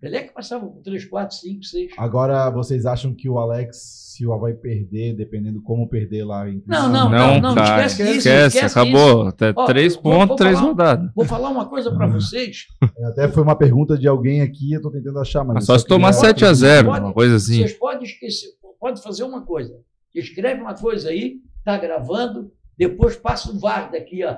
Pelé 0.00 0.22
que 0.24 0.32
passava 0.32 0.66
com 0.66 0.80
três, 0.82 1.04
quatro, 1.04 1.36
cinco, 1.36 1.62
seis. 1.64 1.90
Agora, 1.98 2.48
vocês 2.50 2.86
acham 2.86 3.14
que 3.14 3.28
o 3.28 3.38
Alex, 3.38 4.14
se 4.16 4.26
o 4.26 4.32
Havaí 4.32 4.54
perder, 4.54 5.14
dependendo 5.14 5.60
como 5.62 5.86
perder 5.88 6.24
lá 6.24 6.48
em 6.48 6.62
Não, 6.66 6.88
não, 6.88 7.10
Não, 7.10 7.40
não, 7.40 7.54
cara, 7.54 7.84
esquece 7.84 8.16
esquece, 8.16 8.18
isso, 8.48 8.56
esquece 8.56 8.78
acabou. 8.78 9.26
Até 9.28 9.52
Ó, 9.54 9.66
três 9.66 9.96
pontos, 9.96 10.36
três 10.36 10.58
rodadas. 10.58 11.10
Vou 11.14 11.26
falar 11.26 11.50
uma 11.50 11.68
coisa 11.68 11.94
para 11.94 12.06
vocês. 12.06 12.64
Até 13.08 13.28
foi 13.28 13.42
uma 13.42 13.54
pergunta 13.56 13.98
de 13.98 14.08
alguém 14.08 14.40
aqui, 14.40 14.72
eu 14.72 14.80
tô 14.80 14.90
tentando 14.90 15.18
achar, 15.18 15.44
mas. 15.44 15.54
Mas 15.54 15.62
eu 15.68 15.74
só 15.74 15.78
se 15.78 15.86
tomar 15.86 16.12
queria- 16.14 16.28
7 16.28 16.44
a 16.46 16.52
0 16.54 16.88
Pode- 16.88 17.04
uma 17.04 17.12
coisa 17.12 17.36
assim. 17.36 17.56
Vocês 17.58 17.74
podem 17.74 18.04
esquecer, 18.04 18.48
pode 18.80 19.02
fazer 19.02 19.24
uma 19.24 19.44
coisa. 19.44 19.74
Escreve 20.14 20.62
uma 20.62 20.74
coisa 20.74 21.10
aí, 21.10 21.36
tá 21.62 21.76
gravando, 21.76 22.50
depois 22.80 23.14
passa 23.14 23.52
o 23.52 23.58
VAR 23.58 23.92
daqui. 23.92 24.20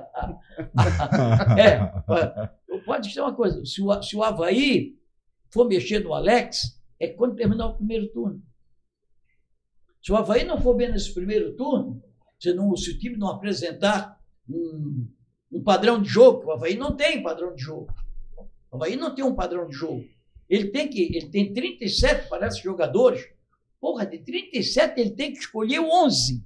É, 1.57 1.79
pode 2.85 3.09
ser 3.09 3.21
uma 3.21 3.33
coisa. 3.33 3.63
Se 3.63 3.81
o, 3.81 4.03
se 4.03 4.17
o 4.17 4.21
Havaí 4.21 4.97
for 5.49 5.65
mexer 5.65 5.99
no 5.99 6.13
Alex, 6.13 6.77
é 6.99 7.07
quando 7.07 7.37
terminar 7.37 7.67
o 7.67 7.77
primeiro 7.77 8.09
turno. 8.09 8.43
Se 10.03 10.11
o 10.11 10.17
Havaí 10.17 10.43
não 10.43 10.59
for 10.59 10.75
bem 10.75 10.91
nesse 10.91 11.13
primeiro 11.13 11.55
turno, 11.55 12.03
se, 12.37 12.53
não, 12.53 12.75
se 12.75 12.91
o 12.91 12.99
time 12.99 13.15
não 13.15 13.29
apresentar 13.29 14.19
um, 14.49 15.07
um 15.49 15.63
padrão 15.63 16.01
de 16.01 16.09
jogo, 16.09 16.47
o 16.47 16.51
Havaí 16.51 16.75
não 16.75 16.97
tem 16.97 17.23
padrão 17.23 17.55
de 17.55 17.61
jogo. 17.61 17.93
O 18.69 18.75
Havaí 18.75 18.97
não 18.97 19.15
tem 19.15 19.23
um 19.23 19.35
padrão 19.35 19.69
de 19.69 19.73
jogo. 19.73 20.03
Ele 20.49 20.69
tem 20.69 20.89
que, 20.89 21.15
ele 21.15 21.29
tem 21.29 21.53
37, 21.53 22.27
parece, 22.27 22.61
jogadores. 22.61 23.25
Porra, 23.79 24.05
de 24.05 24.17
37 24.17 24.99
ele 24.99 25.11
tem 25.11 25.31
que 25.31 25.39
escolher 25.39 25.79
11. 25.79 26.45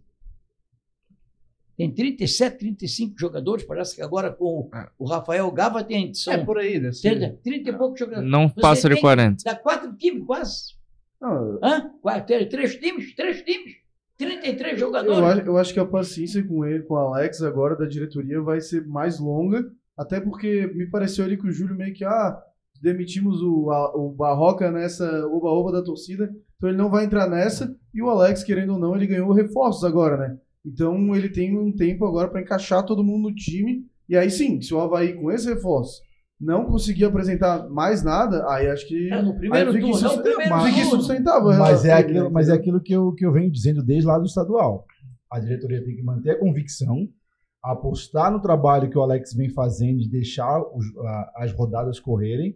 Tem 1.77 1.91
37, 1.93 2.57
35 2.57 3.13
jogadores, 3.19 3.63
parece 3.63 3.95
que 3.95 4.01
agora 4.01 4.31
com 4.33 4.67
É. 4.73 4.87
o 4.97 5.05
Rafael 5.05 5.51
Gava 5.51 5.83
tem, 5.83 6.11
são 6.13 6.33
É 6.33 6.43
por 6.43 6.57
aí, 6.57 6.79
né? 6.79 6.89
30, 6.99 7.37
30 7.43 7.69
e 7.69 7.77
poucos 7.77 7.99
jogadores. 7.99 8.29
Não 8.31 8.49
Você 8.49 8.59
passa 8.61 8.87
de 8.89 8.95
tem- 8.95 9.01
40. 9.01 9.43
Dá 9.45 9.55
quatro 9.55 9.93
times 9.95 10.25
quase. 10.25 10.73
Não, 11.21 11.59
Hã? 11.63 11.91
Quatro, 12.01 12.49
três 12.49 12.75
times? 12.77 13.13
Três 13.15 13.41
times. 13.43 13.75
33 14.17 14.73
eu, 14.73 14.79
jogadores. 14.79 15.19
acho, 15.39 15.41
eu 15.47 15.57
acho 15.57 15.73
que 15.73 15.79
a 15.79 15.85
paciência 15.85 16.43
com 16.43 16.65
ele, 16.65 16.81
com 16.83 16.95
o 16.95 16.97
Alex 16.97 17.43
agora 17.43 17.75
da 17.75 17.85
diretoria 17.85 18.41
vai 18.41 18.59
ser 18.59 18.85
mais 18.87 19.19
longa, 19.19 19.63
até 19.95 20.19
porque 20.19 20.65
me 20.73 20.87
pareceu 20.87 21.25
ali 21.25 21.37
que 21.37 21.47
o 21.47 21.51
Júlio 21.51 21.75
meio 21.75 21.93
que, 21.93 22.03
ah, 22.03 22.41
demitimos 22.81 23.41
o, 23.43 23.69
a- 23.69 23.95
o 23.95 24.09
Barroca 24.09 24.71
nessa 24.71 25.27
oba-oba 25.27 25.71
da 25.71 25.83
torcida, 25.83 26.31
então 26.55 26.69
ele 26.69 26.77
não 26.77 26.89
vai 26.89 27.05
entrar 27.05 27.29
nessa, 27.29 27.75
e 27.93 28.01
o 28.01 28.09
Alex, 28.09 28.43
querendo 28.43 28.73
ou 28.73 28.79
não, 28.79 28.95
ele 28.95 29.05
ganhou 29.07 29.31
reforços 29.31 29.83
agora, 29.83 30.17
né? 30.17 30.37
Então 30.67 31.15
ele 31.15 31.29
tem 31.29 31.57
um 31.57 31.71
tempo 31.73 32.05
agora 32.05 32.27
para 32.27 32.41
encaixar 32.41 32.83
todo 32.85 33.03
mundo 33.03 33.29
no 33.29 33.35
time, 33.35 33.85
e 34.09 34.17
aí 34.17 34.29
sim, 34.29 34.61
se 34.61 34.73
o 34.73 34.79
Havaí 34.81 35.13
com 35.13 35.31
esse 35.31 35.47
reforço 35.47 36.01
não 36.39 36.65
conseguir 36.65 37.05
apresentar 37.05 37.67
mais 37.69 38.03
nada, 38.03 38.45
aí 38.51 38.67
acho 38.67 38.87
que 38.87 39.09
É, 39.11 39.21
no 39.21 39.35
primeiro 39.37 39.71
fica 39.73 39.85
turno, 39.85 39.97
é 39.97 40.01
o 40.01 40.11
insusten- 40.11 40.21
primeiro 40.35 40.55
fica 40.65 40.81
turno. 40.81 40.95
insustentável. 40.97 41.47
Mas 41.57 41.85
é 41.85 41.93
aquilo, 41.93 42.31
mas 42.31 42.49
é 42.49 42.53
aquilo 42.53 42.81
que, 42.81 42.93
eu, 42.93 43.11
que 43.13 43.25
eu 43.25 43.31
venho 43.31 43.49
dizendo 43.51 43.81
desde 43.83 44.05
lá 44.07 44.19
do 44.19 44.25
estadual. 44.25 44.85
A 45.31 45.39
diretoria 45.39 45.83
tem 45.83 45.95
que 45.95 46.03
manter 46.03 46.31
a 46.31 46.39
convicção, 46.39 47.07
apostar 47.63 48.31
no 48.31 48.41
trabalho 48.41 48.89
que 48.89 48.97
o 48.97 49.01
Alex 49.01 49.33
vem 49.33 49.49
fazendo 49.49 49.99
de 49.99 50.09
deixar 50.09 50.61
os- 50.61 50.95
a- 50.97 51.31
as 51.37 51.51
rodadas 51.53 51.99
correrem 51.99 52.55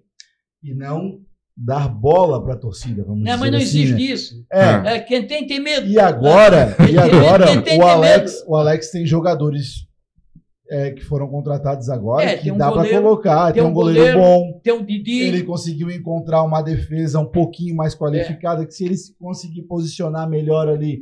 e 0.64 0.74
não 0.76 1.20
dar 1.56 1.88
bola 1.90 2.44
para 2.44 2.54
a 2.54 2.58
torcida, 2.58 3.04
vamos 3.04 3.24
Não, 3.24 3.34
dizer 3.34 3.38
mas 3.38 3.52
não 3.52 3.58
assim, 3.58 3.66
existe 3.82 3.94
né? 3.94 4.02
isso. 4.02 4.46
É, 4.52 4.96
É, 4.96 5.00
quem 5.00 5.28
tem, 5.28 5.46
tem 5.46 5.60
medo. 5.60 5.88
E 5.88 6.00
agora, 6.00 6.76
e 6.80 6.94
medo, 6.94 7.00
agora 7.18 7.62
tem, 7.62 7.80
o, 7.80 7.84
Alex, 7.84 8.34
medo. 8.40 8.50
o 8.50 8.56
Alex 8.56 8.92
tem 8.92 9.06
jogadores 9.06 9.86
é, 10.70 10.92
que 10.92 11.04
foram 11.04 11.28
contratados 11.28 11.90
agora 11.90 12.24
É, 12.24 12.38
que 12.38 12.50
um 12.50 12.58
dá 12.58 12.72
para 12.72 12.88
colocar. 12.90 13.52
Tem, 13.52 13.62
um 13.62 13.68
um 13.68 13.74
goleiro, 13.74 14.18
bom. 14.18 14.60
Tem 14.64 14.72
o 14.74 14.86
Didi. 14.86 15.20
Ele 15.20 15.44
conseguiu 15.44 15.92
encontrar 15.92 16.44
uma 16.44 16.62
defesa 16.62 17.20
um 17.20 17.26
pouquinho 17.26 17.76
mais 17.76 17.94
qualificada, 17.94 18.66
que 18.66 18.74
se 18.74 18.86
ele 18.86 18.96
se 18.96 19.14
conseguir 19.18 19.64
posicionar 19.64 20.30
melhor 20.30 20.70
ali, 20.70 21.02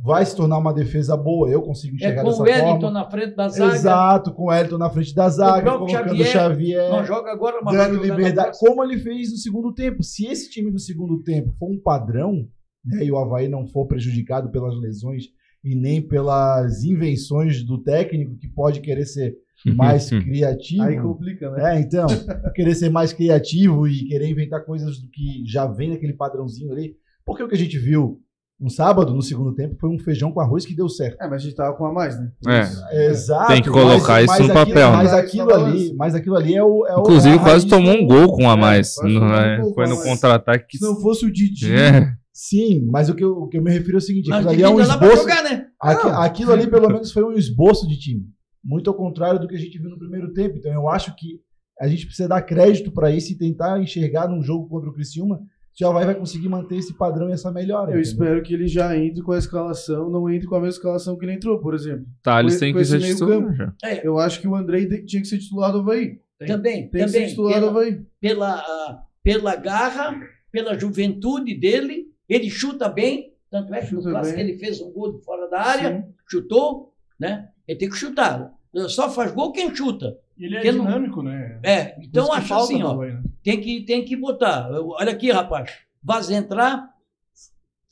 vai 0.00 0.24
se 0.24 0.36
tornar 0.36 0.58
uma 0.58 0.72
defesa 0.72 1.16
boa. 1.16 1.48
Eu 1.48 1.60
consigo 1.60 1.94
é 1.94 1.96
enxergar 1.96 2.22
com 2.22 2.28
dessa 2.28 2.42
o 2.42 2.44
Wellington 2.44 2.80
forma. 2.80 2.90
na 2.90 3.10
frente 3.10 3.34
da 3.34 3.48
zaga. 3.48 3.74
Exato, 3.74 4.32
com 4.32 4.44
o 4.44 4.52
Elton 4.52 4.78
na 4.78 4.90
frente 4.90 5.14
da 5.14 5.28
zaga, 5.28 5.62
próprio 5.62 5.86
colocando 5.86 6.16
Xavier, 6.16 6.28
o 6.28 6.32
Xavier, 6.32 6.90
Não 6.90 7.04
joga 7.04 7.32
agora, 7.32 7.60
mas 7.62 7.76
vai 7.76 7.90
dando 7.90 8.02
liberdade, 8.02 8.58
como 8.58 8.84
ele 8.84 8.98
fez 8.98 9.32
no 9.32 9.38
segundo 9.38 9.72
tempo. 9.72 10.02
Se 10.02 10.26
esse 10.26 10.50
time 10.50 10.70
do 10.70 10.78
segundo 10.78 11.22
tempo 11.22 11.52
for 11.58 11.70
um 11.70 11.80
padrão, 11.80 12.46
né, 12.84 13.04
e 13.04 13.10
o 13.10 13.18
Havaí 13.18 13.48
não 13.48 13.66
for 13.66 13.86
prejudicado 13.86 14.50
pelas 14.50 14.78
lesões 14.78 15.24
e 15.64 15.74
nem 15.74 16.00
pelas 16.00 16.84
invenções 16.84 17.64
do 17.64 17.82
técnico, 17.82 18.36
que 18.36 18.48
pode 18.48 18.80
querer 18.80 19.04
ser 19.04 19.36
mais 19.74 20.08
criativo. 20.22 20.84
Aí 20.84 21.00
complica, 21.00 21.50
né? 21.50 21.74
É, 21.74 21.80
então, 21.80 22.06
querer 22.54 22.76
ser 22.76 22.88
mais 22.88 23.12
criativo 23.12 23.88
e 23.88 24.04
querer 24.06 24.28
inventar 24.28 24.64
coisas 24.64 25.00
do 25.00 25.08
que 25.08 25.42
já 25.44 25.66
vem 25.66 25.90
naquele 25.90 26.12
padrãozinho 26.12 26.70
ali. 26.72 26.94
Porque 27.26 27.42
o 27.42 27.48
que 27.48 27.56
a 27.56 27.58
gente 27.58 27.76
viu 27.76 28.22
no 28.60 28.68
sábado, 28.70 29.14
no 29.14 29.22
segundo 29.22 29.54
tempo, 29.54 29.76
foi 29.78 29.88
um 29.88 29.98
feijão 29.98 30.32
com 30.32 30.40
arroz 30.40 30.66
que 30.66 30.74
deu 30.74 30.88
certo. 30.88 31.20
É, 31.22 31.28
mas 31.28 31.42
a 31.42 31.44
gente 31.44 31.54
tava 31.54 31.76
com 31.76 31.86
a 31.86 31.92
mais, 31.92 32.18
né? 32.18 32.32
É. 32.46 33.06
Exato. 33.06 33.46
Tem 33.52 33.62
que 33.62 33.70
colocar 33.70 34.20
isso 34.22 34.32
no 34.42 34.50
aquilo, 34.50 34.54
papel, 34.54 34.90
né? 34.90 34.96
Mas 34.96 35.12
aquilo 35.12 35.54
ali, 35.54 35.94
mas 35.94 36.14
aquilo 36.14 36.36
ali 36.36 36.54
é 36.56 36.62
o. 36.64 36.86
É 36.86 36.96
o- 36.96 37.00
Inclusive, 37.00 37.36
é 37.36 37.38
a 37.38 37.42
quase 37.42 37.68
tomou 37.68 37.94
um 37.94 38.06
gol 38.06 38.32
com 38.32 38.42
um 38.44 38.50
a 38.50 38.56
mais. 38.56 38.94
Não 39.02 39.12
tomou 39.14 39.28
um 39.28 39.34
é? 39.34 39.60
gol 39.60 39.74
Foi 39.74 39.86
no 39.86 39.94
mais. 39.96 40.08
contra-ataque 40.08 40.66
que. 40.68 40.78
Se 40.78 40.84
não 40.84 41.00
fosse 41.00 41.24
o 41.24 41.32
Didi, 41.32 41.72
É. 41.72 42.12
Sim, 42.32 42.86
mas 42.90 43.08
o 43.08 43.14
que, 43.16 43.24
eu, 43.24 43.32
o 43.32 43.48
que 43.48 43.58
eu 43.58 43.62
me 43.62 43.70
refiro 43.70 43.96
é 43.96 43.98
o 43.98 44.00
seguinte: 44.00 44.28
Mas 44.28 44.46
aquilo 44.46 44.52
ali 44.52 44.62
é 44.62 44.68
um 44.68 44.80
esboço. 44.80 45.16
jogar, 45.22 45.42
né? 45.42 45.66
Aqui- 45.80 46.06
Não. 46.08 46.20
aquilo 46.22 46.52
ali, 46.52 46.66
pelo 46.68 46.88
menos, 46.88 47.10
foi 47.12 47.24
um 47.24 47.32
esboço 47.32 47.86
de 47.88 47.98
time. 47.98 48.22
Muito 48.64 48.88
ao 48.90 48.94
contrário 48.96 49.40
do 49.40 49.48
que 49.48 49.56
a 49.56 49.58
gente 49.58 49.78
viu 49.78 49.88
no 49.90 49.98
primeiro 49.98 50.32
tempo. 50.32 50.56
Então, 50.56 50.72
eu 50.72 50.88
acho 50.88 51.14
que 51.16 51.40
a 51.80 51.86
gente 51.88 52.06
precisa 52.06 52.28
dar 52.28 52.42
crédito 52.42 52.90
para 52.92 53.10
isso 53.10 53.32
e 53.32 53.38
tentar 53.38 53.80
enxergar 53.80 54.28
num 54.28 54.42
jogo 54.42 54.68
contra 54.68 54.88
o 54.88 54.92
Criciúma 54.92 55.40
se 55.78 55.84
o 55.84 55.88
Havaí 55.90 56.06
vai 56.06 56.14
conseguir 56.16 56.48
manter 56.48 56.76
esse 56.76 56.92
padrão 56.94 57.28
e 57.28 57.32
essa 57.32 57.52
melhora. 57.52 57.92
eu 57.92 58.00
entendeu? 58.00 58.02
espero 58.02 58.42
que 58.42 58.52
ele 58.52 58.66
já 58.66 58.96
entre 58.96 59.22
com 59.22 59.30
a 59.30 59.38
escalação, 59.38 60.10
não 60.10 60.28
entre 60.28 60.48
com 60.48 60.56
a 60.56 60.60
mesma 60.60 60.72
escalação 60.76 61.16
que 61.16 61.24
ele 61.24 61.34
entrou, 61.34 61.60
por 61.60 61.72
exemplo. 61.72 62.04
Thales 62.20 62.54
Com- 62.54 62.60
tem 62.60 62.74
que 62.74 62.84
ser 62.84 62.98
titular. 63.00 63.54
já. 63.54 63.72
Eu 64.02 64.18
acho 64.18 64.40
que 64.40 64.48
o 64.48 64.56
Andrei 64.56 64.88
tinha 65.04 65.22
que 65.22 65.28
ser 65.28 65.38
titular 65.38 65.70
do 65.70 65.78
Havaí. 65.78 66.18
Também, 66.46 66.88
Tem 66.90 67.04
que 67.04 67.08
ser 67.10 67.14
também. 67.18 67.28
titular 67.28 67.60
do 67.60 67.66
Pela, 67.66 67.70
Havaí. 67.70 68.00
pela, 68.20 68.54
ah, 68.58 69.02
pela 69.22 69.54
garra, 69.56 70.20
pela 70.50 70.76
juventude 70.76 71.54
dele, 71.54 72.06
ele 72.28 72.50
chuta 72.50 72.88
bem. 72.88 73.32
Tanto 73.48 73.72
é 73.72 73.80
que 73.80 73.94
no 73.94 74.02
clássico 74.02 74.36
bem. 74.36 74.48
ele 74.48 74.58
fez 74.58 74.80
um 74.80 74.92
gol 74.92 75.16
de 75.16 75.24
fora 75.24 75.48
da 75.48 75.60
área, 75.60 76.02
Sim. 76.02 76.12
chutou, 76.28 76.92
né? 77.20 77.48
Ele 77.68 77.78
tem 77.78 77.88
que 77.88 77.96
chutar. 77.96 78.52
Só 78.88 79.08
faz 79.10 79.30
gol 79.32 79.52
quem 79.52 79.74
chuta. 79.74 80.16
Ele 80.38 80.54
é 80.56 80.60
Porque 80.60 80.72
não- 80.72 80.84
dinâmico, 80.86 81.22
né? 81.22 81.58
É, 81.64 81.96
então 82.02 82.32
acho 82.32 82.52
assim, 82.54 82.82
ó, 82.82 82.90
Havaí, 82.92 83.12
né? 83.14 83.22
Tem 83.48 83.60
que, 83.62 83.80
tem 83.80 84.04
que 84.04 84.14
botar. 84.14 84.68
Olha 84.70 85.10
aqui, 85.10 85.30
rapaz. 85.30 85.70
Vas 86.02 86.30
entrar, 86.30 86.94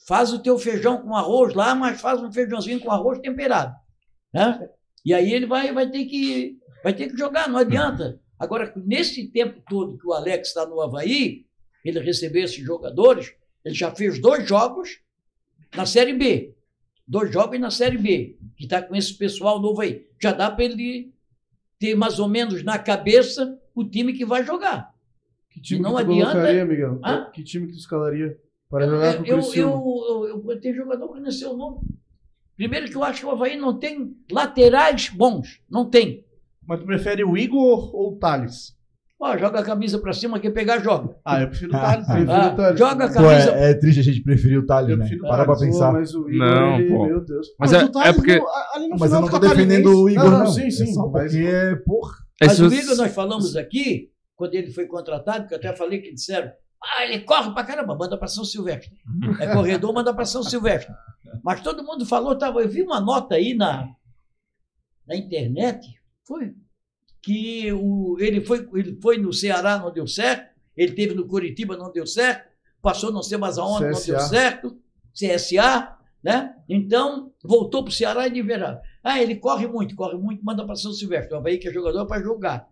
faz 0.06 0.30
o 0.30 0.38
teu 0.38 0.58
feijão 0.58 1.00
com 1.00 1.16
arroz 1.16 1.54
lá, 1.54 1.74
mas 1.74 1.98
faz 1.98 2.22
um 2.22 2.30
feijãozinho 2.30 2.78
com 2.78 2.90
arroz 2.90 3.20
temperado. 3.20 3.74
Né? 4.34 4.68
E 5.02 5.14
aí 5.14 5.32
ele 5.32 5.46
vai, 5.46 5.72
vai, 5.72 5.90
ter 5.90 6.04
que, 6.04 6.58
vai 6.84 6.92
ter 6.92 7.08
que 7.08 7.16
jogar, 7.16 7.48
não 7.48 7.58
adianta. 7.58 8.20
Agora, 8.38 8.70
nesse 8.76 9.28
tempo 9.28 9.62
todo 9.66 9.96
que 9.96 10.06
o 10.06 10.12
Alex 10.12 10.48
está 10.48 10.66
no 10.66 10.78
Havaí, 10.78 11.46
ele 11.82 12.00
recebeu 12.00 12.44
esses 12.44 12.62
jogadores, 12.62 13.32
ele 13.64 13.74
já 13.74 13.90
fez 13.90 14.20
dois 14.20 14.46
jogos 14.46 15.00
na 15.74 15.86
Série 15.86 16.12
B. 16.12 16.54
Dois 17.08 17.32
jogos 17.32 17.58
na 17.58 17.70
Série 17.70 17.96
B, 17.96 18.36
que 18.58 18.64
está 18.64 18.82
com 18.82 18.94
esse 18.94 19.14
pessoal 19.14 19.58
novo 19.58 19.80
aí. 19.80 20.06
Já 20.20 20.32
dá 20.32 20.50
para 20.50 20.64
ele 20.66 21.14
ter 21.78 21.94
mais 21.94 22.18
ou 22.18 22.28
menos 22.28 22.62
na 22.62 22.78
cabeça 22.78 23.58
o 23.74 23.82
time 23.82 24.12
que 24.12 24.26
vai 24.26 24.44
jogar. 24.44 24.94
Que 25.56 25.62
time 25.62 25.80
não 25.80 25.96
que 25.96 26.04
tu 26.04 26.10
adianta- 26.12 26.32
colocaria, 26.32 26.64
Miguel? 26.66 27.00
Hã? 27.02 27.30
Que 27.32 27.42
time 27.42 27.66
que 27.66 27.72
tu 27.72 27.78
escalaria 27.78 28.36
para 28.70 28.86
jogar 28.86 29.16
com 29.16 29.22
o 29.22 29.26
eu, 29.26 29.38
eu, 29.38 29.54
eu, 29.54 30.26
eu, 30.28 30.50
eu 30.50 30.60
tenho 30.60 30.74
jogador 30.76 31.14
que 31.14 31.20
não 31.20 31.30
sei 31.30 31.46
o 31.48 31.56
nome. 31.56 31.78
Primeiro 32.56 32.86
que 32.90 32.94
eu 32.96 33.02
acho 33.04 33.20
que 33.20 33.26
o 33.26 33.30
Havaí 33.30 33.56
não 33.56 33.78
tem 33.78 34.14
laterais 34.30 35.08
bons. 35.08 35.60
Não 35.70 35.88
tem. 35.88 36.24
Mas 36.66 36.80
tu 36.80 36.86
prefere 36.86 37.24
o 37.24 37.36
Igor 37.38 37.94
ou 37.94 38.12
o 38.12 38.16
Thales? 38.18 38.76
Ó, 39.18 39.34
joga 39.38 39.60
a 39.60 39.62
camisa 39.62 39.98
pra 39.98 40.12
cima, 40.12 40.38
quem 40.38 40.50
pegar, 40.52 40.78
joga. 40.78 41.16
Ah, 41.24 41.40
eu 41.40 41.48
prefiro 41.48 41.70
o 41.70 41.72
Thales. 41.80 42.06
Prefiro 42.06 42.30
Ah, 42.32 42.52
o 42.52 42.56
Thales. 42.56 42.78
joga 42.78 43.04
a 43.04 43.08
Pô, 43.08 43.14
camisa. 43.14 43.50
é, 43.52 43.70
é 43.70 43.74
triste 43.74 44.00
a 44.00 44.02
gente 44.02 44.20
preferir 44.22 44.58
o 44.58 44.66
Thales, 44.66 44.90
Eu 44.90 44.98
né? 44.98 45.08
Para 45.22 45.44
pra 45.46 45.54
Thales. 45.54 45.60
pensar. 45.72 45.86
Pô, 45.86 45.92
mas 45.94 46.14
o 46.14 46.28
Igor, 46.28 46.46
Não, 46.46 46.78
ele, 46.78 46.88
pô. 46.90 47.06
meu 47.06 47.24
Deus. 47.24 47.46
Mas 47.58 47.72
é, 47.72 47.82
o 47.84 47.88
Thales 47.90 48.08
é 48.10 48.12
porque. 48.12 48.38
no- 48.38 48.46
ali 48.74 48.88
no 48.88 48.98
Mas 48.98 49.12
eu 49.12 49.20
não 49.22 49.28
tô 49.30 49.38
defendendo 49.38 50.02
o 50.02 50.10
Igor, 50.10 50.24
Não, 50.24 50.30
não. 50.32 50.38
não, 50.40 50.46
sim, 50.48 50.70
sim, 50.70 50.82
É 50.90 50.92
só 50.92 51.08
mas- 51.08 51.32
porque, 51.32 51.76
porra. 51.86 52.14
É, 52.42 52.46
Mas 52.46 52.60
o 52.60 52.66
Igor, 52.66 52.96
nós 52.96 53.14
falamos 53.14 53.56
aqui, 53.56 54.10
quando 54.36 54.54
ele 54.54 54.70
foi 54.70 54.86
contratado, 54.86 55.48
que 55.48 55.54
eu 55.54 55.58
até 55.58 55.74
falei 55.74 56.00
que 56.00 56.12
disseram, 56.12 56.52
ah, 56.82 57.04
ele 57.04 57.20
corre 57.20 57.52
pra 57.52 57.64
caramba, 57.64 57.96
manda 57.96 58.16
pra 58.18 58.28
São 58.28 58.44
Silvestre. 58.44 58.92
É 59.40 59.52
corredor, 59.52 59.92
manda 59.92 60.14
pra 60.14 60.24
São 60.24 60.42
Silvestre. 60.42 60.94
Mas 61.42 61.62
todo 61.62 61.82
mundo 61.82 62.04
falou, 62.04 62.36
tava, 62.36 62.60
eu 62.60 62.68
vi 62.68 62.82
uma 62.82 63.00
nota 63.00 63.34
aí 63.34 63.54
na, 63.54 63.88
na 65.06 65.16
internet, 65.16 65.86
foi, 66.24 66.54
que 67.22 67.72
o, 67.72 68.16
ele, 68.20 68.40
foi, 68.40 68.68
ele 68.74 69.00
foi 69.00 69.18
no 69.18 69.32
Ceará, 69.32 69.78
não 69.78 69.92
deu 69.92 70.06
certo, 70.06 70.54
ele 70.76 70.92
teve 70.92 71.14
no 71.14 71.26
Curitiba, 71.26 71.76
não 71.76 71.90
deu 71.90 72.06
certo, 72.06 72.48
passou 72.82 73.10
não 73.10 73.22
sei 73.22 73.38
mais 73.38 73.58
aonde, 73.58 73.86
não 73.86 73.92
CSA. 73.92 74.12
deu 74.12 74.20
certo, 74.20 74.78
CSA, 75.12 75.96
né? 76.22 76.54
Então, 76.68 77.32
voltou 77.42 77.82
pro 77.82 77.92
Ceará 77.92 78.26
e 78.26 78.30
de 78.30 78.42
verão. 78.42 78.78
Ah, 79.02 79.22
ele 79.22 79.36
corre 79.36 79.66
muito, 79.66 79.94
corre 79.96 80.18
muito, 80.18 80.44
manda 80.44 80.64
para 80.66 80.74
São 80.74 80.92
Silvestre. 80.92 81.32
O 81.32 81.38
Havaí 81.38 81.58
que 81.58 81.68
é 81.68 81.72
jogador 81.72 82.04
para 82.06 82.22
jogar. 82.22 82.68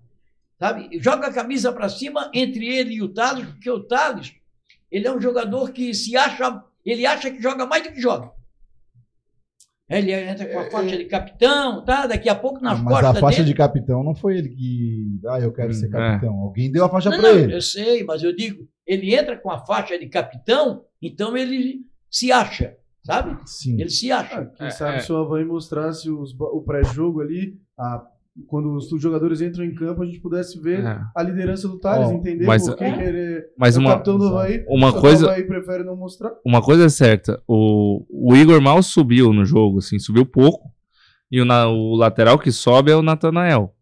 Sabe? 0.58 0.88
Joga 1.00 1.26
a 1.26 1.32
camisa 1.32 1.72
para 1.72 1.88
cima 1.88 2.30
entre 2.32 2.66
ele 2.66 2.94
e 2.94 3.02
o 3.02 3.08
Thales, 3.12 3.46
porque 3.46 3.70
o 3.70 3.80
Thales, 3.82 4.32
ele 4.90 5.06
é 5.06 5.12
um 5.12 5.20
jogador 5.20 5.72
que 5.72 5.92
se 5.92 6.16
acha, 6.16 6.62
ele 6.84 7.04
acha 7.06 7.30
que 7.30 7.42
joga 7.42 7.66
mais 7.66 7.82
do 7.82 7.92
que 7.92 8.00
joga. 8.00 8.30
Ele 9.88 10.12
entra 10.12 10.46
com 10.46 10.58
a 10.60 10.70
faixa 10.70 10.96
de 10.96 11.04
capitão, 11.04 11.84
tá? 11.84 12.06
Daqui 12.06 12.28
a 12.28 12.34
pouco 12.34 12.58
nas 12.62 12.80
Mas 12.80 12.94
costas 13.00 13.16
a 13.16 13.20
faixa 13.20 13.38
dele. 13.42 13.50
de 13.50 13.54
capitão 13.54 14.02
não 14.02 14.14
foi 14.14 14.38
ele 14.38 14.48
que. 14.48 15.20
Ah, 15.28 15.38
eu 15.40 15.52
quero 15.52 15.74
ser 15.74 15.88
Hum, 15.88 15.90
capitão. 15.90 16.34
Alguém 16.38 16.72
deu 16.72 16.84
a 16.86 16.88
faixa 16.88 17.10
não, 17.10 17.22
ele. 17.28 17.54
eu 17.54 17.60
sei, 17.60 18.02
mas 18.02 18.22
eu 18.22 18.34
digo, 18.34 18.66
ele 18.86 19.14
entra 19.14 19.36
com 19.36 19.50
a 19.50 19.58
faixa 19.66 19.98
de 19.98 20.08
capitão, 20.08 20.86
então 21.02 21.36
ele 21.36 21.82
se 22.10 22.32
acha, 22.32 22.74
sabe? 23.04 23.36
Sim. 23.46 23.78
Ele 23.78 23.90
se 23.90 24.10
acha. 24.10 24.40
Ah, 24.40 24.46
quem 24.46 24.66
É, 24.68 24.70
sabe 24.70 24.96
é. 24.96 25.00
se 25.00 25.12
o 25.12 25.16
Havaí 25.18 25.44
mostrasse 25.44 26.08
os 26.10 26.34
o 26.40 26.62
pré-jogo 26.62 27.20
ali, 27.20 27.54
a- 27.78 28.06
quando 28.48 28.74
os 28.74 28.88
jogadores 29.00 29.40
entram 29.40 29.64
em 29.64 29.74
campo, 29.74 30.02
a 30.02 30.06
gente 30.06 30.20
pudesse 30.20 30.60
ver 30.60 30.80
É. 30.84 31.00
a 31.16 31.22
liderança 31.22 31.68
do 31.68 31.78
Thales, 31.78 32.08
Ó, 32.08 32.12
entender 32.12 32.44
mas- 32.46 32.66
por 32.66 32.76
que 32.76 32.84
que 32.92 33.00
ele 33.00 33.18
é 33.18 33.44
Mas 33.56 33.76
o 33.76 33.80
uma, 33.80 33.92
Havaí. 33.94 34.64
uma 34.68 34.92
coisa- 34.92 35.26
O 35.26 35.28
Havaí 35.30 35.44
prefere 35.46 35.84
não 35.84 35.96
mostrar. 35.96 36.32
uma 36.44 36.60
coisa 36.60 36.84
é 36.86 36.88
certa, 36.88 37.40
o, 37.46 38.04
o 38.10 38.34
Igor 38.36 38.60
mal 38.60 38.82
subiu 38.82 39.32
no 39.32 39.44
jogo, 39.44 39.78
assim, 39.78 39.98
subiu 39.98 40.26
pouco. 40.26 40.68
E 41.30 41.40
o, 41.40 41.44
na- 41.44 41.68
o 41.68 41.94
lateral 41.96 42.38
que 42.38 42.52
sobe 42.52 42.90
é 42.92 42.96
o 42.96 43.02
Natanael. 43.02 43.72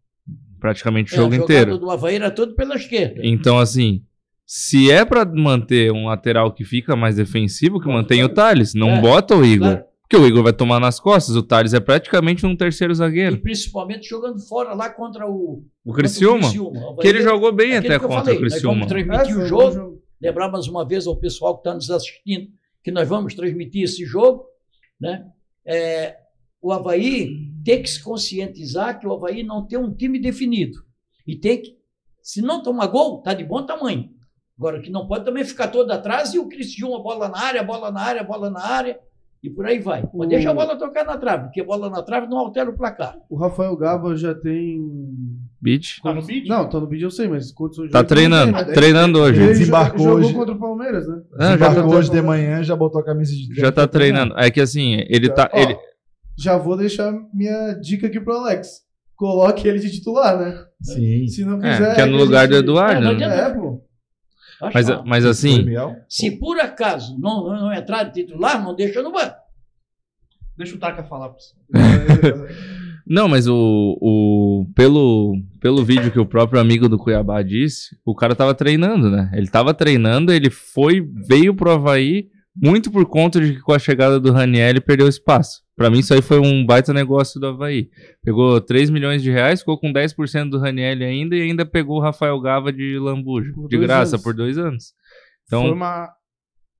Praticamente 0.59 1.11
o 1.13 1.15
É, 1.15 1.17
jogo 1.17 1.35
inteiro. 1.35 1.77
do 1.77 1.91
Havaí 1.91 2.15
era 2.15 2.31
todo 2.31 2.55
pela 2.55 2.75
esquerda. 2.75 3.21
Então, 3.23 3.59
assim, 3.59 4.01
se 4.45 4.89
é 4.91 5.03
pra 5.03 5.25
manter 5.25 5.91
um 5.91 6.05
lateral 6.07 6.51
que 6.53 6.63
fica 6.63 6.95
mais 6.95 7.15
defensivo, 7.17 7.79
que 7.81 7.87
mantém 7.87 8.23
o 8.23 8.29
Thales. 8.29 8.73
Não 8.73 8.91
É, 8.91 9.01
bota 9.01 9.35
o 9.35 9.43
Igor. 9.45 9.67
claro. 9.71 9.85
Porque 10.13 10.25
o 10.25 10.27
Igor 10.27 10.43
vai 10.43 10.53
tomar 10.53 10.79
nas 10.79 10.99
costas. 10.99 11.35
O 11.35 11.41
Thales 11.41 11.73
é 11.73 11.79
praticamente 11.79 12.45
um 12.45 12.55
terceiro 12.55 12.93
E 12.93 12.95
zagueiro. 12.95 13.41
principalmente 13.41 14.07
jogando 14.07 14.39
fora 14.47 14.75
lá 14.75 14.87
contra 14.87 15.27
o, 15.27 15.65
O 15.83 15.91
Criciúma. 15.91 16.41
contra 16.43 16.61
o 16.61 16.69
Criciúma. 16.69 16.97
Que 17.01 17.07
ele 17.07 17.21
jogou 17.23 17.51
bem 17.51 17.75
até 17.77 17.97
que 17.97 18.05
contra 18.05 18.17
falei, 18.19 18.37
o 18.37 18.41
Nós 18.41 18.51
Criciúma. 18.51 18.73
vamos 18.75 18.87
transmitir 18.87 19.31
É, 19.31 19.33
o 19.33 19.37
um 19.37 19.39
bom 19.41 19.47
jogo. 19.47 20.03
Lembrar 20.21 20.51
mais 20.51 20.67
uma 20.67 20.87
vez 20.87 21.07
ao 21.07 21.15
pessoal 21.17 21.55
que 21.55 21.61
está 21.61 21.73
nos 21.73 21.89
assistindo 21.89 22.47
que 22.83 22.91
nós 22.91 23.07
vamos 23.09 23.33
transmitir 23.33 23.81
esse 23.85 24.05
jogo. 24.05 24.45
Né? 25.01 25.25
É, 25.65 26.15
o 26.61 26.71
Havaí 26.71 27.31
tem 27.65 27.81
que 27.81 27.89
se 27.89 28.03
conscientizar 28.03 28.99
que 28.99 29.07
o 29.07 29.13
Havaí 29.13 29.41
não 29.41 29.65
tem 29.65 29.79
um 29.79 29.91
time 29.91 30.19
definido. 30.19 30.77
E 31.25 31.35
tem 31.35 31.59
que, 31.59 31.75
se 32.21 32.39
não 32.39 32.61
tomar 32.61 32.85
gol, 32.85 33.17
está 33.17 33.33
de 33.33 33.43
bom 33.43 33.65
tamanho. 33.65 34.11
Agora, 34.59 34.79
que 34.79 34.91
não 34.91 35.07
pode 35.07 35.25
também 35.25 35.43
ficar 35.43 35.69
todo 35.69 35.89
atrás 35.89 36.35
e 36.35 36.39
o 36.39 36.47
Criciúma, 36.47 37.01
bola 37.01 37.27
na 37.29 37.39
área, 37.39 37.63
bola 37.63 37.91
na 37.91 37.99
área, 38.01 38.23
bola 38.23 38.51
na 38.51 38.63
área, 38.63 38.99
e 39.43 39.49
por 39.49 39.65
aí 39.65 39.79
vai. 39.79 40.01
Mas 40.13 40.25
O- 40.27 40.29
deixa 40.29 40.49
a 40.49 40.53
bola 40.53 40.77
tocar 40.77 41.03
na 41.05 41.17
trave, 41.17 41.43
porque 41.45 41.61
bola 41.61 41.89
na 41.89 42.01
trave 42.01 42.27
não 42.27 42.37
altera 42.39 42.69
o 42.69 42.77
placar. 42.77 43.15
O 43.29 43.35
Rafael 43.35 43.75
Gava 43.75 44.15
já 44.15 44.33
tem. 44.33 44.79
Beat. 45.61 46.01
Tá 46.03 46.13
no 46.13 46.21
vídeo? 46.21 46.49
Não, 46.49 46.67
tá 46.67 46.79
no 46.79 46.87
vídeo 46.87 47.05
eu 47.05 47.11
sei, 47.11 47.27
mas 47.27 47.51
condições 47.51 47.91
Tá 47.91 48.03
treinando. 48.03 48.53
tem, 48.53 48.65
né? 48.65 48.73
Treinando 48.73 49.19
hoje. 49.19 49.39
Ele 49.41 49.47
Desembarcou 49.49 49.97
jo- 49.97 50.03
jogou 50.05 50.19
hoje. 50.25 50.33
contra 50.33 50.53
o 50.55 50.59
Palmeiras, 50.59 51.07
né? 51.07 51.21
Ah, 51.37 51.45
já, 51.49 51.55
Embarcou 51.55 51.89
tá- 51.91 51.95
hoje 51.97 52.11
de 52.11 52.21
manhã, 52.21 52.63
já 52.63 52.75
botou 52.75 52.99
a 53.01 53.05
camisa 53.05 53.31
de 53.33 53.53
já 53.55 53.71
tá 53.71 53.87
treinando. 53.87 54.33
É 54.37 54.49
que 54.51 54.59
assim, 54.61 55.03
ele 55.09 55.29
tá. 55.29 55.49
Ó, 55.53 55.57
Ele, 55.59 55.77
Já 56.37 56.57
vou 56.57 56.75
deixar 56.75 57.13
minha 57.33 57.73
dica 57.73 58.07
aqui 58.07 58.19
pro 58.19 58.33
Alex. 58.35 58.81
Coloque 59.15 59.67
ele 59.67 59.77
de 59.79 59.91
titular, 59.91 60.37
né? 60.39 60.57
Sim. 60.81 61.27
Se 61.27 61.45
não 61.45 61.63
é, 61.63 61.71
quiser. 61.77 61.95
que 61.95 62.01
é 62.01 62.05
no 62.05 62.17
lugar 62.17 62.47
do 62.47 62.55
gente- 62.55 62.63
Eduardo. 62.63 62.97
É, 62.97 63.11
não 63.11 63.13
né? 63.19 63.39
É, 63.39 63.49
pô. 63.51 63.82
Mas, 64.61 64.87
mas 65.05 65.25
assim? 65.25 65.65
Se 66.07 66.31
por 66.31 66.59
acaso 66.59 67.17
não, 67.19 67.47
não 67.47 67.73
entrar 67.73 68.03
de 68.03 68.23
titular, 68.23 68.63
não 68.63 68.75
deixa 68.75 69.01
no 69.01 69.11
banco. 69.11 69.35
Deixa 70.57 70.75
o 70.75 70.79
Taka 70.79 71.03
falar 71.03 71.29
pra 71.29 71.37
você. 71.39 72.73
Não, 73.05 73.27
mas 73.27 73.47
o, 73.47 73.97
o 74.01 74.65
pelo, 74.75 75.35
pelo 75.59 75.83
vídeo 75.83 76.11
que 76.11 76.19
o 76.19 76.25
próprio 76.25 76.61
amigo 76.61 76.87
do 76.87 76.97
Cuiabá 76.97 77.41
disse, 77.41 77.97
o 78.05 78.15
cara 78.15 78.35
tava 78.35 78.53
treinando, 78.53 79.09
né? 79.09 79.29
Ele 79.33 79.47
tava 79.47 79.73
treinando, 79.73 80.31
ele 80.31 80.49
foi, 80.49 81.01
veio 81.27 81.53
pro 81.53 81.71
Havaí 81.71 82.27
muito 82.55 82.91
por 82.91 83.05
conta 83.05 83.41
de 83.41 83.55
que 83.55 83.61
com 83.61 83.73
a 83.73 83.79
chegada 83.79 84.19
do 84.19 84.31
Raniel 84.31 84.69
ele 84.69 84.81
perdeu 84.81 85.07
espaço. 85.07 85.62
Pra 85.75 85.89
mim 85.89 85.99
isso 85.99 86.13
aí 86.13 86.21
foi 86.21 86.39
um 86.39 86.63
baita 86.65 86.93
negócio 86.93 87.39
do 87.39 87.47
Havaí. 87.47 87.89
Pegou 88.23 88.61
3 88.61 88.89
milhões 88.91 89.23
de 89.23 89.31
reais, 89.31 89.59
ficou 89.61 89.77
com 89.79 89.91
10% 89.91 90.49
do 90.49 90.59
Raniel 90.59 90.97
ainda 91.01 91.35
e 91.35 91.41
ainda 91.41 91.65
pegou 91.65 91.97
o 91.97 92.01
Rafael 92.01 92.39
Gava 92.39 92.71
de 92.71 92.99
Lambujo, 92.99 93.53
Por 93.55 93.67
de 93.69 93.77
graça, 93.79 94.15
anos. 94.15 94.23
por 94.23 94.33
dois 94.35 94.57
anos. 94.57 94.93
foi, 95.49 95.59
Então, 95.59 95.73
uma, 95.73 96.09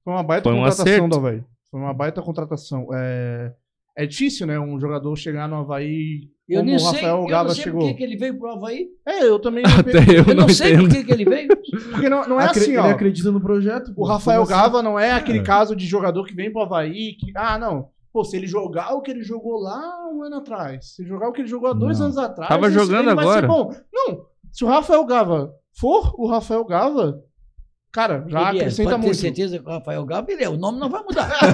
foi 0.03 0.13
uma 0.13 0.23
baita 0.23 0.43
foi 0.43 0.53
um 0.53 0.57
contratação 0.63 0.85
acerto. 0.85 1.07
do 1.07 1.15
Havaí. 1.15 1.43
Foi 1.71 1.79
uma 1.81 1.93
baita 1.93 2.21
contratação. 2.21 2.87
É, 2.93 3.51
é 3.97 4.05
difícil, 4.05 4.45
né? 4.45 4.59
Um 4.59 4.79
jogador 4.79 5.15
chegar 5.15 5.47
no 5.49 5.55
Havaí 5.55 6.29
Eu 6.47 6.57
como 6.59 6.65
nem 6.67 6.75
o 6.75 6.79
sei, 6.79 6.91
Rafael 6.91 7.15
eu 7.15 7.21
não 7.21 7.27
Gava 7.27 7.53
sei 7.55 7.63
chegou. 7.63 7.79
por 7.81 7.87
que 7.87 7.93
que 7.95 8.03
ele 8.03 8.15
veio 8.17 8.37
pro 8.37 8.51
Havaí. 8.51 8.85
É, 9.07 9.23
eu 9.23 9.39
também. 9.39 9.63
até 9.65 9.97
eu, 10.07 10.23
Eu 10.27 10.35
não, 10.35 10.43
não 10.43 10.49
sei 10.49 10.77
por 10.77 10.87
que 10.89 11.03
que 11.03 11.11
ele 11.11 11.25
veio. 11.25 11.47
Porque 11.91 12.07
não, 12.09 12.27
não 12.27 12.39
é 12.39 12.45
Acre- 12.45 12.59
assim, 12.59 12.71
Ele 12.71 12.79
ó. 12.79 12.91
acredita 12.91 13.31
no 13.31 13.41
projeto. 13.41 13.91
O. 13.97 14.05
Rafael 14.05 14.43
assim? 14.43 14.51
Gava 14.51 14.83
não 14.83 14.99
é 14.99 15.13
aquele 15.13 15.39
É. 15.39 15.43
caso 15.43 15.75
de 15.75 15.87
jogador 15.87 16.25
que 16.27 16.35
vem 16.35 16.51
pro 16.51 16.61
Havaí 16.61 17.15
que. 17.19 17.31
Ah, 17.35 17.57
não. 17.57 17.89
Pô, 18.13 18.23
se 18.23 18.37
ele 18.37 18.45
jogar 18.45 18.93
o 18.93 19.01
que 19.01 19.09
ele 19.09 19.23
jogou 19.23 19.59
lá 19.59 20.07
um 20.07 20.21
ano 20.23 20.35
atrás, 20.37 20.93
se 20.93 21.03
jogar 21.03 21.29
o 21.29 21.33
que 21.33 21.41
ele 21.41 21.47
jogou 21.47 21.69
há 21.71 21.73
dois 21.73 21.97
Não. 21.97 22.05
anos 22.05 22.17
atrás. 22.19 22.47
Tava 22.47 22.67
esse- 22.67 22.75
jogando 22.75 23.07
ele 23.09 23.15
vai 23.15 23.25
ser 23.25 23.43
agora. 23.43 23.47
bom. 23.47 23.73
Não, 23.91 24.25
se 24.51 24.63
o 24.63 24.67
Rafael 24.67 25.03
Gava 25.03 25.51
for 25.75 26.13
o 26.19 26.27
Rafael 26.27 26.63
Gava, 26.63 27.19
cara, 27.91 28.23
já 28.27 28.49
Ele 28.51 28.59
é, 28.59 28.61
acrescenta 28.61 28.89
pode 28.91 29.01
ter 29.01 29.07
muito. 29.07 29.19
certeza 29.19 29.57
que 29.57 29.65
o 29.65 29.69
Rafael 29.69 30.05
Gava, 30.05 30.31
ele 30.31 30.43
é. 30.43 30.49
O 30.49 30.57
nome 30.57 30.79
não 30.79 30.89
vai 30.89 31.01
mudar. 31.01 31.27
O 31.43 31.45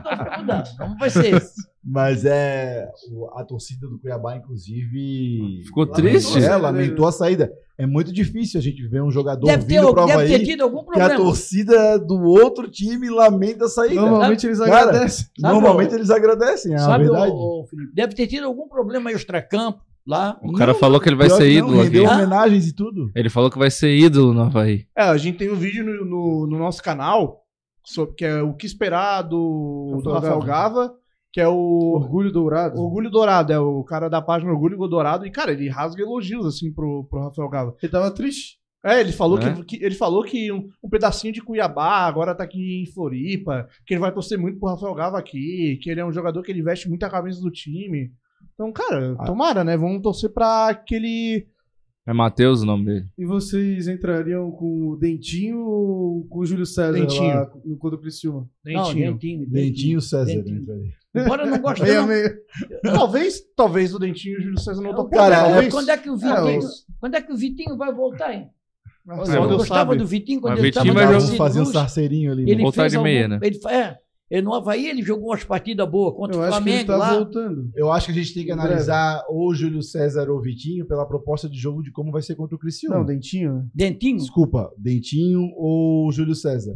nome 0.00 0.16
não 0.16 0.24
vai 0.24 0.38
mudar. 0.40 0.64
O 0.74 0.78
nome 0.88 0.98
vai 0.98 1.10
ser 1.10 1.34
esse. 1.34 1.73
Mas 1.86 2.24
é. 2.24 2.88
o- 3.12 3.28
A 3.38 3.44
torcida 3.44 3.86
do 3.86 3.98
Cuiabá, 3.98 4.36
inclusive. 4.36 5.62
Ficou 5.64 5.86
triste? 5.86 6.42
É, 6.42 6.56
lamentou 6.56 7.06
a 7.06 7.12
saída. 7.12 7.52
É 7.76 7.86
muito 7.86 8.12
difícil 8.12 8.58
a 8.58 8.62
gente 8.62 8.86
ver 8.86 9.02
um 9.02 9.10
jogador 9.10 9.46
Deve 9.46 9.64
ter, 9.64 9.80
vindo 9.80 9.92
pro 9.92 10.06
deve 10.06 10.24
ter 10.26 10.34
Havaí 10.34 10.44
tido 10.46 10.62
algum 10.62 10.84
que 10.84 10.90
a 10.90 10.92
problema. 11.08 11.16
torcida 11.16 11.98
do 11.98 12.22
outro 12.22 12.70
time 12.70 13.10
lamenta 13.10 13.64
a 13.64 13.68
saída. 13.68 14.00
Normalmente 14.00 14.46
eles 14.46 14.58
Cara, 14.60 14.76
agradecem. 14.90 15.26
Normalmente 15.40 15.92
ô- 15.92 15.96
eles 15.96 16.10
agradecem, 16.10 16.72
é 16.72 16.76
a 16.76 16.78
Sabe, 16.78 17.04
verdade. 17.04 17.32
Felipe, 17.68 17.92
deve 17.94 18.14
ter 18.14 18.26
tido 18.28 18.44
algum 18.46 18.68
problema 18.68 19.10
extra-campo 19.10 19.80
lá. 20.06 20.38
O 20.42 20.52
cara 20.52 20.72
falou 20.72 21.00
que 21.00 21.08
ele 21.08 21.16
vai 21.16 21.28
ser 21.28 21.50
que 21.50 21.60
não, 21.60 21.84
ídolo 21.84 22.06
aqui. 22.06 22.14
homenagens 22.14 22.68
e 22.68 22.72
tudo. 22.74 23.10
Ele 23.14 23.28
falou 23.28 23.50
que 23.50 23.58
vai 23.58 23.70
ser 23.72 23.94
ídolo 23.94 24.32
no 24.32 24.42
Havaí. 24.42 24.86
É, 24.96 25.02
a 25.02 25.16
gente 25.16 25.36
tem 25.38 25.50
um 25.50 25.56
vídeo 25.56 25.84
no, 25.84 26.04
no- 26.04 26.46
no 26.46 26.58
nosso 26.58 26.80
canal 26.82 27.42
sobre, 27.84 28.14
que 28.14 28.24
é 28.24 28.40
o 28.40 28.54
que 28.54 28.66
esperar 28.66 29.22
do, 29.22 30.00
do 30.02 30.12
Rafael 30.12 30.38
Rafael 30.38 30.40
Gava, 30.42 30.94
que 31.34 31.40
é 31.40 31.48
o 31.48 31.94
Orgulho 31.96 32.30
dourado. 32.30 32.80
Orgulho 32.80 33.10
Dourado, 33.10 33.52
é 33.52 33.58
o 33.58 33.82
cara 33.82 34.08
da 34.08 34.22
página 34.22 34.52
Orgulho 34.52 34.78
Dourado. 34.86 35.26
E, 35.26 35.32
cara, 35.32 35.50
ele 35.50 35.68
rasga 35.68 36.00
elogios, 36.00 36.46
assim, 36.46 36.72
pro, 36.72 37.02
pro 37.10 37.24
Rafael 37.24 37.48
Gava. 37.48 37.74
Ele 37.82 37.90
tava 37.90 38.08
triste. 38.12 38.56
É, 38.84 39.00
ele 39.00 39.10
falou, 39.10 39.36
É? 39.40 39.52
que, 39.52 39.64
que- 39.64 39.84
ele 39.84 39.96
falou 39.96 40.22
que 40.22 40.52
um, 40.52 40.68
um 40.80 40.88
pedacinho 40.88 41.32
de 41.32 41.42
Cuiabá 41.42 42.06
agora 42.06 42.36
tá 42.36 42.44
aqui 42.44 42.82
em 42.82 42.86
Floripa, 42.92 43.66
que 43.84 43.94
ele 43.94 44.00
vai 44.00 44.12
torcer 44.12 44.38
muito 44.38 44.60
pro 44.60 44.68
Rafael 44.68 44.94
Gava 44.94 45.18
aqui, 45.18 45.76
que 45.82 45.90
ele 45.90 45.98
é 46.00 46.06
um 46.06 46.12
jogador 46.12 46.40
que 46.40 46.52
ele 46.52 46.62
veste 46.62 46.88
muito 46.88 47.02
a 47.02 47.10
camisa 47.10 47.40
do 47.40 47.50
time. 47.50 48.12
Então, 48.54 48.70
cara, 48.70 49.16
Ah. 49.18 49.24
tomara, 49.24 49.64
né? 49.64 49.76
Vamos 49.76 50.02
torcer 50.02 50.30
pra 50.32 50.72
que 50.72 50.94
ele. 50.94 51.48
É 52.06 52.12
Matheus 52.12 52.62
o 52.62 52.66
nome 52.66 52.84
dele. 52.84 53.06
E 53.18 53.24
vocês 53.24 53.88
entrariam 53.88 54.52
com 54.52 54.90
o 54.90 54.96
Dentinho 54.96 55.58
ou 55.66 56.24
com 56.28 56.38
o 56.40 56.46
Júlio 56.46 56.66
César 56.66 56.92
Dentinho. 56.92 57.34
lá 57.34 57.50
no 57.64 57.76
contra 57.76 57.96
o 57.98 58.00
Criciúma? 58.00 58.48
Não, 58.64 58.84
Dentinho. 58.84 59.12
Dentinho. 59.14 59.50
Dentinho 59.50 60.00
César. 60.00 60.26
Dentinho. 60.26 60.64
Embora 61.14 61.44
eu 61.44 61.50
não 61.50 61.58
goste, 61.60 61.82
Meia, 61.82 62.00
não. 62.00 62.06
meia. 62.08 62.34
talvez, 62.82 63.40
talvez 63.56 63.94
o 63.94 63.98
Dentinho 63.98 64.34
e 64.34 64.38
o 64.38 64.42
Júlio 64.42 64.58
César 64.60 64.82
não 64.82 64.94
topem. 64.94 65.18
Cara, 65.18 65.44
talvez. 65.44 65.72
Quando 65.72 65.88
é 65.90 65.96
que 65.96 66.10
o 66.10 66.14
É, 66.14 66.16
Vitinho, 66.16 66.58
os- 66.58 66.86
quando 67.00 67.14
é 67.14 67.22
que 67.22 67.32
o 67.32 67.36
Vitinho 67.36 67.76
vai 67.76 67.92
voltar, 67.92 68.32
hein? 68.34 68.48
Ah, 69.08 69.16
Eu 69.18 69.48
gostava 69.48 69.90
sabe. 69.90 69.96
do 69.98 70.06
Vitinho 70.06 70.40
quando 70.40 70.52
Mas 70.52 70.60
ele 70.60 70.68
estava 70.70 70.92
vai 70.92 71.06
no 71.06 71.20
jogar- 71.20 71.36
fazer 71.36 71.60
um 71.60 71.64
sarceirinho 71.66 72.32
ali. 72.32 72.44
né? 72.44 72.50
Ele 72.52 72.62
Voltar 72.62 72.88
de 72.88 72.98
meia, 72.98 73.24
algum- 73.24 73.34
né? 73.34 73.40
Ele, 73.42 73.60
é, 73.68 73.98
ele 74.30 74.42
no 74.42 74.54
Havaí 74.54 74.88
ele 74.88 75.02
jogou 75.02 75.28
umas 75.28 75.44
partidas 75.44 75.86
boas 75.88 76.14
contra 76.16 76.34
Eu 76.36 76.40
o 76.40 76.42
acho 76.44 76.62
que 76.62 76.70
ele 76.70 76.84
Flamengo 76.84 76.86
tá 76.86 76.96
lá. 76.96 77.14
voltando. 77.14 77.70
Eu 77.76 77.92
acho 77.92 78.06
que 78.06 78.12
a 78.12 78.14
gente 78.14 78.32
tem 78.34 78.44
que 78.46 78.50
analisar 78.50 79.22
ou 79.28 79.50
o 79.50 79.54
Júlio 79.54 79.82
César 79.82 80.30
ou 80.30 80.38
o 80.38 80.40
Vitinho 80.40 80.86
pela 80.86 81.04
proposta 81.06 81.48
de 81.50 81.58
jogo 81.58 81.82
de 81.82 81.92
como 81.92 82.10
vai 82.10 82.22
ser 82.22 82.34
contra 82.34 82.56
o 82.56 82.58
Criciúma. 82.58 82.96
Não, 82.96 83.04
Dentinho. 83.04 83.52
né? 83.56 83.66
Dentinho. 83.74 84.16
Desculpa, 84.16 84.72
Dentinho 84.78 85.50
ou 85.54 86.10
Júlio 86.10 86.34
César. 86.34 86.74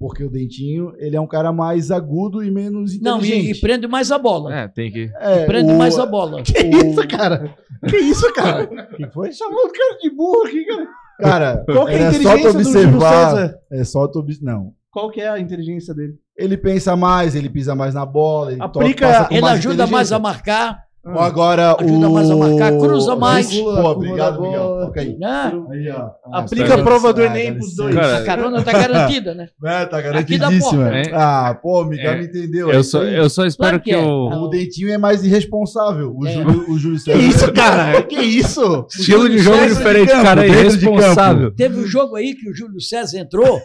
Porque 0.00 0.24
o 0.24 0.30
Dentinho, 0.30 0.94
ele 0.96 1.14
é 1.14 1.20
um 1.20 1.26
cara 1.26 1.52
mais 1.52 1.90
agudo 1.90 2.42
e 2.42 2.50
menos 2.50 2.98
Não, 3.02 3.16
e, 3.18 3.26
inteligente. 3.26 3.58
e 3.58 3.60
prende 3.60 3.86
mais 3.86 4.10
a 4.10 4.18
bola. 4.18 4.54
É, 4.54 4.66
tem 4.66 4.90
que. 4.90 5.10
É, 5.20 5.44
prende 5.44 5.70
o- 5.72 5.76
mais 5.76 5.98
a 5.98 6.06
bola. 6.06 6.40
Que 6.42 6.58
isso, 6.58 7.06
cara? 7.06 7.54
Que 7.86 7.96
isso, 7.98 8.32
cara? 8.32 8.66
que 8.66 9.06
foi? 9.10 9.30
Chamou 9.32 9.66
o 9.66 9.70
cara 9.70 9.98
de 10.00 10.08
burro 10.10 10.42
aqui, 10.46 10.64
cara. 10.64 10.86
Cara, 11.20 11.64
Qual 11.66 11.84
que 11.86 11.92
é 11.92 11.96
a 11.96 12.00
era 12.00 12.12
só 12.14 12.18
tu 12.18 12.38
inteligência 12.38 12.52
do 12.52 12.62
Júlio 12.64 12.78
observar. 12.96 13.30
César? 13.30 13.58
É 13.70 13.84
só 13.84 14.08
tu 14.08 14.18
observar. 14.20 14.52
Não. 14.54 14.72
Qual 14.90 15.10
que 15.10 15.20
é 15.20 15.28
a 15.28 15.38
inteligência 15.38 15.92
dele? 15.94 16.14
Ele 16.34 16.56
pensa 16.56 16.96
mais, 16.96 17.34
ele 17.36 17.50
pisa 17.50 17.74
mais 17.74 17.92
na 17.92 18.06
bola, 18.06 18.52
ele 18.52 18.62
Aplica- 18.62 19.06
toca, 19.06 19.12
passa 19.18 19.28
com 19.28 19.34
Ele 19.34 19.42
mais 19.42 19.58
ajuda 19.58 19.86
mais 19.86 20.10
inteligência. 20.10 20.16
a 20.16 20.18
marcar. 20.18 20.78
Ou 21.02 21.18
agora 21.18 21.74
Ajuda 21.80 22.08
o... 22.08 22.12
mais 22.12 22.30
a 22.30 22.36
marcar, 22.36 22.72
cruza 22.78 23.16
mais. 23.16 23.50
Pô, 23.56 23.70
obrigado, 23.88 24.42
Miguel. 24.42 24.92
aí. 24.94 25.16
Né? 25.18 25.52
Aí, 25.70 25.90
ó. 25.90 26.10
Aplica 26.30 26.74
a 26.74 26.82
prova 26.82 27.10
do 27.14 27.22
Enem 27.22 27.54
pros 27.54 27.74
dois. 27.74 27.94
Cara, 27.94 28.18
A 28.18 28.24
carona 28.24 28.62
tá 28.62 28.70
garantida, 28.72 29.34
né? 29.34 29.48
É, 29.64 29.86
tá 29.86 29.96
Aqui 29.96 30.36
da 30.36 30.48
garantidíssima. 30.50 30.98
hein? 30.98 31.10
Ah, 31.14 31.58
pô, 31.60 31.80
o 31.80 31.84
Miguel 31.86 32.12
É. 32.12 32.18
me 32.18 32.24
entendeu. 32.26 32.70
Eu 32.70 32.80
é 32.80 32.82
só, 32.82 32.98
isso 33.02 33.08
aí. 33.08 33.16
eu 33.16 33.30
só 33.30 33.46
espero 33.46 33.70
Claro 33.70 33.82
que 33.82 33.90
que, 33.90 33.96
é. 33.96 33.98
o. 33.98 34.44
O 34.44 34.48
Dentinho 34.48 34.92
é 34.92 34.98
mais 34.98 35.24
irresponsável. 35.24 36.14
O 36.14 36.26
É. 36.26 36.32
Júlio, 36.32 36.70
o 36.70 36.78
Júlio 36.78 36.98
Que 36.98 37.04
César. 37.04 37.18
isso, 37.22 37.52
cara? 37.54 38.02
Que 38.04 38.20
isso? 38.20 38.86
Estilo 38.90 39.26
de 39.28 39.38
jogo 39.38 39.56
César 39.56 39.74
diferente, 39.76 40.06
de 40.06 40.12
campo, 40.12 40.24
cara, 40.24 40.44
é 40.44 40.48
irresponsável. 40.48 41.50
Teve 41.54 41.80
um 41.80 41.86
jogo 41.86 42.16
aí 42.16 42.34
que 42.34 42.50
o 42.50 42.54
Júlio 42.54 42.78
César 42.80 43.18
entrou. 43.20 43.58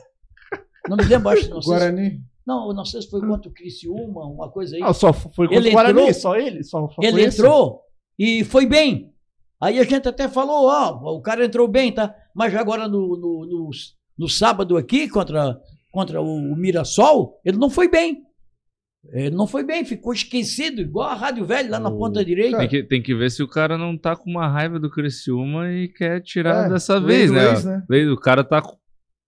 Não 0.87 0.95
me 0.95 1.03
lembro, 1.03 1.29
acho 1.29 1.43
que 1.43 1.49
não 1.49 1.61
sei. 1.61 1.73
se- 1.73 1.79
Guarani. 1.79 2.19
Não, 2.45 2.71
não 2.73 2.85
sei 2.85 3.01
se 3.01 3.09
foi 3.09 3.21
contra 3.21 3.49
o 3.49 3.53
Criciúma, 3.53 4.25
uma 4.25 4.49
coisa 4.51 4.75
aí. 4.75 4.81
Ah, 4.83 4.93
só 4.93 5.11
foi 5.11 5.47
contra 5.47 5.55
Ele 5.55 5.69
o 5.69 5.71
Guarani, 5.73 5.99
entrou- 6.01 6.13
só 6.13 6.35
ele? 6.35 6.63
Só, 6.63 6.87
só 6.89 7.01
Ele 7.01 7.25
entrou 7.25 7.81
e 8.19 8.43
foi 8.43 8.65
bem. 8.65 9.11
Aí 9.61 9.79
a 9.79 9.83
gente 9.83 10.07
até 10.07 10.27
falou, 10.27 10.67
ó, 10.67 11.15
o 11.15 11.21
cara 11.21 11.43
entrou 11.45 11.67
bem, 11.67 11.91
tá? 11.91 12.13
Mas 12.35 12.53
agora 12.53 12.87
no, 12.87 13.17
no, 13.17 13.45
no, 13.47 13.69
no 14.17 14.27
sábado 14.29 14.77
aqui, 14.77 15.09
contra, 15.09 15.59
contra 15.91 16.21
o 16.21 16.55
Mirassol, 16.55 17.39
ele 17.43 17.57
não 17.57 17.69
foi 17.69 17.87
bem. 17.89 18.21
Ele 19.11 19.35
não 19.35 19.45
foi 19.47 19.63
bem, 19.63 19.85
ficou 19.85 20.13
esquecido, 20.13 20.81
igual 20.81 21.09
a 21.09 21.13
Rádio 21.13 21.45
Velho 21.45 21.69
lá 21.71 21.79
na 21.79 21.89
O- 21.89 21.97
ponta 21.97 22.23
direita. 22.25 22.57
Tem 22.57 22.67
que, 22.67 22.83
tem 22.83 23.01
que 23.01 23.15
ver 23.15 23.29
se 23.31 23.41
o 23.43 23.47
cara 23.47 23.77
não 23.77 23.97
tá 23.97 24.15
com 24.15 24.29
uma 24.29 24.47
raiva 24.47 24.79
do 24.79 24.89
Criciúma 24.89 25.71
e 25.71 25.87
quer 25.87 26.21
tirar 26.21 26.65
É, 26.65 26.69
dessa 26.69 26.99
vez, 26.99 27.31
né? 27.31 27.49
ex, 27.51 27.65
né? 27.65 27.83
Lei- 27.89 28.09
O 28.09 28.17
cara 28.17 28.43
tá 28.43 28.61
com. 28.61 28.75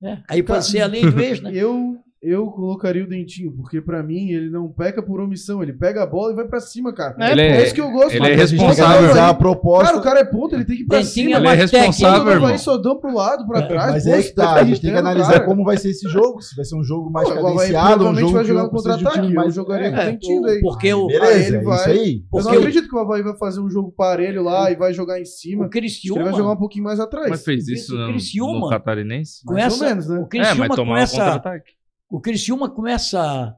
né? 0.01 0.24
Aí 0.28 0.41
pode 0.43 0.65
ser 0.65 0.82
a 0.82 0.88
lei 0.88 1.01
do 1.09 1.20
ex, 1.22 1.39
né? 1.41 1.51
Eu, 1.53 1.95
eu 2.22 2.47
colocaria 2.47 3.03
o 3.03 3.07
Dentinho, 3.07 3.51
porque 3.51 3.80
pra 3.82 4.01
mim 4.01 4.32
ele 4.32 4.49
não 4.49 4.68
peca 4.70 5.01
por 5.03 5.20
omissão, 5.22 5.61
ele 5.61 5.74
pega 5.74 6.03
a 6.03 6.05
bola 6.05 6.32
e 6.34 6.36
vai 6.36 6.45
pra 6.47 6.59
cima, 6.59 6.91
cara. 6.93 7.15
Ele 7.32 7.41
é, 7.41 7.57
é- 7.57 7.63
isso 7.63 7.74
que 7.76 7.82
eu 7.82 7.91
gosto. 7.91 8.11
ele 8.11 8.20
mano. 8.22 8.34
é 8.34 8.36
responsável. 8.36 9.22
a 9.24 9.34
proposta. 9.34 9.86
Cara, 9.86 9.97
o 9.97 10.01
cara 10.01 10.20
é 10.22 10.26
ponto, 10.26 10.55
ele 10.55 10.65
tem 10.65 10.78
que 10.78 10.84
ir 10.84 10.86
pra 10.88 10.97
Dentinho 10.97 11.28
cima. 11.28 11.38
é 11.38 11.39
Ele 11.39 11.47
é 11.47 11.53
responsável, 11.53 12.24
vai 12.26 12.34
irmão. 12.36 12.57
só 12.57 12.78
dão 12.78 12.99
pro 12.99 13.13
lado, 13.13 13.45
pra 13.47 13.61
trás. 13.68 13.91
Mas 13.93 14.03
pô, 14.05 14.09
é 14.09 14.24
que 14.24 14.34
tá, 14.34 14.53
a 14.55 14.63
gente 14.63 14.82
tem 14.82 14.91
que 14.91 14.97
analisar 14.97 15.34
cara. 15.34 15.45
como 15.45 15.63
vai 15.63 15.78
ser 15.78 15.89
esse 15.89 16.09
jogo. 16.09 16.41
Se 16.41 16.55
vai 16.55 16.65
ser 16.65 16.76
um 16.76 16.84
jogo 16.84 17.09
mais 17.11 17.28
vai- 17.30 17.38
cadenciado, 17.41 17.68
um 17.68 18.13
provavelmente 18.13 18.20
jogo 18.22 18.34
vai 18.34 18.45
jogar 18.45 18.63
um 18.65 18.70
contra-ataque. 18.70 19.20
Eu 19.28 19.34
mais 19.34 19.53
jogaria 19.53 19.88
É, 19.88 19.91
com 19.91 19.97
o 19.97 20.05
Dentinho 20.11 20.41
daí. 20.41 20.59
porque 20.61 20.93
o, 20.93 21.07
Beleza, 21.07 21.26
Aí 21.34 21.45
ele 21.45 21.55
é 21.57 21.61
vai- 21.61 21.76
isso 21.78 21.89
aí. 21.89 22.24
Mas 22.34 22.45
não 22.45 22.51
acredito 22.53 22.88
que 22.89 22.95
o 22.95 22.99
Havaí 22.99 23.22
vai 23.24 23.38
fazer 23.38 23.59
um 23.61 23.70
jogo 23.70 23.91
parelho 23.95 24.43
lá 24.43 24.72
e 24.72 24.76
vai 24.76 24.93
jogar 24.93 25.20
em 25.20 25.26
cima. 25.26 25.65
o 25.65 25.70
que 25.70 25.78
ele 25.78 25.88
Criciúma, 25.88 26.24
vai 26.24 26.34
jogar 26.34 26.51
um 26.51 26.57
pouquinho 26.57 26.84
mais 26.84 26.99
atrás. 26.99 27.30
Mas 27.30 27.43
fez 27.43 27.68
isso 27.68 27.95
no, 27.95 28.07
Criciúma- 28.09 28.70
Catarinense? 28.70 29.43
com 29.45 29.53
Mais 29.53 29.68
ou 29.72 29.76
essa, 29.78 29.86
menos, 29.86 30.07
né? 30.09 30.20
o 30.20 30.24
É, 30.24 30.26
Criciúma 30.28 30.68
mas 30.68 30.76
com 30.78 30.84
um 30.84 30.97
essa, 30.97 31.18
contra-ataque. 31.18 31.77
O 32.10 32.20
Criciúma 32.20 32.70
com 32.70 32.88
essa 32.88 33.55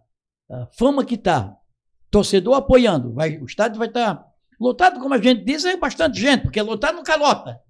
fama 0.71 1.05
que 1.05 1.17
tá, 1.17 1.55
torcedor 2.09 2.55
apoiando, 2.55 3.13
vai, 3.13 3.37
o 3.37 3.45
estádio 3.45 3.77
vai 3.77 3.87
estar 3.87 4.27
lotado, 4.59 4.99
como 4.99 5.13
a 5.13 5.21
gente 5.21 5.43
diz, 5.43 5.63
é 5.63 5.77
bastante 5.77 6.19
gente, 6.19 6.41
porque 6.41 6.61
lotado 6.61 6.95
não 6.95 7.03
calota. 7.03 7.61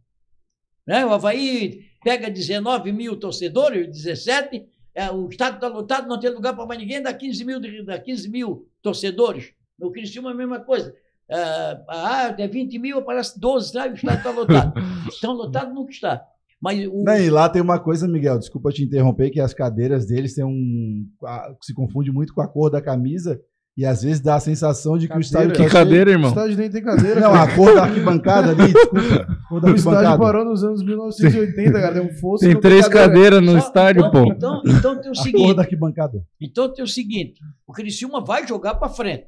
Né? 0.88 1.05
O 1.05 1.13
Havaí 1.13 1.86
pega 2.03 2.30
19 2.30 2.91
mil 2.91 3.17
torcedores, 3.17 3.88
17, 3.88 4.65
é, 4.95 5.11
o 5.11 5.30
estádio 5.30 5.55
está 5.55 5.67
lotado, 5.67 6.07
não 6.07 6.19
tem 6.19 6.30
lugar 6.30 6.55
para 6.55 6.65
mais 6.65 6.80
ninguém, 6.80 7.01
dá 7.01 7.13
15 7.13 7.45
mil, 7.45 7.86
dá 7.86 7.99
15 7.99 8.30
mil 8.30 8.67
torcedores. 8.82 9.53
No 9.77 9.91
Criciúma 9.91 10.32
é 10.32 10.34
a 10.34 10.38
mesma 10.38 10.59
coisa. 10.59 10.95
Ah, 11.30 11.84
ah, 11.88 12.36
é 12.38 12.47
20 12.47 12.80
mil, 12.80 12.97
aparece 12.97 13.39
12, 13.39 13.71
tá? 13.71 13.88
e 13.88 13.91
o 13.91 13.93
estádio 13.93 14.17
está 14.17 14.32
lotado. 14.32 14.73
Então, 15.17 15.34
lotado 15.34 15.73
nunca 15.73 15.91
está. 15.91 16.25
Mas 16.62 16.86
o, 16.88 17.03
Não, 17.03 17.18
e 17.18 17.30
lá 17.30 17.47
tem 17.49 17.62
uma 17.62 17.80
coisa, 17.80 18.07
Miguel, 18.07 18.38
desculpa 18.38 18.70
te 18.72 18.84
interromper, 18.84 19.30
que 19.30 19.39
as 19.39 19.53
cadeiras 19.53 20.05
deles 20.05 20.34
têm 20.36 20.43
um. 20.45 21.07
a- 21.26 21.53
se 21.62 21.74
confunde 21.74 22.12
muito 22.12 22.34
com 22.34 22.41
a 22.41 22.47
cor 22.47 22.70
da 22.70 22.82
camisa 22.82 23.39
e 23.78 23.86
às 23.86 24.01
vezes 24.03 24.20
dá 24.20 24.36
a 24.36 24.39
sensação 24.41 24.97
de 24.97 25.07
que 25.07 25.16
o 25.16 25.22
estádio 25.22 25.51
Cadeira. 25.53 25.64
Que 25.70 25.72
tá 25.72 25.78
cheio- 25.78 25.86
cadeira, 25.86 26.10
O 26.10 26.14
irmão? 26.14 26.30
estádio 26.32 26.57
nem 26.57 26.70
tem 26.70 26.84
cadeira. 26.84 27.22
Não, 27.22 27.32
cara. 27.32 27.49
a 27.51 27.55
cor 27.55 27.74
da 27.76 27.84
arquibancada 27.84 28.49
ali, 28.51 28.57
desculpa. 28.74 29.38
Cor 29.47 29.62
da 29.62 29.72
O 29.72 29.76
estádio 29.76 30.20
parou 30.20 30.43
nos 30.43 30.62
anos 30.64 30.84
1980, 30.84 31.72
cara. 31.80 31.93
Tem 31.93 32.01
um 32.01 32.14
fosso. 32.18 32.43
Tem 32.45 32.60
três 32.60 32.88
cadeira. 32.89 33.07
cadeiras 33.07 33.41
no 33.41 33.51
Só- 33.53 33.68
estádio, 33.68 33.99
então, 34.05 34.12
pô. 34.26 34.34
Então, 34.34 34.62
então 34.66 35.01
tem 35.01 35.10
o 35.12 35.14
A 35.14 35.16
cor 35.16 35.24
seguinte. 35.24 35.55
da 35.55 35.62
arquibancada. 35.62 36.26
Então 36.41 36.74
tem 36.74 36.84
o 36.84 36.88
seguinte: 36.88 37.39
o 37.66 37.72
Criciúma 37.72 38.20
vai 38.24 38.45
jogar 38.45 38.76
para 38.76 38.89
frente. 38.89 39.28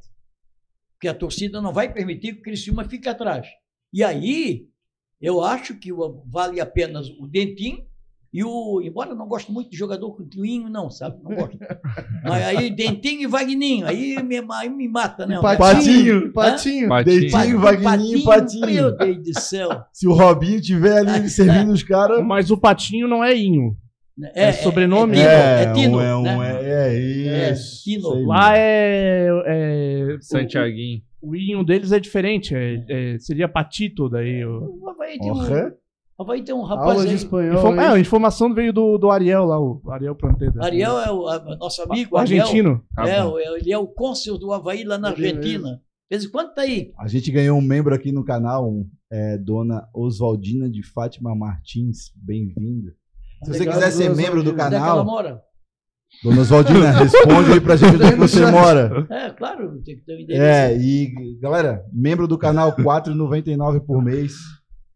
Porque 0.95 1.07
a 1.07 1.13
torcida 1.13 1.61
não 1.61 1.71
vai 1.71 1.91
permitir 1.91 2.33
que 2.33 2.39
o 2.39 2.43
Criciúma 2.43 2.83
fique 2.83 3.07
atrás. 3.07 3.47
E 3.93 4.03
aí, 4.03 4.67
eu 5.21 5.43
acho 5.43 5.75
que 5.75 5.89
vale 6.27 6.59
apenas 6.59 7.09
o 7.09 7.27
Dentinho 7.27 7.83
e 8.33 8.43
o. 8.43 8.81
Embora 8.81 9.09
eu 9.11 9.15
não 9.15 9.27
gosto 9.27 9.51
muito 9.51 9.69
de 9.69 9.77
jogador 9.77 10.15
com 10.15 10.23
twinho, 10.23 10.69
não, 10.69 10.89
sabe? 10.89 11.17
Não 11.21 11.35
gosto. 11.35 11.57
Mas 12.23 12.43
aí 12.45 12.69
Dentinho 12.69 13.21
e 13.23 13.27
Vagninho. 13.27 13.85
Aí 13.85 14.21
me, 14.23 14.41
aí 14.53 14.69
me 14.69 14.87
mata, 14.87 15.25
né? 15.27 15.39
Patinho. 15.41 15.59
Patinho. 15.59 16.33
Patinho. 16.33 16.89
Patinho. 16.89 17.19
Dentinho, 17.29 17.59
Vagninho 17.59 18.17
e 18.19 18.23
Patinho. 18.23 18.65
Meu 18.67 18.97
Deus 18.97 19.17
do 19.23 19.39
céu. 19.39 19.69
Se 19.93 20.07
o 20.07 20.13
Robinho 20.13 20.61
tiver 20.61 20.97
ali 20.99 21.27
servindo 21.29 21.71
os 21.71 21.83
caras. 21.83 22.23
Mas 22.25 22.49
o 22.51 22.57
Patinho 22.57 23.07
não 23.07 23.23
é 23.23 23.35
Inho. 23.35 23.75
É, 24.35 24.49
É 24.49 24.51
sobrenome? 24.53 25.17
É, 25.17 25.23
É, 25.23 25.63
é 25.63 25.73
Tino. 25.73 25.97
um, 25.97 26.01
é, 26.01 26.15
um, 26.15 26.21
né? 26.21 26.59
é, 26.61 26.67
é 26.67 27.27
É, 27.49 27.51
isso. 27.53 27.83
Tino. 27.83 28.25
Lá 28.27 28.55
é. 28.57 29.27
é 29.27 30.15
o- 30.17 30.21
Santiaguinho. 30.21 31.01
O, 31.21 31.35
Inho 31.35 31.63
deles 31.63 31.91
é 31.91 31.99
diferente. 31.99 32.55
é- 32.55 32.85
é- 32.89 33.19
seria 33.19 33.47
Patito 33.47 34.09
daí. 34.09 34.43
o- 34.45 34.79
O 34.81 34.89
Havaí 34.89 35.19
tem 35.19 35.31
um, 35.31 35.71
Havaí 36.19 36.43
tem 36.43 36.53
um 36.55 36.61
rapaz 36.61 36.91
Aula 36.91 37.03
de 37.03 37.09
aí. 37.09 37.15
espanhol. 37.15 37.57
Inform- 37.57 37.79
é, 37.79 37.87
a 37.87 37.99
informação 37.99 38.53
veio 38.53 38.71
do, 38.71 38.97
do 38.97 39.09
Ariel 39.09 39.45
lá, 39.45 39.59
o 39.59 39.81
Ariel 39.89 40.15
Planteda. 40.15 40.63
Ariel 40.63 40.99
é 40.99 41.11
o 41.11 41.27
a- 41.27 41.55
nosso 41.57 41.81
amigo. 41.83 42.15
o 42.15 42.17
Ariel. 42.17 42.43
argentino. 42.43 42.83
Tá 42.95 43.07
É, 43.07 43.21
bom. 43.23 43.31
o- 43.33 43.39
ele 43.39 43.71
é 43.71 43.77
o 43.77 43.87
cônsul 43.87 44.37
do 44.37 44.51
Havaí 44.53 44.83
lá 44.83 44.97
na 44.97 45.09
Argentina. 45.09 45.81
De 46.09 46.17
vez 46.17 46.25
em 46.25 46.29
quando 46.31 46.53
tá 46.53 46.61
aí. 46.61 46.91
A 46.99 47.07
gente 47.07 47.31
ganhou 47.31 47.57
um 47.57 47.61
membro 47.61 47.95
aqui 47.95 48.11
no 48.11 48.23
canal, 48.23 48.69
um, 48.69 48.87
é, 49.11 49.37
dona 49.37 49.87
Oswaldina 49.95 50.69
de 50.69 50.83
Fátima 50.83 51.33
Martins. 51.33 52.11
Bem-vinda. 52.15 52.91
Se 53.43 53.49
você 53.51 53.51
Obrigado, 53.61 53.75
quiser 53.75 53.91
ser 53.91 54.09
membro 54.15 54.43
do 54.43 54.51
Oswaldina. 54.51 54.65
Onde 54.65 54.75
é 54.75 54.79
que 54.79 54.83
ela 54.85 54.89
canal, 54.89 55.05
mora? 55.05 55.41
Dona 56.23 56.41
Oswaldina, 56.41 56.91
responde 56.91 57.51
aí 57.53 57.61
pra 57.61 57.75
gente 57.75 57.95
onde 57.95 58.03
é 58.03 58.15
você 58.15 58.45
mora. 58.51 59.07
É, 59.09 59.29
claro, 59.31 59.81
tem 59.83 59.95
que 59.95 60.03
ter 60.05 60.15
um 60.15 60.19
endereço. 60.19 60.43
É, 60.43 60.77
e 60.77 61.13
galera, 61.41 61.83
membro 61.91 62.27
do 62.27 62.37
canal 62.37 62.69
R$ 62.71 62.83
4,99 62.83 63.79
por 63.85 64.03
mês. 64.03 64.33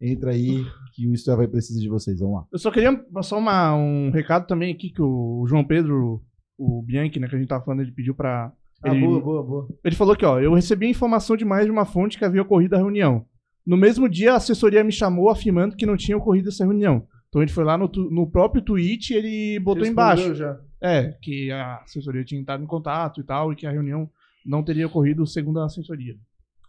Entra 0.00 0.30
aí 0.32 0.62
que 0.94 1.06
o 1.08 1.14
É 1.14 1.36
vai 1.36 1.48
precisar 1.48 1.80
de 1.80 1.88
vocês. 1.88 2.20
Vamos 2.20 2.36
lá. 2.36 2.44
Eu 2.52 2.58
só 2.58 2.70
queria 2.70 2.94
passar 3.12 3.36
uma- 3.38 3.74
um 3.74 4.10
recado 4.10 4.46
também 4.46 4.72
aqui 4.72 4.90
que 4.90 5.00
o 5.00 5.44
João 5.48 5.64
Pedro, 5.64 6.22
o 6.58 6.82
Bianchi, 6.82 7.18
né, 7.18 7.26
que 7.28 7.34
a 7.34 7.38
gente 7.38 7.48
tava 7.48 7.64
falando, 7.64 7.80
ele 7.80 7.92
pediu 7.92 8.14
pra. 8.14 8.52
Ah, 8.84 8.90
ele, 8.94 9.00
boa, 9.06 9.20
boa, 9.20 9.42
boa. 9.42 9.68
ele 9.82 9.96
falou 9.96 10.14
que, 10.14 10.24
ó, 10.24 10.38
eu 10.38 10.52
recebi 10.52 10.86
informação 10.86 11.34
de 11.34 11.46
mais 11.46 11.64
de 11.64 11.70
uma 11.70 11.86
fonte 11.86 12.18
que 12.18 12.24
havia 12.26 12.42
ocorrido 12.42 12.74
a 12.74 12.78
reunião. 12.78 13.24
No 13.66 13.76
mesmo 13.76 14.06
dia, 14.08 14.34
a 14.34 14.36
assessoria 14.36 14.84
me 14.84 14.92
chamou 14.92 15.30
afirmando 15.30 15.74
que 15.76 15.86
não 15.86 15.96
tinha 15.96 16.16
ocorrido 16.16 16.50
essa 16.50 16.62
reunião. 16.64 17.02
Então 17.28 17.40
ele 17.42 17.50
foi 17.50 17.64
lá 17.64 17.76
no, 17.78 17.90
no 18.10 18.30
próprio 18.30 18.62
tweet 18.62 19.12
e 19.12 19.16
ele 19.16 19.60
botou 19.60 19.82
Respondeu 19.82 19.92
embaixo. 19.92 20.34
Já. 20.34 20.58
É, 20.80 21.12
que 21.22 21.50
a 21.50 21.78
assessoria 21.78 22.24
tinha 22.24 22.40
entrado 22.40 22.62
em 22.62 22.66
contato 22.66 23.20
e 23.20 23.24
tal, 23.24 23.52
e 23.52 23.56
que 23.56 23.66
a 23.66 23.70
reunião 23.70 24.08
não 24.44 24.62
teria 24.62 24.86
ocorrido 24.86 25.26
segundo 25.26 25.60
a 25.60 25.64
assessoria. 25.66 26.16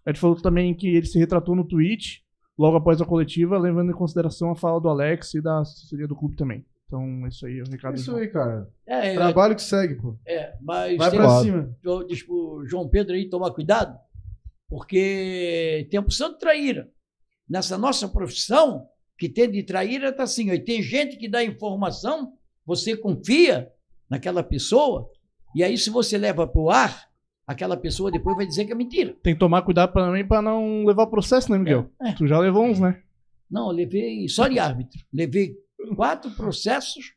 Ele 0.05 0.17
falou 0.17 0.41
também 0.41 0.73
que 0.73 0.87
ele 0.87 1.05
se 1.05 1.19
retratou 1.19 1.55
no 1.55 1.67
tweet, 1.67 2.23
logo 2.57 2.77
após 2.77 3.01
a 3.01 3.05
coletiva, 3.05 3.57
levando 3.57 3.91
em 3.91 3.95
consideração 3.95 4.49
a 4.51 4.55
fala 4.55 4.79
do 4.79 4.87
Alex 4.89 5.33
e 5.33 5.41
da 5.41 5.59
assessoria 5.59 6.07
do 6.07 6.15
clube 6.15 6.35
também. 6.37 6.65
Então, 6.85 7.27
isso 7.27 7.45
aí 7.45 7.59
é 7.59 7.63
o 7.63 7.69
recado. 7.69 7.93
do 7.95 7.97
Isso 7.97 8.05
João. 8.11 8.19
aí, 8.21 8.27
cara. 8.29 8.69
É, 8.87 9.09
é, 9.09 9.13
Trabalho 9.15 9.55
que 9.55 9.61
segue, 9.61 9.95
pô. 9.95 10.17
é, 10.25 10.55
mas 10.61 10.97
Vai 10.97 11.11
pra 11.11 11.41
cima. 11.41 11.75
diz 12.07 12.23
pro 12.23 12.63
João 12.65 12.87
Pedro 12.87 13.13
aí 13.13 13.29
tomar 13.29 13.51
cuidado, 13.51 13.99
porque 14.69 15.87
tem 15.89 15.97
a 15.97 16.01
opção 16.01 16.31
de 16.31 16.39
traíra. 16.39 16.89
Nessa 17.49 17.77
nossa 17.77 18.07
profissão, 18.07 18.87
que 19.17 19.27
tem 19.29 19.49
de 19.51 19.63
traíra, 19.63 20.11
tá 20.13 20.23
assim, 20.23 20.49
ó, 20.53 20.57
tem 20.63 20.81
gente 20.81 21.17
que 21.17 21.27
dá 21.29 21.43
informação, 21.43 22.33
você 22.65 22.95
confia 22.95 23.69
naquela 24.09 24.43
pessoa, 24.43 25.09
e 25.55 25.63
aí 25.63 25.77
se 25.77 25.89
você 25.89 26.17
leva 26.17 26.47
pro 26.47 26.69
ar, 26.69 27.07
aquela 27.45 27.77
pessoa 27.77 28.11
depois 28.11 28.35
vai 28.35 28.45
dizer 28.45 28.65
que 28.65 28.71
é 28.71 28.75
mentira. 28.75 29.15
Tem 29.23 29.33
que 29.33 29.39
tomar 29.39 29.61
cuidado 29.61 29.93
também 29.93 30.27
pra 30.27 30.41
não 30.41 30.85
levar 30.85 31.07
processo, 31.07 31.51
né, 31.51 31.57
Miguel? 31.57 31.89
É, 32.01 32.09
é. 32.09 32.13
Tu 32.13 32.27
já 32.27 32.37
levou 32.39 32.65
uns, 32.65 32.79
né? 32.79 33.01
Não, 33.49 33.67
eu 33.69 33.75
levei 33.75 34.27
só 34.27 34.47
de 34.47 34.59
árbitro. 34.59 34.99
Levei 35.13 35.55
quatro 35.95 36.29
processos 36.31 37.13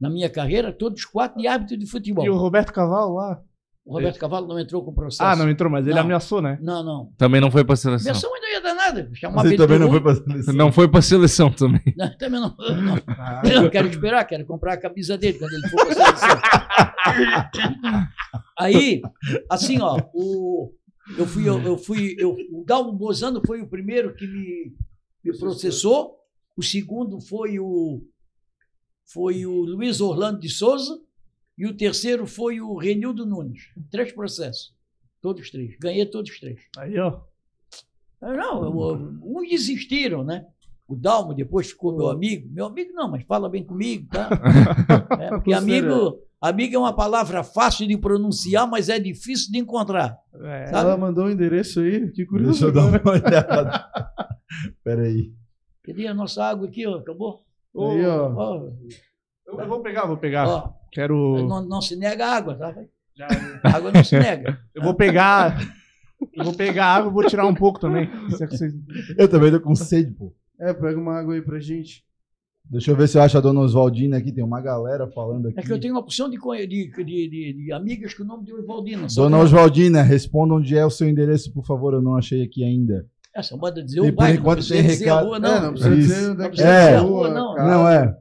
na 0.00 0.08
minha 0.10 0.30
carreira, 0.30 0.72
todos 0.72 1.04
quatro 1.04 1.38
de 1.38 1.46
árbitro 1.46 1.76
de 1.76 1.86
futebol. 1.86 2.24
E 2.24 2.30
o 2.30 2.36
Roberto 2.36 2.72
Cavalo 2.72 3.14
lá? 3.14 3.42
O 3.86 3.92
Roberto 3.92 4.18
Cavalo 4.18 4.48
não 4.48 4.58
entrou 4.58 4.84
com 4.84 4.92
processo. 4.92 5.22
Ah, 5.22 5.36
não 5.36 5.48
entrou, 5.48 5.70
mas 5.70 5.86
ele 5.86 5.94
Não. 5.94 6.02
ameaçou, 6.02 6.42
né? 6.42 6.58
Não, 6.60 6.82
não. 6.82 7.12
Também 7.16 7.40
não 7.40 7.52
foi 7.52 7.64
pra 7.64 7.76
seleção. 7.76 8.12
Versão 8.12 8.34
ainda 8.34 8.48
ia 8.48 8.60
dar 8.60 8.74
nada. 8.74 9.08
Chamar 9.14 9.42
Você 9.42 9.50
Pedro 9.50 9.64
também 9.64 9.78
não 9.78 9.90
foi 9.90 10.00
pra 10.00 10.14
seleção. 10.16 10.54
Não 10.54 10.72
foi 10.72 10.88
pra 10.88 11.02
seleção 11.02 11.52
também. 11.52 11.94
Não, 11.96 12.18
também 12.18 12.40
não. 12.40 12.56
não. 12.58 13.62
Eu 13.62 13.70
quero 13.70 13.86
esperar, 13.86 14.24
quero 14.24 14.44
comprar 14.44 14.72
a 14.72 14.76
camisa 14.76 15.16
dele 15.16 15.38
quando 15.38 15.52
ele 15.52 15.68
for 15.68 15.86
para 15.86 16.10
a 16.10 16.16
seleção. 16.16 16.40
Aí, 18.58 19.02
assim, 19.48 19.80
ó, 19.80 20.00
o, 20.12 20.72
eu 21.16 21.26
fui, 21.26 21.48
eu, 21.48 21.62
eu 21.62 21.78
fui, 21.78 22.16
eu, 22.18 22.36
o 22.52 22.64
Dalmo 22.64 22.92
Bozano 22.92 23.40
foi 23.46 23.62
o 23.62 23.68
primeiro 23.68 24.12
que 24.16 24.26
me, 24.26 24.74
me 25.24 25.38
processou, 25.38 26.16
o 26.56 26.62
segundo 26.62 27.20
foi 27.20 27.60
o, 27.60 28.02
foi 29.12 29.46
o 29.46 29.52
Luiz 29.62 30.00
Orlando 30.00 30.40
de 30.40 30.48
Souza, 30.48 30.98
e 31.56 31.66
o 31.66 31.76
terceiro 31.76 32.26
foi 32.26 32.60
o 32.60 32.76
Renildo 32.76 33.24
Nunes. 33.26 33.62
Três 33.90 34.12
processos. 34.12 34.74
Todos 35.22 35.50
três. 35.50 35.76
Ganhei 35.80 36.06
todos 36.06 36.30
os 36.30 36.38
três. 36.40 36.60
Aí, 36.76 36.98
ó. 36.98 37.20
Ah, 38.20 38.32
Não, 38.32 38.64
eu- 38.64 39.18
uns 39.22 39.48
desistiram, 39.48 40.22
né? 40.24 40.46
O 40.88 40.94
Dalmo 40.94 41.34
depois 41.34 41.68
ficou 41.70 41.96
meu 41.96 42.08
amigo. 42.08 42.48
Meu 42.52 42.66
amigo 42.66 42.92
não, 42.92 43.10
mas 43.10 43.24
fala 43.24 43.48
bem 43.48 43.64
comigo, 43.64 44.08
tá? 44.10 44.28
É, 45.20 45.28
porque 45.30 45.52
amigo, 45.52 46.20
amigo 46.40 46.74
é 46.76 46.78
uma 46.78 46.94
palavra 46.94 47.42
fácil 47.42 47.88
de 47.88 47.96
pronunciar, 47.98 48.68
mas 48.68 48.88
é 48.88 48.98
difícil 48.98 49.50
de 49.50 49.58
encontrar. 49.58 50.16
É. 50.34 50.70
Ela 50.72 50.96
mandou 50.96 51.24
o 51.26 51.30
endereço 51.30 51.80
aí, 51.80 52.10
que 52.12 52.24
curioso. 52.24 52.52
Deixa 52.52 52.66
eu 52.66 52.72
dar 52.72 52.86
uma 52.86 53.10
olhada. 53.12 53.90
Pera 54.84 55.02
aí. 55.02 55.32
Cadê 55.82 56.06
a 56.06 56.14
nossa 56.14 56.44
água 56.44 56.68
aqui, 56.68 56.86
ó? 56.86 56.96
Acabou? 56.98 57.44
Aí, 57.76 58.06
ó. 58.06 58.32
Ó, 58.34 58.68
Eu, 59.46 59.58
eu 59.60 59.68
vou 59.68 59.80
pegar, 59.82 60.06
vou 60.06 60.16
pegar. 60.16 60.48
ó, 60.48 60.72
Quero. 60.96 61.46
não, 61.46 61.62
não 61.64 61.80
se 61.82 61.94
nega 61.94 62.26
água, 62.26 62.54
tá? 62.54 62.74
Água 63.64 63.92
não 63.92 64.02
se 64.04 64.18
nega. 64.18 64.58
Eu 64.74 64.82
vou 64.82 64.94
pegar. 64.94 65.58
Eu 66.34 66.44
vou 66.44 66.52
pegar 66.54 66.86
água 66.86 67.10
e 67.10 67.14
vou 67.14 67.24
tirar 67.26 67.46
um 67.46 67.54
pouco 67.54 67.78
também. 67.80 68.08
Se 68.30 68.42
é 68.44 68.46
vocês- 68.46 68.74
Eu 69.18 69.28
também 69.28 69.50
tô 69.50 69.60
com 69.60 69.74
sede, 69.74 70.10
pô. 70.12 70.34
É, 70.60 70.72
pega 70.74 70.98
uma 70.98 71.18
água 71.18 71.34
aí 71.34 71.40
pra 71.42 71.58
gente. 71.58 72.04
Deixa 72.64 72.90
eu 72.90 72.96
ver 72.96 73.06
se 73.08 73.16
eu 73.16 73.22
acho 73.22 73.36
a 73.38 73.40
dona 73.40 73.60
Oswaldina 73.60 74.16
aqui. 74.16 74.32
Tem 74.32 74.42
uma 74.44 74.60
galera 74.60 75.06
falando 75.08 75.48
aqui. 75.48 75.58
É 75.60 75.62
que 75.62 75.72
eu 75.72 75.78
tenho 75.80 75.94
uma 75.94 76.00
opção 76.00 76.28
de, 76.28 76.36
de, 76.36 76.90
de, 76.90 77.04
de, 77.04 77.52
de 77.64 77.72
amigas 77.72 78.12
com 78.14 78.22
o 78.22 78.26
nome 78.26 78.44
de 78.44 78.52
Oswaldina. 78.52 79.06
Dona 79.14 79.38
Oswaldina, 79.38 80.02
responda 80.02 80.54
onde 80.54 80.76
é 80.76 80.84
o 80.84 80.90
seu 80.90 81.08
endereço, 81.08 81.52
por 81.52 81.64
favor. 81.64 81.94
Eu 81.94 82.02
não 82.02 82.16
achei 82.16 82.42
aqui 82.42 82.64
ainda. 82.64 83.06
Essa 83.34 83.56
manda 83.56 83.82
dizer 83.82 83.98
E 83.98 84.00
o 84.00 84.04
por 84.06 84.12
bairro, 84.16 84.40
enquanto 84.40 84.58
não 84.58 84.66
precisa 84.66 84.74
tem 84.82 84.86
dizer 84.90 85.08
a 85.08 85.14
recado- 85.14 85.26
rua, 85.26 85.36
É, 85.36 85.40
não. 85.40 85.62
não 85.62 85.72
precisa 85.72 85.94
Isso. 85.94 86.08
dizer 86.08 86.30
onde 86.30 86.34
é 86.34 86.36
Não 86.38 86.44
é. 86.44 86.48
precisa 86.48 86.68
a 86.68 86.84
dizer 86.90 86.96
rua, 86.98 87.28
rua, 87.28 87.30
não. 87.34 87.54
cara. 87.54 87.70
Não 87.70 87.88
é. 87.88 88.18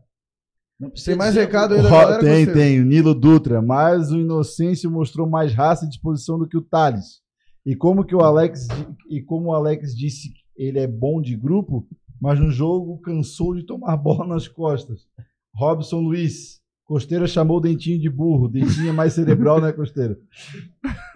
Não 0.79 0.89
precisa 0.89 1.11
Tem 1.11 1.17
mais 1.17 1.33
dizer 1.33 1.45
recado 1.45 1.73
aí 1.73 1.81
da 1.81 1.89
galera, 1.89 2.19
tem, 2.19 2.45
tem. 2.45 2.81
O 2.81 2.85
Nilo 2.85 3.15
Dutra. 3.15 3.61
Mas 3.61 4.11
o 4.11 4.19
Inocêncio 4.19 4.91
mostrou 4.91 5.27
mais 5.27 5.53
raça 5.53 5.85
e 5.85 5.89
disposição 5.89 6.37
do 6.37 6.47
que 6.47 6.57
o 6.57 6.61
Thales. 6.61 7.21
E 7.65 7.75
como 7.75 8.03
que 8.05 8.13
o 8.13 8.19
Alex 8.21 8.67
e 9.09 9.21
como 9.21 9.47
o 9.47 9.53
Alex 9.53 9.95
disse, 9.95 10.29
ele 10.55 10.79
é 10.79 10.87
bom 10.87 11.21
de 11.21 11.35
grupo, 11.35 11.87
mas 12.21 12.39
no 12.39 12.51
jogo 12.51 12.99
cansou 12.99 13.55
de 13.55 13.63
tomar 13.63 13.95
bola 13.97 14.27
nas 14.27 14.47
costas. 14.47 15.07
Robson 15.53 16.01
Luiz. 16.01 16.63
Costeira 16.83 17.25
chamou 17.25 17.57
o 17.57 17.61
Dentinho 17.61 17.99
de 17.99 18.07
burro. 18.09 18.47
Dentinho 18.47 18.89
é 18.89 18.91
mais 18.91 19.13
cerebral, 19.13 19.59
né, 19.59 19.71
Costeira? 19.71 20.19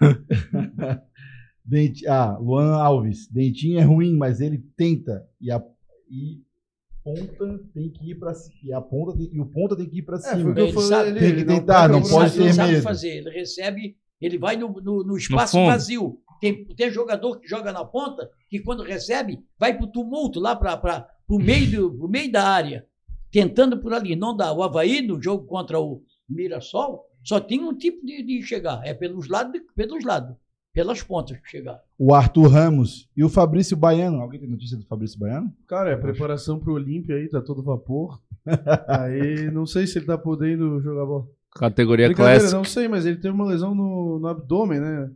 Denti- 1.64 2.08
ah, 2.08 2.36
Luan 2.38 2.72
Alves. 2.72 3.28
Dentinho 3.30 3.78
é 3.78 3.82
ruim, 3.82 4.16
mas 4.16 4.40
ele 4.40 4.58
tenta. 4.76 5.24
E 5.40 5.48
a 5.50 5.62
e 6.10 6.40
ponta 7.04 7.60
tem 7.74 7.88
que 7.90 8.10
ir 8.10 8.14
para 8.16 8.32
e 8.64 8.72
a 8.72 8.80
ponta 8.80 9.16
tem- 9.16 9.30
e 9.32 9.40
o 9.40 9.46
ponta 9.46 9.76
tem 9.76 9.86
que 9.88 9.98
ir 9.98 10.02
para 10.02 10.16
É, 10.16 10.20
cima. 10.20 10.50
o 10.50 10.54
que 10.54 10.60
eu 10.60 10.64
Ele 10.66 10.72
falei 10.72 10.88
sabe, 10.88 11.10
tem 11.12 11.18
que 11.20 11.24
ele 11.26 11.44
tentar, 11.44 11.88
não 11.88 11.98
Ele 12.00 12.08
pode 12.08 12.34
ele 12.36 12.44
ter 12.48 12.52
sabe 12.54 12.72
medo. 12.72 12.82
fazer. 12.82 13.08
Ele 13.16 13.30
recebe, 13.30 13.96
ele 14.20 14.38
vai 14.38 14.56
no, 14.56 14.68
no, 14.80 15.04
no 15.04 15.16
espaço 15.16 15.52
fundo. 15.52 15.66
vazio. 15.66 16.18
Tem, 16.40 16.64
tem 16.64 16.90
jogador 16.90 17.38
que 17.38 17.46
joga 17.48 17.72
na 17.72 17.84
ponta 17.84 18.30
que 18.48 18.60
quando 18.60 18.82
recebe 18.82 19.38
vai 19.58 19.76
pro 19.76 19.86
tumulto 19.86 20.40
lá 20.40 20.56
para 20.56 21.06
o 21.28 21.38
meio, 21.38 21.70
do- 21.70 21.98
pro 21.98 22.08
meio 22.08 22.30
da 22.32 22.48
área, 22.48 22.86
tentando 23.30 23.78
por 23.78 23.92
ali. 23.92 24.16
Não 24.16 24.34
dá. 24.36 24.52
O 24.52 24.62
Havaí, 24.62 25.02
no 25.02 25.22
jogo 25.22 25.46
contra 25.46 25.78
o 25.80 26.02
Mirassol, 26.28 27.04
só 27.22 27.38
tem 27.40 27.60
um 27.62 27.74
tipo 27.76 28.04
de, 28.06 28.22
de 28.22 28.42
chegar. 28.42 28.80
É 28.84 28.94
pelos 28.94 29.28
lados, 29.28 29.60
pelos 29.76 30.02
lados, 30.04 30.34
pelas 30.80 31.02
pontas 31.02 31.36
que 31.38 31.46
chegar. 31.46 31.78
O 31.98 32.14
Arthur 32.14 32.48
Ramos 32.48 33.06
e 33.14 33.22
o 33.22 33.28
Fabrício 33.28 33.76
Baiano. 33.76 34.20
Alguém 34.22 34.40
tem 34.40 34.48
notícia 34.48 34.78
do 34.78 34.86
Fabrício 34.86 35.18
Baiano? 35.18 35.52
Cara, 35.68 35.90
é 35.90 35.96
preparação 35.96 36.58
pro 36.58 36.72
Olímpia 36.72 37.16
aí, 37.16 37.28
tá 37.28 37.42
todo 37.42 37.62
vapor. 37.62 38.18
aí 38.88 39.50
não 39.50 39.66
sei 39.66 39.86
se 39.86 39.98
ele 39.98 40.06
tá 40.06 40.16
podendo 40.16 40.80
jogar 40.80 41.04
bola. 41.04 41.26
Categoria 41.54 42.14
clássica. 42.14 42.56
não 42.56 42.64
sei, 42.64 42.88
mas 42.88 43.04
ele 43.04 43.16
teve 43.16 43.34
uma 43.34 43.44
lesão 43.44 43.74
no, 43.74 44.18
no 44.20 44.26
abdômen, 44.26 44.80
né? 44.80 45.10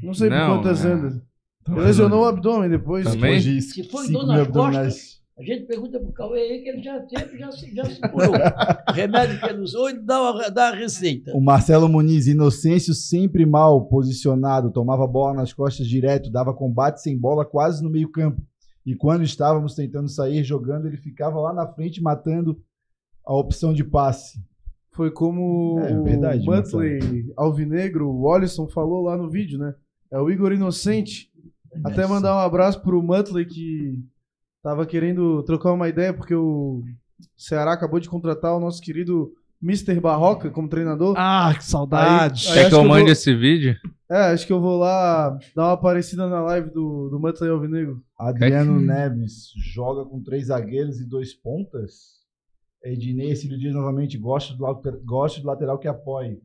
Não 0.00 0.14
sei 0.14 0.28
por 0.28 0.36
Não, 0.36 0.56
quantas 0.56 0.84
é. 0.84 0.92
andas. 0.92 1.20
Lesionou 1.68 2.22
o 2.22 2.26
abdômen 2.26 2.70
depois. 2.70 3.04
Também? 3.04 3.20
Depois 3.20 3.42
de 3.42 3.62
Se 3.62 3.82
foi 3.84 4.08
dor 4.12 4.26
nas 4.26 4.46
costas, 4.46 5.19
a 5.40 5.44
gente 5.44 5.64
pergunta 5.66 5.98
pro 5.98 6.12
Cauê 6.12 6.40
aí 6.40 6.62
que 6.62 6.68
ele 6.68 6.82
já 6.82 7.00
teve, 7.00 7.38
já, 7.38 7.50
se- 7.50 7.74
já 7.74 7.84
se 7.84 8.00
curou. 8.10 8.34
O 8.88 8.92
remédio 8.92 9.40
que 9.40 9.46
ele 9.46 9.60
usou, 9.60 9.88
ele 9.88 10.00
dá, 10.00 10.20
uma- 10.20 10.50
dá 10.50 10.68
a 10.68 10.74
receita. 10.74 11.32
O 11.34 11.40
Marcelo 11.40 11.88
Muniz, 11.88 12.26
Inocêncio 12.26 12.92
sempre 12.94 13.46
mal 13.46 13.86
posicionado, 13.86 14.70
tomava 14.70 15.06
bola 15.06 15.34
nas 15.34 15.52
costas 15.52 15.86
direto, 15.86 16.30
dava 16.30 16.52
combate 16.54 17.00
sem 17.02 17.16
bola 17.18 17.44
quase 17.44 17.82
no 17.82 17.90
meio 17.90 18.10
campo. 18.10 18.42
E 18.84 18.94
quando 18.94 19.22
estávamos 19.22 19.74
tentando 19.74 20.08
sair 20.08 20.42
jogando, 20.44 20.86
ele 20.86 20.96
ficava 20.96 21.38
lá 21.40 21.52
na 21.52 21.66
frente 21.66 22.02
matando 22.02 22.58
a 23.26 23.34
opção 23.34 23.72
de 23.72 23.84
passe. 23.84 24.38
Foi 24.92 25.10
como 25.10 25.78
É, 25.80 25.96
o 25.98 26.02
verdade, 26.02 26.44
Muttley 26.44 27.32
Alvinegro, 27.36 28.08
o 28.08 28.22
Wallison 28.22 28.66
falou 28.66 29.02
lá 29.02 29.16
no 29.16 29.30
vídeo, 29.30 29.58
né? 29.58 29.74
É 30.10 30.18
o 30.18 30.30
Igor 30.30 30.52
Inocente. 30.52 31.30
Até 31.84 32.06
mandar 32.06 32.34
um 32.34 32.40
abraço 32.40 32.80
pro 32.82 33.00
Muttley 33.02 33.46
que 33.46 33.96
tava 34.62 34.86
querendo 34.86 35.42
trocar 35.44 35.72
uma 35.72 35.88
ideia, 35.88 36.12
porque 36.12 36.34
o 36.34 36.82
Ceará 37.36 37.72
acabou 37.72 38.00
de 38.00 38.08
contratar 38.08 38.54
o 38.56 38.60
nosso 38.60 38.80
querido 38.80 39.32
Mr. 39.62 40.00
Barroca 40.00 40.50
como 40.50 40.68
treinador. 40.68 41.14
Ah, 41.18 41.52
que 41.56 41.64
saudade. 41.64 42.48
Aí 42.48 42.54
Quer 42.54 42.60
acho 42.60 42.68
que 42.70 42.74
eu 42.76 42.82
que 42.82 42.88
mande 42.88 43.02
vou- 43.04 43.12
esse 43.12 43.34
vídeo? 43.34 43.76
É, 44.10 44.32
acho 44.32 44.46
que 44.46 44.52
eu 44.52 44.60
vou 44.60 44.76
lá 44.78 45.38
dar 45.54 45.66
uma 45.66 45.72
aparecida 45.72 46.26
na 46.28 46.40
live 46.42 46.70
do, 46.70 47.08
do 47.10 47.20
Muttley 47.20 47.48
Alvinegro. 47.50 48.02
Adriano 48.18 48.80
Neves 48.80 49.52
joga 49.72 50.04
com 50.04 50.20
três 50.20 50.46
zagueiros 50.46 51.00
e 51.00 51.08
dois 51.08 51.32
pontas. 51.32 52.18
Ednei 52.82 53.36
Cílio 53.36 53.58
Dias 53.58 53.74
novamente 53.74 54.16
gosta 54.18 54.54
do, 54.54 54.64
gosta 55.04 55.40
do 55.40 55.46
lateral 55.46 55.78
que 55.78 55.86
apoie. 55.86 56.40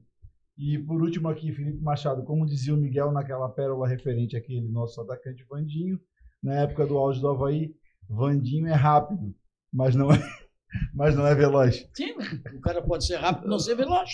E 0.58 0.78
por 0.78 1.02
último 1.02 1.28
aqui, 1.28 1.52
Felipe 1.52 1.82
Machado, 1.82 2.24
como 2.24 2.46
dizia 2.46 2.74
o 2.74 2.78
Miguel 2.78 3.12
naquela 3.12 3.50
pérola 3.50 3.88
referente 3.88 4.38
àquele 4.38 4.70
nosso 4.70 5.02
atacante 5.02 5.44
Vandinho, 5.50 6.00
na 6.44 6.54
época 6.56 6.86
do 6.86 6.98
auge 6.98 7.20
do 7.20 7.28
Havaí, 7.30 7.74
Vandinho 8.10 8.68
é 8.68 8.74
rápido, 8.74 9.34
mas 9.74 9.96
não 9.96 10.12
é, 10.12 10.18
mas 10.94 11.16
não 11.16 11.26
é 11.26 11.34
veloz. 11.36 11.88
Sim, 11.94 12.14
o 12.56 12.62
cara 12.62 12.82
pode 12.82 13.06
ser 13.06 13.16
rápido 13.18 13.46
e 13.48 13.50
não 13.50 13.60
ser 13.60 13.76
veloz. 13.76 14.12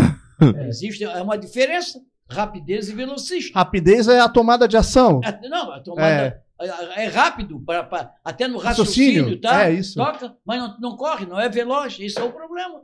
Existe 0.68 1.04
é 1.04 1.22
uma 1.22 1.38
diferença. 1.38 2.00
Rapidez 2.30 2.88
e 2.88 2.94
velocista. 2.94 3.58
Rapidez 3.58 4.08
é 4.08 4.18
a 4.18 4.28
tomada 4.28 4.66
de 4.66 4.76
ação. 4.76 5.20
É, 5.22 5.46
Não, 5.48 5.70
a 5.70 5.80
tomada 5.80 6.42
é, 6.60 7.04
é 7.04 7.06
rápido, 7.08 7.60
pra, 7.60 7.84
pra- 7.84 8.14
até 8.24 8.48
no 8.48 8.58
Raciocínio, 8.58 9.38
tá? 9.40 9.68
é 9.68 9.74
isso. 9.74 9.94
Toca, 9.94 10.34
mas 10.44 10.58
não, 10.58 10.78
não 10.80 10.96
corre, 10.96 11.26
não 11.26 11.38
é 11.38 11.48
veloz. 11.50 11.98
Esse 12.00 12.18
é 12.18 12.22
o 12.22 12.32
problema. 12.32 12.80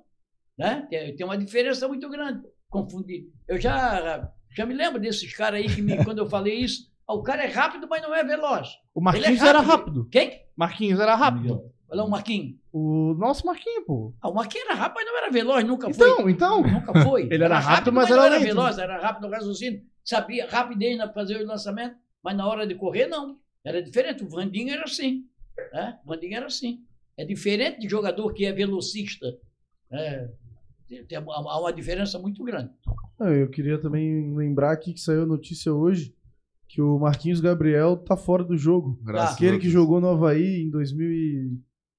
Né? 0.59 0.87
Tem, 0.91 1.17
tem 1.17 1.25
uma 1.27 1.39
diferença 1.39 1.89
muito 1.89 2.09
grande. 2.11 2.43
Confundir. 2.69 3.29
Eu 3.49 3.59
já, 3.59 4.31
já 4.55 4.67
me 4.67 4.75
lembro 4.75 5.01
desses 5.01 5.35
caras 5.35 5.61
aí 5.61 5.75
que, 5.75 5.81
me, 5.81 6.05
quando 6.05 6.19
eu 6.19 6.29
falei 6.29 6.57
isso, 6.61 6.90
o 7.15 7.23
cara 7.23 7.45
é 7.45 7.49
rápido, 7.49 7.87
mas 7.89 8.03
não 8.03 8.15
é 8.15 8.23
veloz. 8.25 8.69
O 8.95 9.01
Marquinhos 9.01 9.43
é 9.43 9.49
era 9.49 9.61
rápido. 9.61 10.07
Quem? 10.11 10.43
Marquinhos 10.57 11.01
era 11.01 11.15
rápido. 11.15 11.63
Olha 11.89 12.05
o 12.05 12.09
Marquinhos. 12.11 12.57
O 12.73 13.15
nosso 13.15 13.45
Marquinhos, 13.47 13.85
pô. 13.85 14.15
Ah, 14.21 14.29
o 14.29 14.35
Marquinhos 14.35 14.67
era 14.67 14.75
rápido, 14.77 14.95
mas 14.97 15.07
não 15.07 15.19
era 15.19 15.31
veloz, 15.31 15.65
nunca 15.65 15.93
foi. 15.93 16.09
Então, 16.09 16.31
então. 16.31 16.63
Nunca 16.63 17.03
foi. 17.03 17.23
Ele 17.33 17.43
era 17.45 17.59
rápido, 17.59 17.93
mas 17.93 18.09
não 18.09 18.17
era 18.17 18.27
era 18.27 18.35
lento. 18.37 18.47
veloz, 18.47 18.79
era 18.79 19.01
rápido 19.01 19.27
no 19.27 19.33
raciocínio. 19.33 19.83
Sabia 20.05 20.47
rapidez 20.49 20.97
na 20.97 21.13
fazer 21.13 21.43
o 21.43 21.47
lançamento, 21.47 21.97
mas 22.23 22.37
na 22.37 22.47
hora 22.47 22.67
de 22.67 22.75
correr, 22.77 23.07
não. 23.07 23.39
Era 23.65 23.83
diferente. 23.83 24.23
O 24.25 24.29
Vandinho 24.29 24.73
era 24.73 24.85
assim. 24.85 25.25
Né? 25.73 25.99
O 26.05 26.09
Vandinho 26.09 26.37
era 26.37 26.47
assim. 26.47 26.85
É 27.17 27.25
diferente 27.25 27.81
de 27.81 27.89
jogador 27.89 28.33
que 28.33 28.47
é 28.47 28.53
velocista. 28.53 29.37
É, 29.91 30.29
tem- 31.09 31.19
uma- 31.19 31.35
há 31.35 31.61
uma 31.61 31.73
diferença 31.73 32.19
muito 32.19 32.43
grande. 32.45 32.71
Ah, 33.19 33.31
Eu 33.31 33.51
queria 33.51 33.79
também 33.79 34.35
lembrar 34.35 34.71
aqui 34.73 34.93
que 34.95 35.01
saiu 35.01 35.25
a 35.25 35.27
notícia 35.27 35.73
hoje 35.75 36.15
que 36.73 36.81
o 36.81 36.99
Marquinhos 37.01 37.41
Gabriel 37.41 37.97
tá 37.97 38.17
fora 38.17 38.45
do 38.45 38.57
jogo. 38.57 38.97
Graças 39.03 39.35
Aquele 39.35 39.57
a 39.57 39.59
que 39.59 39.69
jogou 39.69 40.01
no 40.01 40.09
Havaí 40.09 40.63
em 40.63 40.71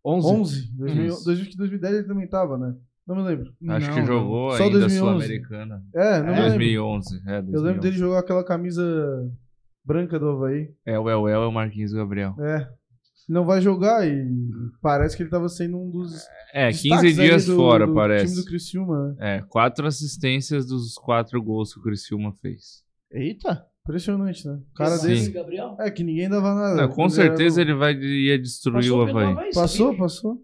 2011. 0.06 0.72
2000, 0.78 1.06
Isso. 1.08 1.26
2010 1.26 1.94
ele 1.94 2.08
também 2.08 2.28
tava, 2.28 2.58
né? 2.58 2.74
Não 3.06 3.16
me 3.16 3.24
lembro. 3.24 3.52
Acho 3.68 3.88
Não, 3.90 3.96
que 3.96 4.06
jogou 4.06 4.52
Só 4.52 4.64
ainda 4.64 4.80
2011. 4.80 4.98
Sul-Americana. 5.26 5.84
É, 5.94 6.18
não 6.20 6.26
me 6.28 6.32
lembro. 6.34 6.48
2011. 6.50 7.16
É, 7.28 7.42
2011. 7.42 7.54
Eu 7.56 7.62
lembro 7.62 7.82
dele 7.82 7.98
jogar 7.98 8.20
aquela 8.20 8.44
camisa 8.44 8.84
branca 9.84 10.18
do 10.20 10.30
Havaí. 10.30 10.70
É 10.86 10.98
o 11.00 11.10
El 11.10 11.28
El 11.28 11.44
e 11.44 11.46
o 11.48 11.52
Marquinhos 11.52 11.92
Gabriel. 11.94 12.36
É. 12.40 12.70
Não 13.28 13.46
vai 13.46 13.62
jogar 13.62 14.08
e 14.08 14.28
parece 14.82 15.16
que 15.16 15.24
ele 15.24 15.30
tava 15.30 15.48
sendo 15.48 15.78
um 15.78 15.90
dos. 15.90 16.26
É, 16.54 16.68
destaques 16.68 16.82
15 16.82 17.08
aí 17.08 17.14
dias 17.14 17.46
do- 17.46 17.56
fora, 17.56 17.88
do 17.88 17.94
parece. 17.94 18.34
time 18.34 18.44
do 18.44 18.48
Criciúma, 18.50 19.10
né? 19.10 19.16
É, 19.38 19.42
quatro 19.48 19.86
assistências 19.88 20.66
dos 20.66 20.96
quatro 20.96 21.42
gols 21.42 21.74
que 21.74 21.80
o 21.80 21.84
Criciúma 21.84 22.34
fez. 22.42 22.84
Eita. 23.12 23.66
Impressionante, 23.92 24.48
né? 24.48 24.60
O 24.72 24.74
cara 24.76 24.98
Sim. 24.98 25.08
desse. 25.10 25.32
Gabriel. 25.32 25.76
É 25.80 25.92
que 25.92 26.04
ninguém 26.04 26.30
dava 26.30 26.54
nada. 26.56 26.76
Não, 26.82 26.90
com 26.90 27.02
era 27.04 27.10
certeza 27.12 27.60
novo. 27.60 27.72
ele 27.72 27.74
vai, 27.78 27.94
ia 27.96 28.40
destruir 28.40 28.76
Passou 28.84 29.00
o 29.00 29.02
Havaí. 29.10 29.26
Havaí, 29.32 29.50
Passou, 29.54 29.86
sabia? 29.88 30.00
passou. 30.00 30.38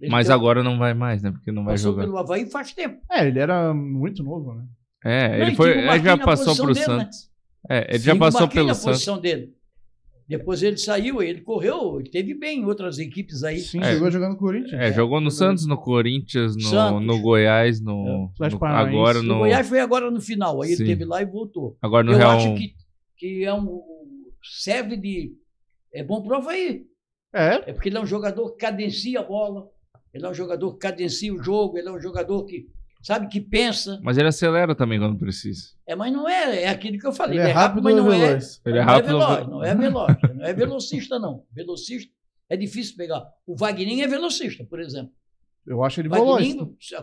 Ele 0.00 0.10
Mas 0.10 0.26
tem- 0.28 0.34
agora 0.34 0.62
não 0.62 0.78
vai 0.78 0.94
mais, 0.94 1.22
né? 1.22 1.30
Porque 1.30 1.52
não 1.52 1.64
vai 1.64 1.74
Passou 1.74 1.92
jogar. 1.92 2.04
pelo 2.04 2.16
Havaí 2.18 2.46
faz 2.50 2.72
tempo. 2.72 3.00
É, 3.10 3.26
ele 3.26 3.38
era 3.38 3.74
muito 3.74 4.22
novo, 4.22 4.54
né? 4.54 4.64
É, 5.04 5.28
Não, 5.38 5.46
ele 5.46 5.56
foi, 5.56 5.70
o 5.76 5.92
ele 5.92 6.02
já 6.02 6.16
passou 6.18 6.54
pro 6.56 6.72
dele, 6.74 6.78
né? 6.80 6.84
Santos. 7.00 7.30
É, 7.68 7.86
ele 7.90 7.98
Sim, 7.98 8.04
já 8.06 8.14
o 8.14 8.18
passou 8.18 8.48
pelo 8.48 8.66
na 8.68 8.74
Santos. 8.74 8.92
posição 8.98 9.20
dele. 9.20 9.54
Depois 10.26 10.62
ele 10.62 10.76
saiu, 10.76 11.20
ele 11.20 11.40
correu, 11.40 11.98
ele 11.98 12.08
teve 12.08 12.34
bem 12.34 12.60
em 12.60 12.64
outras 12.64 13.00
equipes 13.00 13.42
aí. 13.42 13.58
Sim, 13.58 13.80
É. 13.80 13.92
chegou 13.94 14.08
jogando 14.12 14.32
no 14.34 14.38
Corinthians. 14.38 14.80
É, 14.80 14.92
jogou 14.92 15.20
no 15.20 15.28
Santos, 15.30 15.66
no 15.66 15.76
Corinthians, 15.76 16.54
no, 16.54 16.62
Santos. 16.62 17.04
no 17.04 17.20
Goiás, 17.20 17.80
no, 17.80 18.30
Atlético 18.34 18.64
no- 18.64 18.72
agora 18.72 19.18
O 19.18 19.22
no 19.24 19.38
Goiás 19.38 19.68
foi 19.68 19.80
agora 19.80 20.08
no 20.08 20.20
final, 20.20 20.62
aí 20.62 20.68
Sim. 20.76 20.84
ele 20.84 20.92
teve 20.92 21.04
lá 21.04 21.20
e 21.20 21.26
voltou. 21.26 21.76
agora 21.82 22.04
no 22.04 22.12
Eu 22.12 22.18
Real. 22.18 22.30
acho 22.36 22.54
que, 22.54 22.74
que 23.20 23.44
é 23.44 23.52
um 23.52 23.82
serve 24.42 24.96
de 24.96 25.36
é 25.92 26.02
bom 26.02 26.22
pro 26.22 26.36
Havaí. 26.36 26.86
É, 27.32 27.54
É 27.66 27.72
porque 27.74 27.90
ele 27.90 27.98
é 27.98 28.00
um 28.00 28.06
jogador 28.06 28.52
que 28.52 28.56
cadencia 28.56 29.20
a 29.20 29.22
bola, 29.22 29.68
ele 30.12 30.24
é 30.24 30.28
um 30.28 30.34
jogador 30.34 30.72
que 30.72 30.78
cadencia 30.78 31.32
o 31.32 31.42
jogo, 31.42 31.76
ele 31.76 31.88
é 31.88 31.92
um 31.92 32.00
jogador 32.00 32.46
que 32.46 32.66
sabe 33.02 33.28
que 33.28 33.40
pensa. 33.40 34.00
Mas 34.02 34.16
ele 34.16 34.28
acelera 34.28 34.74
também 34.74 34.98
quando 34.98 35.18
precisa. 35.18 35.74
É, 35.86 35.94
mas 35.94 36.10
não 36.10 36.26
é, 36.26 36.62
é 36.62 36.68
aquilo 36.68 36.98
que 36.98 37.06
eu 37.06 37.12
falei. 37.12 37.38
Ele 37.38 37.50
é 37.50 37.52
rápido 37.52 37.82
mas 37.82 37.94
não 37.94 38.10
é 38.10 38.16
é, 38.16 38.26
veloz? 38.26 38.62
Ele 38.64 38.78
é 38.78 38.80
não 38.80 38.86
rápido. 38.86 39.04
é 39.04 39.12
veloz, 39.12 39.48
não 39.48 39.64
é 39.64 39.74
veloz, 39.74 40.16
não 40.34 40.44
é 40.46 40.52
velocista 40.54 41.18
não. 41.18 41.44
Velocista 41.52 42.12
é 42.48 42.56
difícil 42.56 42.96
pegar. 42.96 43.28
O 43.46 43.54
Wagner 43.54 44.02
é 44.02 44.08
velocista, 44.08 44.64
por 44.64 44.80
exemplo. 44.80 45.12
Eu 45.70 45.82
acho 45.84 46.00
ele 46.00 46.08
O 46.08 46.12
veloz. 46.12 46.56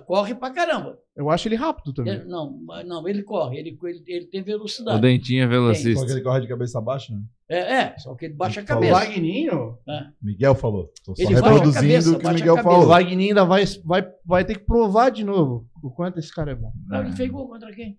Corre 0.06 0.36
pra 0.36 0.52
caramba. 0.52 0.98
Eu 1.16 1.30
acho 1.30 1.48
ele 1.48 1.56
rápido 1.56 1.94
também. 1.94 2.14
Ele- 2.16 2.26
não, 2.26 2.60
mas 2.66 2.86
não, 2.88 3.08
ele 3.08 3.24
corre, 3.24 3.58
ele, 3.58 3.78
ele, 3.84 4.04
ele 4.06 4.26
tem 4.28 4.42
O 4.42 4.46
velocidade. 4.46 5.02
Dentinho 5.02 5.40
é 5.42 5.46
Só 5.46 5.50
que 5.50 5.56
velocista. 5.56 6.12
ele 6.12 6.22
corre 6.22 6.42
de 6.42 6.48
cabeça 6.48 6.80
baixa, 6.82 7.14
né? 7.14 7.22
É, 7.50 7.60
é, 7.82 7.98
só 7.98 8.14
que 8.14 8.26
ele 8.26 8.34
baixa 8.34 8.62
a 8.62 8.66
Falou. 8.66 8.84
cabeça. 8.84 9.00
Wagninho? 9.10 9.78
Miguel 10.22 10.54
falou. 10.54 10.92
Tô 11.04 11.16
só 11.16 11.24
Ele 11.24 11.34
a 11.34 11.36
reproduzindo 11.38 11.74
cabeça, 11.82 12.10
o 12.12 12.20
que 12.20 12.26
o 12.26 12.30
a 12.30 12.34
Miguel 12.34 12.56
cabeça. 12.56 12.70
O 12.70 12.72
falou. 12.74 12.88
Wagninho 12.90 13.30
ainda 13.30 13.46
vai, 13.46 13.64
vai, 13.86 14.08
vai 14.26 14.46
ter 14.46 14.56
que 14.60 14.66
provar 14.66 15.10
de 15.10 15.24
novo 15.24 15.66
o 15.82 15.90
quanto 15.90 16.20
esse 16.20 16.34
cara 16.34 16.52
é 16.52 16.56
bom. 16.56 16.72
Não, 16.88 17.00
ele 17.02 17.14
fez 17.14 17.30
gol 17.32 17.48
contra 17.48 17.74
quem? 17.74 17.98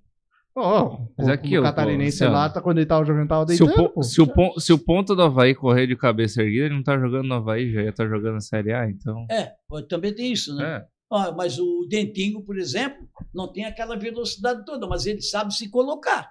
Ó, 0.61 1.07
Mas 1.17 1.29
o- 1.29 1.31
aquilo, 1.31 1.63
o 1.63 1.65
catarinense 1.67 2.25
pô, 2.25 2.31
lá, 2.31 2.49
tá, 2.51 2.61
quando 2.61 2.79
ele 2.79 2.87
tava 2.87 3.05
jogando, 3.05 3.29
tava 3.29 3.47
Se 3.53 3.63
o, 3.63 3.67
deitando, 3.67 3.89
pô. 3.91 4.03
se, 4.03 4.21
o 4.21 4.27
pon- 4.27 4.59
se 4.59 4.73
o 4.73 4.79
ponto 4.79 5.15
do 5.15 5.23
Havaí 5.23 5.55
correr 5.55 5.87
de 5.87 5.97
cabeça 5.97 6.43
erguida, 6.43 6.67
ele 6.67 6.75
não 6.75 6.83
tá 6.83 6.99
jogando 6.99 7.27
no 7.29 7.35
Havaí, 7.35 7.73
já 7.73 7.83
ia 7.83 7.91
estar 7.91 8.07
jogando 8.09 8.35
na 8.35 8.41
Série 8.41 8.73
A, 8.73 8.89
então. 8.91 9.27
É, 9.31 9.53
também 9.89 10.15
tem 10.15 10.33
isso, 10.33 10.55
né? 10.55 10.65
É. 10.79 10.87
Ah, 11.11 11.33
mas 11.33 11.59
o 11.59 11.87
Dentinho, 11.89 12.43
por 12.43 12.59
exemplo, 12.59 13.09
não 13.35 13.51
tem 13.51 13.65
aquela 13.65 13.97
velocidade 13.97 14.65
toda, 14.65 14.87
mas 14.87 15.07
ele 15.07 15.23
sabe 15.23 15.55
se 15.55 15.71
colocar. 15.71 16.31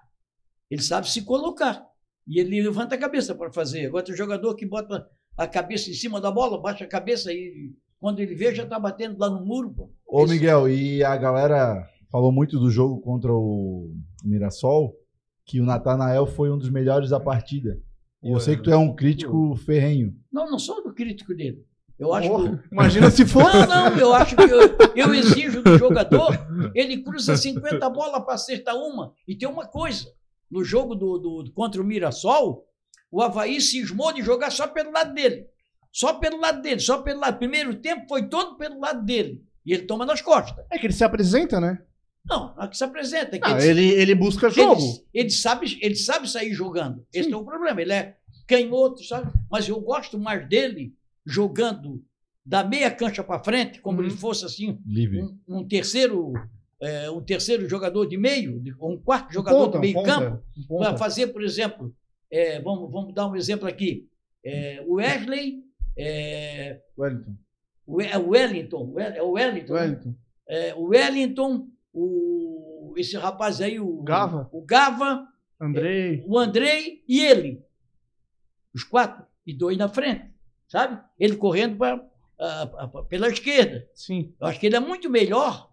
Ele 0.69 0.81
sabe 0.81 1.09
se 1.09 1.23
colocar. 1.23 1.83
E 2.27 2.39
ele 2.39 2.61
levanta 2.61 2.93
a 2.93 2.97
cabeça 2.97 3.33
para 3.33 3.51
fazer. 3.51 3.87
Agora 3.87 4.03
tem 4.03 4.13
um 4.13 4.17
jogador 4.17 4.53
que 4.55 4.65
bota 4.67 5.07
a 5.37 5.47
cabeça 5.47 5.89
em 5.89 5.93
cima 5.93 6.19
da 6.21 6.29
bola, 6.29 6.61
baixa 6.61 6.83
a 6.83 6.87
cabeça 6.87 7.31
e 7.33 7.71
quando 7.99 8.19
ele 8.19 8.35
vê 8.35 8.53
já 8.53 8.63
está 8.63 8.77
batendo 8.77 9.17
lá 9.17 9.29
no 9.29 9.43
muro. 9.45 9.73
Pô. 9.73 9.89
Ô, 10.07 10.23
Esse- 10.25 10.33
Miguel, 10.33 10.69
e 10.69 11.03
a 11.03 11.15
galera 11.15 11.87
falou 12.11 12.31
muito 12.31 12.59
do 12.59 12.69
jogo 12.69 12.99
contra 13.01 13.33
o 13.33 13.91
Mirassol, 14.23 14.93
que 15.45 15.59
o 15.61 15.65
Natanael 15.65 16.25
foi 16.25 16.51
um 16.51 16.57
dos 16.57 16.69
melhores 16.69 17.09
da 17.09 17.19
partida. 17.19 17.79
E 18.23 18.31
eu 18.31 18.39
sei 18.39 18.55
que 18.57 18.63
tu 18.63 18.71
é 18.71 18.77
um 18.77 18.93
crítico 18.95 19.55
ferrenho. 19.55 20.13
Não, 20.31 20.49
não 20.49 20.59
sou 20.59 20.83
do 20.83 20.93
crítico 20.93 21.33
dele. 21.33 21.63
Eu 21.97 22.13
acho 22.13 22.27
que. 22.29 22.35
Porra, 22.35 22.63
Imagina 22.71 23.09
se 23.09 23.25
for. 23.25 23.43
Não, 23.43 23.67
não, 23.91 23.97
eu 23.97 24.13
acho 24.13 24.35
que 24.35 24.43
eu, 24.43 24.59
eu 24.95 25.13
exijo 25.15 25.61
do 25.63 25.77
jogador, 25.77 26.29
ele 26.75 27.01
cruza 27.03 27.35
50 27.35 27.89
bolas 27.89 28.23
para 28.23 28.33
acertar 28.35 28.75
uma. 28.75 29.13
E 29.27 29.35
tem 29.35 29.47
uma 29.47 29.65
coisa: 29.65 30.05
no 30.49 30.63
jogo 30.63 30.93
do, 30.95 31.17
do- 31.17 31.51
contra 31.53 31.81
o 31.81 31.85
Mirassol, 31.85 32.65
o 33.11 33.21
Havaí 33.21 33.59
cismou 33.61 34.13
de 34.13 34.21
jogar 34.21 34.51
só 34.51 34.67
pelo 34.67 34.91
lado 34.91 35.13
dele. 35.13 35.47
Só 35.91 36.13
pelo 36.13 36.39
lado 36.39 36.61
dele, 36.61 36.79
só 36.79 37.01
pelo 37.01 37.19
lado. 37.19 37.39
Primeiro 37.39 37.73
tempo 37.75 38.05
foi 38.07 38.27
todo 38.27 38.57
pelo 38.57 38.79
lado 38.79 39.03
dele. 39.03 39.41
E 39.65 39.73
ele 39.73 39.83
toma 39.83 40.05
nas 40.05 40.21
costas. 40.21 40.63
É 40.71 40.77
que 40.77 40.85
ele 40.85 40.93
se 40.93 41.03
apresenta, 41.03 41.59
né? 41.59 41.79
Não, 42.29 42.55
não 42.55 42.63
é 42.63 42.67
que 42.67 42.77
se 42.77 42.83
apresenta. 42.83 43.37
Que 43.39 43.45
Ah, 43.47 43.57
ele, 43.65 43.87
ele, 43.89 44.01
ele 44.01 44.15
busca 44.15 44.47
ele, 44.47 44.55
jogo. 44.55 44.81
ele 45.13 45.29
sabe, 45.29 45.77
ele 45.81 45.95
sabe 45.95 46.29
sair 46.29 46.53
jogando. 46.53 47.05
Esse 47.13 47.31
é 47.31 47.35
o 47.37 47.43
problema. 47.45 47.81
Ele 47.81 47.93
é 47.93 48.17
canhoto, 48.47 49.03
sabe? 49.03 49.31
Mas 49.49 49.67
eu 49.69 49.79
gosto 49.79 50.17
mais 50.19 50.47
dele 50.47 50.93
jogando 51.25 52.03
da 52.45 52.63
meia 52.63 52.89
cancha 52.89 53.23
para 53.23 53.43
frente, 53.43 53.81
como 53.81 53.99
Uhum. 53.99 54.05
ele 54.05 54.13
fosse 54.15 54.45
assim, 54.45 54.79
um, 54.87 55.37
um 55.59 55.67
terceiro 55.67 56.33
é, 56.79 57.09
um 57.09 57.21
terceiro 57.21 57.67
jogador 57.67 58.05
de 58.05 58.15
meio, 58.17 58.59
de- 58.59 58.71
um 58.79 58.97
quarto 58.97 59.33
jogador 59.33 59.65
Ponta, 59.65 59.77
de 59.79 59.81
meio 59.81 59.93
ponta, 59.95 60.07
campo, 60.09 60.43
para 60.77 60.95
fazer, 60.95 61.27
por 61.27 61.41
exemplo, 61.43 61.91
é, 62.31 62.61
vamos, 62.61 62.91
vamos 62.91 63.13
dar 63.15 63.27
um 63.27 63.35
exemplo 63.35 63.67
aqui, 63.67 64.07
é, 64.45 64.83
o 64.85 64.93
Wesley, 64.93 65.63
é, 65.97 66.79
Wellington. 66.95 67.35
o 67.85 67.95
We- 67.95 68.05
é 68.07 68.17
o 68.19 68.29
Wellington, 68.29 68.93
é 68.99 69.21
Wellington, 69.23 69.73
né? 69.73 69.79
Wellington. 69.81 70.15
É, 70.47 70.73
Wellington, 70.75 71.67
o, 71.99 72.93
esse 72.97 73.17
rapaz 73.17 73.59
aí, 73.61 73.79
o 73.79 74.01
Gava. 74.03 74.47
o 74.51 74.61
Gava, 74.61 75.27
Andrei. 75.59 76.23
o 76.27 76.37
Andrei 76.37 77.03
e 77.07 77.19
ele. 77.19 77.63
Os 78.73 78.83
quatro. 78.83 79.25
E 79.45 79.53
dois 79.53 79.77
na 79.77 79.87
frente. 79.87 80.25
Sabe? 80.67 81.01
Ele 81.19 81.35
correndo 81.37 81.77
pra, 81.77 82.03
ah, 82.39 82.69
ah, 82.77 82.87
pela 83.03 83.29
esquerda. 83.29 83.87
Sim. 83.93 84.33
Eu 84.39 84.47
acho 84.47 84.59
que 84.59 84.67
ele 84.67 84.75
é 84.75 84.79
muito 84.79 85.09
melhor. 85.09 85.71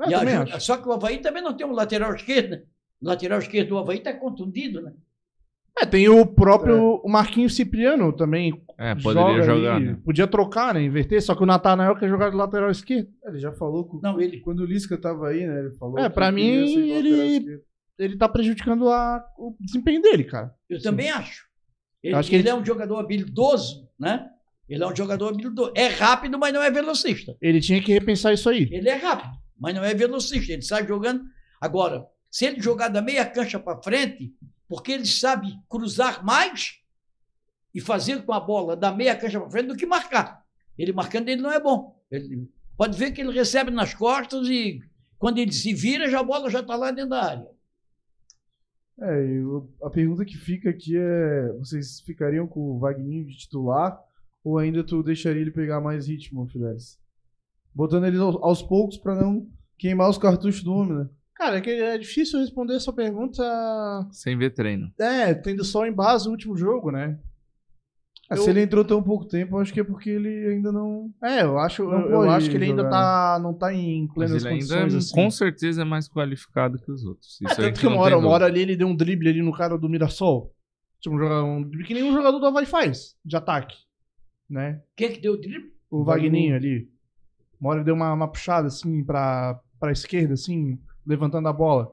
E 0.00 0.10
também 0.10 0.36
ajuda-. 0.36 0.60
Só 0.60 0.76
que 0.76 0.88
o 0.88 0.92
Havaí 0.92 1.18
também 1.18 1.42
não 1.42 1.54
tem 1.54 1.66
um 1.66 1.72
lateral 1.72 2.14
esquerdo. 2.14 2.50
né? 2.50 2.62
O 3.02 3.06
lateral 3.06 3.38
esquerdo 3.38 3.68
do 3.70 3.78
Havaí 3.78 3.98
está 3.98 4.12
contundido, 4.12 4.80
né? 4.80 4.92
É, 5.78 5.84
tem 5.84 6.08
o 6.08 6.24
próprio 6.24 7.00
o 7.04 7.08
Marquinhos 7.08 7.54
Cipriano 7.54 8.10
também. 8.12 8.62
É, 8.78 8.94
poderia 8.94 9.42
joga 9.42 9.44
jogar, 9.44 9.76
ali. 9.76 9.84
né? 9.86 9.98
Podia 10.04 10.26
trocar, 10.26 10.74
né? 10.74 10.82
Inverter, 10.82 11.22
só 11.22 11.34
que 11.34 11.42
o 11.42 11.46
Natanael 11.46 11.96
quer 11.96 12.08
jogar 12.08 12.30
de 12.30 12.36
lateral 12.36 12.70
esquerdo. 12.70 13.08
Ele 13.24 13.38
já 13.38 13.52
falou 13.52 13.88
que 13.88 14.02
Não, 14.02 14.20
ele. 14.20 14.40
quando 14.40 14.60
o 14.60 14.66
Lisca 14.66 14.98
tava 14.98 15.28
aí, 15.28 15.46
né? 15.46 15.60
Ele 15.60 15.70
falou. 15.76 15.98
É, 15.98 16.08
pra 16.08 16.30
mim, 16.30 16.46
ele-. 16.46 17.60
Ele 17.98 18.16
tá 18.18 18.28
prejudicando 18.28 18.88
a- 18.90 19.24
o 19.38 19.56
desempenho 19.58 20.02
dele, 20.02 20.24
cara. 20.24 20.54
Eu 20.68 20.80
também 20.82 21.10
acho. 21.10 21.46
Ele, 22.02 22.14
acho 22.14 22.28
que 22.28 22.36
ele 22.36 22.42
ele- 22.42 22.50
é 22.50 22.54
um 22.54 22.64
jogador 22.64 22.98
habilidoso, 22.98 23.88
né? 23.98 24.28
Ele 24.68 24.82
é 24.82 24.86
um 24.86 24.94
jogador 24.94 25.28
habilidoso. 25.28 25.72
É 25.74 25.86
rápido, 25.86 26.38
mas 26.38 26.52
não 26.52 26.62
é 26.62 26.70
velocista. 26.70 27.34
Ele 27.40 27.60
tinha 27.60 27.80
que 27.82 27.92
repensar 27.92 28.34
isso 28.34 28.48
aí. 28.50 28.68
Ele 28.70 28.88
é 28.90 28.94
rápido, 28.96 29.32
mas 29.58 29.74
não 29.74 29.82
é 29.82 29.94
velocista. 29.94 30.52
Ele 30.52 30.60
sai 30.62 30.86
jogando. 30.86 31.22
Agora, 31.58 32.04
se 32.30 32.44
ele 32.44 32.60
jogar 32.60 32.88
da 32.88 33.00
meia 33.00 33.24
cancha 33.24 33.58
para 33.58 33.80
frente, 33.82 34.34
porque 34.68 34.92
ele 34.92 35.06
sabe 35.06 35.48
cruzar 35.70 36.22
mais 36.24 36.74
e 37.76 37.80
fazer 37.80 38.24
com 38.24 38.32
a 38.32 38.40
bola 38.40 38.74
da 38.74 38.90
meia 38.90 39.14
cancha 39.14 39.38
para 39.38 39.50
frente 39.50 39.66
do 39.68 39.76
que 39.76 39.84
marcar. 39.86 40.42
Ele 40.78 40.92
marcando, 40.92 41.28
ele 41.28 41.42
não 41.42 41.52
é 41.52 41.60
bom. 41.60 42.02
Ele, 42.10 42.48
pode 42.76 42.98
ver 42.98 43.12
que 43.12 43.20
ele 43.20 43.30
recebe 43.32 43.70
nas 43.70 43.92
costas 43.94 44.48
e 44.48 44.80
quando 45.18 45.38
ele 45.38 45.52
se 45.52 45.72
vira, 45.74 46.08
já 46.10 46.20
a 46.20 46.24
bola 46.24 46.48
já 46.50 46.60
está 46.60 46.74
lá 46.74 46.90
dentro 46.90 47.10
da 47.10 47.22
área. 47.22 47.46
É, 48.98 49.26
eu- 49.26 49.70
a 49.82 49.90
pergunta 49.90 50.24
que 50.24 50.36
fica 50.36 50.70
aqui 50.70 50.96
é: 50.96 51.52
vocês 51.58 52.00
ficariam 52.00 52.46
com 52.46 52.60
o 52.60 52.78
Wagninho 52.78 53.26
de 53.26 53.36
titular 53.36 53.98
ou 54.42 54.58
ainda 54.58 54.82
tu 54.82 55.02
deixaria 55.02 55.42
ele 55.42 55.50
pegar 55.50 55.80
mais 55.80 56.08
ritmo, 56.08 56.46
Fidelis? 56.48 56.98
Botando 57.74 58.06
ele 58.06 58.16
aos, 58.16 58.36
aos 58.36 58.62
poucos 58.62 58.96
pra 58.96 59.14
não 59.14 59.46
queimar 59.78 60.08
os 60.08 60.16
cartuchos 60.16 60.62
do 60.62 60.72
homem, 60.72 60.96
né? 60.98 61.08
Cara, 61.34 61.58
é 61.58 61.60
que 61.60 61.68
é 61.68 61.98
difícil 61.98 62.40
responder 62.40 62.76
essa 62.76 62.90
pergunta. 62.90 63.42
Sem 64.10 64.38
ver 64.38 64.54
treino. 64.54 64.90
É, 64.98 65.34
tendo 65.34 65.62
só 65.62 65.84
em 65.86 65.92
base 65.92 66.26
o 66.26 66.30
último 66.30 66.56
jogo, 66.56 66.90
né? 66.90 67.18
Ah, 68.28 68.34
Eu- 68.34 68.42
Se 68.42 68.50
ele 68.50 68.60
entrou 68.62 68.84
tão 68.84 69.02
pouco 69.02 69.24
tempo, 69.24 69.56
eu 69.56 69.60
acho 69.60 69.72
que 69.72 69.78
é 69.80 69.84
porque 69.84 70.10
ele 70.10 70.28
ainda 70.48 70.72
não. 70.72 71.12
É, 71.22 71.42
eu 71.42 71.58
acho, 71.58 71.82
eu, 71.82 71.90
eu 72.10 72.30
acho 72.30 72.50
que 72.50 72.56
ele 72.56 72.64
ainda 72.66 72.88
tá, 72.88 73.38
não 73.40 73.54
tá 73.54 73.72
em 73.72 74.06
Mas 74.06 74.14
plenas 74.14 74.44
condições. 74.44 74.94
assim. 74.94 75.14
com 75.14 75.30
certeza, 75.30 75.82
é 75.82 75.84
mais 75.84 76.08
qualificado 76.08 76.78
que 76.78 76.90
os 76.90 77.04
outros. 77.04 77.38
É, 77.42 77.46
Isso 77.52 77.60
aí 77.60 77.66
tanto 77.68 77.80
que 77.80 77.86
uma 77.86 77.98
hora, 78.00 78.18
uma 78.18 78.28
hora 78.28 78.46
ali 78.46 78.60
ele 78.60 78.76
deu 78.76 78.88
um 78.88 78.96
drible 78.96 79.28
ali 79.28 79.42
no 79.42 79.52
cara 79.52 79.78
do 79.78 79.88
Mirassol. 79.88 80.52
Tipo, 81.00 81.14
um 81.14 81.18
jogador, 81.18 81.44
um 81.44 81.62
drible 81.62 81.86
que 81.86 81.94
nenhum 81.94 82.12
jogador 82.12 82.38
do 82.40 82.46
Havaí 82.46 82.66
faz, 82.66 83.14
de 83.24 83.36
ataque. 83.36 83.76
Né? 84.50 84.80
Quem 84.96 85.08
é 85.08 85.10
que 85.12 85.20
deu 85.20 85.34
o 85.34 85.40
drible? 85.40 85.72
O 85.90 86.02
Vagninho 86.02 86.56
ali. 86.56 86.88
Uma 87.60 87.70
hora 87.70 87.78
ele 87.78 87.84
deu 87.86 87.94
uma, 87.94 88.12
uma 88.12 88.28
puxada 88.28 88.66
assim 88.66 89.04
pra, 89.04 89.60
pra 89.78 89.92
esquerda, 89.92 90.34
assim, 90.34 90.78
levantando 91.06 91.46
a 91.48 91.52
bola. 91.52 91.92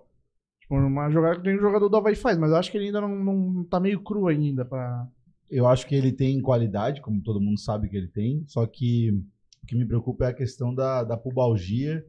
Tipo, 0.61 0.75
uma 0.75 1.09
jogada 1.11 1.39
que 1.39 1.47
nenhum 1.47 1.59
jogador 1.61 1.89
do 1.89 1.97
Havaí 1.97 2.15
faz, 2.15 2.37
mas 2.39 2.49
eu 2.49 2.57
acho 2.57 2.71
que 2.71 2.77
ele 2.77 2.87
ainda 2.87 3.01
não, 3.01 3.09
não 3.09 3.63
tá 3.65 3.79
meio 3.79 3.99
cru 4.01 4.27
ainda 4.27 4.65
pra. 4.65 5.07
Eu 5.53 5.67
acho 5.67 5.87
que 5.87 5.95
ele 5.95 6.11
tem 6.11 6.41
qualidade, 6.41 7.01
como 7.01 7.21
todo 7.21 7.41
mundo 7.41 7.59
sabe 7.59 7.87
que 7.87 7.95
ele 7.95 8.07
tem, 8.07 8.43
só 8.47 8.65
que 8.65 9.11
o 9.63 9.67
que 9.67 9.75
me 9.75 9.85
preocupa 9.85 10.25
é 10.25 10.29
a 10.29 10.33
questão 10.33 10.73
da, 10.73 11.03
da 11.03 11.15
pubalgia 11.15 12.03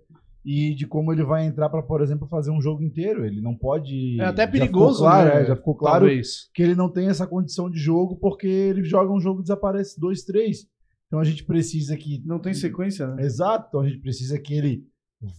e 0.45 0.75
de 0.75 0.87
como 0.87 1.13
ele 1.13 1.25
vai 1.25 1.47
entrar 1.47 1.71
para, 1.71 1.83
por 1.83 2.03
exemplo, 2.03 2.27
fazer 2.29 2.51
um 2.51 2.61
jogo 2.61 2.83
inteiro. 2.83 3.25
Ele 3.25 3.41
não 3.41 3.57
pode. 3.57 4.21
É 4.21 4.25
até 4.25 4.43
já 4.43 4.49
perigoso, 4.49 4.99
claro, 4.99 5.29
né? 5.29 5.43
é, 5.43 5.45
já 5.47 5.57
ficou 5.57 5.75
claro 5.75 6.07
Talvez. 6.07 6.51
que 6.53 6.63
ele 6.63 6.75
não 6.75 6.91
tem 6.91 7.09
essa 7.09 7.27
condição 7.27 7.71
de 7.71 7.79
jogo 7.79 8.17
porque 8.17 8.47
ele 8.47 8.85
joga 8.85 9.13
um 9.13 9.21
jogo 9.21 9.41
e 9.41 9.43
desaparece 9.43 9.99
dois, 9.99 10.23
três. 10.23 10.67
Então 11.07 11.19
a 11.19 11.25
gente 11.25 11.45
precisa 11.45 11.97
que. 11.97 12.23
Não 12.27 12.39
tem 12.39 12.53
sequência, 12.53 13.07
né? 13.07 13.25
Exato, 13.25 13.67
então 13.69 13.81
a 13.81 13.89
gente 13.89 14.01
precisa 14.01 14.39
que 14.39 14.53
ele 14.53 14.85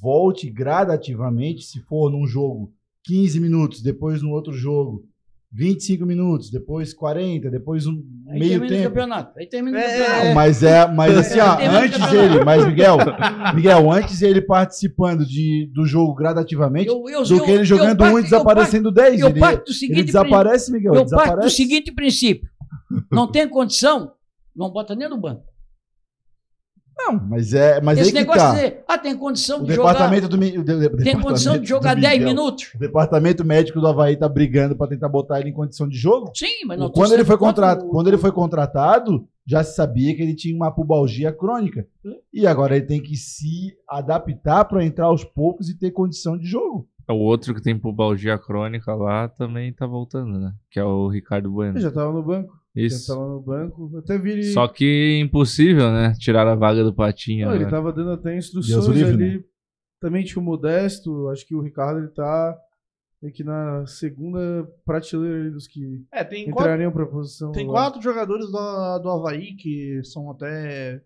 volte 0.01 0.49
gradativamente, 0.49 1.63
se 1.63 1.79
for 1.81 2.09
num 2.09 2.25
jogo 2.25 2.73
15 3.03 3.39
minutos, 3.39 3.81
depois 3.83 4.21
no 4.21 4.31
outro 4.31 4.53
jogo 4.53 5.05
25 5.57 6.05
minutos, 6.05 6.51
depois 6.51 6.93
40, 6.93 7.49
depois 7.49 7.87
um 7.87 8.03
Aí 8.29 8.39
meio 8.39 8.51
termina 8.51 8.65
o 8.65 8.69
tempo. 8.77 8.89
campeonato. 8.89 9.39
Aí 9.39 9.47
termina 9.47 9.77
o 9.77 9.79
É, 9.81 9.87
campeonato. 9.97 10.25
Não, 10.25 10.33
mas 10.35 10.63
é, 10.63 10.87
mas 10.91 11.17
assim, 11.17 11.39
ó, 11.39 11.57
antes 11.81 12.11
ele, 12.13 12.43
mas 12.43 12.67
Miguel, 12.67 12.97
Miguel, 13.55 13.91
antes 13.91 14.21
ele 14.21 14.41
participando 14.41 15.25
de, 15.25 15.69
do 15.73 15.85
jogo 15.85 16.13
gradativamente, 16.13 16.87
Eu- 16.89 17.03
eu- 17.07 17.23
do 17.23 17.43
que 17.43 17.51
ele 17.51 17.61
eu 17.61 17.65
jogando 17.65 17.97
parto- 17.97 18.15
um 18.15 18.19
e 18.19 18.23
desaparecendo 18.23 18.91
10. 18.91 19.21
Eu 19.21 19.29
ele, 19.29 19.39
parto 19.39 19.71
do 19.71 19.85
ele 19.93 20.03
desaparece, 20.03 20.71
Miguel, 20.73 20.93
Eu 20.93 21.01
ele 21.01 21.09
parto 21.09 21.21
do 21.21 21.25
desaparece. 21.27 21.55
seguinte 21.55 21.91
princípio. 21.93 22.49
Não 23.09 23.31
tem 23.31 23.47
condição, 23.47 24.11
não 24.53 24.69
bota 24.69 24.93
nem 24.93 25.07
no 25.09 25.17
banco. 25.17 25.43
Não, 27.07 27.19
mas 27.29 27.53
é, 27.53 27.79
mas 27.81 27.99
Esse 27.99 28.07
aí 28.09 28.13
que 28.13 28.19
negócio 28.19 28.41
tá. 28.41 28.49
de 28.49 28.55
dizer, 28.55 28.83
ah, 28.87 28.97
tem 28.97 29.15
condição 29.17 29.61
O 29.61 29.65
de 29.65 29.73
jogar. 29.73 29.93
departamento 29.93 30.27
do, 30.27 30.37
Mi- 30.37 30.57
o 30.57 30.63
de- 30.63 30.65
Tem 30.65 30.79
departamento 30.79 31.21
condição 31.21 31.57
de 31.57 31.67
jogar 31.67 31.93
do 31.95 32.01
10 32.01 32.13
Miguel, 32.13 32.27
minutos? 32.27 32.71
O 32.73 32.79
departamento 32.79 33.45
médico 33.45 33.79
do 33.79 33.87
Havaí 33.87 34.15
tá 34.17 34.27
brigando 34.27 34.75
para 34.75 34.87
tentar 34.87 35.09
botar 35.09 35.39
ele 35.39 35.49
em 35.49 35.53
condição 35.53 35.87
de 35.87 35.97
jogo. 35.97 36.31
Sim, 36.35 36.65
mas 36.65 36.79
não 36.79 36.89
quando, 36.89 37.13
ele 37.13 37.23
foi 37.25 37.37
contra 37.37 37.67
contrat... 37.75 37.85
o- 37.87 37.89
quando 37.91 38.07
ele 38.07 38.17
foi 38.17 38.31
contratado, 38.31 39.27
já 39.47 39.63
se 39.63 39.75
sabia 39.75 40.15
que 40.15 40.21
ele 40.23 40.35
tinha 40.35 40.55
uma 40.55 40.71
pubalgia 40.71 41.31
crônica. 41.31 41.85
E 42.33 42.47
agora 42.47 42.75
ele 42.75 42.85
tem 42.85 43.01
que 43.01 43.15
se 43.15 43.75
adaptar 43.87 44.65
para 44.65 44.83
entrar 44.83 45.05
aos 45.05 45.23
poucos 45.23 45.69
e 45.69 45.77
ter 45.77 45.91
condição 45.91 46.37
de 46.37 46.45
jogo. 46.47 46.87
O 47.07 47.13
outro 47.13 47.53
que 47.53 47.61
tem 47.61 47.77
pubalgia 47.77 48.35
crônica 48.35 48.93
lá 48.95 49.27
também 49.27 49.71
tá 49.71 49.85
voltando, 49.85 50.39
né? 50.39 50.51
Que 50.71 50.79
é 50.79 50.83
o 50.83 51.07
Ricardo 51.07 51.45
Ele 51.49 51.53
Bueno. 51.53 51.79
já 51.79 51.91
tava 51.91 52.11
no 52.11 52.23
banco. 52.23 52.51
Isso. 52.75 53.07
tava 53.13 53.27
no 53.27 53.39
banco. 53.41 53.91
Até 53.97 54.17
vi 54.17 54.31
ele. 54.31 54.43
Só 54.43 54.67
que 54.67 55.19
impossível, 55.19 55.91
né? 55.91 56.13
Tirar 56.19 56.47
a 56.47 56.55
vaga 56.55 56.83
do 56.83 56.93
Patinho. 56.93 57.47
Não, 57.47 57.55
ele 57.55 57.65
né? 57.65 57.69
tava 57.69 57.93
dando 57.93 58.11
até 58.11 58.35
instruções 58.37 58.87
o 58.87 58.91
livre, 58.91 59.13
ali. 59.13 59.37
né? 59.37 59.43
Também 60.01 60.23
tinha 60.23 60.41
o 60.41 60.45
Modesto. 60.45 61.29
Acho 61.29 61.45
que 61.47 61.55
o 61.55 61.61
Ricardo 61.61 61.99
ele 61.99 62.09
tá 62.09 62.57
que 63.33 63.43
na 63.43 63.87
segunda 63.87 64.69
prateleira 64.85 65.39
ali 65.39 65.49
dos 65.49 65.67
que 65.67 66.05
É, 66.11 66.23
tem 66.23 66.45
quatro, 66.45 66.61
entrariam 66.61 66.91
pra 66.91 67.07
posição. 67.07 67.51
tem 67.51 67.65
lá. 67.65 67.73
quatro 67.73 67.99
jogadores 67.99 68.45
do, 68.51 68.99
do 68.99 69.09
Havaí 69.09 69.55
que 69.55 69.99
são 70.03 70.29
até 70.29 71.01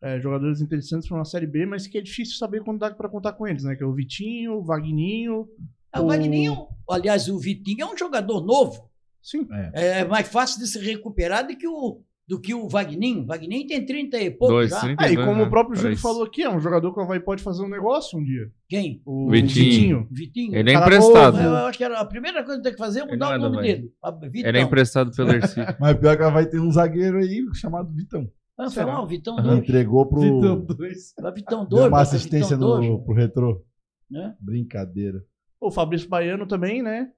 é, 0.00 0.18
jogadores 0.18 0.62
interessantes 0.62 1.06
para 1.06 1.18
uma 1.18 1.26
Série 1.26 1.46
B, 1.46 1.66
mas 1.66 1.86
que 1.86 1.98
é 1.98 2.00
difícil 2.00 2.36
saber 2.38 2.62
quando 2.64 2.78
dá 2.78 2.90
pra 2.90 3.08
contar 3.10 3.34
com 3.34 3.46
eles, 3.46 3.64
né? 3.64 3.76
Que 3.76 3.82
é 3.82 3.86
o 3.86 3.92
Vitinho, 3.92 4.54
o 4.54 4.64
Vagninho. 4.64 5.46
Ah, 5.92 6.00
O 6.00 6.06
Wagninho, 6.06 6.68
aliás, 6.88 7.28
o 7.28 7.38
Vitinho 7.38 7.82
é 7.82 7.92
um 7.92 7.96
jogador 7.98 8.42
novo. 8.42 8.87
Sim. 9.22 9.46
É 9.72 10.04
mais 10.04 10.28
fácil 10.28 10.60
de 10.60 10.66
se 10.66 10.78
recuperar 10.78 11.46
do 11.46 11.56
que 11.56 11.66
o, 11.66 12.02
do 12.28 12.38
que 12.38 12.54
o 12.54 12.68
Wagninho. 12.68 13.22
O 13.22 13.26
Wagninho 13.26 13.66
tem 13.66 13.84
30 13.84 14.18
e 14.18 14.30
pouco 14.30 14.54
Dois, 14.54 14.70
já. 14.70 14.80
30. 14.80 15.02
Ah, 15.02 15.06
e 15.06 15.16
32, 15.16 15.26
como 15.26 15.40
né? 15.40 15.46
o 15.46 15.50
próprio 15.50 15.72
Pra 15.72 15.82
Júlio 15.82 15.98
falou 15.98 16.24
aqui, 16.24 16.42
é 16.42 16.50
um 16.50 16.60
jogador 16.60 16.92
que 16.92 17.00
o 17.00 17.02
Havaí 17.02 17.20
pode 17.20 17.42
fazer 17.42 17.62
um 17.62 17.68
negócio 17.68 18.18
um 18.18 18.22
dia. 18.22 18.50
Quem? 18.68 19.00
O 19.06 19.30
Vitinho. 19.30 20.06
Vitinho. 20.10 20.54
Ele 20.54 20.70
é 20.70 20.74
emprestado. 20.74 21.40
Eu 21.40 21.56
acho 21.56 21.78
que 21.78 21.84
era 21.84 21.98
a 21.98 22.04
primeira 22.04 22.44
coisa 22.44 22.58
que 22.58 22.64
tem 22.64 22.72
que 22.72 22.78
fazer 22.78 23.00
é 23.00 23.06
mudar 23.06 23.32
é 23.32 23.36
o 23.36 23.40
do 23.40 23.48
nome 23.48 23.62
dele. 23.62 23.92
A 24.02 24.10
Vitão. 24.10 24.48
Ele 24.48 24.58
é 24.58 24.60
emprestado 24.60 25.10
pelo 25.16 25.32
Ercílio. 25.32 25.74
Mas 25.80 25.96
pior 25.96 26.16
que 26.16 26.30
vai 26.30 26.46
ter 26.46 26.60
um 26.60 26.70
zagueiro 26.70 27.16
aí 27.16 27.42
chamado 27.54 27.90
Vitão. 27.94 28.30
Ah, 28.58 28.68
foi 28.68 28.84
o 28.84 29.06
Vitão 29.06 29.36
Que 29.36 29.42
2. 29.42 29.58
Entregou 29.58 30.06
pro. 30.06 30.20
Vitão 30.20 30.60
2. 30.60 31.14
Vai 31.20 31.32
Vitão 31.32 31.60
deu 31.60 31.78
2. 31.78 31.88
uma 31.88 32.00
assistência 32.00 32.56
no, 32.56 33.04
pro 33.04 33.14
retrô. 33.14 33.64
Né? 34.10 34.34
Brincadeira. 34.40 35.22
O 35.60 35.70
Fabrício 35.70 36.08
Baiano 36.08 36.46
também, 36.46 36.82
né? 36.82 37.10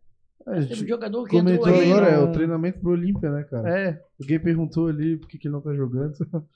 A 0.46 0.52
Teve 0.52 0.64
um 0.64 0.76
gente 0.76 0.88
jogador 0.88 1.28
que 1.28 1.36
entrou 1.36 1.64
aí. 1.66 1.90
agora, 1.92 2.08
é 2.08 2.16
não- 2.16 2.30
o 2.30 2.32
treinamento 2.32 2.80
pro 2.80 2.92
Olímpia, 2.92 3.30
né, 3.30 3.44
cara? 3.44 3.78
É. 3.78 4.02
Alguém 4.20 4.40
perguntou 4.40 4.88
ali 4.88 5.16
por 5.16 5.28
que, 5.28 5.38
que 5.38 5.48
ele 5.48 5.54
não 5.54 5.60
tá 5.60 5.74
jogando. 5.74 6.14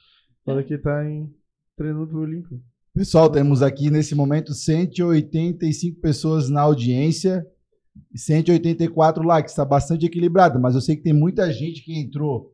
Fala 0.44 0.62
que 0.62 0.74
ele 0.74 0.82
tá 0.82 1.08
em... 1.08 1.30
treinando 1.76 2.06
pro 2.08 2.20
Olímpia. 2.20 2.58
Pessoal, 2.94 3.28
temos 3.28 3.60
aqui 3.62 3.90
nesse 3.90 4.14
momento 4.14 4.54
185 4.54 6.00
pessoas 6.00 6.48
na 6.48 6.60
audiência 6.62 7.46
e 8.12 8.18
184 8.18 9.22
likes. 9.22 9.52
Está 9.52 9.64
bastante 9.64 10.06
equilibrado, 10.06 10.60
mas 10.60 10.74
eu 10.74 10.80
sei 10.80 10.96
que 10.96 11.02
tem 11.02 11.12
muita 11.12 11.52
gente 11.52 11.82
que 11.82 11.98
entrou 11.98 12.52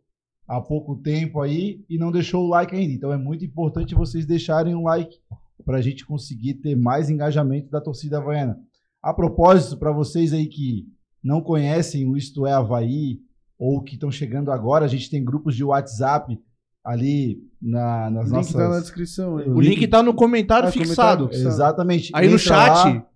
há 0.49 0.61
pouco 0.61 0.97
tempo 0.97 1.41
aí 1.41 1.85
e 1.89 1.99
não 1.99 2.11
deixou 2.11 2.45
o 2.45 2.49
like 2.49 2.75
ainda. 2.75 2.93
Então 2.93 3.13
é 3.13 3.17
muito 3.19 3.45
importante 3.45 3.95
vocês 3.95 4.27
deixarem 4.27 4.75
um 4.75 4.85
like 4.85 5.19
para 5.65 5.79
a 5.79 5.83
gente 5.83 6.07
conseguir 6.07 6.55
ter 6.55 6.75
mais 6.75 7.11
engajamento 7.11 7.71
da 7.71 7.81
torcida 7.81 8.19
havaiana. 8.19 8.59
A 9.03 9.13
propósito, 9.15 9.79
para 9.79 9.93
vocês 9.93 10.33
aí 10.33 10.47
que 10.47 10.87
não 11.23 11.41
conhecem 11.41 12.07
o 12.09 12.17
Isto 12.17 12.47
é 12.47 12.53
Havaí 12.53 13.19
ou 13.59 13.83
que 13.83 13.95
estão 13.95 14.11
chegando 14.11 14.51
agora, 14.51 14.85
a 14.85 14.89
gente 14.89 15.11
tem 15.11 15.23
grupos 15.25 15.55
de 15.55 15.63
WhatsApp 15.63 16.39
ali 16.85 17.39
na, 17.61 18.09
O 18.09 18.11
nas 18.11 18.25
link 18.27 18.33
nossas... 18.37 18.53
tá 18.55 18.69
na 18.69 18.81
descrição 18.81 19.37
aí. 19.37 19.49
O 19.49 19.57
O 19.57 19.61
link 19.61 19.87
tá 19.87 20.03
no 20.03 20.15
comentário 20.15 20.69
Ah, 20.69 20.73
fixado. 20.73 21.25
comentário. 21.27 21.49
Exatamente. 21.49 22.11
Aí 22.15 22.27
no 22.27 22.35
Entra 22.37 22.45
chat, 22.47 22.71
lá. 22.95 23.07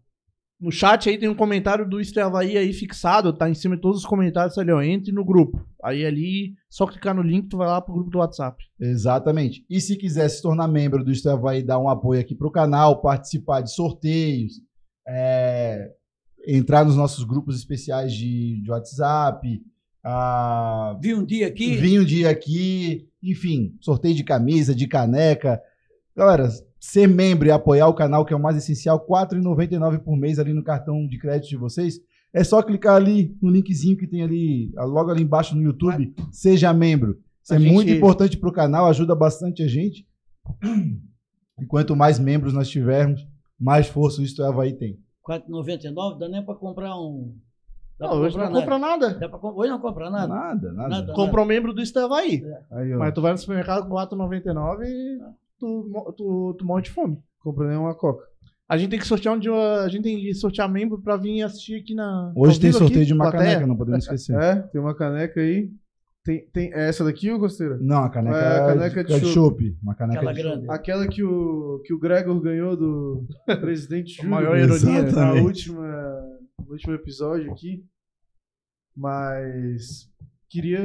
no 0.60 0.70
chat 0.70 1.09
aí 1.09 1.16
tem 1.16 1.31
um 1.31 1.35
comentário 1.35 1.89
do 1.89 1.98
Isto 1.98 2.20
é 2.20 2.22
Havaí 2.22 2.59
aí 2.59 2.74
fixado, 2.74 3.32
tá 3.32 3.48
em 3.48 3.55
cima 3.55 3.74
de 3.76 3.81
todos 3.81 4.01
os 4.01 4.06
comentários 4.06 4.59
ali, 4.59 4.70
ó. 4.70 4.82
Entre 4.82 5.12
no 5.12 5.24
grupo. 5.24 5.66
Aí 5.82 6.05
ali, 6.05 6.52
só 6.68 6.86
clicar 6.86 7.14
no 7.14 7.22
link, 7.22 7.48
tu 7.48 7.56
vai 7.56 7.66
lá 7.68 7.81
pro 7.81 7.94
grupo 7.94 8.10
do 8.10 8.18
WhatsApp. 8.18 8.62
Exatamente. 8.78 9.64
E 9.70 9.81
se 9.81 9.97
quiser 9.97 10.28
se 10.28 10.43
tornar 10.43 10.68
membro 10.68 11.02
do 11.02 11.10
Isto 11.10 11.31
é 11.31 11.32
Havaí, 11.32 11.62
dar 11.62 11.78
um 11.78 11.89
apoio 11.89 12.20
aqui 12.20 12.35
para 12.35 12.47
o 12.47 12.52
canal, 12.52 13.01
participar 13.01 13.62
de 13.62 13.72
sorteios, 13.72 14.60
é, 15.09 15.90
entrar 16.47 16.85
nos 16.85 16.97
nossos 16.97 17.25
grupos 17.25 17.57
especiais 17.57 18.12
de, 18.12 18.61
de 18.62 18.71
WhatsApp, 18.71 19.62
ah, 20.05 20.97
Vi 21.01 21.15
um 21.15 21.25
dia 21.25 21.47
aqui. 21.47 21.77
vir 21.77 22.01
um 22.01 22.05
dia 22.05 22.31
aqui, 22.31 23.09
enfim, 23.23 23.77
sorteio 23.81 24.15
de 24.15 24.23
camisa, 24.25 24.75
de 24.75 24.87
caneca. 24.87 25.61
Galera, 26.16 26.49
ser 26.79 27.07
membro 27.09 27.49
e 27.49 27.51
apoiar 27.51 27.89
o 27.89 27.95
canal, 27.95 28.25
que 28.25 28.33
é 28.33 28.37
o 28.37 28.41
mais 28.43 28.57
essencial, 28.57 28.99
R$ 28.99 29.05
4,99 29.09 29.99
por 30.01 30.16
mês 30.16 30.39
ali 30.39 30.53
no 30.53 30.62
cartão 30.62 31.07
de 31.07 31.19
crédito 31.19 31.49
de 31.49 31.57
vocês. 31.57 31.99
É 32.33 32.45
só 32.45 32.62
clicar 32.62 32.97
ali 32.97 33.37
no 33.41 33.51
linkzinho 33.51 33.97
que 33.97 34.07
tem 34.07 34.23
ali, 34.23 34.71
logo 34.77 35.11
ali 35.11 35.23
embaixo 35.23 35.55
no 35.57 35.62
YouTube, 35.62 36.15
seja 36.33 36.73
membro. 36.75 37.19
Isso 37.43 37.53
A 37.55 37.57
é 37.57 37.61
gente- 37.61 37.73
muito 37.73 37.91
importante 37.91 38.37
para 38.37 38.49
o 38.49 38.53
canal, 38.53 38.87
ajuda 38.87 39.15
bastante 39.15 39.62
a 39.62 39.69
gente. 39.69 40.07
E 41.61 41.65
quanto 41.66 41.95
mais 41.97 42.19
membros 42.19 42.53
nós 42.53 42.69
tivermos, 42.69 43.27
mais 43.59 43.87
força 43.87 44.21
o 44.21 44.25
Isto 44.25 44.43
é 44.43 44.49
Havaí 44.49 44.73
tem. 44.75 44.99
4,99 45.27 46.19
dá 46.19 46.29
nem 46.29 46.45
pra 46.45 46.55
comprar 46.55 46.97
um. 46.99 47.35
Dá 47.99 48.09
Não, 48.09 48.19
hoje 48.19 48.35
comprar 48.35 48.51
não 48.51 48.61
compra 48.61 48.79
nada. 48.79 49.07
nada. 49.09 49.19
Dá 49.21 49.29
pra 49.29 49.51
Hoje 49.51 49.71
não 49.71 49.81
compra 49.81 50.11
nada. 50.11 50.27
Nada, 50.27 50.73
nada. 50.73 50.89
Nada. 50.89 51.13
Compra 51.13 51.43
um 51.43 51.47
membro 51.47 51.73
do 51.73 51.81
Isto 51.81 51.99
é 51.99 52.05
Havaí. 52.05 52.45
Aí, 52.73 52.95
ó. 52.95 52.99
Mas 52.99 53.15
tu 53.15 53.23
vai 53.23 53.33
no 53.33 53.39
supermercado 53.39 53.89
com 53.89 53.95
4,99 53.95 54.85
e 54.85 55.19
tu, 55.59 56.13
tu, 56.17 56.55
tu 56.59 56.65
morre 56.65 56.83
de 56.83 56.91
fome. 56.91 57.19
Compra 57.41 57.69
nem 57.69 57.77
uma 57.79 57.95
coca. 57.95 58.25
A 58.69 58.77
gente 58.79 58.91
tem 58.91 58.99
que 58.99 59.07
sortear 59.07 59.35
um 59.35 59.39
dia, 59.39 59.53
a 59.53 59.89
gente 59.89 60.03
tem 60.03 60.19
que 60.19 60.35
sortear 60.35 60.69
membro 60.69 61.01
pra 61.01 61.17
vir 61.17 61.43
assistir 61.43 61.81
aqui 61.81 61.95
na. 61.95 62.33
Hoje 62.35 62.59
tem 62.59 62.73
sorteio 62.73 63.01
aqui, 63.01 63.07
de 63.07 63.13
uma 63.13 63.31
plateia. 63.31 63.53
caneca, 63.53 63.67
não 63.67 63.77
podemos 63.77 64.05
esquecer. 64.05 64.37
É, 64.37 64.57
tem 64.57 64.81
uma 64.81 64.95
caneca 64.95 65.39
aí. 65.41 65.71
Tem, 66.25 66.47
tem 66.49 66.73
é 66.73 66.89
essa 66.89 67.05
daqui, 67.05 67.31
ô 67.31 67.39
Costeira? 67.39 67.77
Não, 67.81 67.99
a 68.03 68.09
caneca, 68.09 68.37
É, 68.37 68.41
a 68.41 68.55
é, 68.55 68.67
caneca 68.67 69.05
de, 69.05 69.09
de 69.11 69.15
é 69.15 69.19
de 69.21 69.27
chopp. 69.27 69.63
chopp. 69.63 69.79
Uma 69.83 69.95
caneca 69.95 70.21
Aquela 70.21 70.33
de 70.33 70.43
grande. 70.43 70.71
Aquela 70.71 71.07
que 71.07 71.23
o, 71.23 71.83
que 71.85 71.93
o 71.93 71.99
Gregor 71.99 72.41
ganhou 72.41 72.75
do 72.77 73.27
presidente 73.61 74.15
Júlio. 74.17 74.31
maior 74.31 74.57
ironia, 74.57 75.03
Na 75.13 75.33
última, 75.35 75.87
no 76.65 76.73
último 76.73 76.95
episódio 76.95 77.53
aqui. 77.53 77.85
Mas 78.97 80.11
queria 80.49 80.81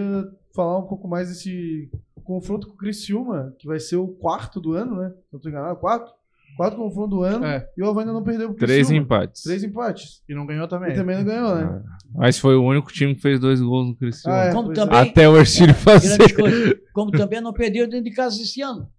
falar 0.53 0.80
um 0.80 0.88
pouco 0.88 1.07
mais 1.07 1.30
desse 1.30 1.90
confronto 2.24 2.68
com 2.68 2.74
o 2.74 2.78
Criciúma, 2.78 3.56
que 3.57 3.66
vai 3.68 3.80
ser 3.80 3.95
o 3.95 4.07
quarto 4.10 4.60
do 4.60 4.74
ano, 4.74 4.98
né? 4.98 5.10
Se 5.26 5.32
não 5.34 5.40
tô 5.40 5.48
enganado, 5.48 5.80
quarto? 5.80 6.11
Quarto 6.60 6.76
confronto 6.77 7.15
do 7.15 7.23
ano. 7.23 7.45
É. 7.45 7.68
E 7.77 7.81
o 7.81 7.88
Havaí 7.90 8.02
ainda 8.03 8.14
não 8.14 8.23
perdeu 8.23 8.49
pro 8.49 8.57
Três 8.57 8.88
Criciúma. 8.88 9.02
empates. 9.02 9.44
Três 9.44 9.64
empates. 9.64 10.22
E 10.27 10.36
não 10.36 10.45
ganhou 10.45 10.68
também. 10.68 10.91
E 10.91 10.95
também 10.95 11.15
não 11.18 11.23
ganhou, 11.23 11.56
né? 11.56 11.84
Mas 12.14 12.38
foi 12.38 12.56
o 12.56 12.64
único 12.64 12.91
time 12.91 13.15
que 13.15 13.22
fez 13.22 13.40
dois 13.40 13.61
gols 13.61 13.88
no 13.88 13.95
Criciúma. 13.95 14.36
Ah, 14.41 14.45
é, 14.45 14.52
Como 14.53 14.73
também- 14.73 14.98
Até 14.99 15.30
o 15.30 15.38
Ercílio 15.38 15.73
fazer. 15.80 16.18
Como 16.94 17.11
também 17.11 17.40
não 17.40 17.53
perdeu 17.53 17.88
dentro 17.88 18.03
de 18.03 18.11
casa 18.14 18.41
esse 18.41 18.61
ano. 18.61 18.90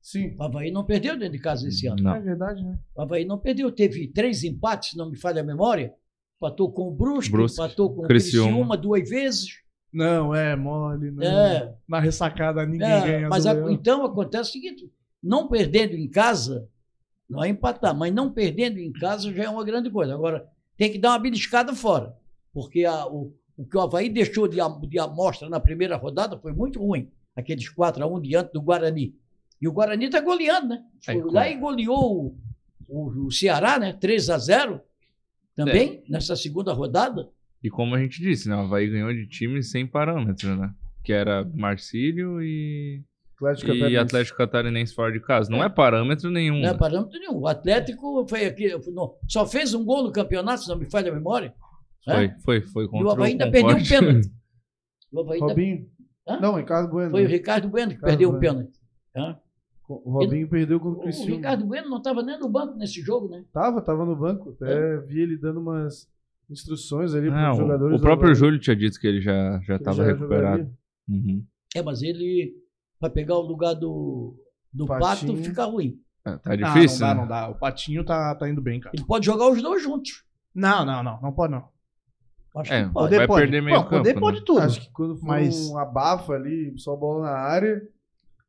Sim. 0.00 0.36
O 0.38 0.42
Havaí 0.44 0.70
não 0.70 0.84
perdeu 0.84 1.18
dentro 1.18 1.32
de 1.32 1.40
casa 1.40 1.66
esse 1.66 1.86
ano. 1.88 2.02
Não. 2.02 2.14
É 2.14 2.20
verdade, 2.20 2.62
né? 2.62 2.78
O 2.94 3.02
Havaí 3.02 3.24
não 3.24 3.38
perdeu. 3.38 3.72
Teve 3.72 4.06
três 4.08 4.44
empates, 4.44 4.90
se 4.90 4.96
não 4.96 5.10
me 5.10 5.16
falha 5.18 5.40
a 5.40 5.44
memória. 5.44 5.92
Empatou 6.36 6.70
com 6.72 6.88
o 6.88 6.90
Brusque, 6.94 7.32
Brusque, 7.32 7.60
empatou 7.60 7.94
com 7.94 8.02
o 8.02 8.06
Criciúma. 8.06 8.46
Criciúma 8.48 8.76
duas 8.76 9.08
vezes. 9.08 9.46
Não, 9.92 10.34
é 10.34 10.54
mole, 10.54 11.10
né? 11.12 11.24
É, 11.26 11.74
Na 11.88 12.00
ressacada 12.00 12.66
ninguém 12.66 12.86
é, 12.90 13.00
ganha. 13.00 13.28
mas 13.28 13.44
do 13.44 13.48
a- 13.50 13.72
então 13.72 14.04
acontece 14.04 14.50
o 14.50 14.52
seguinte: 14.52 14.90
não 15.22 15.48
perdendo 15.48 15.94
em 15.94 16.08
casa, 16.10 16.68
não 17.28 17.42
é 17.42 17.48
empatar, 17.48 17.94
mas 17.96 18.12
não 18.12 18.30
perdendo 18.30 18.78
em 18.78 18.92
casa 18.92 19.32
já 19.32 19.44
é 19.44 19.48
uma 19.48 19.64
grande 19.64 19.90
coisa. 19.90 20.14
Agora, 20.14 20.46
tem 20.76 20.90
que 20.92 20.98
dar 20.98 21.10
uma 21.10 21.18
beliscada 21.18 21.74
fora, 21.74 22.14
porque 22.52 22.84
a- 22.84 23.06
o, 23.06 23.32
o 23.56 23.64
que 23.64 23.76
o 23.76 23.80
Havaí 23.80 24.08
deixou 24.08 24.46
de, 24.48 24.58
de 24.88 24.98
amostra 24.98 25.48
na 25.48 25.60
primeira 25.60 25.96
rodada 25.96 26.38
foi 26.38 26.52
muito 26.52 26.78
ruim. 26.80 27.10
Aqueles 27.36 27.68
4x1 27.72 28.20
diante 28.20 28.52
do 28.52 28.60
Guarani. 28.62 29.14
E 29.60 29.66
o 29.68 29.72
Guarani 29.72 30.06
está 30.06 30.20
goleando, 30.20 30.68
né? 30.68 30.84
Aí, 31.08 31.20
Foi 31.20 31.32
lá 31.32 31.48
e 31.48 31.54
goleou 31.56 32.26
o, 32.26 32.38
o- 32.88 33.26
o 33.26 33.30
Ceará, 33.32 33.78
né? 33.78 33.92
3 33.92 34.28
a 34.30 34.38
0 34.38 34.80
também, 35.56 36.02
nessa 36.08 36.36
segunda 36.36 36.72
rodada. 36.72 37.28
E 37.62 37.70
como 37.70 37.94
a 37.94 37.98
gente 38.00 38.20
disse, 38.20 38.48
né? 38.48 38.56
O 38.56 38.60
Havaí 38.60 38.88
ganhou 38.90 39.12
de 39.12 39.26
times 39.26 39.70
sem 39.70 39.86
parâmetro, 39.86 40.54
né? 40.56 40.72
Que 41.02 41.12
era 41.12 41.44
Marcílio 41.54 42.42
e, 42.42 43.02
Atlético 43.36 43.70
e 43.70 43.74
Catarinense. 43.74 43.96
Atlético 44.04 44.38
Catarinense 44.38 44.94
fora 44.94 45.12
de 45.12 45.20
casa. 45.20 45.50
Não 45.50 45.62
é 45.62 45.68
parâmetro 45.68 46.30
nenhum. 46.30 46.60
Não 46.60 46.68
é 46.68 46.72
né? 46.72 46.78
parâmetro 46.78 47.18
nenhum. 47.18 47.38
O 47.38 47.46
Atlético 47.46 48.26
foi 48.28 48.44
aqui, 48.46 48.68
não, 48.92 49.14
só 49.28 49.44
fez 49.46 49.74
um 49.74 49.84
gol 49.84 50.04
no 50.04 50.12
campeonato, 50.12 50.62
se 50.62 50.68
não 50.68 50.78
me 50.78 50.88
falha 50.90 51.10
a 51.10 51.14
memória. 51.14 51.52
Foi, 52.04 52.30
foi, 52.44 52.60
foi 52.62 52.84
E 52.84 52.88
contra 52.88 53.06
o 53.06 53.10
Havaí 53.10 53.32
ainda 53.32 53.48
o 53.48 53.50
perdeu 53.50 53.76
um 53.76 53.82
pênalti. 53.82 54.30
O 55.12 55.20
Havaí 55.20 55.34
ainda- 55.40 55.46
Robinho. 55.46 55.86
Hã? 56.26 56.40
Não, 56.40 56.54
Ricardo 56.56 56.90
Bueno. 56.90 57.10
Foi 57.12 57.24
o 57.24 57.28
Ricardo 57.28 57.68
Bueno 57.68 57.88
que 57.90 57.94
Ricardo 57.96 58.10
perdeu 58.10 58.28
um 58.28 58.32
Bueno. 58.32 58.54
pênalti. 58.54 58.78
Hã? 59.16 59.38
O 59.88 60.10
Robinho 60.10 60.48
perdeu 60.48 60.80
contra 60.80 60.98
o 60.98 61.00
O 61.00 61.04
Criciúma. 61.04 61.36
Ricardo 61.36 61.66
Bueno 61.66 61.88
não 61.90 61.98
estava 61.98 62.22
nem 62.22 62.38
no 62.38 62.48
banco 62.48 62.76
nesse 62.76 63.00
jogo, 63.02 63.28
né? 63.28 63.44
Tava, 63.52 63.80
tava 63.82 64.04
no 64.04 64.16
banco. 64.16 64.50
Até 64.50 64.96
vi 65.02 65.20
ele 65.20 65.36
dando 65.36 65.60
umas 65.60 66.08
instruções 66.50 67.14
ali 67.14 67.28
para 67.30 67.52
os 67.52 67.58
jogadores. 67.58 67.98
o 67.98 68.02
próprio 68.02 68.34
Júlio 68.34 68.58
tinha 68.58 68.74
dito 68.74 68.98
que 68.98 69.06
ele 69.06 69.20
já 69.20 69.60
ele 69.68 69.76
estava 69.76 69.96
já 69.98 70.04
recuperado. 70.04 70.62
jogaria. 70.62 70.72
Uhum. 71.08 71.44
É, 71.76 71.82
mas 71.82 72.02
ele, 72.02 72.54
para 73.00 73.10
pegar 73.10 73.36
o 73.36 73.42
lugar 73.42 73.74
do, 73.74 74.34
do 74.72 74.86
Pato, 74.86 75.00
Patinho. 75.00 75.42
fica 75.44 75.64
ruim. 75.64 75.98
É, 76.26 76.36
Tá 76.38 76.52
Ah, 76.52 76.56
difícil, 76.56 77.00
não 77.00 77.08
dá, 77.08 77.14
né? 77.14 77.20
não 77.20 77.28
dá. 77.28 77.48
O 77.50 77.54
Patinho 77.56 78.04
tá, 78.04 78.34
tá 78.34 78.48
indo 78.48 78.62
bem, 78.62 78.80
cara. 78.80 78.94
Ele 78.96 79.04
pode 79.04 79.26
jogar 79.26 79.48
os 79.50 79.60
dois 79.62 79.82
juntos. 79.82 80.24
Não, 80.54 80.84
não, 80.84 81.02
não. 81.02 81.20
Não 81.20 81.32
pode, 81.32 81.52
não. 81.52 81.68
Acho 82.56 82.72
É, 82.72 82.84
que 82.84 82.90
pode. 82.92 83.16
Vai 83.16 83.26
pode. 83.26 83.40
perder 83.42 83.60
meio 83.62 83.82
Pô, 83.82 83.88
poder 83.90 84.14
campo, 84.14 84.20
pode 84.20 84.38
né? 84.38 84.42
tudo. 84.46 84.60
Acho 84.60 84.80
que 84.80 84.90
quando 84.92 85.16
for 85.16 85.26
Mas- 85.26 85.68
um 85.68 85.76
abafa 85.76 86.32
ali, 86.34 86.72
só 86.78 86.94
bola 86.96 87.24
na 87.24 87.36
área. 87.36 87.82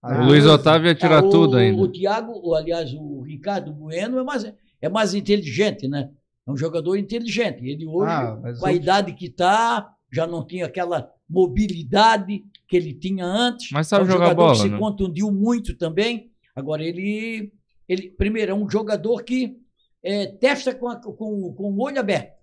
O 0.03 0.07
aí 0.07 0.17
Luiz 0.19 0.29
beleza. 0.43 0.53
Otávio 0.53 0.87
ia 0.87 0.95
tirar 0.95 1.23
Ah, 1.23 1.25
o, 1.25 1.29
tudo 1.31 1.57
ainda. 1.57 1.81
O 1.81 1.87
Thiago, 1.91 2.31
o, 2.43 2.53
aliás, 2.53 2.93
o 2.93 3.21
Ricardo 3.23 3.73
Bueno 3.73 4.19
é 4.19 4.23
mais, 4.23 4.45
é 4.79 4.87
mais 4.89 5.13
inteligente, 5.15 5.87
né? 5.87 6.11
É 6.47 6.51
um 6.51 6.55
jogador 6.55 6.95
inteligente. 6.95 7.65
Ele 7.67 7.87
hoje, 7.87 8.11
Ah, 8.11 8.37
com 8.59 8.67
a 8.67 8.71
eu- 8.71 8.75
idade 8.77 9.13
que 9.13 9.25
está, 9.25 9.91
já 10.13 10.27
não 10.27 10.45
tinha 10.45 10.67
aquela 10.67 11.11
mobilidade 11.27 12.43
que 12.67 12.75
ele 12.75 12.93
tinha 12.93 13.25
antes. 13.25 13.71
Mas 13.71 13.87
sabe 13.87 14.03
é 14.03 14.07
um 14.07 14.11
jogar 14.11 14.25
jogador 14.29 14.41
bola, 14.43 14.55
que 14.55 14.61
se 14.61 14.69
né? 14.69 14.77
contundiu 14.79 15.31
muito 15.31 15.75
também. 15.77 16.31
Agora, 16.55 16.83
ele, 16.83 17.51
ele 17.87 18.09
primeiro, 18.09 18.51
é 18.51 18.55
um 18.55 18.69
jogador 18.69 19.23
que 19.23 19.57
é, 20.03 20.27
testa 20.27 20.73
com, 20.73 20.87
a- 20.87 20.95
com, 20.97 21.53
com 21.53 21.73
o 21.73 21.81
olho 21.81 21.99
aberto. 21.99 22.35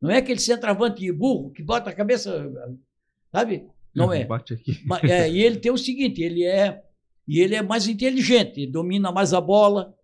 Não 0.00 0.10
é 0.10 0.18
aquele 0.18 0.40
centroavante 0.40 1.10
burro 1.12 1.50
que 1.50 1.62
bota 1.62 1.90
a 1.90 1.92
cabeça, 1.92 2.50
sabe? 3.30 3.66
Não 3.94 4.10
é. 4.12 4.24
Bate 4.24 4.54
aqui. 4.54 4.80
Mas, 4.86 5.04
é, 5.04 5.30
e 5.30 5.42
ele 5.42 5.56
tem 5.58 5.70
o 5.72 5.76
seguinte, 5.78 6.22
ele 6.22 6.44
é 6.44 6.82
e 7.28 7.38
ele 7.38 7.54
é 7.54 7.62
mais 7.62 7.86
inteligente, 7.86 8.66
domina 8.66 9.12
mais 9.12 9.32
a 9.32 9.40
bola, 9.40 9.94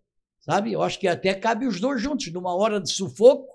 sabe? 0.40 0.72
Eu 0.72 0.82
acho 0.82 1.00
que 1.00 1.08
até 1.08 1.34
cabe 1.34 1.66
os 1.66 1.80
dois 1.80 2.00
juntos, 2.00 2.30
numa 2.32 2.54
hora 2.54 2.80
de 2.80 2.88
sufoco, 2.92 3.48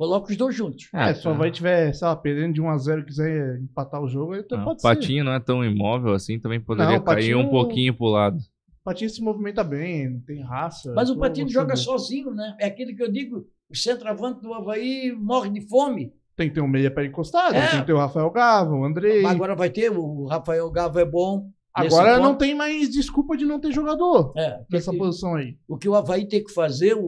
coloca 0.00 0.30
os 0.30 0.36
dois 0.38 0.54
juntos. 0.56 0.88
É, 0.94 1.12
se 1.12 1.28
o 1.28 1.30
Havaí 1.30 1.50
tiver, 1.50 1.92
sei 1.92 2.08
lá, 2.08 2.16
perdendo 2.16 2.54
de 2.54 2.62
1x0 2.62 3.00
e 3.00 3.04
quiser 3.04 3.60
empatar 3.60 4.02
o 4.02 4.08
jogo, 4.08 4.32
aí 4.32 4.42
Não, 4.50 4.64
pode 4.64 4.78
o 4.78 4.82
Patinho 4.82 5.22
não 5.24 5.32
é 5.32 5.38
tão 5.40 5.62
imóvel 5.62 6.14
assim, 6.14 6.38
também 6.40 6.58
poderia 6.58 6.96
Não, 6.96 7.04
cair 7.04 7.34
um 7.34 7.40
Patinho- 7.42 7.50
pouquinho 7.50 7.94
pro 7.94 8.06
lado. 8.06 8.40
ser. 8.40 8.48
O 8.80 8.82
Patinho 8.82 9.10
se 9.10 9.22
movimenta 9.22 9.62
bem, 9.62 10.20
tem 10.26 10.40
raça. 10.42 10.90
Mas 10.96 11.10
o 11.10 11.16
gostando 11.16 11.50
joga 11.50 11.76
sozinho, 11.76 12.30
né? 12.32 12.56
É 12.58 12.64
aquele 12.66 12.94
que 12.94 13.02
eu 13.02 13.12
digo, 13.12 13.44
o 13.70 13.76
centroavante 13.76 14.40
do 14.40 14.54
Havaí 14.54 15.12
morre 15.12 15.50
de 15.50 15.60
fome. 15.68 16.14
Tem 16.34 16.48
que 16.48 16.54
ter 16.54 16.62
um 16.62 16.66
meia 16.68 16.90
pra 16.90 17.04
encostar, 17.04 17.54
É. 17.54 17.68
tem 17.68 17.80
que 17.80 17.86
ter 17.86 17.92
o 17.92 17.98
Rafael 17.98 18.30
Gava, 18.30 18.74
o 18.74 18.82
Andrei. 18.86 19.22
Agora 19.26 19.54
vai 19.54 19.68
ter, 19.68 19.90
o 19.92 20.24
Rafael 20.24 20.70
Gavo 20.70 20.98
é 20.98 21.04
bom. 21.04 21.50
Agora 21.72 22.18
não 22.18 22.30
ponto. 22.30 22.38
tem 22.38 22.52
mais 22.54 22.88
desculpa 22.90 23.36
de 23.36 23.44
não 23.44 23.60
ter 23.60 23.70
jogador 23.70 24.32
É, 24.36 24.60
nessa 24.72 24.90
que- 24.90 24.98
posição 24.98 25.36
aí. 25.36 25.56
o 25.68 25.76
que 25.76 25.88
o 25.88 25.94
Havaí 25.94 26.26
tem 26.26 26.42
que 26.42 26.52
fazer, 26.52 26.94
o- 26.94 27.02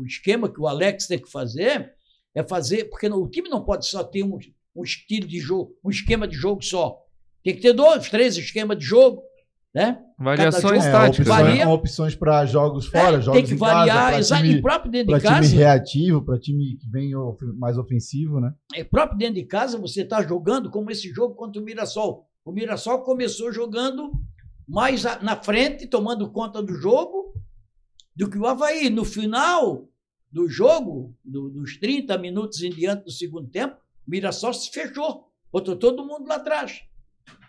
o 0.00 0.02
esquema 0.04 0.48
que 0.48 0.60
o 0.60 0.66
Alex 0.66 1.06
tem 1.06 1.18
que 1.20 1.30
fazer, 1.30 1.92
é 2.34 2.42
fazer, 2.42 2.84
porque 2.90 3.08
no- 3.08 3.22
o 3.22 3.28
time 3.28 3.48
não 3.48 3.62
pode 3.64 3.86
só 3.86 4.02
ter 4.02 4.22
um, 4.24 4.38
um 4.74 4.82
estilo 4.82 5.26
de 5.26 5.38
jogo, 5.38 5.74
um 5.84 5.90
esquema 5.90 6.26
de 6.26 6.34
jogo 6.36 6.62
só. 6.62 6.98
Tem 7.42 7.54
que 7.54 7.60
ter 7.60 7.72
dois, 7.72 8.08
três 8.08 8.36
esquemas 8.36 8.78
de 8.78 8.84
jogo, 8.84 9.22
né? 9.74 10.00
Variações 10.18 10.84
É, 10.84 10.90
táticas. 10.90 11.26
varia. 11.26 11.52
opções, 11.68 11.74
opções 11.74 12.14
para 12.14 12.46
jogos 12.46 12.86
fora, 12.86 13.18
É, 13.18 13.20
jogos 13.20 13.40
tem 13.40 13.44
que 13.48 13.54
em 13.54 13.56
variar, 13.56 14.10
casa, 14.12 14.18
exato, 14.18 14.40
para 14.40 14.46
e 14.46 14.50
time, 14.50 14.62
próprio 14.62 14.90
dentro 14.92 15.14
de 15.14 15.20
time 15.20 15.34
casa. 15.34 15.54
reativo, 15.56 16.24
para 16.24 16.38
time 16.38 16.76
que 16.76 16.88
vem 16.90 17.10
mais 17.58 17.76
ofensivo, 17.76 18.40
né? 18.40 18.52
é 18.74 18.82
próprio 18.84 19.18
dentro 19.18 19.34
de 19.34 19.44
casa 19.44 19.78
você 19.78 20.02
está 20.02 20.22
jogando 20.22 20.70
como 20.70 20.90
esse 20.90 21.08
jogo 21.12 21.34
contra 21.34 21.60
o 21.60 21.64
Mirassol. 21.64 22.26
O 22.44 22.52
Mirassol 22.52 23.02
começou 23.02 23.52
jogando 23.52 24.12
mais 24.66 25.02
na 25.22 25.36
frente, 25.36 25.86
tomando 25.86 26.30
conta 26.30 26.62
do 26.62 26.74
jogo, 26.74 27.34
do 28.16 28.30
que 28.30 28.38
o 28.38 28.46
Havaí. 28.46 28.88
No 28.90 29.04
final 29.04 29.86
do 30.34 30.48
jogo, 30.48 31.14
do- 31.24 31.48
dos 31.48 31.76
30 31.78 32.18
minutos 32.18 32.60
em 32.60 32.70
diante 32.70 33.04
do 33.04 33.10
segundo 33.12 33.48
tempo, 33.48 33.76
Mirassol 34.06 34.52
se 34.52 34.68
fechou, 34.68 35.28
botou 35.52 35.76
todo 35.76 36.04
mundo 36.04 36.26
lá 36.26 36.34
atrás. 36.34 36.82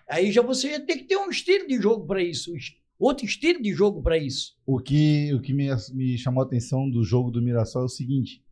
Aí 0.08 0.32
já 0.32 0.44
você 0.44 0.70
ia 0.70 0.80
ter 0.86 0.98
que 0.98 1.06
ter 1.06 1.18
um 1.18 1.28
estilo 1.32 1.68
de 1.68 1.82
jogo 1.82 2.06
para 2.06 2.22
isso, 2.22 2.54
outro 3.00 3.26
estilo 3.26 3.60
de 3.60 3.74
jogo 3.74 4.04
para 4.04 4.20
isso. 4.20 4.56
O 4.68 4.80
que, 4.80 5.34
o 5.34 5.42
que 5.42 5.52
me, 5.52 5.68
me 5.94 6.16
chamou 6.16 6.44
a 6.44 6.46
atenção 6.46 6.88
do 6.88 7.04
jogo 7.04 7.32
do 7.32 7.42
Mirassol 7.42 7.82
é 7.82 7.86
o 7.86 7.90
seguinte: 7.90 8.44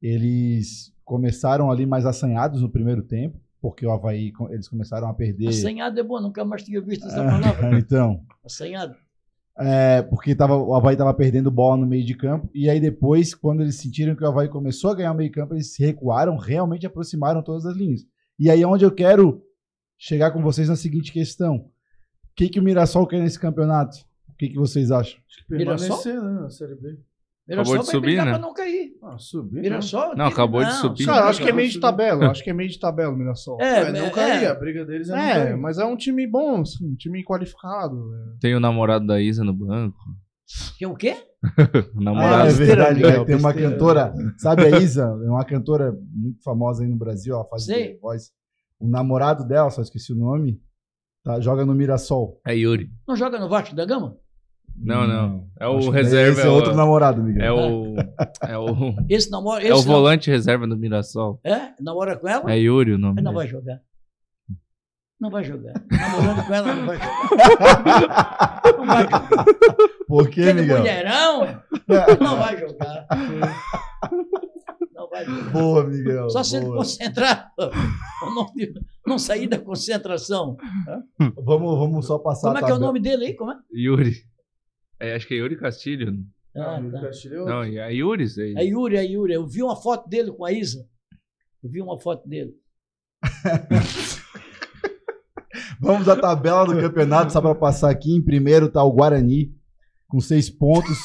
eles 0.00 0.92
começaram 1.04 1.68
ali 1.70 1.84
mais 1.84 2.06
assanhados 2.06 2.62
no 2.62 2.70
primeiro 2.70 3.02
tempo, 3.02 3.36
porque 3.60 3.84
o 3.84 3.90
Havaí 3.90 4.32
eles 4.50 4.68
começaram 4.68 5.08
a 5.08 5.14
perder. 5.14 5.48
Assanhado 5.48 5.98
é 5.98 6.02
bom, 6.04 6.20
nunca 6.20 6.44
mais 6.44 6.62
tinha 6.62 6.80
visto 6.80 7.04
essa 7.06 7.24
palavra. 7.24 7.76
então, 7.78 8.24
Assanhado. 8.44 8.96
É, 9.58 10.02
porque 10.02 10.34
tava, 10.34 10.56
o 10.56 10.74
Havaí 10.74 10.94
estava 10.94 11.12
perdendo 11.12 11.50
bola 11.50 11.76
no 11.76 11.86
meio 11.86 12.04
de 12.04 12.14
campo, 12.14 12.48
e 12.54 12.68
aí 12.68 12.80
depois, 12.80 13.34
quando 13.34 13.62
eles 13.62 13.76
sentiram 13.76 14.14
que 14.14 14.24
o 14.24 14.26
Havaí 14.26 14.48
começou 14.48 14.90
a 14.90 14.94
ganhar 14.94 15.12
o 15.12 15.14
meio 15.14 15.28
de 15.28 15.34
campo, 15.34 15.54
eles 15.54 15.74
se 15.74 15.84
recuaram, 15.84 16.36
realmente 16.36 16.86
aproximaram 16.86 17.42
todas 17.42 17.66
as 17.66 17.76
linhas. 17.76 18.02
E 18.38 18.50
aí 18.50 18.62
é 18.62 18.66
onde 18.66 18.84
eu 18.84 18.90
quero 18.90 19.42
chegar 19.98 20.30
com 20.30 20.42
vocês 20.42 20.68
na 20.68 20.76
seguinte 20.76 21.12
questão: 21.12 21.56
o 21.56 21.70
que, 22.34 22.48
que 22.48 22.58
o 22.58 22.62
Mirassol 22.62 23.06
quer 23.06 23.20
nesse 23.20 23.38
campeonato? 23.38 23.98
O 24.28 24.34
que, 24.36 24.48
que 24.48 24.56
vocês 24.56 24.90
acham? 24.90 25.20
Permanecer, 25.48 26.20
né, 26.20 26.40
na 26.40 26.50
Série 26.50 26.74
B. 26.74 26.98
Mirassol 27.48 27.72
de 27.74 27.82
vai 27.82 27.86
subir, 27.86 28.00
brigar 28.06 28.26
né? 28.26 28.32
para 28.32 28.40
não 28.40 28.54
cair. 28.54 28.92
Ah, 29.02 29.18
subir. 29.18 29.60
Mirassol. 29.62 30.14
Não, 30.16 30.26
acabou 30.26 30.64
de 30.64 30.72
subir. 30.74 31.04
Cara, 31.06 31.26
acho 31.28 31.42
que 31.42 31.48
é 31.48 31.52
meio 31.52 31.66
de 31.68 31.74
Subir. 31.74 31.82
tabela. 31.86 32.30
Acho 32.30 32.44
que 32.44 32.50
é 32.50 32.52
meio 32.52 32.68
de 32.70 32.78
tabela 32.78 33.12
o 33.12 33.16
Mirassol. 33.16 33.58
Não, 33.58 33.66
É, 33.66 33.80
é, 33.88 33.92
não 33.92 34.06
é, 34.06 34.10
cair. 34.10 34.44
é. 34.44 34.46
A 34.46 34.54
briga 34.54 34.84
deles 34.84 35.08
é, 35.08 35.12
não 35.12 35.18
É, 35.18 35.32
cair. 35.44 35.56
mas 35.56 35.78
é 35.78 35.84
um 35.84 35.96
time 35.96 36.26
bom, 36.26 36.60
assim, 36.60 36.86
um 36.92 36.94
time 36.94 37.22
qualificado. 37.24 37.96
é. 38.14 38.38
Tem 38.40 38.54
o 38.54 38.60
namorado 38.60 39.06
da 39.06 39.20
Isa 39.20 39.42
no 39.42 39.52
banco. 39.52 39.98
Que 40.78 40.84
é 40.84 40.88
o 40.88 40.94
quê? 40.94 41.16
O 41.96 41.98
Ah, 42.00 42.02
namorado. 42.04 42.48
é 42.48 42.52
verdade, 42.52 43.02
né? 43.02 43.24
tem 43.24 43.34
uma 43.36 43.52
cantora, 43.52 44.14
sabe 44.38 44.62
a 44.66 44.78
Isa? 44.78 45.02
É 45.02 45.28
uma 45.28 45.44
cantora 45.44 45.92
muito 46.12 46.40
famosa 46.44 46.84
aí 46.84 46.88
no 46.88 46.96
Brasil, 46.96 47.34
ela 47.34 47.44
faz 47.46 47.64
Sei. 47.64 47.98
voz. 48.00 48.30
O 48.78 48.88
namorado 48.88 49.44
dela, 49.46 49.68
só 49.70 49.82
esqueci 49.82 50.12
o 50.12 50.16
nome, 50.16 50.60
tá, 51.24 51.40
joga 51.40 51.64
no 51.66 51.74
Mirassol. 51.74 52.40
É 52.46 52.54
Yuri. 52.56 52.88
Não 53.08 53.16
joga 53.16 53.40
no 53.40 53.48
Vasco 53.48 53.74
da 53.74 53.84
Gama? 53.84 54.16
Não, 54.76 55.06
não. 55.06 55.48
É 55.60 55.66
o 55.66 55.78
que 55.78 55.90
reserva. 55.90 56.38
Esse 56.40 56.46
é 56.46 56.50
outro 56.50 56.74
namorado, 56.74 57.22
Miguel. 57.22 57.44
É 57.44 57.52
o. 57.52 57.94
É 58.48 58.58
o. 58.58 58.94
Esse 59.08 59.30
namora. 59.30 59.64
É 59.66 59.72
o 59.74 59.82
volante 59.82 60.30
reserva 60.30 60.66
do 60.66 60.76
Mirassol. 60.76 61.40
É? 61.44 61.70
Namora 61.80 62.16
com 62.16 62.28
ela? 62.28 62.52
É 62.52 62.58
Yuri 62.58 62.92
o 62.94 62.98
nome. 62.98 63.14
Mas 63.16 63.24
não 63.24 63.32
vai 63.32 63.46
jogar. 63.46 63.80
Não 65.20 65.30
vai 65.30 65.44
jogar. 65.44 65.74
Namorando 65.90 66.46
com 66.46 66.54
ela, 66.54 66.74
não 66.74 66.86
vai 66.86 66.96
jogar. 66.98 68.62
Não 68.76 68.86
vai 68.86 69.02
jogar. 69.04 69.44
Por 70.08 70.28
quê, 70.28 70.40
Aquele 70.42 70.62
Miguel? 70.62 70.78
mulherão, 70.78 71.62
não 72.20 72.36
vai 72.38 72.58
jogar. 72.58 73.06
Não 74.94 75.08
vai 75.08 75.24
jogar. 75.24 75.50
Boa, 75.52 75.84
Miguel. 75.84 76.28
Só 76.30 76.42
se 76.42 76.56
ele 76.56 76.66
concentrar, 76.66 77.52
não, 77.56 78.46
não 79.06 79.18
sair 79.18 79.46
da 79.46 79.58
concentração. 79.60 80.56
Vamos, 81.36 81.78
vamos 81.78 82.06
só 82.06 82.18
passar 82.18 82.48
Como 82.48 82.58
é 82.58 82.62
que 82.64 82.70
é 82.70 82.74
o 82.74 82.80
nome 82.80 82.98
dele 82.98 83.26
aí? 83.26 83.34
Como 83.34 83.52
é? 83.52 83.56
Yuri. 83.72 84.31
É, 85.02 85.16
acho 85.16 85.26
que 85.26 85.34
é 85.34 85.38
Yuri 85.38 85.56
Castilho. 85.56 86.24
Ah, 86.54 86.80
tá. 86.92 87.00
Castilho 87.00 87.42
é 87.42 87.44
Não, 87.44 87.64
é 87.64 87.92
Yuri, 87.92 88.28
sei. 88.28 88.54
É 88.56 88.64
Yuri, 88.64 88.96
é 88.96 89.04
Yuri. 89.04 89.32
Eu 89.32 89.48
vi 89.48 89.60
uma 89.60 89.74
foto 89.74 90.08
dele 90.08 90.30
com 90.30 90.44
a 90.44 90.52
Isa. 90.52 90.88
Eu 91.60 91.68
vi 91.68 91.82
uma 91.82 91.98
foto 91.98 92.28
dele. 92.28 92.54
Vamos 95.80 96.08
à 96.08 96.14
tabela 96.14 96.64
do 96.64 96.80
campeonato, 96.80 97.32
só 97.32 97.40
para 97.40 97.56
passar 97.56 97.90
aqui. 97.90 98.14
Em 98.14 98.22
primeiro 98.22 98.68
tá 98.68 98.84
o 98.84 98.92
Guarani, 98.92 99.52
com 100.06 100.20
seis 100.20 100.48
pontos. 100.48 100.96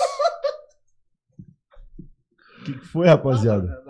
O 2.62 2.62
que, 2.66 2.74
que 2.74 2.86
foi, 2.86 3.08
rapaziada? 3.08 3.84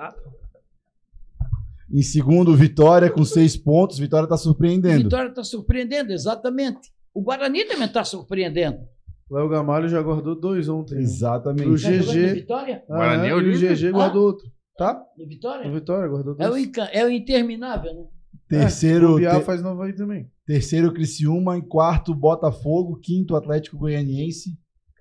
Em 1.91 2.01
segundo, 2.01 2.55
Vitória, 2.55 3.11
com 3.11 3.25
seis 3.25 3.57
pontos. 3.57 3.99
Vitória 3.99 4.25
tá 4.25 4.37
surpreendendo. 4.37 5.03
Vitória 5.03 5.27
está 5.27 5.43
surpreendendo, 5.43 6.13
exatamente. 6.13 6.93
O 7.13 7.21
Guarani 7.21 7.65
também 7.65 7.87
está 7.87 8.05
surpreendendo. 8.05 8.87
Léo 9.29 9.49
Gamalho 9.49 9.89
já 9.89 10.01
guardou 10.01 10.39
dois 10.39 10.69
ontem. 10.69 10.95
né? 10.95 11.01
Exatamente. 11.01 11.67
O 11.67 11.71
Tá 11.73 11.77
jogando 11.77 12.05
GG. 12.13 12.27
no 12.27 12.33
Vitória? 12.35 12.83
Guarani 12.87 13.27
é 13.27 13.35
o 13.35 13.41
e 13.41 13.49
o? 13.49 13.57
GG 13.75 13.91
guardou 13.91 14.23
outro. 14.25 14.47
Tá? 14.77 15.01
No 15.17 15.25
O 15.25 15.27
Vitória? 15.27 15.71
Vitória 15.71 16.07
guardou 16.07 16.35
É 16.39 16.45
o, 16.47 16.49
dois. 16.51 16.65
inca- 16.65 16.89
é 16.93 17.03
o 17.05 17.09
interminável, 17.09 17.93
né? 17.93 18.03
Terceiro, 18.49 19.13
O 19.13 19.15
Biá 19.17 19.39
te- 19.39 19.45
faz 19.45 19.61
novo 19.61 19.81
aí 19.81 19.93
também. 19.93 20.29
terceiro, 20.45 20.93
Criciúma. 20.93 21.57
Em 21.57 21.61
quarto, 21.61 22.15
Botafogo. 22.15 22.97
Quinto, 23.01 23.35
Atlético 23.35 23.77
Goianiense. 23.77 24.51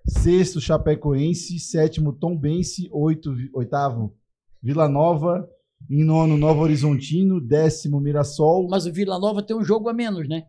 Sexto, 0.09 0.61
Chapecoense. 0.61 1.59
Sétimo, 1.61 2.13
Tombense. 2.13 2.89
Oito, 2.93 3.33
Vi- 3.35 3.51
oitavo, 3.55 4.15
Vila 4.63 4.89
Nova. 4.89 5.49
Em 5.91 6.03
nono, 6.05 6.37
Novo 6.37 6.63
Horizontino. 6.63 7.41
Décimo, 7.41 8.01
Mirassol. 8.01 8.67
Mas 8.69 8.87
o 8.87 8.93
Vila 8.93 9.19
Nova 9.19 9.43
tem 9.43 9.55
um 9.57 9.63
jogo 9.63 9.89
a 9.89 9.93
menos, 9.93 10.29
né? 10.29 10.45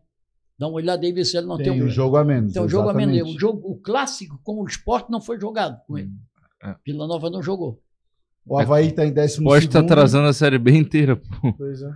Dá 0.59 0.67
uma 0.67 0.75
olhada 0.77 1.05
aí, 1.05 1.11
ver 1.11 1.23
se 1.25 1.37
ele 1.37 1.45
não 1.45 1.57
tem, 1.57 1.71
Tem 1.71 1.83
um 1.83 1.85
o 1.85 1.89
jogo 1.89 2.17
a 2.17 2.23
menos. 2.25 2.53
Tem 2.53 2.61
um 2.61 2.67
jogo 2.69 2.89
a 2.89 2.93
menos. 2.93 3.35
O, 3.35 3.39
jogo, 3.39 3.61
o 3.69 3.75
clássico 3.75 4.39
com 4.43 4.61
o 4.61 4.65
esporte 4.65 5.11
não 5.11 5.21
foi 5.21 5.39
jogado 5.39 5.79
com 5.85 5.97
ele. 5.97 6.09
É. 6.63 6.75
Vila 6.85 7.05
Nova 7.07 7.29
não 7.29 7.41
jogou. 7.43 7.79
O 8.45 8.57
Havaí 8.57 8.91
tá 8.91 9.05
em 9.05 9.11
décimo 9.11 9.45
Pode 9.45 9.65
estar 9.65 9.79
segundo. 9.79 9.91
atrasando 9.91 10.27
a 10.27 10.33
Série 10.33 10.57
B 10.57 10.71
inteira, 10.71 11.15
pô. 11.15 11.53
Pois 11.57 11.81
é. 11.81 11.91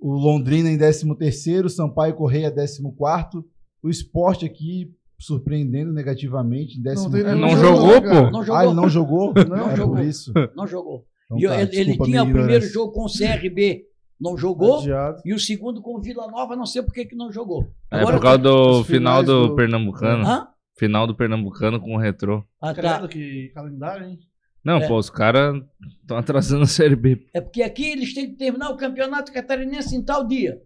O 0.00 0.12
Londrina 0.12 0.68
em 0.68 0.76
13º, 0.76 1.68
Sampaio 1.70 2.14
Correia 2.14 2.52
14º. 2.54 3.42
O 3.82 3.88
Sport 3.88 4.42
aqui 4.42 4.92
surpreendendo 5.18 5.92
negativamente 5.92 6.78
em 6.78 6.82
15º. 6.82 7.10
tem 7.12 7.24
nenhum 7.24 7.38
Não 7.40 7.50
jogo, 7.56 7.76
jogou, 7.76 8.00
né, 8.00 8.00
pô? 8.00 8.30
Não 8.30 8.40
Ah, 8.40 8.44
jogou. 8.44 8.62
ele 8.64 8.74
não 8.74 8.88
jogou? 8.90 9.34
Não 9.48 9.70
é 9.70 9.76
jogou. 9.76 9.96
por 9.96 10.04
isso. 10.04 10.32
Não 10.54 10.66
jogou. 10.66 11.06
Então 11.32 11.48
tá, 11.50 11.62
ele, 11.62 11.76
ele 11.76 11.98
tinha 11.98 12.22
o 12.22 12.30
primeiro 12.30 12.66
jogo 12.66 12.92
com 12.92 13.04
o 13.06 13.08
CRB, 13.10 13.84
não 14.20 14.36
jogou. 14.36 14.78
Adiado. 14.80 15.20
E 15.24 15.32
o 15.34 15.38
segundo 15.38 15.80
com 15.82 15.96
o 15.96 16.00
Vila 16.00 16.26
Nova, 16.30 16.54
não 16.56 16.66
sei 16.66 16.82
por 16.82 16.92
que 16.92 17.04
que 17.04 17.16
não 17.16 17.32
jogou. 17.32 17.68
É 17.90 18.00
por 18.02 18.20
causa 18.20 18.38
do 18.38 18.84
final 18.84 19.22
do, 19.22 19.48
do- 19.48 19.56
Pernambucano. 19.56 20.26
Hã? 20.26 20.48
Final 20.76 21.06
do 21.06 21.14
Pernambucano 21.14 21.80
com 21.80 21.94
o 21.94 21.98
Retrô. 21.98 22.44
Ah, 22.60 22.74
tá. 22.74 23.06
Que 23.06 23.50
calendário, 23.54 24.06
hein? 24.08 24.18
Não, 24.64 24.78
É. 24.78 24.88
pô, 24.88 24.96
os 24.96 25.10
caras 25.10 25.62
estão 26.00 26.16
atrasando 26.16 26.62
a 26.64 26.66
Série 26.66 26.96
B. 26.96 27.26
É 27.34 27.40
porque 27.40 27.62
aqui 27.62 27.86
eles 27.90 28.14
têm 28.14 28.30
que 28.30 28.36
terminar 28.36 28.70
o 28.70 28.76
campeonato 28.76 29.32
catarinense 29.32 29.94
em 29.94 30.02
tal 30.02 30.26
dia. 30.26 30.60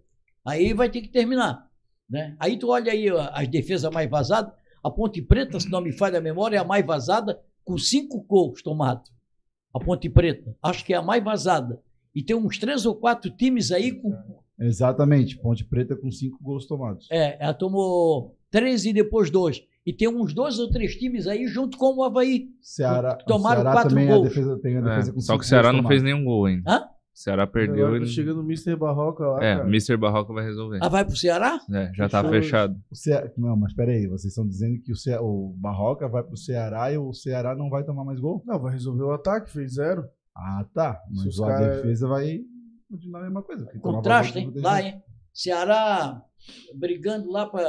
Aí 0.47 0.73
vai 0.73 0.89
ter 0.89 1.03
que 1.03 1.09
terminar. 1.09 1.67
Né? 2.09 2.35
Aí 2.39 2.57
tu 2.59 2.71
olha 2.71 2.91
aí 2.93 3.07
as 3.11 3.49
defesas 3.49 3.93
mais 3.93 4.09
vazadas. 4.09 4.53
A 4.83 4.91
Ponte 4.91 5.21
Preta, 5.21 5.59
se 5.61 5.69
não 5.69 5.81
me 5.83 5.93
falha 5.93 6.19
a 6.19 6.23
memória, 6.23 6.57
é 6.57 6.61
a 6.61 6.65
mais 6.65 6.87
vazada, 6.87 7.39
com 7.65 7.77
cinco 7.77 8.23
gols 8.23 8.63
tomados. 8.63 9.11
A 9.75 9.79
Ponte 9.81 10.09
Preta. 10.09 10.57
Acho 10.63 10.85
que 10.87 10.95
é 10.95 10.97
a 10.97 11.03
mais 11.03 11.23
vazada. 11.23 11.79
E 12.19 12.23
tem 12.25 12.35
uns 12.35 12.59
três 12.59 12.85
ou 12.85 12.97
quatro 12.97 13.31
times 13.31 13.71
aí 13.71 13.93
com. 13.93 14.13
Exatamente. 14.59 15.37
Ponte 15.39 15.65
Preta 15.65 15.95
com 15.95 16.11
cinco 16.11 16.37
gols 16.43 16.67
tomados. 16.67 17.07
É, 17.13 17.37
ela 17.43 17.55
tomou 17.55 18.37
três 18.51 18.85
e 18.85 18.93
depois 18.93 19.31
dois. 19.31 19.63
E 19.87 19.93
tem 19.93 20.09
uns 20.09 20.35
dois 20.35 20.59
ou 20.59 20.69
três 20.71 20.97
times 20.97 21.27
aí 21.29 21.47
junto 21.47 21.79
com 21.79 21.95
o 21.97 22.03
Havaí. 22.03 22.49
Ceará, 22.61 23.15
Tomaram 23.15 23.61
o 23.61 23.63
Ceará 23.63 23.73
quatro 23.73 23.89
também 23.91 24.09
gols. 24.09 24.27
A 24.27 24.29
defesa, 24.29 24.59
tem 24.61 24.77
a 24.77 24.81
defesa 24.81 25.11
É, 25.11 25.15
com 25.15 25.21
só 25.21 25.33
cinco 25.35 25.39
que 25.41 25.45
o 25.47 25.49
Ceará 25.49 25.73
não 25.73 25.87
fez 25.87 26.03
nenhum 26.03 26.25
gol 26.25 26.47
ainda. 26.47 26.71
Hã? 26.71 26.81
O 26.81 27.21
Ceará 27.21 27.47
perdeu 27.47 27.87
Agora 27.87 28.03
e. 28.03 28.07
tá 28.07 28.13
chegando 28.13 28.41
o 28.41 28.45
Mr. 28.45 28.77
Barroca 28.77 29.25
lá, 29.27 29.45
É, 29.45 29.57
cara. 29.57 29.69
Mr. 29.69 29.97
Barroca 29.97 30.33
vai 30.33 30.45
resolver. 30.45 30.79
Ah, 30.83 30.89
vai 30.89 31.05
pro 31.05 31.17
Ceará? 31.17 31.61
É, 31.73 31.91
já 31.95 32.09
tá 32.09 32.21
Fechou. 32.23 32.43
fechado. 32.43 32.77
O 32.91 32.95
Cea- 32.97 33.33
Não, 33.37 33.57
mas 33.57 33.73
peraí, 33.73 34.07
vocês 34.07 34.33
estão 34.33 34.47
dizendo 34.47 34.81
que 34.83 34.93
o, 34.93 34.97
Cea- 34.97 35.21
o 35.23 35.55
Barroca 35.57 36.07
vai 36.09 36.23
pro 36.23 36.37
Ceará 36.37 36.93
e 36.93 36.99
o 36.99 37.13
Ceará 37.13 37.55
não 37.57 37.71
vai 37.71 37.83
tomar 37.85 38.05
mais 38.05 38.21
gol? 38.21 38.43
Não, 38.47 38.59
vai 38.59 38.73
resolver 38.73 39.03
o 39.05 39.13
ataque, 39.13 39.51
fez 39.51 39.75
zero. 39.75 40.05
Ah, 40.39 40.65
tá. 40.73 41.03
Se 41.13 41.25
Mas 41.27 41.41
a 41.41 41.47
cara- 41.47 41.77
defesa 41.77 42.07
vai 42.09 42.41
continuar 42.89 43.21
a 43.21 43.23
mesma 43.25 43.43
coisa. 43.43 43.67
Contraste, 43.81 44.39
hein? 44.39 44.53
Lá, 44.57 44.81
hein? 44.83 45.03
Ceará 45.33 46.23
brigando 46.75 47.31
lá, 47.31 47.47
pra, 47.47 47.63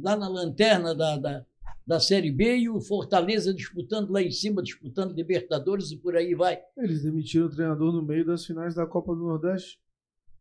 lá 0.00 0.16
na 0.16 0.28
lanterna 0.28 0.94
da, 0.94 1.16
da, 1.16 1.44
da 1.86 2.00
Série 2.00 2.30
B 2.30 2.58
e 2.58 2.68
o 2.68 2.80
Fortaleza 2.80 3.54
disputando 3.54 4.10
lá 4.10 4.20
em 4.22 4.30
cima, 4.30 4.62
disputando 4.62 5.14
Libertadores 5.14 5.90
e 5.92 5.96
por 5.96 6.16
aí 6.16 6.34
vai. 6.34 6.58
Eles 6.76 7.02
demitiram 7.02 7.46
o 7.46 7.50
treinador 7.50 7.92
no 7.92 8.02
meio 8.02 8.26
das 8.26 8.44
finais 8.44 8.74
da 8.74 8.84
Copa 8.86 9.14
do 9.14 9.22
Nordeste. 9.24 9.78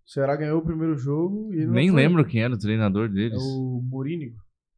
O 0.05 0.09
Ceará 0.11 0.35
ganhou 0.35 0.59
o 0.59 0.65
primeiro 0.65 0.97
jogo 0.97 1.53
e 1.53 1.65
Nem 1.65 1.89
foi. 1.89 2.01
lembro 2.01 2.25
quem 2.25 2.41
era 2.43 2.53
o 2.53 2.59
treinador 2.59 3.05
É 3.05 3.09
deles. 3.13 3.41
o 3.41 3.81
Morínigo, 3.83 4.37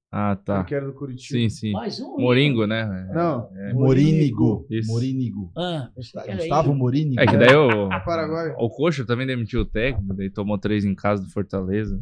Ah, 0.10 0.36
tá. 0.38 0.64
que 0.64 0.74
era 0.74 0.86
do 0.86 0.94
Curitiba. 0.94 1.38
Sim, 1.38 1.50
sim. 1.50 1.72
Mais 1.74 2.00
um. 2.00 2.18
Moringo, 2.18 2.66
né? 2.66 3.10
Não, 3.14 3.50
É. 3.56 3.74
Morínigo. 3.74 4.66
Isso. 4.70 4.90
Morínigo. 4.92 5.52
Ah, 5.58 5.90
era 6.26 6.38
Gustavo. 6.38 6.74
Morínigo. 6.74 7.20
É 7.22 7.26
que 7.26 7.36
daí 7.38 7.54
o, 7.56 7.90
Paraguai. 8.06 8.56
o 8.58 8.70
Coxa 8.70 9.06
também 9.06 9.28
demitiu 9.28 9.62
o 9.62 9.66
técnico, 9.66 10.14
daí 10.14 10.30
tomou 10.30 10.58
três 10.58 10.86
em 10.86 10.96
casa 10.96 11.24
do 11.24 11.30
Fortaleza. 11.30 12.02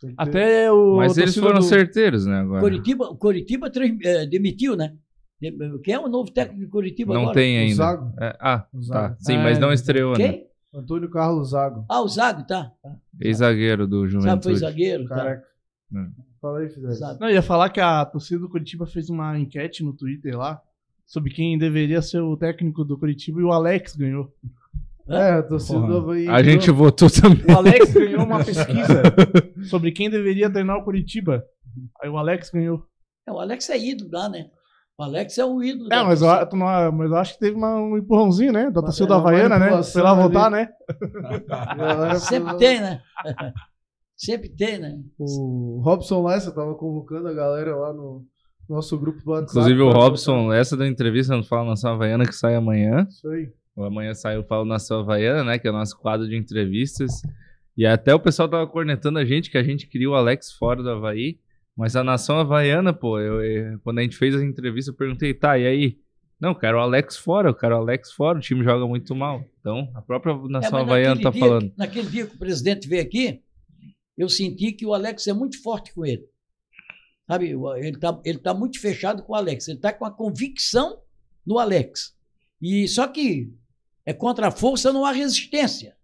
Tem 0.00 0.14
Até 0.16 0.70
o. 0.70 0.96
Mas 0.98 1.18
eles 1.18 1.36
foram 1.36 1.58
do- 1.58 1.64
certeiros, 1.64 2.24
né, 2.24 2.36
agora. 2.38 2.60
Curitiba, 2.60 3.16
Curitiba 3.16 3.68
trans- 3.68 3.98
eh, 4.04 4.26
demitiu, 4.26 4.76
né? 4.76 4.94
De- 5.40 5.78
Quem 5.82 5.94
é 5.94 5.98
o 5.98 6.08
novo 6.08 6.30
técnico 6.30 6.60
de 6.60 6.68
Curitiba 6.68 7.14
Não 7.14 7.22
agora? 7.22 7.34
tem 7.34 7.56
O 7.58 7.60
ainda. 7.62 7.74
Zago. 7.74 8.12
É, 8.20 8.36
ah, 8.40 8.66
O 8.72 8.80
Zago. 8.80 9.08
tá. 9.14 9.16
Sim, 9.18 9.34
É, 9.34 9.42
mas 9.42 9.58
não 9.58 9.72
estreou, 9.72 10.16
né? 10.16 10.18
Quem? 10.32 10.46
Antônio 10.72 11.10
Carlos 11.10 11.50
Zago. 11.50 11.84
Ah, 11.88 12.00
o 12.00 12.06
Zago, 12.08 12.46
tá. 12.46 12.70
tá. 12.80 12.94
Ex-zagueiro 13.20 13.88
do 13.88 14.02
Sabe, 14.08 14.12
foi 14.12 14.20
Juventude. 14.20 14.58
zagueiro. 14.58 15.04
Tá. 15.08 15.16
Careca. 15.16 15.48
Fala 16.40 16.60
aí, 16.60 16.68
Fidel. 16.68 16.90
Não, 17.20 17.28
eu 17.28 17.34
ia 17.34 17.42
falar 17.42 17.68
que 17.70 17.80
a 17.80 18.04
torcida 18.04 18.40
do 18.40 18.48
Curitiba 18.48 18.86
fez 18.86 19.10
uma 19.10 19.38
enquete 19.38 19.82
no 19.82 19.92
Twitter 19.92 20.36
lá 20.38 20.60
sobre 21.06 21.30
quem 21.32 21.58
deveria 21.58 22.00
ser 22.02 22.20
o 22.20 22.36
técnico 22.36 22.84
do 22.84 22.98
Curitiba 22.98 23.40
e 23.40 23.44
o 23.44 23.52
Alex 23.52 23.96
ganhou. 23.96 24.32
É, 25.08 25.30
a 25.32 25.42
torcida 25.42 25.78
Porra. 25.80 25.90
do 25.92 25.96
Havaí. 25.98 26.28
A 26.28 26.42
gente 26.42 26.70
votou 26.70 27.08
também. 27.10 27.44
O 27.48 27.56
Alex 27.58 27.92
ganhou 27.94 28.24
uma 28.24 28.44
pesquisa 28.44 29.02
sobre 29.68 29.90
quem 29.90 30.10
deveria 30.10 30.50
treinar 30.50 30.76
o 30.76 30.84
Curitiba. 30.84 31.42
Aí 32.02 32.10
o 32.10 32.18
Alex 32.18 32.50
ganhou. 32.50 32.84
É, 33.26 33.32
o 33.32 33.40
Alex 33.40 33.70
é 33.70 33.78
ídolo 33.78 34.10
lá, 34.12 34.28
né? 34.28 34.50
O 34.98 35.02
Alex 35.02 35.38
é 35.38 35.44
o 35.44 35.62
ídolo. 35.62 35.86
É, 35.86 35.96
da 35.96 36.04
mas 36.04 36.20
eu, 36.20 36.28
não- 36.52 36.92
mas 36.92 37.10
eu 37.10 37.16
acho 37.16 37.34
que 37.34 37.40
teve 37.40 37.56
uma- 37.56 37.76
um 37.76 37.96
empurrãozinho, 37.96 38.52
né? 38.52 38.70
Da 38.70 38.82
torcida 38.82 39.06
é, 39.14 39.16
uma 39.16 39.20
Havaiana, 39.20 39.58
né? 39.58 39.82
Foi 39.82 40.02
lá 40.02 40.12
votar, 40.12 40.50
né? 40.50 40.68
Sempre 42.20 42.56
tem, 42.58 42.80
né? 42.80 43.00
Sempre 44.18 44.48
tem, 44.48 44.78
né? 44.78 44.98
O 45.18 45.80
Robson 45.84 46.24
Lessa 46.26 46.50
tava 46.50 46.74
convocando 46.74 47.28
a 47.28 47.32
galera 47.32 47.76
lá 47.76 47.92
no 47.92 48.24
nosso 48.68 48.98
grupo 48.98 49.22
do 49.24 49.30
WhatsApp. 49.30 49.52
Inclusive 49.52 49.80
o 49.80 49.90
pra 49.90 49.98
Robson, 50.00 50.52
essa 50.52 50.76
da 50.76 50.86
entrevista 50.88 51.36
no 51.36 51.44
Fala 51.44 51.68
Nação 51.70 51.92
Havaiana 51.92 52.26
que 52.26 52.34
sai 52.34 52.56
amanhã. 52.56 53.06
Isso 53.08 53.28
aí. 53.28 53.48
O 53.76 53.84
Amanhã 53.84 54.12
saiu 54.12 54.40
o 54.40 54.44
Fala 54.44 54.64
Nação 54.64 54.98
Havaiana, 55.00 55.44
né? 55.44 55.58
Que 55.58 55.68
é 55.68 55.70
o 55.70 55.74
nosso 55.74 55.96
quadro 55.96 56.28
de 56.28 56.36
entrevistas. 56.36 57.22
E 57.76 57.86
até 57.86 58.12
o 58.12 58.18
pessoal 58.18 58.48
tava 58.48 58.66
cornetando 58.66 59.20
a 59.20 59.24
gente, 59.24 59.50
que 59.52 59.56
a 59.56 59.62
gente 59.62 59.86
queria 59.86 60.10
o 60.10 60.14
Alex 60.14 60.50
fora 60.50 60.82
do 60.82 60.90
Havaí. 60.90 61.38
Mas 61.76 61.94
a 61.94 62.02
Nação 62.02 62.40
Havaiana, 62.40 62.92
pô, 62.92 63.20
eu, 63.20 63.40
eu- 63.40 63.78
quando 63.84 64.00
a 64.00 64.02
gente 64.02 64.16
fez 64.16 64.34
a 64.34 64.44
entrevista, 64.44 64.90
eu 64.90 64.96
perguntei, 64.96 65.32
tá, 65.32 65.56
e 65.56 65.64
aí? 65.64 65.96
Não, 66.40 66.48
eu 66.50 66.54
quero 66.56 66.76
o 66.76 66.80
Alex 66.80 67.16
fora, 67.16 67.50
eu 67.50 67.54
quero 67.54 67.76
o 67.76 67.78
Alex 67.78 68.10
fora, 68.12 68.38
o 68.38 68.40
time 68.40 68.64
joga 68.64 68.84
muito 68.84 69.14
mal. 69.14 69.44
Então, 69.60 69.88
a 69.94 70.02
própria 70.02 70.32
É, 70.32 70.48
Nação 70.48 70.72
mas 70.72 70.82
Havaiana 70.82 71.20
tá 71.20 71.30
dia- 71.30 71.40
falando. 71.40 71.72
Naquele 71.78 72.08
dia 72.08 72.26
que 72.26 72.34
o 72.34 72.38
presidente 72.38 72.88
veio 72.88 73.02
aqui, 73.02 73.40
eu 74.18 74.28
senti 74.28 74.72
que 74.72 74.84
o 74.84 74.92
Alex 74.92 75.28
é 75.28 75.32
muito 75.32 75.62
forte 75.62 75.94
com 75.94 76.04
ele. 76.04 76.28
Sabe, 77.26 77.50
ele 77.50 77.88
está 77.90 78.20
ele 78.24 78.38
tá 78.38 78.52
muito 78.52 78.80
fechado 78.80 79.22
com 79.22 79.32
o 79.32 79.36
Alex. 79.36 79.68
Ele 79.68 79.78
está 79.78 79.92
com 79.92 80.04
a 80.04 80.10
convicção 80.10 81.00
no 81.46 81.58
Alex. 81.58 82.16
E 82.60 82.88
só 82.88 83.06
que 83.06 83.52
é 84.04 84.12
contra 84.12 84.48
a 84.48 84.50
força, 84.50 84.92
não 84.92 85.04
há 85.04 85.12
resistência. 85.12 85.96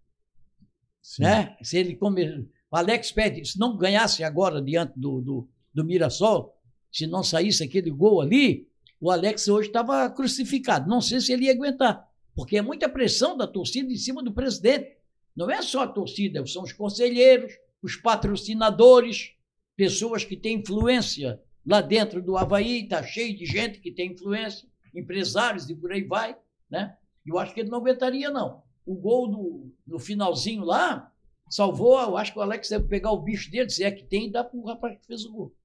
Né? 1.19 1.57
Se 1.61 1.77
ele 1.77 1.95
come... 1.95 2.47
O 2.71 2.77
Alex 2.77 3.11
pede, 3.11 3.45
se 3.45 3.59
não 3.59 3.77
ganhasse 3.77 4.23
agora 4.23 4.61
diante 4.61 4.93
do, 4.97 5.21
do, 5.21 5.49
do 5.73 5.83
Mirassol, 5.83 6.55
se 6.91 7.05
não 7.07 7.23
saísse 7.23 7.63
aquele 7.63 7.89
gol 7.89 8.21
ali, 8.21 8.67
o 8.99 9.11
Alex 9.11 9.47
hoje 9.47 9.67
estava 9.67 10.09
crucificado. 10.09 10.89
Não 10.89 11.01
sei 11.01 11.19
se 11.19 11.33
ele 11.33 11.45
ia 11.45 11.51
aguentar, 11.51 12.07
porque 12.33 12.57
é 12.57 12.61
muita 12.61 12.87
pressão 12.87 13.35
da 13.35 13.47
torcida 13.47 13.91
em 13.91 13.97
cima 13.97 14.23
do 14.23 14.33
presidente. 14.33 14.97
Não 15.35 15.49
é 15.49 15.61
só 15.61 15.83
a 15.83 15.87
torcida, 15.87 16.45
são 16.47 16.63
os 16.63 16.73
conselheiros, 16.73 17.53
os 17.85 17.95
patrocinadores, 17.95 19.31
pessoas 19.77 20.23
que 20.23 20.35
têm 20.35 20.57
influência 20.59 21.39
lá 21.65 21.81
dentro 21.81 22.21
do 22.21 22.37
Havaí, 22.37 22.83
está 22.83 23.03
cheio 23.03 23.37
de 23.37 23.45
gente 23.45 23.79
que 23.79 23.91
tem 23.91 24.11
influência, 24.13 24.67
empresários 24.93 25.69
e 25.69 25.75
por 25.75 25.91
aí 25.91 26.03
vai. 26.03 26.35
Né? 26.69 26.95
Eu 27.25 27.37
acho 27.37 27.53
que 27.53 27.59
ele 27.59 27.69
não 27.69 27.77
aguentaria, 27.79 28.29
não. 28.31 28.63
O 28.85 28.95
gol 28.95 29.27
do, 29.29 29.73
no 29.85 29.99
finalzinho 29.99 30.63
lá 30.63 31.11
salvou, 31.49 31.99
eu 32.01 32.17
acho 32.17 32.33
que 32.33 32.39
o 32.39 32.41
Alex 32.41 32.69
deve 32.69 32.87
pegar 32.87 33.11
o 33.11 33.21
bicho 33.21 33.51
dele, 33.51 33.69
se 33.69 33.83
é 33.83 33.91
que 33.91 34.03
tem, 34.03 34.27
e 34.27 34.31
dar 34.31 34.43
para 34.45 34.57
o 34.59 34.65
rapaz 34.65 34.97
que 34.99 35.05
fez 35.05 35.23
o 35.25 35.31
gol. 35.31 35.55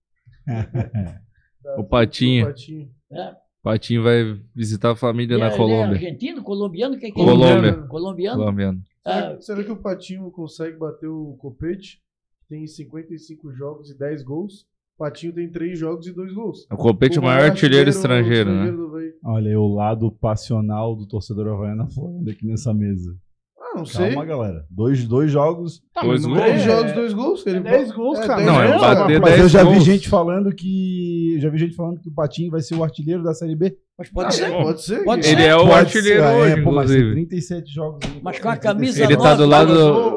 O 1.77 1.85
Patinho. 1.85 2.45
O 2.45 2.49
Patinho. 2.49 2.91
O 3.11 3.63
Patinho 3.63 4.03
vai 4.03 4.41
visitar 4.55 4.93
a 4.93 4.97
família 4.97 5.35
Ele 5.35 5.41
na 5.43 5.49
é- 5.49 5.53
ele 5.53 5.55
é 5.55 5.59
Colômbia. 5.59 5.95
argentino, 5.95 6.43
colombiano, 6.43 6.95
o 6.95 6.99
que, 6.99 7.13
que 7.13 7.21
é? 7.21 7.25
Colômbia. 7.25 7.73
Colombiano? 7.87 8.39
Colombiano. 8.39 8.83
Ah, 9.05 9.21
Será, 9.21 9.41
será 9.43 9.65
que 9.65 9.71
o 9.73 9.77
Patinho 9.77 10.31
consegue 10.31 10.79
bater 10.79 11.07
o 11.07 11.37
Copete? 11.39 12.01
Tem 12.51 12.67
55 12.67 13.53
jogos 13.53 13.91
e 13.91 13.97
10 13.97 14.25
gols. 14.25 14.63
O 14.97 14.99
Patinho 15.05 15.33
tem 15.33 15.49
3 15.49 15.79
jogos 15.79 16.07
e 16.09 16.13
2 16.13 16.35
gols. 16.35 16.67
O 16.71 16.77
Copete 16.77 17.17
é 17.17 17.21
o 17.21 17.25
maior 17.25 17.49
artilheiro 17.49 17.89
estrangeiro, 17.89 18.51
né? 18.51 18.73
Olha 19.25 19.51
aí 19.51 19.57
o 19.57 19.69
lado 19.73 20.11
passional 20.11 20.97
do 20.97 21.07
torcedor 21.07 21.47
havaiano 21.47 21.89
falando 21.91 22.29
aqui 22.29 22.45
nessa 22.45 22.75
mesa. 22.75 23.17
Ah, 23.57 23.79
não 23.79 23.85
sei. 23.87 24.09
Calma, 24.09 24.25
galera. 24.25 24.67
Dois, 24.69 25.07
dois 25.07 25.31
jogos. 25.31 25.81
Tá, 25.95 26.03
Dois 26.03 26.23
mas 26.23 26.23
não 26.23 26.31
gols? 26.31 26.43
Três 26.45 26.61
é- 26.61 26.65
jogos, 26.65 26.93
2 26.93 27.13
gols. 27.15 27.47
Ele 27.47 27.57
é 27.59 27.61
10 27.63 27.93
gols, 27.93 28.19
é, 28.19 28.27
cara. 28.27 28.43
10 28.43 28.47
Não, 28.53 28.61
é 28.61 28.67
gols, 28.69 28.81
bater 28.81 28.97
rapaz. 28.99 29.21
Mas 29.21 29.31
eu 29.33 29.39
10 29.39 29.51
já 29.53 29.63
vi 29.63 29.71
gols. 29.71 29.85
gente 29.85 30.09
falando 30.09 30.53
que. 30.55 31.37
Já 31.39 31.49
vi 31.51 31.59
gente 31.59 31.75
falando 31.77 32.01
que 32.01 32.09
o 32.09 32.13
Patinho 32.13 32.51
vai 32.51 32.61
ser 32.61 32.75
o 32.75 32.83
artilheiro 32.83 33.23
da 33.23 33.33
Série 33.33 33.55
B. 33.55 33.79
mas 34.01 34.09
pode 34.09 34.35
ser. 34.35 34.51
Pode 34.51 34.83
ser. 34.83 35.05
Pode 35.05 35.27
ser. 35.27 35.33
Ele 35.33 35.43
é 35.45 35.55
o 35.55 35.59
Pode 35.59 35.73
artilheiro 35.75 36.23
ser, 36.23 36.35
hoje, 36.35 36.53
é, 36.53 36.63
pô, 36.63 36.73
mas 36.73 36.91
inclusive. 36.91 37.13
37 37.13 37.75
jogos. 37.75 38.01
Mas 38.23 38.39
com 38.39 38.49
a 38.49 38.57
camisa 38.57 39.05
Ele 39.05 39.15
tá 39.15 39.23
nove, 39.23 39.37
do 39.37 39.47
lado, 39.47 39.73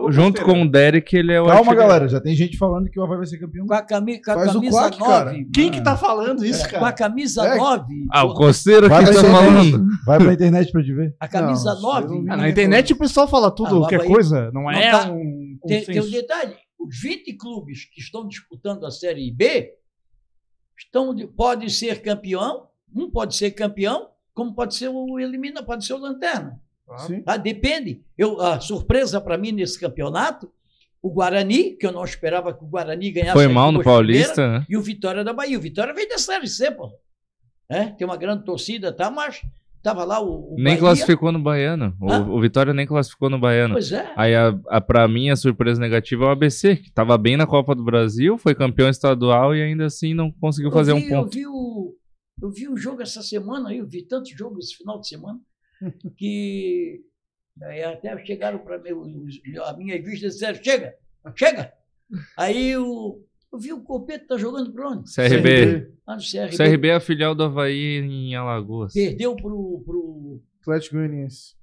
ô, 0.05 0.11
junto 0.11 0.41
com 0.41 0.61
o 0.61 0.69
Derek, 0.71 1.13
ele 1.17 1.33
é 1.33 1.41
o 1.41 1.45
Calma, 1.45 1.59
artilheiro. 1.59 1.81
galera. 1.81 2.07
Já 2.07 2.21
tem 2.21 2.33
gente 2.33 2.57
falando 2.57 2.89
que 2.89 2.97
o 2.97 3.03
Havaí 3.03 3.17
vai 3.17 3.25
ser 3.25 3.37
campeão. 3.39 3.67
Com 3.67 3.73
a, 3.73 3.81
cami 3.81 4.21
com 4.21 4.31
a 4.31 4.35
Faz 4.35 4.53
camisa 4.53 4.77
quack, 4.79 4.99
9. 4.99 5.11
cara. 5.11 5.35
Quem 5.53 5.69
que 5.69 5.81
tá 5.83 5.97
falando 5.97 6.45
isso, 6.45 6.61
Com 6.69 6.77
a 6.77 6.79
cara? 6.79 6.91
camisa 6.93 7.45
É. 7.45 7.57
9. 7.57 7.85
Ah, 8.09 8.23
o 8.23 8.33
coceiro 8.33 8.83
que 8.89 8.89
tá 8.89 9.13
falando. 9.23 9.85
Vai 10.05 10.17
pra 10.19 10.33
internet 10.33 10.71
pra 10.71 10.81
te 10.81 10.93
ver. 10.93 11.15
A 11.19 11.27
camisa 11.27 11.73
Não, 11.75 11.81
9. 11.81 12.05
eu 12.05 12.09
não 12.15 12.23
vi. 12.23 12.29
Ah, 12.31 12.37
na 12.37 12.49
internet 12.49 12.93
o 12.93 12.97
pessoal 12.97 13.27
fala 13.27 13.51
tudo, 13.51 13.67
Ah, 13.75 13.79
qualquer 13.79 13.95
Havaí- 13.97 14.09
coisa. 14.09 14.49
Não 14.53 14.71
é 14.71 14.91
tá- 14.91 15.11
um 15.11 15.57
Tem, 15.67 15.83
tem 15.83 15.99
um 16.01 16.09
detalhe: 16.09 16.55
os 16.79 17.01
20 17.01 17.33
clubes 17.33 17.85
que 17.93 17.99
estão 17.99 18.25
disputando 18.25 18.85
a 18.85 18.91
Série 18.91 19.29
B 19.29 19.71
estão 20.77 21.13
de, 21.13 21.27
podem 21.27 21.69
ser 21.69 22.01
campeão, 22.01 22.67
um 22.95 23.09
pode 23.09 23.35
ser 23.35 23.51
campeão 23.51 24.09
como 24.33 24.53
pode 24.53 24.75
ser 24.75 24.89
o 24.89 25.19
elimina, 25.19 25.61
pode 25.61 25.85
ser 25.85 25.93
o 25.93 25.97
lanterna. 25.97 26.59
Tá? 27.23 27.37
Depende. 27.37 28.01
Eu, 28.17 28.41
a 28.41 28.59
surpresa 28.59 29.21
para 29.21 29.37
mim 29.37 29.51
nesse 29.51 29.79
campeonato, 29.79 30.51
o 31.01 31.09
Guarani, 31.09 31.71
que 31.71 31.85
eu 31.85 31.91
não 31.91 32.03
esperava 32.03 32.53
que 32.53 32.63
o 32.63 32.67
Guarani 32.67 33.11
ganhasse. 33.11 33.33
Foi 33.33 33.47
mal 33.47 33.71
no 33.71 33.83
Paulista, 33.83 34.59
né? 34.59 34.65
E 34.69 34.75
o 34.75 34.81
Vitória 34.81 35.23
da 35.23 35.33
Bahia. 35.33 35.57
O 35.57 35.61
Vitória 35.61 35.93
veio 35.93 36.09
da 36.09 36.17
Série 36.17 36.47
C, 36.47 36.71
pô. 36.71 36.91
É, 37.69 37.85
tem 37.85 38.05
uma 38.05 38.17
grande 38.17 38.43
torcida, 38.43 38.91
tá? 38.91 39.09
Mas 39.11 39.41
tava 39.81 40.03
lá 40.03 40.19
o, 40.21 40.53
o 40.53 40.55
Nem 40.55 40.65
Bahia. 40.65 40.79
classificou 40.79 41.31
no 41.31 41.39
Baiano. 41.39 41.95
O, 41.99 42.11
Hã? 42.11 42.27
o 42.29 42.39
Vitória 42.41 42.73
nem 42.73 42.87
classificou 42.87 43.29
no 43.29 43.39
Baiano. 43.39 43.73
Pois 43.75 43.91
é. 43.91 44.11
Aí, 44.15 44.35
a, 44.35 44.57
a, 44.67 44.81
pra 44.81 45.07
mim, 45.07 45.29
a 45.29 45.35
surpresa 45.35 45.79
negativa 45.79 46.25
é 46.25 46.27
o 46.27 46.31
ABC, 46.31 46.77
que 46.77 46.91
tava 46.91 47.17
bem 47.17 47.37
na 47.37 47.45
Copa 47.45 47.75
do 47.75 47.83
Brasil, 47.83 48.37
foi 48.37 48.55
campeão 48.55 48.89
estadual 48.89 49.55
e 49.55 49.61
ainda 49.61 49.85
assim 49.85 50.13
não 50.13 50.31
conseguiu 50.31 50.71
fazer 50.71 50.91
eu 50.91 50.95
um 50.95 50.99
vi, 50.99 51.09
Eu 51.11 51.21
ponto. 51.21 51.33
vi, 51.33 51.47
o, 51.47 51.95
eu 52.41 52.51
vi 52.51 52.67
o 52.67 52.77
jogo 52.77 53.01
essa 53.01 53.21
semana, 53.21 53.69
aí, 53.69 53.77
eu 53.77 53.87
vi 53.87 54.03
tantos 54.03 54.31
jogos 54.31 54.65
esse 54.65 54.77
final 54.77 54.99
de 54.99 55.07
semana, 55.07 55.39
que 56.17 57.03
aí 57.61 57.83
até 57.83 58.25
chegaram 58.25 58.59
para 58.59 58.77
a 58.77 59.77
minha 59.77 60.01
vista 60.01 60.27
disseram, 60.27 60.63
chega, 60.63 60.95
chega. 61.35 61.73
Aí 62.37 62.69
eu, 62.69 63.25
eu 63.51 63.59
vi 63.59 63.73
o 63.73 63.83
Copete 63.83 64.27
tá 64.27 64.37
jogando 64.37 64.73
para 64.73 64.89
onde? 64.89 65.13
CRB. 65.13 65.93
Ah, 66.05 66.15
no 66.15 66.21
CRB. 66.21 66.57
CRB 66.57 66.87
é 66.89 66.95
a 66.95 66.99
filial 66.99 67.33
do 67.33 67.43
Havaí 67.43 67.99
em 67.99 68.35
Alagoas. 68.35 68.93
Perdeu 68.93 69.35
pro, 69.35 69.81
pro, 69.85 70.41
Atlético 70.61 70.95
Goianiense. 70.95 71.55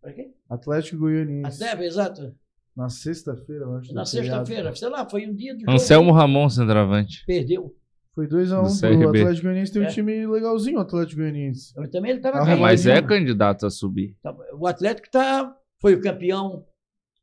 pra 0.00 0.12
quê? 0.12 0.32
Atlético 0.48 0.98
Goianiense. 0.98 1.62
Até, 1.62 1.84
exato. 1.84 2.34
Na 2.74 2.88
sexta-feira, 2.88 3.64
eu 3.64 3.76
acho. 3.76 3.92
Na 3.92 4.06
feriado. 4.06 4.46
sexta-feira, 4.46 4.74
sei 4.74 4.88
lá, 4.88 5.08
foi 5.08 5.26
um 5.26 5.34
dia 5.34 5.54
do 5.54 5.60
jogo. 5.60 5.72
Anselmo 5.72 6.12
Ramon, 6.12 6.48
centroavante. 6.48 7.24
Perdeu. 7.26 7.76
Foi 8.14 8.26
2x1 8.28 8.62
Do 8.90 8.98
pro. 8.98 9.08
Atlético 9.08 9.42
Goianiense. 9.44 9.72
Tem 9.72 9.82
um 9.82 9.86
É. 9.86 9.88
time 9.88 10.26
legalzinho, 10.26 10.78
o 10.78 10.82
Atlético 10.82 11.20
Goianiense. 11.20 11.72
Mas 11.76 11.90
também 11.90 12.10
ele 12.10 12.18
estava 12.18 12.38
Ah, 12.38 12.42
É, 12.42 12.44
ganhando. 12.44 12.60
mas 12.60 12.86
é 12.86 13.00
candidato 13.02 13.64
a 13.66 13.70
subir. 13.70 14.16
Tá- 14.22 14.36
O 14.58 14.66
Atlético 14.66 15.10
tá, 15.10 15.56
foi 15.80 15.94
o 15.94 16.00
campeão, 16.00 16.64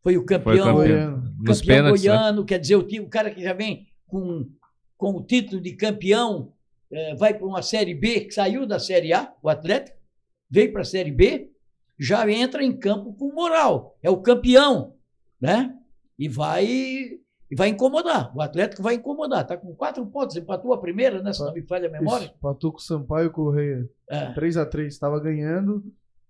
foi 0.02 0.18
o 0.18 0.26
campeão, 0.26 0.56
campeão. 0.58 0.74
Goiano. 0.76 1.34
Nos 1.40 1.62
campeão 1.62 1.76
pênaltis, 1.78 2.04
né? 2.04 2.10
goiano, 2.18 2.46
quer 2.46 2.60
dizer, 2.60 2.76
o, 2.76 2.84
time- 2.84 3.06
o 3.06 3.10
cara 3.10 3.30
que 3.30 3.42
já 3.44 3.54
vem 3.54 3.86
com, 4.08 4.50
com 4.98 5.12
o 5.16 5.24
título 5.24 5.62
de 5.62 5.74
campeão, 5.76 6.54
eh, 6.92 7.14
vai 7.16 7.36
para 7.36 7.46
uma 7.46 7.62
Série 7.62 7.94
B, 7.94 8.22
que 8.22 8.32
saiu 8.34 8.66
da 8.66 8.80
Série 8.80 9.14
A, 9.14 9.32
o 9.44 9.48
Atlético, 9.50 9.96
veio 10.50 10.72
para 10.72 10.82
a 10.82 10.86
Série 10.86 11.12
B, 11.12 11.52
já 12.00 12.28
entra 12.32 12.64
em 12.64 12.76
campo 12.76 13.14
com 13.14 13.32
moral. 13.32 13.96
É 14.02 14.10
o 14.10 14.18
campeão, 14.22 14.96
né? 15.40 15.76
E 16.18 16.28
vai, 16.28 17.12
e 17.52 17.56
vai 17.56 17.70
incomodar. 17.70 18.32
O 18.36 18.42
Atlético 18.42 18.84
vai 18.84 18.96
incomodar. 18.96 19.42
Está 19.42 19.58
com 19.58 19.74
quatro 19.76 20.06
pontos, 20.06 20.36
empatou 20.36 20.74
a 20.74 20.78
primeira, 20.80 21.22
né? 21.22 21.34
Se 21.34 21.44
não 21.44 21.54
me 21.54 21.62
falha 21.64 21.88
a 21.88 21.92
memória. 21.92 22.26
Isso, 22.26 22.34
Empatou 22.38 22.72
com 22.72 22.78
o 22.78 22.82
Sampaio 22.82 23.32
Correia. 23.32 23.90
É. 24.10 24.32
3x3. 24.34 24.86
Estava 24.88 25.20
ganhando 25.20 25.84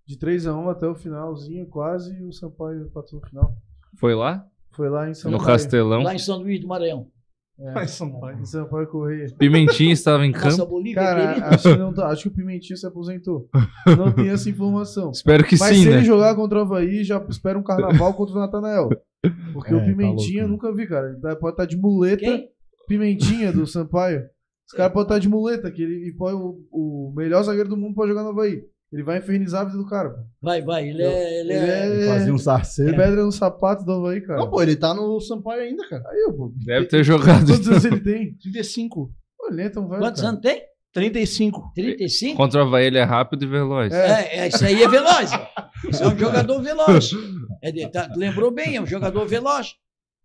de 0.05 0.17
3x1 0.17 0.71
até 0.71 0.87
o 0.87 0.95
finalzinho, 0.95 1.65
quase, 1.67 2.15
e 2.17 2.23
o 2.23 2.31
Sampaio 2.33 2.83
empatou 2.85 3.19
no 3.19 3.27
final. 3.27 3.53
Foi 3.97 4.15
lá? 4.15 4.45
Foi 4.71 4.89
lá 4.89 5.09
em 5.09 5.13
Sampaio. 5.13 5.37
No 5.41 5.45
Castelão. 5.45 6.01
Lá 6.03 6.13
em 6.15 6.19
São 6.19 6.37
Luís 6.37 6.59
do 6.61 6.67
Maranhão. 6.67 7.07
É, 7.61 7.73
Mas 7.73 7.91
Sampaio. 7.91 8.39
em 8.39 8.45
Sampaio 8.45 8.87
Correia. 8.87 9.27
Pimentinha 9.37 9.91
estava 9.91 10.25
em 10.25 10.31
Nossa 10.31 10.49
campo. 10.57 10.65
Bolívia 10.67 11.01
Cara, 11.03 11.27
querida. 11.33 11.47
acho 11.49 11.63
que, 11.63 11.75
não 11.77 11.93
tá- 11.93 12.07
acho 12.07 12.21
que 12.23 12.27
o 12.29 12.31
Pimentinha 12.31 12.77
se 12.77 12.87
aposentou. 12.87 13.49
Não 13.97 14.13
tem 14.13 14.29
essa 14.29 14.49
informação. 14.49 15.11
Espero 15.11 15.43
que 15.43 15.57
Mas 15.59 15.75
sim, 15.75 15.83
se 15.83 15.89
né? 15.89 15.97
ele 15.97 16.05
jogar 16.05 16.33
contra 16.35 16.57
o 16.59 16.61
Havaí, 16.61 17.03
já 17.03 17.21
espera 17.27 17.59
um 17.59 17.63
carnaval 17.63 18.13
contra 18.13 18.33
o 18.35 18.39
Natanael. 18.39 18.87
Porque 19.53 19.73
É, 19.73 19.75
o 19.75 19.79
tá 19.79 19.85
Pimentinha 19.85 20.43
eu 20.43 20.47
louco, 20.47 20.65
nunca 20.67 20.75
vi, 20.77 20.87
cara. 20.87 21.09
Ele 21.09 21.19
tá- 21.19 21.35
pode 21.35 21.53
estar 21.53 21.65
de 21.65 21.77
muleta. 21.77 22.17
Quem? 22.21 22.49
Pimentinha 22.87 23.51
do 23.51 23.67
Sampaio. 23.67 24.23
Os 24.67 24.73
caras 24.73 24.93
podem 24.93 25.05
estar 25.07 25.19
de 25.19 25.27
muleta, 25.29 25.71
que 25.71 25.81
ele 25.81 26.09
e 26.09 26.13
pode, 26.15 26.35
o, 26.35 26.59
o 26.71 27.13
melhor 27.15 27.43
zagueiro 27.43 27.69
do 27.69 27.75
mundo 27.77 27.95
pode 27.95 28.09
jogar 28.09 28.23
no 28.23 28.29
Havaí. 28.29 28.61
Ele 28.91 29.03
vai 29.03 29.17
infernizar 29.19 29.61
a 29.61 29.65
vida 29.65 29.77
do 29.77 29.85
cara. 29.87 30.09
pô. 30.09 30.17
Vai, 30.41 30.61
vai. 30.63 30.89
Ele 30.89 31.03
é. 31.03 31.39
Ele 31.41 31.53
Ele 31.53 31.59
é... 31.71 32.03
é, 32.05 32.07
Fazia 32.07 32.33
um 32.33 32.37
é 32.37 32.39
sarceiro. 32.39 32.95
pedra 32.95 33.23
no 33.23 33.31
sapato 33.31 33.83
do 33.85 33.91
Havaí, 33.91 34.21
cara. 34.21 34.39
Não, 34.39 34.49
pô, 34.49 34.61
ele 34.63 34.75
tá 34.75 34.93
no 34.93 35.19
Sampaio 35.21 35.61
ainda, 35.61 35.87
cara. 35.87 36.03
Aí, 36.09 36.19
eu, 36.27 36.33
pô. 36.33 36.51
Deve 36.65 36.87
ter 36.87 37.03
jogado. 37.03 37.45
Quantos 37.47 37.67
anos 37.67 37.85
ele 37.85 37.99
tem? 38.01 38.35
35. 38.35 39.11
Pô, 39.37 39.47
ele 39.51 39.61
é 39.63 39.69
tão 39.69 39.87
velho. 39.87 40.01
Quantos 40.01 40.21
cara. 40.21 40.31
anos 40.33 40.41
tem? 40.41 40.61
35. 40.93 41.71
35? 41.75 42.35
Contra 42.37 42.63
o 42.63 42.67
Havaí 42.67 42.85
ele 42.87 42.97
é 42.97 43.03
rápido 43.03 43.43
e 43.43 43.47
veloz. 43.47 43.93
É. 43.93 44.39
É, 44.39 44.47
isso 44.47 44.65
aí 44.65 44.81
é 44.81 44.87
veloz. 44.87 45.31
Isso 45.89 46.03
é 46.03 46.07
um 46.07 46.17
jogador 46.17 46.61
veloz. 46.61 47.11
É 47.61 47.71
de- 47.71 47.87
tá- 47.91 48.09
lembrou 48.15 48.51
bem, 48.51 48.75
é 48.77 48.81
um 48.81 48.85
jogador 48.87 49.25
veloz. 49.27 49.75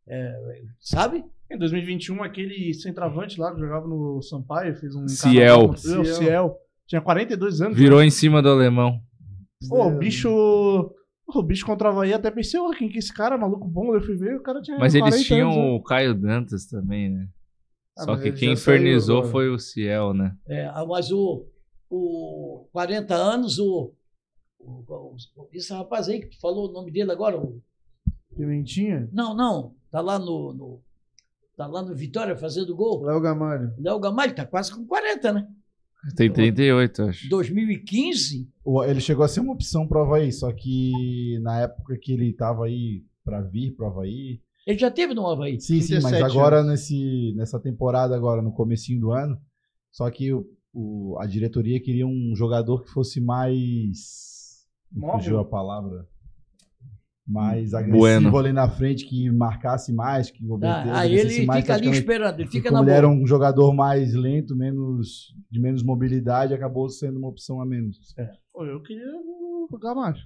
É, 0.08 0.32
sabe? 0.80 1.24
Em 1.50 1.58
2021, 1.58 2.22
aquele 2.22 2.72
centroavante 2.74 3.38
lá 3.38 3.52
que 3.54 3.60
jogava 3.60 3.86
no 3.86 4.20
Sampaio 4.22 4.74
fez 4.76 4.94
um. 4.94 5.06
Ciel. 5.06 5.68
contra- 5.68 6.00
O 6.00 6.04
Ciel. 6.04 6.56
Tinha 6.86 7.00
42 7.00 7.60
anos. 7.60 7.76
Virou 7.76 8.02
em 8.02 8.10
cima 8.10 8.42
do 8.42 8.48
alemão. 8.48 9.00
Pô, 9.68 9.86
o 9.86 9.90
bicho. 9.98 10.28
O 11.26 11.42
bicho 11.42 11.64
contra 11.64 11.88
o 11.88 11.92
Havaí 11.92 12.12
até 12.12 12.30
pensei, 12.30 12.60
ó, 12.60 12.70
quem 12.70 12.88
que 12.88 12.96
é 12.96 12.98
esse 12.98 13.12
cara, 13.12 13.38
maluco 13.38 13.66
bom? 13.66 13.94
Eu 13.94 14.02
fui 14.02 14.14
ver, 14.14 14.36
o 14.36 14.42
cara 14.42 14.60
tinha. 14.60 14.78
Mas 14.78 14.92
40 14.92 15.16
eles 15.16 15.26
tinham 15.26 15.50
anos, 15.50 15.64
né? 15.64 15.70
o 15.72 15.82
Caio 15.82 16.14
Dantas 16.14 16.66
também, 16.66 17.08
né? 17.10 17.26
Ah, 17.96 18.04
Só 18.04 18.16
que 18.16 18.32
quem 18.32 18.40
saiu 18.48 18.52
infernizou 18.54 19.18
agora. 19.18 19.32
foi 19.32 19.48
o 19.50 19.58
Ciel, 19.58 20.12
né? 20.12 20.36
É, 20.48 20.66
ah, 20.66 20.84
mas 20.86 21.12
o, 21.12 21.46
o 21.88 22.66
40 22.72 23.14
anos, 23.14 23.58
o, 23.58 23.92
o- 24.58 25.14
o- 25.36 25.48
esse 25.52 25.72
rapaz 25.72 26.08
aí 26.08 26.20
que 26.20 26.30
tu 26.30 26.40
falou 26.40 26.68
o 26.68 26.72
nome 26.72 26.90
dele 26.90 27.12
agora, 27.12 27.38
o- 27.38 27.62
Pimentinha? 28.36 29.08
não, 29.12 29.34
não, 29.34 29.74
tá 29.90 30.00
lá 30.00 30.18
no, 30.18 30.52
no 30.52 30.82
tá 31.56 31.68
lá 31.68 31.82
no 31.82 31.94
Vitória 31.94 32.36
fazendo 32.36 32.74
gol. 32.74 33.04
Léo 33.04 33.20
Gamalho. 33.20 33.72
Léo 33.78 34.00
Gamalho 34.00 34.34
tá 34.34 34.44
quase 34.44 34.74
com 34.74 34.84
40, 34.84 35.32
né? 35.32 35.48
Tem 36.16 36.30
38, 36.30 37.02
acho. 37.04 37.28
2015, 37.28 38.50
O- 38.64 38.82
Ele 38.82 39.00
chegou 39.00 39.24
a 39.24 39.28
ser 39.28 39.38
uma 39.40 39.52
opção 39.52 39.86
pro 39.86 40.00
Havaí, 40.02 40.32
só 40.32 40.50
que 40.52 41.38
na 41.42 41.60
época 41.60 41.96
que 41.96 42.12
ele 42.12 42.32
tava 42.32 42.66
aí 42.66 43.04
pra 43.24 43.40
vir 43.40 43.70
pro 43.76 43.86
Havaí. 43.86 44.40
Ele 44.66 44.78
já 44.78 44.90
teve 44.90 45.14
no 45.14 45.26
Havaí. 45.26 45.60
Sim, 45.60 45.80
sim, 45.80 45.94
mas 45.94 46.04
37 46.04 46.24
agora 46.30 46.62
nesse, 46.64 47.32
nessa 47.36 47.60
temporada, 47.60 48.14
agora 48.16 48.40
no 48.42 48.52
comecinho 48.52 49.00
do 49.00 49.10
ano, 49.12 49.38
só 49.92 50.10
que 50.10 50.32
o, 50.32 50.46
o- 50.72 51.16
a 51.20 51.26
diretoria 51.26 51.80
queria 51.80 52.06
um 52.06 52.34
jogador 52.34 52.82
que 52.82 52.90
fosse 52.90 53.20
mais. 53.20 54.66
Móvel. 54.90 55.18
Fugiu 55.20 55.38
a 55.40 55.44
palavra. 55.44 56.06
Mais 57.26 57.72
agressivo 57.72 57.98
Bueno. 57.98 58.36
ali 58.36 58.52
na 58.52 58.68
frente, 58.68 59.06
que 59.06 59.30
marcasse 59.30 59.94
mais, 59.94 60.30
que 60.30 60.44
obedecesse 60.46 60.88
Tá, 60.90 60.98
aí 61.00 61.14
ele 61.14 61.46
mais 61.46 61.60
fica 61.62 61.74
ali 61.74 61.88
esperando, 61.88 62.40
ele 62.40 62.50
fica 62.50 62.70
na 62.70 62.82
ele 62.82 62.90
era 62.90 63.08
um 63.08 63.26
jogador 63.26 63.72
mais 63.72 64.12
lento, 64.12 64.54
menos 64.54 65.34
de 65.50 65.58
menos 65.58 65.82
mobilidade, 65.82 66.52
acabou 66.52 66.86
sendo 66.90 67.18
uma 67.18 67.28
opção 67.28 67.62
a 67.62 67.66
menos. 67.66 68.14
Pô, 68.52 68.66
eu 68.66 68.82
queria 68.82 69.06
o 69.70 69.78
Gamalho. 69.78 70.18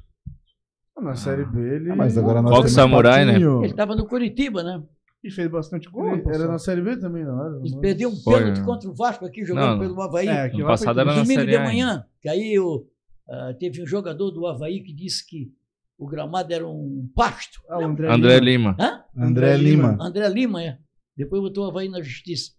Na 1.00 1.14
Série 1.14 1.44
B 1.44 1.60
ele. 1.60 1.90
Ah, 1.90 1.96
mas 1.96 2.16
agora 2.18 2.40
nós 2.42 2.50
Foco 2.50 2.62
temos 2.62 2.72
Samurai, 2.72 3.24
né? 3.24 3.36
Ele 3.36 3.66
estava 3.66 3.94
no 3.94 4.06
Curitiba, 4.06 4.62
né? 4.62 4.82
E 5.22 5.30
fez 5.30 5.50
bastante 5.50 5.88
gol. 5.90 6.12
Ele 6.12 6.22
pô, 6.22 6.30
era 6.30 6.46
na 6.46 6.58
Série 6.58 6.80
B 6.80 6.96
também, 6.96 7.24
não 7.24 7.44
era? 7.44 7.60
Ele 7.64 7.76
perdeu 7.80 8.08
um 8.08 8.16
pênalti 8.22 8.60
né? 8.60 8.64
contra 8.64 8.88
o 8.88 8.94
Vasco 8.94 9.26
aqui 9.26 9.44
jogando 9.44 9.72
Não, 9.72 9.78
pelo 9.80 10.00
Havaí. 10.00 10.28
É, 10.28 10.48
No 10.52 10.66
passado 10.66 11.00
era 11.00 11.10
na 11.10 11.22
Domingo 11.22 11.40
Série 11.40 11.50
de 11.50 11.58
manhã, 11.58 12.04
que 12.22 12.28
aí 12.28 12.58
o, 12.58 12.86
ah, 13.28 13.52
teve 13.58 13.82
um 13.82 13.86
jogador 13.86 14.30
do 14.30 14.46
Havaí 14.46 14.80
que 14.82 14.92
disse 14.92 15.26
que 15.26 15.52
o 15.98 16.06
gramado 16.06 16.52
era 16.54 16.66
um 16.66 17.10
pasto. 17.14 17.60
Ah, 17.68 17.78
o 17.80 17.84
André, 17.84 18.08
André 18.12 18.38
Lima. 18.38 18.70
Lima. 18.70 18.76
Hã? 18.78 19.04
André 19.16 19.56
Lima. 19.56 19.96
André 20.00 20.28
Lima, 20.28 20.62
é. 20.62 20.78
Depois 21.16 21.42
botou 21.42 21.64
o 21.66 21.68
Havaí 21.68 21.88
na 21.88 22.00
justiça. 22.00 22.52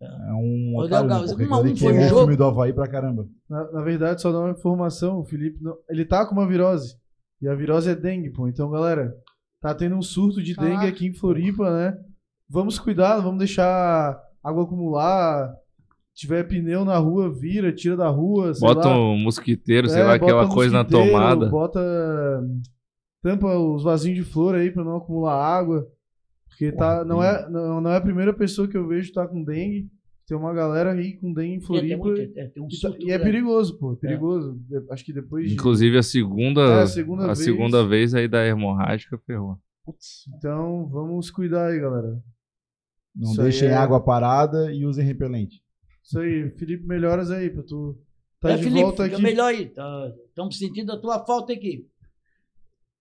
É 0.00 0.32
um 0.32 0.74
O 0.76 0.80
otário, 0.82 1.08
né? 1.08 1.14
Galo, 1.14 1.26
um 1.26 1.54
a 1.54 1.60
um 1.60 1.76
foi 1.76 1.92
o 1.92 2.00
jogo. 2.02 2.20
filme 2.20 2.36
do 2.36 2.44
Havaí 2.44 2.72
pra 2.72 2.88
caramba. 2.88 3.28
Na, 3.48 3.72
na 3.72 3.82
verdade, 3.82 4.20
só 4.22 4.30
dá 4.30 4.40
uma 4.40 4.50
informação, 4.50 5.18
o 5.18 5.24
Felipe. 5.24 5.58
não- 5.62 5.76
ele 5.88 6.04
tá 6.04 6.26
com 6.26 6.32
uma 6.32 6.46
virose. 6.46 6.96
E 7.40 7.48
a 7.48 7.54
virose 7.54 7.90
é 7.90 7.94
dengue, 7.94 8.30
pô. 8.30 8.48
Então, 8.48 8.70
galera, 8.70 9.14
tá 9.60 9.74
tendo 9.74 9.96
um 9.96 10.02
surto 10.02 10.42
de 10.42 10.54
dengue 10.54 10.86
aqui 10.86 11.06
em 11.06 11.12
Floripa, 11.14 11.70
né? 11.70 11.98
Vamos 12.48 12.78
cuidar, 12.78 13.18
vamos 13.20 13.38
deixar 13.38 14.18
água 14.42 14.64
acumular. 14.64 15.52
Se 16.14 16.22
tiver 16.22 16.44
pneu 16.44 16.84
na 16.84 16.96
rua, 16.96 17.30
vira, 17.32 17.72
tira 17.72 17.96
da 17.96 18.08
rua. 18.08 18.54
sei 18.54 18.66
Bota 18.66 18.88
lá. 18.88 18.98
um 18.98 19.18
mosquiteiro, 19.18 19.88
sei 19.88 20.00
É, 20.00 20.04
lá, 20.04 20.12
bota 20.18 20.24
aquela 20.24 20.48
coisa 20.48 20.72
na 20.72 20.84
tomada. 20.84 21.46
Bota. 21.50 21.80
Tampa 23.22 23.56
os 23.58 23.82
vasinhos 23.82 24.24
de 24.24 24.30
flor 24.32 24.54
aí 24.54 24.70
pra 24.70 24.84
não 24.84 24.96
acumular 24.96 25.34
água. 25.34 25.86
Porque 26.48 26.72
tá, 26.72 27.04
não, 27.04 27.22
é, 27.22 27.48
não, 27.50 27.80
não 27.82 27.90
é 27.90 27.96
a 27.96 28.00
primeira 28.00 28.32
pessoa 28.32 28.66
que 28.68 28.76
eu 28.76 28.86
vejo 28.86 29.12
tá 29.12 29.26
com 29.26 29.44
dengue. 29.44 29.90
Tem 30.26 30.36
uma 30.36 30.52
galera 30.52 30.92
aí 30.92 31.16
com 31.18 31.32
dengue 31.32 31.50
em 31.52 31.54
É, 31.54 31.58
tem, 31.58 31.66
Floripa. 31.66 31.96
muito- 31.98 32.20
é, 32.38 32.48
tem 32.48 32.62
um 32.62 32.66
E, 32.68 32.80
tá- 32.80 32.96
e 32.98 33.12
é 33.12 33.18
perigoso, 33.18 33.78
pô. 33.78 33.96
Perigoso. 33.96 34.58
De- 34.68 34.84
Acho 34.90 35.04
que 35.04 35.12
depois 35.12 35.48
de. 35.48 35.54
Inclusive 35.54 35.96
a 35.98 36.02
segunda, 36.02 36.60
É, 36.62 36.82
a 36.82 36.86
segunda 36.86 37.22
a 37.24 37.26
vez. 37.26 37.38
segunda 37.38 37.86
vez 37.86 38.12
aí 38.14 38.26
da 38.26 38.44
hemorrágica 38.44 39.16
ferrou. 39.24 39.56
Então, 40.36 40.88
vamos 40.88 41.30
cuidar 41.30 41.68
aí, 41.68 41.78
galera. 41.78 42.20
Não 43.14 43.30
Isso 43.30 43.40
aí 43.40 43.44
deixem 43.50 43.68
é- 43.68 43.74
água 43.74 44.00
parada 44.02 44.72
e 44.72 44.84
usem 44.84 45.04
repelente. 45.06 45.62
Isso 46.02 46.18
aí, 46.18 46.50
Felipe, 46.58 46.84
melhoras 46.86 47.30
aí 47.30 47.48
pra 47.48 47.62
tu. 47.62 47.96
Tá 48.40 48.50
É, 48.50 48.56
de 48.56 48.64
Felipe, 48.64 48.82
volta 48.82 49.04
aqui. 49.04 49.22
melhor 49.22 49.46
aí. 49.46 49.72
Estamos 50.28 50.58
sentindo 50.58 50.90
a 50.92 51.00
tua 51.00 51.24
falta 51.24 51.52
aqui. 51.52 51.86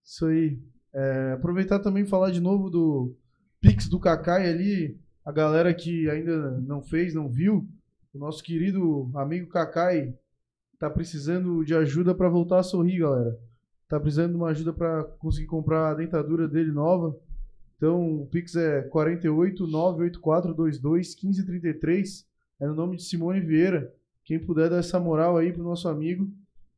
Isso 0.06 0.28
aí. 0.28 0.60
É, 0.94 1.32
aproveitar 1.34 1.80
também 1.80 2.04
e 2.04 2.08
falar 2.08 2.30
de 2.32 2.40
novo 2.40 2.70
do 2.70 3.16
Pix 3.60 3.90
do 3.90 4.00
Kakai 4.00 4.48
ali. 4.48 4.98
A 5.26 5.32
galera 5.32 5.74
que 5.74 6.08
ainda 6.10 6.52
não 6.62 6.84
fez, 6.84 7.14
não 7.16 7.28
viu. 7.28 7.68
O 8.14 8.20
nosso 8.20 8.44
querido 8.44 9.10
amigo 9.16 9.50
Kakai 9.50 10.14
tá 10.78 10.90
precisando 10.90 11.66
de 11.66 11.74
ajuda 11.74 12.14
pra 12.14 12.30
voltar 12.30 12.60
a 12.60 12.64
sorrir, 12.64 13.00
galera. 13.00 13.38
Tá 13.90 14.00
precisando 14.00 14.32
de 14.32 14.38
uma 14.38 14.50
ajuda 14.50 14.72
pra 14.72 15.04
conseguir 15.20 15.48
comprar 15.48 15.90
a 15.90 15.94
dentadura 15.96 16.48
dele 16.48 16.72
nova. 16.72 17.18
Então, 17.76 18.22
o 18.22 18.28
Pix 18.28 18.56
é 18.56 18.84
48 18.84 19.68
98422 19.68 21.16
1533. 21.16 22.28
É 22.60 22.68
no 22.68 22.76
nome 22.76 22.98
de 22.98 23.04
Simone 23.04 23.42
Vieira. 23.42 23.92
Quem 24.24 24.40
puder 24.40 24.70
dar 24.70 24.78
essa 24.78 25.00
moral 25.00 25.38
aí 25.38 25.52
pro 25.52 25.64
nosso 25.64 25.88
amigo, 25.88 26.32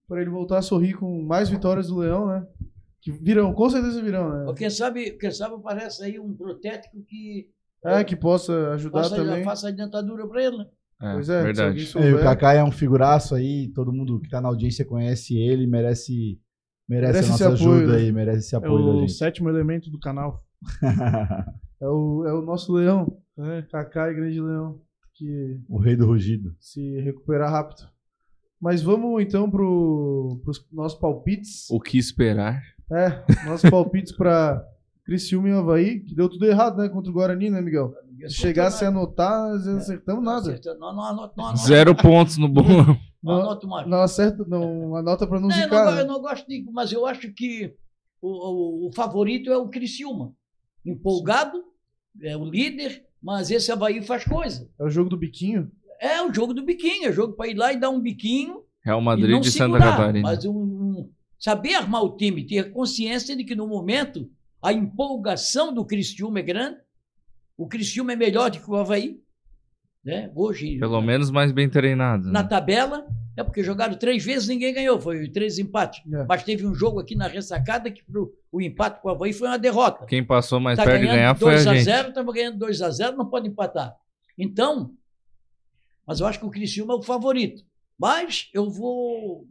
para 0.08 0.22
ele 0.22 0.30
voltar 0.30 0.58
a 0.58 0.62
sorrir 0.62 0.96
com 0.96 1.22
mais 1.22 1.50
vitórias 1.50 1.88
do 1.88 1.98
Leão, 1.98 2.28
né? 2.28 2.48
Que 3.00 3.12
virão, 3.12 3.54
com 3.54 3.70
certeza 3.70 4.02
virão, 4.02 4.30
né? 4.30 4.54
Quem 4.56 4.70
sabe, 4.70 5.12
quem 5.12 5.32
sabe 5.32 5.56
aparece 5.56 6.04
aí 6.04 6.20
um 6.20 6.34
protético 6.34 7.02
que 7.04 7.50
É, 7.86 8.04
que 8.04 8.16
possa 8.16 8.72
ajudar 8.74 9.04
faça, 9.04 9.16
também. 9.16 9.44
faça 9.44 9.68
a 9.70 9.72
dentadura 9.72 10.28
para 10.28 10.44
ele. 10.44 10.58
né? 10.58 10.66
É, 11.02 11.14
Pois 11.14 11.30
é, 11.30 11.44
verdade. 11.44 11.78
É, 11.78 11.82
e 11.82 11.84
o 11.84 11.88
souber. 11.88 12.24
Kaká 12.24 12.54
é 12.54 12.64
um 12.64 12.72
figuraço 12.72 13.36
aí, 13.36 13.68
todo 13.74 13.94
mundo 13.94 14.20
que 14.20 14.30
tá 14.30 14.42
na 14.42 14.48
audiência 14.50 14.84
conhece 14.84 15.38
ele, 15.38 15.68
merece, 15.68 16.40
merece, 16.90 17.14
Merece 17.14 17.28
a 17.28 17.32
nossa 17.32 17.46
apoio, 17.64 17.72
ajuda 17.80 17.92
né? 17.94 17.98
aí, 18.00 18.12
merece 18.12 18.40
esse 18.40 18.56
É 18.56 18.58
apoio 18.58 18.84
da 18.86 18.92
o 18.92 19.00
gente. 19.02 19.14
sétimo 19.14 19.50
elemento 19.50 19.90
do 19.92 20.00
canal. 20.00 20.44
É 21.80 21.88
o, 21.88 22.26
é 22.26 22.34
o 22.34 22.42
nosso 22.42 22.74
leão. 22.74 23.22
É, 23.38 23.62
Kaká 23.62 24.10
e 24.10 24.16
grande 24.16 24.42
leão. 24.42 24.82
Que 25.14 25.60
o 25.70 25.78
rei 25.78 25.96
do 25.96 26.08
rugido. 26.08 26.56
se 26.60 27.00
recuperar 27.02 27.52
rápido. 27.52 27.88
Mas 28.60 28.82
vamos 28.82 29.22
então 29.22 29.48
pro, 29.48 30.42
pros 30.44 30.66
nossos 30.72 31.00
palpites. 31.00 31.68
O 31.70 31.80
que 31.80 32.00
esperar? 32.00 32.60
É, 32.92 33.24
nossos 33.46 33.70
palpites 33.70 34.12
pra 34.12 34.66
Criciúma 35.08 35.50
e 35.50 35.52
Havaí, 35.54 36.00
que 36.02 36.14
deu 36.14 36.30
tudo 36.30 36.46
errado, 36.46 36.78
né? 36.78 36.88
Contra 36.90 37.10
o 37.10 37.14
Guarani, 37.14 37.50
né, 37.50 37.62
Miguel? 37.62 37.94
Se 38.28 38.36
chegasse 38.36 38.84
a 38.86 38.90
anotar, 38.90 39.50
nós 39.50 39.66
não 39.66 39.78
acertamos 39.78 40.24
nada. 40.24 40.60
Não, 40.78 40.94
não, 40.94 41.02
anota, 41.04 41.34
não, 41.38 41.46
anota, 41.46 41.64
Zero 41.66 41.96
pontos 41.96 42.38
no 42.38 42.48
bolão. 42.50 42.98
não 43.24 43.36
anota 43.42 43.66
mais. 43.68 43.88
Não 43.88 44.02
acerta, 44.02 44.44
não 44.48 44.96
anota 44.96 45.26
pra 45.26 45.40
não 45.40 45.48
Não, 45.48 45.56
eu, 45.56 45.64
zicar. 45.64 45.86
não, 45.86 45.92
go- 45.92 45.96
né? 45.96 46.02
eu 46.02 46.08
não 46.08 46.22
gosto 46.22 46.48
de. 46.48 46.66
Mas 46.72 46.92
eu 46.92 47.06
acho 47.06 47.32
que 47.34 47.74
o, 48.22 48.28
o- 48.28 48.88
o 48.90 48.94
favorito 48.94 49.50
é 49.52 49.58
o 49.58 49.70
Criciúma. 49.70 50.34
Empolgado, 50.86 51.62
é 52.22 52.36
o 52.36 52.46
líder, 52.46 53.04
mas 53.22 53.52
esse 53.52 53.72
Havaí 53.72 54.02
faz 54.02 54.24
coisa. 54.26 54.70
É 54.80 54.84
o 54.84 54.90
jogo 54.90 55.10
do 55.10 55.18
biquinho. 55.18 55.72
É 56.00 56.22
o 56.22 56.34
jogo 56.34 56.54
do 56.54 56.64
biquinho, 56.64 57.08
é 57.10 57.12
jogo 57.12 57.34
para 57.34 57.48
ir 57.50 57.56
lá 57.56 57.74
e 57.74 57.80
dar 57.80 57.90
um 57.90 58.00
biquinho 58.00 58.62
Real 58.84 59.02
e 59.02 59.04
Madrid 59.04 59.30
não 59.32 59.40
e 59.42 59.46
Santa 59.46 59.66
segurar. 59.74 59.98
Catarina. 59.98 60.28
Mas 60.30 60.46
um, 60.46 60.52
um- 60.54 61.10
saber 61.40 61.76
armar 61.76 62.04
o 62.04 62.16
time, 62.16 62.46
ter 62.46 62.72
consciência 62.72 63.36
de 63.36 63.44
que 63.44 63.56
no 63.56 63.68
momento 63.68 64.30
a 64.62 64.74
empolgação 64.74 65.74
do 65.74 65.86
Criciúma 65.86 66.40
é 66.40 66.44
grande. 66.44 66.78
O 67.58 67.68
Criciúma 67.68 68.14
é 68.14 68.16
melhor 68.16 68.52
do 68.52 68.60
que 68.60 68.70
o 68.70 68.76
Havaí. 68.76 69.20
Né? 70.04 70.32
Hoje, 70.36 70.80
Pelo 70.80 71.02
menos 71.02 71.30
mais 71.30 71.52
bem 71.52 71.70
treinado. 71.70 72.32
na 72.32 72.44
né? 72.44 72.48
tabela, 72.48 73.06
é 73.36 73.44
porque 73.44 73.62
jogaram 73.62 73.98
três 73.98 74.24
vezes 74.24 74.48
ninguém 74.48 74.74
ganhou, 74.74 75.02
foi 75.02 75.28
três 75.30 75.60
empates. 75.60 76.02
É. 76.12 76.24
Mas 76.26 76.44
teve 76.44 76.66
um 76.66 76.74
jogo 76.74 77.00
aqui 77.00 77.14
na 77.14 77.28
ressacada 77.28 77.92
que 77.92 78.04
pro, 78.06 78.34
o 78.52 78.62
empate 78.62 79.02
com 79.02 79.10
o 79.10 79.12
Havaí 79.12 79.34
foi 79.34 79.50
uma 79.50 79.60
derrota. 79.60 80.06
Quem 80.06 80.24
passou 80.24 80.60
mais 80.60 80.78
Tá 80.78 80.86
perto 80.86 81.02
de 81.02 81.08
ganhar 81.08 81.36
foi 81.36 81.56
a 81.56 81.56
2 81.56 81.68
a 81.68 81.74
gente. 81.74 81.84
0 81.84 82.10
estava 82.10 82.32
ganhando 82.32 82.58
2 82.58 82.82
a 82.82 82.90
0 82.90 83.18
não 83.18 83.30
pode 83.30 83.50
empatar. 83.50 83.96
Então, 84.38 84.94
mas 86.06 86.22
eu 86.22 86.28
acho 86.28 86.40
que 86.40 86.46
o 86.46 86.50
Criciúma 86.50 86.94
é 86.94 86.98
o 86.98 87.02
favorito. 87.02 87.64
Mas 88.00 88.50
eu 88.54 88.70
vou. 88.70 89.46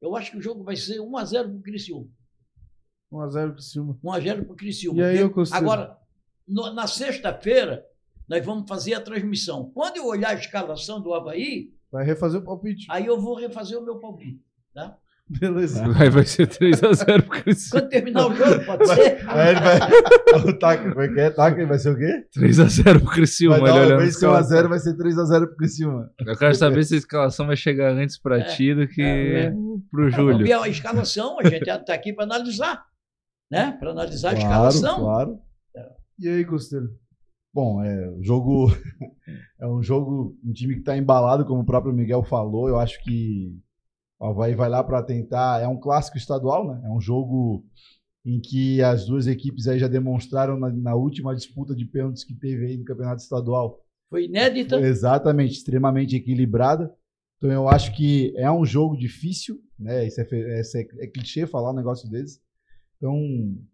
Eu 0.00 0.16
acho 0.16 0.30
que 0.30 0.38
o 0.38 0.42
jogo 0.42 0.64
vai 0.64 0.76
ser 0.76 0.98
1 1.00 1.16
a 1.16 1.24
0 1.24 1.48
para 1.50 1.58
o 1.58 1.62
Criciúma. 1.62 2.08
1x0 3.12 3.52
Criciúma. 3.52 3.98
1 4.02 4.12
a 4.12 4.20
0 4.20 4.44
para 4.44 4.52
o 4.52 4.56
Criciúma. 4.56 5.00
E 5.00 5.04
aí, 5.04 5.22
ô 5.22 5.30
Costeiro? 5.30 5.64
Agora, 5.64 5.96
no- 6.46 6.72
na 6.72 6.86
sexta-feira, 6.86 7.84
nós 8.28 8.44
vamos 8.44 8.68
fazer 8.68 8.94
a 8.94 9.00
transmissão. 9.00 9.70
Quando 9.74 9.96
eu 9.96 10.06
olhar 10.06 10.30
a 10.30 10.34
escalação 10.34 11.00
do 11.00 11.12
Havaí, 11.14 11.70
Vai 11.90 12.04
refazer 12.04 12.40
o 12.40 12.44
palpite. 12.44 12.86
aí 12.88 13.06
eu 13.06 13.20
vou 13.20 13.34
refazer 13.36 13.76
o 13.78 13.84
meu 13.84 13.98
palpite. 13.98 14.40
Tá? 14.72 14.96
Beleza. 15.28 15.84
Aí 15.96 16.10
vai 16.10 16.24
ser 16.24 16.48
3x0 16.48 17.22
pro 17.22 17.42
Criciúma. 17.42 17.80
Quando 17.82 17.90
terminar 17.90 18.26
o 18.26 18.34
jogo, 18.34 18.64
pode 18.66 18.86
ser? 18.88 19.28
Aí 19.28 19.50
ele 19.50 19.60
vai. 19.60 19.78
o 20.52 20.58
Taca, 20.58 20.88
como 20.90 21.00
é 21.02 21.08
que 21.08 21.20
é? 21.20 21.30
Vai 21.66 21.78
ser 21.78 21.90
o 21.90 21.96
quê? 21.96 22.24
3x0 22.36 23.00
pro 23.00 23.10
Criciúma. 23.10 23.60
Vai 23.60 23.70
ele 23.78 23.88
dar, 23.90 23.96
vai 23.96 24.06
os 24.08 24.18
ser 24.18 24.26
1x0, 24.26 24.48
caras. 24.48 24.68
vai 24.68 24.78
ser 24.80 24.96
3x0 24.96 25.46
pro 25.46 25.56
Criciúma. 25.56 26.10
Eu 26.26 26.36
quero 26.36 26.54
saber 26.56 26.82
se 26.84 26.94
a 26.94 26.98
escalação 26.98 27.46
vai 27.46 27.54
chegar 27.56 27.92
antes 27.92 28.18
pra 28.18 28.38
É. 28.40 28.42
ti 28.44 28.74
do 28.74 28.88
que 28.88 29.02
É. 29.02 29.50
pro 29.90 30.02
Não, 30.02 30.10
Júlio. 30.10 30.32
vamos 30.32 30.48
ver 30.48 30.52
a 30.54 30.68
escalação, 30.68 31.38
a 31.38 31.44
gente 31.48 31.68
está 31.68 31.94
aqui 31.94 32.12
para 32.12 32.24
analisar. 32.24 32.84
Né? 33.50 33.72
Para 33.72 33.90
analisar 33.90 34.30
a 34.30 34.36
Claro, 34.36 34.68
escalação. 34.68 34.96
claro. 35.00 35.38
E 36.18 36.28
aí, 36.28 36.44
Costeiro? 36.44 36.94
Bom, 37.52 37.82
é, 37.82 38.10
o 38.10 38.22
jogo 38.22 38.68
é 39.58 39.66
um 39.66 39.82
jogo, 39.82 40.36
um 40.44 40.52
time 40.52 40.74
que 40.74 40.80
está 40.80 40.96
embalado, 40.96 41.44
como 41.44 41.62
o 41.62 41.66
próprio 41.66 41.92
Miguel 41.92 42.22
falou. 42.22 42.68
Eu 42.68 42.78
acho 42.78 43.02
que 43.02 43.58
o 44.20 44.26
Havaí 44.26 44.54
vai 44.54 44.68
lá 44.68 44.84
para 44.84 45.02
tentar. 45.02 45.60
É 45.60 45.66
um 45.66 45.80
clássico 45.80 46.16
estadual, 46.16 46.68
né? 46.68 46.82
É 46.84 46.90
um 46.90 47.00
jogo 47.00 47.64
em 48.24 48.38
que 48.38 48.82
as 48.82 49.06
duas 49.06 49.26
equipes 49.26 49.66
aí 49.66 49.78
já 49.78 49.88
demonstraram 49.88 50.58
na, 50.58 50.70
na 50.70 50.94
última 50.94 51.34
disputa 51.34 51.74
de 51.74 51.86
pênaltis 51.86 52.22
que 52.22 52.34
teve 52.34 52.66
aí 52.66 52.76
no 52.76 52.84
campeonato 52.84 53.22
estadual. 53.22 53.82
Foi 54.10 54.26
inédita. 54.26 54.78
Foi 54.78 54.86
exatamente, 54.86 55.52
extremamente 55.54 56.14
equilibrada. 56.14 56.94
Então 57.38 57.50
eu 57.50 57.66
acho 57.68 57.96
que 57.96 58.32
é 58.36 58.50
um 58.52 58.64
jogo 58.66 58.96
difícil, 58.96 59.58
né? 59.78 60.06
Isso 60.06 60.20
é, 60.20 60.26
é- 60.30 61.04
é 61.04 61.06
clichê 61.06 61.46
falar 61.46 61.70
um 61.72 61.76
negócio 61.76 62.08
desse. 62.10 62.38
Então, 63.00 63.16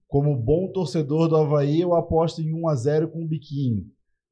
como 0.06 0.36
bom 0.36 0.70
torcedor 0.70 1.28
do 1.28 1.36
Havaí, 1.36 1.80
eu 1.80 1.94
aposto 1.94 2.40
em 2.40 2.54
1 2.54 2.68
a 2.68 2.74
0 2.76 3.08
com 3.08 3.24
o 3.24 3.28
biquinho. 3.28 3.84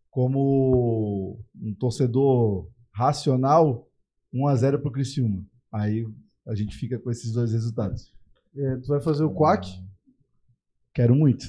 Como 0.08 1.40
um 1.60 1.74
torcedor 1.74 2.70
racional, 2.92 3.90
1 4.32 4.46
a 4.46 4.54
0 4.54 4.78
pro 4.78 4.92
Criciúma. 4.92 5.44
Aí 5.72 6.06
a 6.46 6.54
gente 6.54 6.76
fica 6.76 6.96
com 6.96 7.10
esses 7.10 7.32
dois 7.32 7.50
resultados. 7.52 8.14
É, 8.56 8.76
tu 8.76 8.86
vai 8.86 9.00
fazer 9.00 9.24
o 9.24 9.34
quack? 9.34 9.68
Quero 10.94 11.16
muito. 11.16 11.44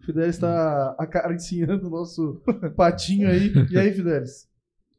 O 0.00 0.04
Fidelis 0.04 0.34
está 0.34 0.96
acariciando 0.98 1.86
o 1.86 1.90
nosso 1.90 2.42
patinho 2.74 3.28
aí. 3.28 3.52
E 3.70 3.78
aí, 3.78 3.92
Fidelis? 3.92 4.49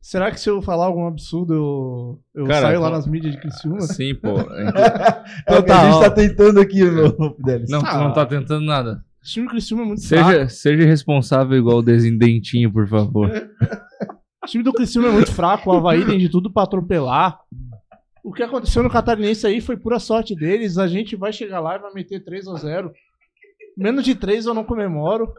Será 0.02 0.32
que 0.32 0.40
se 0.40 0.50
eu 0.50 0.62
falar 0.64 0.86
algum 0.86 1.06
absurdo 1.06 1.54
eu, 1.54 2.20
eu 2.34 2.48
Cara, 2.48 2.62
saio 2.68 2.82
lá 2.82 2.90
nas 2.90 3.06
mídias 3.06 3.34
de 3.36 3.40
Criciúma? 3.40 3.82
Sim, 3.82 4.16
pô. 4.16 4.30
É 5.48 5.60
o 5.60 5.64
que 5.64 5.72
a 5.72 5.76
Total. 5.82 5.92
gente 5.92 6.02
tá 6.02 6.10
tentando 6.10 6.60
aqui, 6.60 6.84
meu 6.84 7.36
Fidelis. 7.36 7.70
Não, 7.70 7.80
tu 7.84 7.98
não 7.98 8.12
tá 8.12 8.26
tentando 8.26 8.66
nada. 8.66 9.04
O 9.22 9.26
time 9.26 9.46
do 9.46 9.52
Criciúma 9.52 9.84
é 9.84 9.86
muito 9.86 10.08
fraco. 10.08 10.30
Seja, 10.32 10.50
seja 10.50 10.86
responsável 10.86 11.56
igual 11.56 11.78
o 11.78 11.84
Desindentinho, 11.84 12.72
por 12.72 12.88
favor. 12.88 13.30
O 14.44 14.48
time 14.48 14.64
do 14.64 14.74
Criciúma 14.74 15.10
é 15.10 15.12
muito 15.12 15.32
fraco, 15.32 15.70
o 15.70 15.74
Havaí 15.78 16.04
tem 16.04 16.18
de 16.18 16.28
tudo 16.28 16.52
pra 16.52 16.64
atropelar. 16.64 17.40
O 18.24 18.34
que 18.34 18.42
aconteceu 18.42 18.82
no 18.82 18.90
Catarinense 18.90 19.46
aí 19.46 19.62
foi 19.62 19.78
pura 19.78 20.00
sorte 20.00 20.36
deles. 20.36 20.80
A 20.80 20.88
gente 20.88 21.16
vai 21.16 21.32
chegar 21.32 21.60
lá 21.60 21.76
e 21.76 21.80
vai 21.80 21.94
meter 21.94 22.24
3 22.24 22.48
a 22.48 22.56
0 22.56 22.92
Menos 23.78 24.04
de 24.04 24.16
3 24.16 24.48
eu 24.48 24.56
não 24.56 24.64
comemoro. 24.64 25.32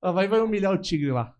O 0.00 0.06
Havaí 0.06 0.28
vai 0.28 0.38
humilhar 0.38 0.72
o 0.72 0.78
Tigre 0.78 1.10
lá. 1.10 1.32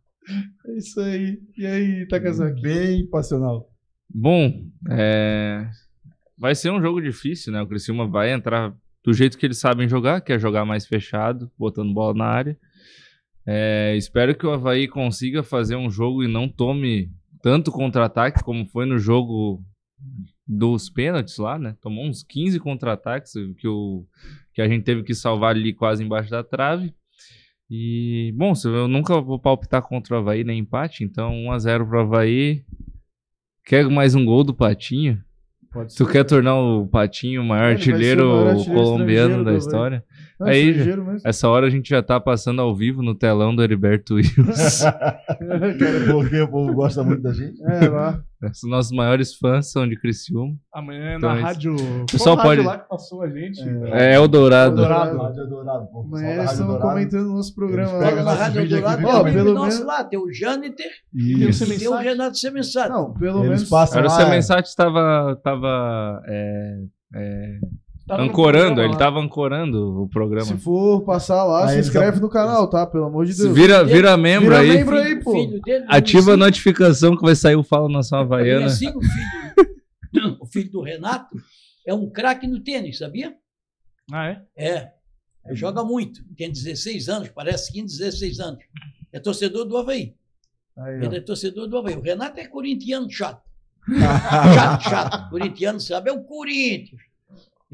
É 0.67 0.77
isso 0.77 1.01
aí. 1.01 1.39
E 1.57 1.67
aí, 1.67 2.07
Takazaki? 2.09 2.63
Bem 2.63 3.07
passional. 3.09 3.71
Bom, 4.09 4.67
é, 4.91 5.69
vai 6.39 6.55
ser 6.55 6.71
um 6.71 6.81
jogo 6.81 7.01
difícil, 7.01 7.53
né? 7.53 7.61
O 7.61 7.67
Criciúma 7.67 8.07
vai 8.07 8.33
entrar 8.33 8.75
do 9.05 9.13
jeito 9.13 9.37
que 9.37 9.47
eles 9.47 9.59
sabem 9.59 9.89
jogar, 9.89 10.21
que 10.21 10.33
é 10.33 10.39
jogar 10.39 10.65
mais 10.65 10.87
fechado, 10.87 11.51
botando 11.59 11.93
bola 11.93 12.15
na 12.15 12.27
área. 12.27 12.59
É, 13.47 13.95
espero 13.97 14.35
que 14.35 14.47
o 14.47 14.51
Havaí 14.51 14.89
consiga 14.89 15.43
fazer 15.43 15.77
um 15.77 15.91
jogo 15.91 16.25
e 16.25 16.29
não 16.29 16.49
tome 16.49 17.11
tanto 17.43 17.71
contra-ataque 17.71 18.43
como 18.43 18.67
foi 18.67 18.87
no 18.87 18.99
jogo 18.99 19.63
dos 20.47 20.89
pênaltis 20.89 21.37
lá, 21.37 21.59
né? 21.59 21.77
Tomou 21.81 22.07
uns 22.07 22.23
15 22.23 22.59
contra-ataques 22.59 23.33
que, 23.59 23.69
o, 23.69 24.07
que 24.55 24.63
a 24.63 24.69
gente 24.69 24.85
teve 24.85 25.03
que 25.03 25.15
salvar 25.15 25.55
ali 25.55 25.75
quase 25.75 26.03
embaixo 26.03 26.31
da 26.31 26.43
trave. 26.43 26.95
E, 27.71 28.33
bom, 28.37 28.53
eu 28.65 28.87
nunca 28.87 29.21
vou 29.21 29.39
palpitar 29.39 29.83
contra 29.83 30.15
o 30.15 30.19
Havaí 30.19 30.45
nem 30.45 30.61
empate, 30.61 31.03
então 31.03 31.33
1x0 31.33 31.89
pro 31.89 32.01
Havaí. 32.01 32.65
Quer 33.65 33.89
mais 33.89 34.15
um 34.15 34.25
gol 34.25 34.45
do 34.45 34.55
Patinho? 34.55 35.23
Pode 35.73 35.95
Tu 35.97 36.07
quer 36.07 36.25
tornar 36.25 36.57
o 36.57 36.87
Patinho 36.87 37.43
o 37.43 37.45
maior 37.45 37.73
Ele 37.73 37.83
ser 37.83 37.91
o 37.91 37.95
artilheiro 37.95 38.27
maior 38.29 38.49
artilheiro 38.51 38.81
colombiano 38.81 39.45
da 39.45 39.55
história? 39.55 40.05
Não, 40.41 40.49
Aí- 40.49 40.75
mesmo. 40.75 41.19
Essa 41.25 41.49
hora 41.49 41.67
a 41.67 41.71
gente 41.71 41.89
já 41.89 42.03
tá 42.03 42.19
passando 42.19 42.61
ao 42.61 42.75
vivo 42.75 43.03
no 43.03 43.15
telão 43.15 43.55
do 43.55 43.63
Heriberto 43.63 44.15
Wills. 44.15 44.83
Porque 46.11 46.41
o 46.41 46.49
povo 46.49 46.75
gosta 46.75 47.03
muito 47.03 47.23
da 47.23 47.33
gente. 47.33 47.63
É, 47.65 47.89
lá. 47.89 48.21
Os 48.43 48.69
nossos 48.69 48.93
maiores 48.93 49.35
fãs 49.37 49.71
são 49.71 49.89
de 49.89 49.97
Criciúma. 49.99 50.55
Amanhã 50.73 51.17
Então 51.17 51.31
na 51.31 51.35
é 51.37 51.39
isso. 51.39 51.47
rádio. 51.47 51.77
pessoal 52.11 52.37
Qual 52.37 52.47
rádio 52.49 52.65
pode- 52.65 52.77
lá 52.77 52.83
que 52.83 52.89
passou 52.89 53.23
a 53.23 53.29
gente? 53.31 53.61
É 53.93 54.15
Eldorado. 54.17 54.73
Eldorado. 54.83 55.19
Rádio 55.19 55.43
Adorado, 55.45 55.87
pô. 55.87 56.01
Amanhã 56.03 56.35
eles 56.35 56.51
estão 56.51 56.67
Dourado. 56.67 56.89
comentando 56.91 57.27
o 57.31 57.35
nosso 57.37 57.55
programa 57.55 57.93
lá. 57.93 58.11
na 58.11 58.23
nosso 58.23 58.39
Rádio 58.39 58.61
ó, 59.07 59.19
comentando. 59.19 59.33
pelo 59.45 59.55
nosso 59.55 59.79
menos- 59.79 59.87
lá, 59.87 60.05
tem 60.05 60.19
o 60.19 60.33
Jâniter 60.33 60.91
e 61.15 61.79
tem 61.79 61.89
o 61.89 61.97
Renato 61.97 62.37
Semensato. 62.37 62.91
Não, 62.93 63.15
pelo 63.15 63.39
Eles 63.39 63.49
menos. 63.49 63.69
passam 63.71 63.99
Era 63.99 64.09
o 64.09 64.11
lá, 64.11 64.21
é. 64.21 64.25
Semensat 64.25 64.67
estava 64.69 65.37
tava, 65.43 66.23
é, 66.27 66.77
é, 67.15 67.59
No 68.07 68.15
ancorando, 68.25 68.83
ele 68.83 68.97
tava 68.99 69.19
ancorando 69.19 70.03
o 70.03 70.09
programa. 70.09 70.45
Se 70.45 70.59
for 70.59 71.03
passar 71.05 71.43
lá, 71.45 71.69
Aí 71.69 71.75
se 71.75 71.81
inscreve 71.89 72.13
dão- 72.13 72.21
no 72.23 72.29
canal, 72.29 72.69
tá? 72.69 72.87
Pelo 72.87 73.05
amor 73.07 73.25
de 73.25 73.35
Deus. 73.35 73.55
Vira, 73.55 73.83
vira 73.83 74.15
membro 74.17 74.51
Vira 74.51 74.61
aí, 74.61 74.69
membro 74.69 74.97
aí, 74.99 75.17
pô. 75.23 75.33
filho 75.33 75.61
dele, 75.63 75.87
ativa 75.89 76.35
a 76.35 76.37
notificação 76.37 77.17
que 77.17 77.23
vai 77.23 77.35
sair 77.35 77.57
o 77.57 77.63
Fala 77.65 77.89
Nação 77.89 78.19
Havaiana. 78.19 78.69
sigo 78.69 78.99
o 78.99 79.03
filho. 79.03 80.37
O 80.41 80.47
filho 80.47 80.71
do 80.71 80.83
Renato, 80.83 81.37
é 81.87 81.93
um 81.95 82.09
craque 82.11 82.47
no 82.47 82.61
tênis, 82.61 82.99
sabia? 82.99 83.35
Ah, 84.13 84.29
é? 84.29 84.43
É. 84.57 84.89
Ele 85.47 85.57
joga 85.57 85.83
muito. 85.83 86.23
Tem 86.37 86.51
16 86.53 87.09
anos, 87.09 87.29
parece 87.31 87.73
15, 87.73 87.99
16 87.99 88.39
anos. 88.39 88.63
É 89.13 89.19
torcedor 89.19 89.65
do 89.65 89.77
Havaí. 89.77 90.15
Aí, 90.77 91.01
ó. 91.01 91.05
Ele 91.05 91.17
é 91.17 91.21
torcedor 91.21 91.67
do 91.69 91.77
Havaí. 91.79 91.97
O 91.97 92.01
Renato 92.03 92.39
é 92.39 92.47
corintiano 92.47 93.11
chato. 93.11 93.43
chato, 93.89 94.83
chato. 94.83 95.31
Corintiano 95.31 95.81
sabe, 95.81 96.11
é 96.11 96.13
o 96.13 96.23
Corinthians. 96.23 97.01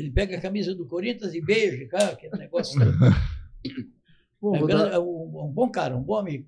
Ele 0.01 0.11
pega 0.11 0.37
a 0.37 0.41
camisa 0.41 0.75
do 0.75 0.87
Corinthians 0.87 1.35
e 1.35 1.41
beija, 1.41 1.87
cara, 1.89 2.11
aquele 2.13 2.37
negócio. 2.37 2.79
Pô, 4.41 4.57
É, 4.57 4.63
um 4.63 4.67
grande- 4.67 4.85
dar, 4.85 4.93
é 4.95 4.99
um, 4.99 5.45
um 5.47 5.53
bom 5.53 5.71
cara, 5.71 5.97
um 5.97 6.03
bom 6.03 6.17
amigo. 6.17 6.47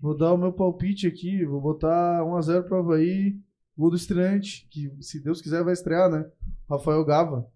vou 0.00 0.16
dar 0.16 0.32
o 0.32 0.38
meu 0.38 0.52
palpite 0.52 1.06
aqui. 1.06 1.44
Vou 1.44 1.60
botar 1.60 2.22
1x0 2.22 2.62
pro 2.64 2.78
Havaí. 2.78 3.36
Gol 3.76 3.90
do 3.90 3.96
estreante, 3.96 4.66
que 4.70 4.92
se 5.00 5.18
Deus 5.22 5.40
quiser 5.40 5.64
vai 5.64 5.72
estrear, 5.72 6.10
né? 6.10 6.24
Rafael 6.70 7.04
Gava. 7.04 7.46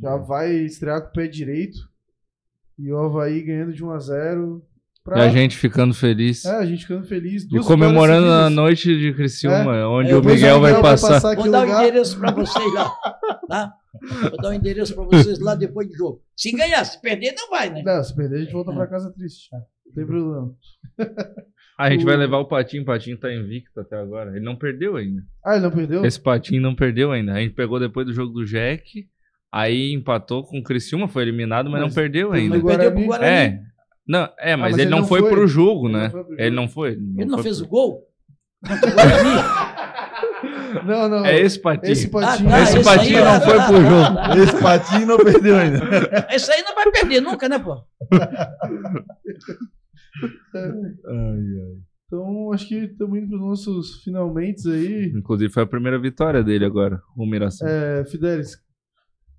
Já 0.00 0.16
vai 0.16 0.52
estrear 0.52 1.02
com 1.02 1.08
o 1.08 1.12
pé 1.12 1.26
direito. 1.26 1.78
E 2.78 2.90
o 2.92 2.98
Havaí 2.98 3.42
ganhando 3.42 3.72
de 3.72 3.82
1x0. 3.84 4.62
E 5.16 5.20
a 5.20 5.28
gente 5.28 5.56
ficando 5.58 5.92
feliz. 5.92 6.44
É, 6.46 6.56
a 6.56 6.64
gente 6.64 6.82
ficando 6.86 7.04
feliz. 7.06 7.44
E 7.44 7.58
comemorando 7.60 8.26
a 8.30 8.48
noite 8.48 8.96
de 8.98 9.12
Criciúma, 9.12 9.86
onde 9.88 10.10
É, 10.10 10.16
o 10.16 10.24
Miguel 10.24 10.60
vai 10.60 10.72
vai 10.72 10.80
passar. 10.82 11.20
Vou 11.36 11.50
dar 11.50 11.66
o 11.66 11.70
endereço 11.70 12.18
para 12.18 12.30
vocês 12.32 12.72
lá. 12.74 12.90
Tá? 13.46 13.74
Vou 14.30 14.36
dar 14.38 14.50
o 14.50 14.52
endereço 14.52 14.94
para 14.94 15.04
vocês 15.04 15.38
lá 15.40 15.54
depois 15.54 15.88
do 15.88 15.94
jogo. 15.96 16.22
Se 16.36 16.50
ganhar, 16.52 16.84
se 16.84 17.00
perder, 17.00 17.32
não 17.36 17.48
vai, 17.50 17.70
né? 17.70 17.82
Não, 17.84 18.02
se 18.02 18.14
perder, 18.14 18.36
a 18.36 18.40
gente 18.44 18.52
volta 18.52 18.72
pra 18.72 18.86
casa 18.86 19.12
triste. 19.12 19.48
Não 19.86 19.92
tem 19.94 20.06
problema. 20.06 20.52
A 21.76 21.90
gente 21.90 22.02
O- 22.04 22.06
vai 22.06 22.16
levar 22.16 22.38
o 22.38 22.44
Patinho, 22.46 22.84
o 22.84 22.86
Patinho 22.86 23.18
tá 23.18 23.32
invicto 23.34 23.80
até 23.80 23.96
agora. 23.96 24.30
Ele 24.36 24.44
não 24.44 24.54
perdeu 24.54 24.94
ainda. 24.94 25.22
Ah, 25.44 25.54
ele 25.56 25.64
não 25.64 25.72
perdeu? 25.72 26.04
Esse 26.04 26.20
Patinho 26.20 26.62
não 26.62 26.72
perdeu 26.72 27.10
ainda. 27.10 27.32
A 27.32 27.40
gente 27.40 27.52
pegou 27.54 27.80
depois 27.80 28.06
do 28.06 28.12
jogo 28.12 28.32
do 28.32 28.44
Jack, 28.44 29.08
aí 29.50 29.92
empatou 29.92 30.44
com 30.44 30.60
o 30.60 30.62
Criciúma, 30.62 31.08
foi 31.08 31.22
eliminado, 31.24 31.68
mas, 31.68 31.80
Mas 31.82 31.88
não 31.90 31.94
perdeu 31.94 32.30
ainda. 32.32 32.54
Mas 32.58 32.64
Perdeu 32.64 32.92
pro 32.92 33.04
Guarani-. 33.06 33.56
É. 33.56 33.60
Não, 34.06 34.28
é, 34.38 34.54
mas, 34.54 34.70
mas 34.70 34.78
ele, 34.78 34.88
não 34.90 35.04
foi, 35.04 35.28
pro 35.28 35.48
jogo, 35.48 35.88
Ele 35.88 35.96
né? 35.98 36.02
não 36.04 36.12
foi. 36.12 36.36
Ele 36.38 36.50
não 36.54 36.68
foi. 36.68 36.90
Ele 36.92 37.24
não 37.24 37.38
foi 37.38 37.42
fez 37.42 37.56
pro- 37.58 37.66
o 37.66 37.70
gol? 37.70 38.02
Guarani? 38.62 39.73
Não, 40.84 41.08
não. 41.08 41.24
É 41.24 41.40
esse 41.40 41.60
Patinho. 41.60 41.92
Esse 41.92 42.08
patinho. 42.08 42.48
Ah, 42.48 42.52
tá, 42.52 42.62
Esse 42.62 42.78
esse 42.78 42.84
Patinho 42.84 43.18
aí, 43.18 43.24
não 43.24 43.30
ah, 43.32 43.40
foi 43.40 43.54
pro 43.54 43.82
jogo. 43.82 44.42
Esse 44.42 44.62
patinho 44.62 45.06
não 45.06 45.16
perdeu 45.18 45.56
ainda. 45.56 45.78
Esse 46.30 46.52
aí 46.52 46.62
não 46.62 46.74
vai 46.74 46.90
perder 46.90 47.20
nunca, 47.20 47.48
né, 47.48 47.58
pô? 47.58 47.82
Então, 52.06 52.52
acho 52.52 52.68
que 52.68 52.76
estamos 52.76 53.18
indo 53.18 53.28
pros 53.28 53.40
nossos 53.40 54.02
finalmente 54.04 54.68
aí. 54.70 55.12
Inclusive 55.16 55.52
foi 55.52 55.64
a 55.64 55.66
primeira 55.66 55.98
vitória 55.98 56.44
dele 56.44 56.64
agora, 56.64 57.02
o 57.16 57.26
Miração. 57.26 57.66
É, 57.66 58.04
Fidelis. 58.04 58.56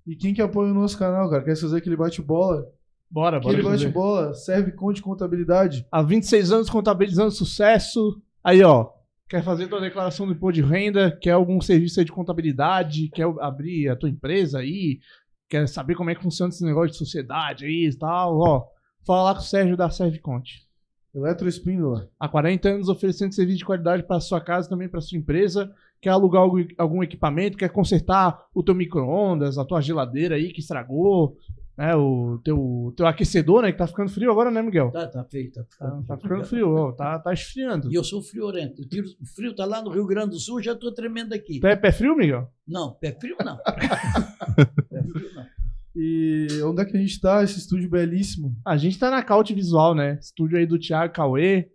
E 0.06 0.14
quem 0.14 0.34
que 0.34 0.42
apoia 0.42 0.70
o 0.70 0.74
nosso 0.74 0.98
canal, 0.98 1.30
cara? 1.30 1.42
Quer 1.42 1.56
fazer 1.56 1.78
aquele 1.78 1.96
bate-bola? 1.96 2.66
Bora, 3.10 3.40
bora. 3.40 3.54
Aquele 3.54 3.62
bate-bola 3.62 4.34
serve 4.34 4.72
conte 4.72 5.00
contabilidade. 5.00 5.86
Há 5.90 6.02
26 6.02 6.52
anos 6.52 6.70
contabilizando 6.70 7.30
sucesso. 7.30 8.20
Aí, 8.44 8.62
ó. 8.62 8.90
Quer 9.28 9.42
fazer 9.42 9.66
tua 9.66 9.80
declaração 9.80 10.24
do 10.24 10.32
imposto 10.32 10.62
de 10.62 10.68
renda? 10.68 11.10
Quer 11.10 11.32
algum 11.32 11.60
serviço 11.60 11.98
aí 11.98 12.06
de 12.06 12.12
contabilidade? 12.12 13.08
Quer 13.08 13.26
abrir 13.40 13.88
a 13.88 13.96
tua 13.96 14.08
empresa 14.08 14.60
aí? 14.60 15.00
Quer 15.48 15.66
saber 15.66 15.96
como 15.96 16.10
é 16.10 16.14
que 16.14 16.22
funciona 16.22 16.50
esse 16.50 16.64
negócio 16.64 16.92
de 16.92 16.96
sociedade 16.96 17.64
aí 17.64 17.88
e 17.88 17.98
tal? 17.98 18.38
Ó, 18.38 18.66
fala 19.04 19.24
lá 19.24 19.34
com 19.34 19.40
o 19.40 19.44
Sérgio 19.44 19.76
da 19.76 19.90
Serviconte. 19.90 20.64
Eletroespíndola. 21.12 22.08
Há 22.20 22.28
40 22.28 22.68
anos 22.68 22.88
oferecendo 22.88 23.34
serviço 23.34 23.58
de 23.58 23.64
qualidade 23.64 24.04
para 24.04 24.20
sua 24.20 24.40
casa 24.40 24.68
e 24.68 24.70
também 24.70 24.88
para 24.88 25.00
sua 25.00 25.18
empresa. 25.18 25.74
Quer 26.00 26.10
alugar 26.10 26.42
algum, 26.42 26.64
algum 26.78 27.02
equipamento, 27.02 27.56
quer 27.56 27.70
consertar 27.70 28.46
o 28.54 28.62
teu 28.62 28.76
micro-ondas, 28.76 29.58
a 29.58 29.64
tua 29.64 29.80
geladeira 29.80 30.36
aí 30.36 30.52
que 30.52 30.60
estragou, 30.60 31.36
né? 31.76 31.94
O 31.94 32.38
teu, 32.44 32.92
teu 32.96 33.06
aquecedor, 33.06 33.62
né? 33.62 33.72
Que 33.72 33.78
tá 33.78 33.86
ficando 33.86 34.10
frio 34.10 34.30
agora, 34.30 34.50
né, 34.50 34.62
Miguel? 34.62 34.90
Tá, 34.90 35.06
tá 35.06 35.24
feio, 35.24 35.52
tá 35.52 35.62
Tá, 35.62 35.66
ficando. 35.70 36.06
tá 36.06 36.16
ficando 36.16 36.44
frio, 36.44 36.70
ó, 36.74 36.92
tá, 36.92 37.18
tá 37.18 37.32
esfriando. 37.32 37.90
E 37.90 37.94
eu 37.94 38.02
sou 38.04 38.22
friorento. 38.22 38.82
O 38.82 38.88
tiro- 38.88 39.08
o 39.20 39.26
frio 39.26 39.54
tá 39.54 39.64
lá 39.64 39.82
no 39.82 39.90
Rio 39.90 40.06
Grande 40.06 40.30
do 40.30 40.38
Sul, 40.38 40.62
já 40.62 40.74
tô 40.74 40.92
tremendo 40.92 41.32
aqui. 41.34 41.60
Pé, 41.60 41.76
pé 41.76 41.92
frio, 41.92 42.16
Miguel? 42.16 42.48
Não, 42.66 42.92
pé 42.94 43.12
frio 43.12 43.36
não. 43.44 43.56
pé 44.88 45.02
frio 45.02 45.30
não. 45.34 45.46
E 45.98 46.46
onde 46.62 46.82
é 46.82 46.84
que 46.84 46.96
a 46.96 47.00
gente 47.00 47.18
tá? 47.20 47.42
Esse 47.42 47.58
estúdio 47.58 47.88
belíssimo. 47.88 48.54
A 48.64 48.76
gente 48.76 48.98
tá 48.98 49.10
na 49.10 49.22
Caute 49.22 49.54
Visual, 49.54 49.94
né? 49.94 50.18
Estúdio 50.20 50.58
aí 50.58 50.66
do 50.66 50.78
Thiago 50.78 51.12
Cauê, 51.14 51.70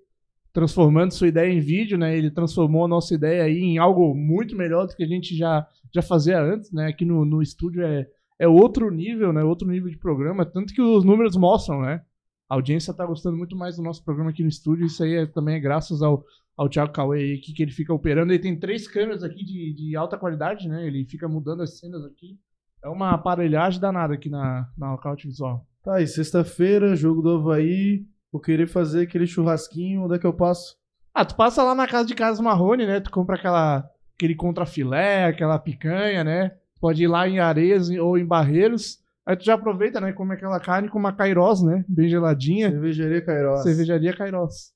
transformando 0.53 1.11
sua 1.11 1.27
ideia 1.27 1.51
em 1.51 1.59
vídeo, 1.59 1.97
né? 1.97 2.15
Ele 2.15 2.29
transformou 2.29 2.85
a 2.85 2.87
nossa 2.87 3.15
ideia 3.15 3.43
aí 3.43 3.57
em 3.59 3.79
algo 3.79 4.13
muito 4.13 4.55
melhor 4.55 4.85
do 4.85 4.95
que 4.95 5.03
a 5.03 5.07
gente 5.07 5.35
já, 5.35 5.65
já 5.91 6.03
fazia 6.03 6.39
antes, 6.39 6.71
né? 6.71 6.87
Aqui 6.87 7.03
no, 7.03 7.25
no 7.25 7.41
estúdio 7.41 7.83
é, 7.83 8.07
é 8.41 8.47
outro 8.47 8.89
nível, 8.89 9.31
né? 9.31 9.43
Outro 9.43 9.67
nível 9.67 9.87
de 9.87 9.99
programa, 9.99 10.43
tanto 10.43 10.73
que 10.73 10.81
os 10.81 11.05
números 11.05 11.37
mostram, 11.37 11.79
né? 11.81 12.01
A 12.49 12.55
audiência 12.55 12.91
tá 12.91 13.05
gostando 13.05 13.37
muito 13.37 13.55
mais 13.55 13.77
do 13.77 13.83
nosso 13.83 14.03
programa 14.03 14.31
aqui 14.31 14.41
no 14.41 14.49
estúdio, 14.49 14.87
isso 14.87 15.03
aí 15.03 15.13
é, 15.13 15.25
também 15.27 15.55
é 15.55 15.59
graças 15.59 16.01
ao, 16.01 16.25
ao 16.57 16.67
Thiago 16.67 16.91
Cauê 16.91 17.19
aí, 17.19 17.33
aqui, 17.35 17.53
que 17.53 17.61
ele 17.61 17.71
fica 17.71 17.93
operando. 17.93 18.33
Ele 18.33 18.41
tem 18.41 18.59
três 18.59 18.87
câmeras 18.87 19.23
aqui 19.23 19.45
de, 19.45 19.75
de 19.75 19.95
alta 19.95 20.17
qualidade, 20.17 20.67
né? 20.67 20.87
Ele 20.87 21.05
fica 21.05 21.27
mudando 21.27 21.61
as 21.61 21.77
cenas 21.77 22.03
aqui. 22.03 22.39
É 22.83 22.89
uma 22.89 23.11
aparelhagem 23.11 23.79
danada 23.79 24.15
aqui 24.15 24.27
na, 24.27 24.67
na 24.75 24.97
Caute 24.97 25.27
Visual. 25.27 25.63
Tá, 25.83 26.01
e 26.01 26.07
sexta-feira, 26.07 26.95
jogo 26.95 27.21
do 27.21 27.35
Havaí. 27.35 28.07
Vou 28.31 28.41
querer 28.41 28.65
fazer 28.65 29.03
aquele 29.03 29.27
churrasquinho. 29.27 30.05
Onde 30.05 30.15
é 30.15 30.19
que 30.19 30.25
eu 30.25 30.33
passo? 30.33 30.75
Ah, 31.13 31.23
tu 31.23 31.35
passa 31.35 31.61
lá 31.61 31.75
na 31.75 31.87
casa 31.87 32.07
de 32.07 32.15
Carlos 32.15 32.39
Marrone, 32.39 32.87
né? 32.87 32.99
Tu 33.01 33.11
compra 33.11 33.35
aquela, 33.35 33.87
aquele 34.15 34.33
contrafilé, 34.33 35.25
aquela 35.25 35.59
picanha, 35.59 36.23
né? 36.23 36.57
Pode 36.81 37.03
ir 37.03 37.07
lá 37.07 37.29
em 37.29 37.39
Areias 37.39 37.89
ou 37.91 38.17
em 38.17 38.25
Barreiros. 38.25 38.99
Aí 39.25 39.37
tu 39.37 39.45
já 39.45 39.53
aproveita, 39.53 40.01
né? 40.01 40.11
Come 40.11 40.33
aquela 40.33 40.59
carne 40.59 40.89
com 40.89 40.97
uma 40.97 41.13
Kairos, 41.13 41.61
né? 41.61 41.85
Bem 41.87 42.09
geladinha. 42.09 42.71
Cervejaria 42.71 43.21
Cairós. 43.23 43.61
Cervejaria 43.63 44.13
Kairos. 44.17 44.73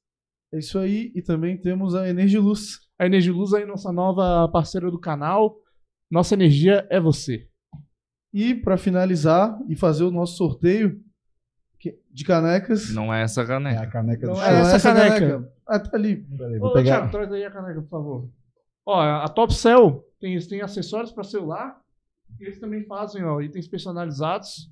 É 0.54 0.60
isso 0.60 0.78
aí. 0.78 1.12
E 1.16 1.22
também 1.22 1.58
temos 1.58 1.96
a 1.96 2.08
Energiluz. 2.08 2.80
A 3.00 3.08
Energiluz 3.08 3.54
aí, 3.54 3.66
nossa 3.66 3.92
nova 3.92 4.48
parceira 4.50 4.92
do 4.92 5.00
canal. 5.00 5.58
Nossa 6.12 6.36
energia 6.36 6.86
é 6.92 7.00
você. 7.00 7.48
E 8.32 8.54
para 8.54 8.78
finalizar 8.78 9.58
e 9.68 9.76
fazer 9.76 10.04
o 10.04 10.12
nosso 10.12 10.38
sorteio 10.38 11.02
de 12.12 12.24
canecas. 12.24 12.94
Não 12.94 13.14
é 13.14 13.24
essa 13.24 13.42
É 13.42 13.46
caneca. 13.46 13.82
a 13.82 13.88
caneca 13.88 14.28
do 14.28 14.34
Não 14.34 14.40
Ah, 14.40 14.48
é 14.48 14.54
não, 14.62 14.70
essa 14.70 14.94
caneca. 14.94 15.52
Ah, 15.68 15.80
tá 15.80 15.98
ali. 15.98 16.18
Peraí, 16.18 16.58
Ô, 16.58 16.60
vou 16.60 16.74
pegar. 16.74 16.98
Thiago, 17.00 17.12
traz 17.12 17.32
aí 17.34 17.44
a 17.44 17.52
caneca, 17.52 17.82
por 17.82 17.90
favor. 17.90 18.30
Ó, 18.86 19.02
a 19.02 19.28
Top 19.28 19.54
Cell 19.54 20.04
tem, 20.20 20.38
tem 20.40 20.62
acessórios 20.62 21.12
para 21.12 21.24
celular. 21.24 21.80
E 22.40 22.44
eles 22.46 22.60
também 22.60 22.84
fazem, 22.86 23.24
ó, 23.24 23.40
itens 23.42 23.68
personalizados. 23.68 24.70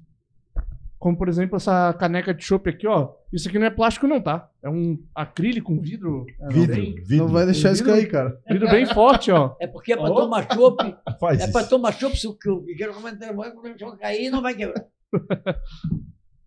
Como, 1.00 1.18
por 1.18 1.28
exemplo, 1.28 1.58
essa 1.58 1.94
caneca 1.94 2.34
de 2.34 2.44
chopp 2.44 2.70
aqui, 2.70 2.88
ó. 2.88 3.14
Isso 3.32 3.50
aqui 3.50 3.60
não 3.60 3.66
é 3.66 3.70
plástico 3.70 4.08
não, 4.08 4.22
tá? 4.22 4.50
É 4.64 4.70
um 4.70 4.98
acrílico, 5.14 5.74
um 5.74 5.82
vidro. 5.82 6.26
Vidro, 6.50 6.76
bem- 6.76 6.96
vidro. 6.96 7.18
Não 7.18 7.28
vai 7.28 7.46
deixar 7.46 7.74
isso 7.74 7.84
cair, 7.84 8.10
cara. 8.10 8.40
Vidro 8.50 8.70
bem 8.70 8.86
forte, 8.86 9.30
ó. 9.30 9.54
É 9.60 9.68
porque 9.68 9.92
é 9.92 9.98
para 9.98 10.10
Ó. 10.12 10.16
tomar 10.22 10.48
chopp. 10.54 10.78
Faz 11.20 11.42
É 11.42 11.44
isso. 11.44 11.52
para 11.52 11.68
tomar 11.68 11.92
chopp, 11.92 12.18
se 12.18 12.26
o 12.28 12.34
que 12.34 12.50
o 12.50 12.62
Miguel 12.62 12.94
comentou, 12.94 13.36
vai 13.36 13.52
cair 14.00 14.30
não 14.30 14.42
vai 14.42 14.56
quebrar. 14.56 14.86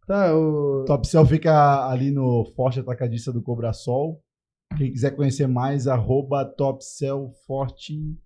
Tá, 0.06 0.32
o. 0.36 0.84
Top 0.86 1.06
Cell 1.06 1.26
fica 1.26 1.88
ali 1.88 2.12
no 2.12 2.44
Forte 2.54 2.78
Atacadista 2.78 3.32
do 3.32 3.42
Cobrasol. 3.42 4.22
Quem 4.78 4.92
quiser 4.92 5.10
conhecer 5.16 5.48
mais, 5.48 5.88
arroba 5.88 6.44
Top 6.44 6.84
Cell 6.84 7.32
Forte 7.46 8.16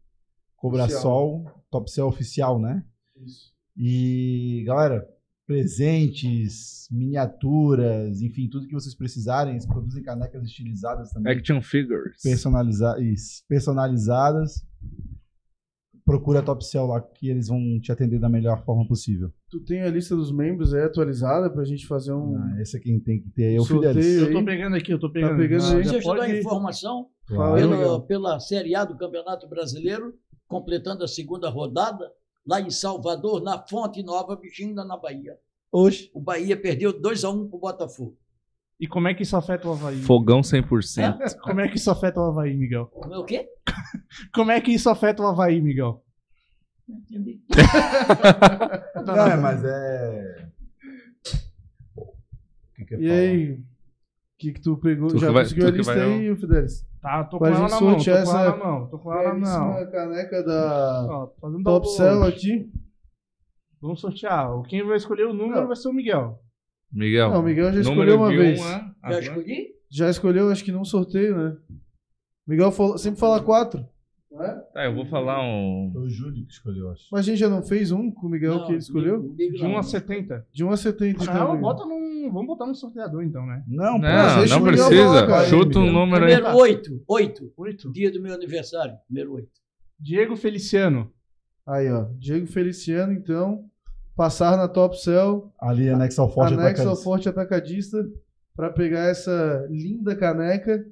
Cobrasol. 0.61 1.45
Top 1.71 1.91
Cell 1.91 2.07
Oficial, 2.07 2.61
né? 2.61 2.85
Isso. 3.17 3.51
E, 3.77 4.63
galera, 4.67 5.07
presentes, 5.47 6.87
miniaturas, 6.91 8.21
enfim, 8.23 8.49
tudo 8.49 8.67
que 8.67 8.75
vocês 8.75 8.95
precisarem. 8.95 9.55
Eles 9.55 9.67
produzem 9.67 10.03
canecas 10.03 10.45
estilizadas 10.45 11.11
também. 11.11 11.33
Action 11.37 11.61
Figures. 11.63 12.21
personaliza 12.23 12.97
isso, 13.01 13.43
personalizadas. 13.49 14.65
Procura 16.05 16.41
a 16.41 16.43
Top 16.43 16.65
Cell 16.65 16.87
lá 16.87 17.01
que 17.01 17.29
eles 17.29 17.47
vão 17.49 17.79
te 17.81 17.93
atender 17.93 18.19
da 18.19 18.29
melhor 18.29 18.65
forma 18.65 18.87
possível. 18.87 19.33
Tu 19.49 19.61
tem 19.65 19.83
a 19.83 19.89
lista 19.91 20.17
dos 20.17 20.33
membros 20.33 20.75
aí 20.75 20.83
atualizada 20.83 21.49
pra 21.49 21.63
gente 21.65 21.87
fazer 21.87 22.13
um. 22.13 22.37
Ah, 22.37 22.61
esse 22.61 22.77
é 22.77 22.81
quem 22.81 22.99
tem 22.99 23.21
que 23.23 23.31
ter 23.31 23.45
aí 23.45 23.57
é 23.57 23.61
Sorteio. 23.61 24.27
Eu 24.27 24.33
tô 24.33 24.45
pegando 24.45 24.77
aqui, 24.77 24.93
eu 24.93 24.99
tô 24.99 25.13
pegando. 25.13 25.37
pegando 25.37 25.63
Ah, 25.63 25.77
aí. 25.77 25.85
já 25.85 25.93
Deixa 25.93 26.09
eu 26.09 26.15
dar 26.15 26.21
pode- 26.27 26.39
informação. 26.41 27.07
Fala 27.29 27.57
aí, 27.59 27.63
pela, 27.69 28.07
pela 28.07 28.41
Série 28.41 28.75
A 28.75 28.85
do 28.85 28.97
Campeonato 28.97 29.49
Brasileiro, 29.49 30.13
completando 30.51 31.05
a 31.05 31.09
segunda 31.09 31.49
rodada, 31.49 32.13
lá 32.45 32.61
em 32.61 32.71
Salvador, 32.71 33.41
na 33.41 33.65
Fonte 33.67 34.03
Nova, 34.03 34.35
Bixinga, 34.35 34.85
na 34.85 34.97
Bahia. 34.97 35.39
Hoje. 35.71 36.11
O 36.13 36.21
Bahia 36.21 36.61
perdeu 36.61 36.93
2x1 36.93 37.49
para 37.49 37.57
o 37.57 37.61
Botafogo. 37.61 38.19
E 38.81 38.87
como 38.89 39.07
é 39.07 39.15
que 39.15 39.23
isso 39.23 39.37
afeta 39.37 39.69
o 39.69 39.73
Havaí? 39.73 40.01
Fogão 40.03 40.41
100%. 40.41 41.39
Como 41.43 41.61
é 41.61 41.69
que 41.69 41.77
isso 41.77 41.91
afeta 41.91 42.19
o 42.19 42.25
Havaí, 42.25 42.57
Miguel? 42.57 42.87
Como 42.87 43.15
é 43.15 43.19
o 43.19 43.25
quê? 43.25 43.49
Como 44.35 44.51
é 44.51 44.61
que 44.61 44.73
isso 44.73 44.91
afeta 44.91 45.23
o 45.23 45.27
Havaí, 45.27 45.61
Miguel? 45.61 46.03
Não 46.89 46.99
entendi. 46.99 47.41
Não, 49.07 49.27
é, 49.29 49.37
mas 49.37 49.63
é. 49.65 50.49
O 51.97 52.75
que 52.75 52.85
que 52.87 52.95
eu 52.95 53.01
E 53.01 53.07
falar? 53.07 53.21
aí? 53.21 53.53
O 53.53 53.63
que, 54.39 54.53
que 54.55 54.61
tu 54.61 54.77
pegou? 54.79 55.09
Tu 55.09 55.19
Já 55.19 55.27
que 55.29 55.33
vai- 55.35 55.43
conseguiu 55.45 55.67
a 55.69 55.71
lista 55.71 55.95
vai- 55.95 56.03
aí, 56.03 56.37
Fidelis? 56.37 56.87
Tá, 57.01 57.25
tô 57.25 57.39
com 57.39 57.47
ela 57.47 57.61
na 57.61 57.69
mão, 57.69 57.69
tô 57.71 57.79
com 57.79 57.91
sortear 57.95 58.17
ela 58.17 58.23
essa 58.23 58.51
na 58.51 58.57
mão, 58.65 58.87
tô 58.89 58.99
com 58.99 59.13
ela 59.15 59.35
na 59.35 59.59
mão. 59.59 59.91
Caneca 59.91 60.43
da 60.43 61.07
Ó, 61.11 61.27
tô 61.27 61.41
fazendo 61.41 61.63
Top 61.65 61.87
download. 61.87 61.97
Cell 61.97 62.25
aqui. 62.25 62.71
Vamos 63.81 64.01
sortear. 64.01 64.51
Quem 64.69 64.87
vai 64.87 64.97
escolher 64.99 65.25
o 65.27 65.33
número 65.33 65.61
Não. 65.61 65.67
vai 65.67 65.77
ser 65.77 65.89
o 65.89 65.93
Miguel. 65.95 66.39
Miguel. 66.93 67.31
Não, 67.31 67.41
o 67.41 67.43
Miguel 67.43 67.73
já 67.73 67.81
escolheu 67.81 68.17
uma 68.17 68.29
vez. 68.29 68.61
um 68.61 68.65
a- 69.03 69.13
Já 69.13 69.21
escolhi? 69.21 69.69
Já 69.91 70.11
escolheu, 70.11 70.51
acho 70.51 70.63
que 70.65 70.73
num 70.73 70.85
sorteio, 70.85 71.37
né? 71.37 71.57
Miguel 72.47 72.71
falou- 72.71 72.99
sempre 72.99 73.19
fala 73.19 73.43
quatro. 73.43 73.83
Não 74.31 74.45
é? 74.45 74.55
Tá, 74.73 74.85
eu 74.85 74.95
vou 74.95 75.07
falar 75.07 75.41
um. 75.43 75.91
Foi 75.93 76.03
o 76.03 76.11
Júlio 76.11 76.45
que 76.47 76.53
escolheu, 76.53 76.91
acho. 76.91 77.05
Mas 77.11 77.21
a 77.21 77.23
gente 77.23 77.39
já 77.39 77.49
não 77.49 77.63
fez 77.63 77.91
um 77.91 78.11
com 78.13 78.27
o 78.27 78.31
Miguel 78.31 78.57
Não, 78.57 78.67
que 78.67 78.73
ele 78.73 78.79
escolheu? 78.79 79.23
De 79.35 79.63
não. 79.63 79.71
1 79.73 79.79
a 79.79 79.83
70. 79.83 80.47
De 80.53 80.63
1 80.65 80.71
a 80.71 80.77
70, 80.77 81.23
então. 81.23 81.35
Não, 81.35 81.47
Miguel. 81.55 81.61
bota 81.61 81.85
num. 81.87 82.10
Vamos 82.33 82.47
botar 82.47 82.67
no 82.67 82.75
sorteador 82.75 83.23
então, 83.23 83.47
né? 83.47 83.63
Não, 83.67 84.01
pô. 84.01 84.07
Não, 84.07 84.39
deixa 84.39 84.55
não 84.55 84.65
precisa. 84.65 85.45
Chuta 85.49 85.79
um 85.79 85.93
número 85.93 86.25
aí. 86.25 86.37
Número 86.37 86.57
8. 86.57 87.03
8. 87.07 87.53
8. 87.57 87.93
Dia 87.93 88.11
do 88.11 88.23
meu 88.23 88.35
aniversário. 88.35 88.95
Número 89.09 89.35
8. 89.35 89.49
Diego 89.99 90.37
Feliciano. 90.37 91.11
Aí, 91.67 91.91
ó. 91.91 92.07
Diego 92.19 92.47
Feliciano, 92.47 93.13
então. 93.13 93.65
Passar 94.17 94.57
na 94.57 94.69
Top 94.69 95.01
Cell, 95.01 95.51
Ali, 95.59 95.89
anexo 95.89 96.21
ao 96.21 96.31
forte 96.31 96.53
anexo 96.53 96.83
ao 96.83 96.89
atacadista. 96.89 97.05
Forte 97.05 97.29
Atacadista, 97.29 98.09
pra 98.55 98.69
pegar 98.69 99.05
essa 99.09 99.67
linda 99.71 100.15
caneca 100.15 100.85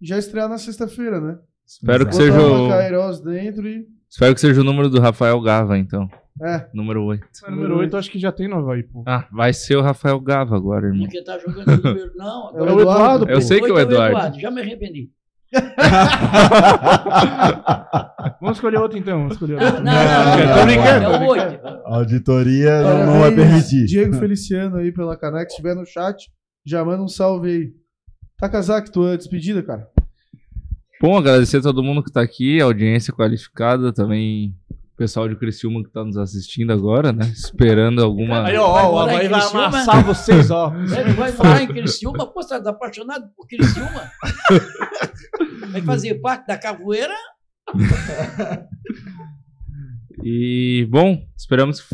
e 0.00 0.06
já 0.06 0.16
estrear 0.16 0.48
na 0.48 0.58
sexta-feira, 0.58 1.20
né? 1.20 1.38
Espero 1.66 2.06
que 2.06 2.12
Botar 2.12 2.24
seja 2.24 2.40
uma 2.40 3.08
o. 3.08 3.20
Dentro 3.20 3.66
e. 3.66 3.88
Espero 4.08 4.34
que 4.34 4.40
seja 4.40 4.60
o 4.60 4.64
número 4.64 4.88
do 4.88 5.00
Rafael 5.00 5.40
Gava, 5.40 5.76
então. 5.76 6.08
É, 6.40 6.68
Número 6.72 7.04
8. 7.04 7.26
Mas 7.42 7.50
número 7.50 7.78
8 7.78 7.96
acho 7.96 8.10
que 8.10 8.18
já 8.18 8.30
tem 8.30 8.48
no 8.48 8.58
Havaí, 8.58 8.82
pô. 8.82 9.02
Ah, 9.06 9.26
vai 9.32 9.52
ser 9.52 9.76
o 9.76 9.82
Rafael 9.82 10.20
Gava 10.20 10.56
agora, 10.56 10.86
irmão. 10.86 11.02
Porque 11.02 11.22
tá 11.22 11.38
jogando 11.38 11.68
o 11.68 11.76
número. 11.76 12.12
Não, 12.16 12.50
é 12.50 12.52
o 12.52 12.62
agora 12.62 12.74
o 12.74 12.80
Eduardo, 12.80 12.82
Eduardo. 12.82 13.30
Eu 13.30 13.40
sei 13.40 13.60
que 13.60 13.66
é 13.66 13.72
o 13.72 13.74
Oito 13.74 13.92
Eduardo. 13.92 14.40
Já 14.40 14.50
me 14.50 14.60
arrependi. 14.60 15.10
Vamos 18.40 18.58
escolher 18.58 18.78
outro 18.78 18.98
então. 18.98 19.18
Vamos 19.18 19.32
escolher 19.32 19.56
Não, 19.56 19.66
outro. 19.66 19.82
não, 19.86 19.92
não. 19.92 20.52
Tô 20.52 20.58
não, 20.58 20.66
brincando, 20.66 21.06
É 21.06 21.18
tô 21.18 21.24
o 21.24 21.28
8. 21.28 21.66
Auditoria 21.86 22.82
não, 22.82 23.06
não 23.06 23.20
vai 23.20 23.34
Parabéns, 23.34 23.48
permitir. 23.48 23.86
Diego 23.86 24.14
Feliciano 24.14 24.76
aí 24.76 24.92
pela 24.92 25.16
caneca. 25.16 25.48
Se 25.48 25.56
estiver 25.56 25.74
no 25.74 25.86
chat, 25.86 26.30
já 26.64 26.84
manda 26.84 27.02
um 27.02 27.08
salve 27.08 27.50
aí. 27.50 27.72
Takazaki, 28.36 28.92
tua 28.92 29.16
despedida, 29.16 29.62
cara. 29.62 29.88
Bom, 31.00 31.16
agradecer 31.16 31.58
a 31.58 31.62
todo 31.62 31.82
mundo 31.82 32.02
que 32.02 32.12
tá 32.12 32.20
aqui, 32.20 32.60
a 32.60 32.64
audiência 32.64 33.12
qualificada, 33.12 33.92
também 33.92 34.54
pessoal 34.98 35.28
de 35.28 35.36
Criciúma 35.36 35.82
que 35.84 35.90
tá 35.90 36.04
nos 36.04 36.16
assistindo 36.18 36.72
agora, 36.72 37.12
né? 37.12 37.24
Esperando 37.26 38.02
alguma. 38.02 38.44
Aí, 38.44 38.56
ó, 38.56 38.72
Vai 38.72 38.84
ó, 38.84 38.92
o 38.92 38.98
Havaí 38.98 39.28
vai 39.28 39.40
amassar 39.40 40.04
vocês, 40.04 40.50
ó. 40.50 40.74
Ele 40.98 41.12
vai 41.12 41.30
morar 41.32 41.62
em 41.62 41.68
Criciúma? 41.68 42.26
Pô, 42.26 42.42
você 42.42 42.60
tá 42.60 42.70
apaixonado 42.70 43.30
por 43.36 43.46
Criciúma? 43.46 44.10
Vai 45.70 45.82
fazer 45.82 46.14
parte 46.14 46.46
da 46.46 46.56
cavoeira? 46.56 47.14
E, 50.24 50.88
bom, 50.90 51.22
esperamos 51.36 51.86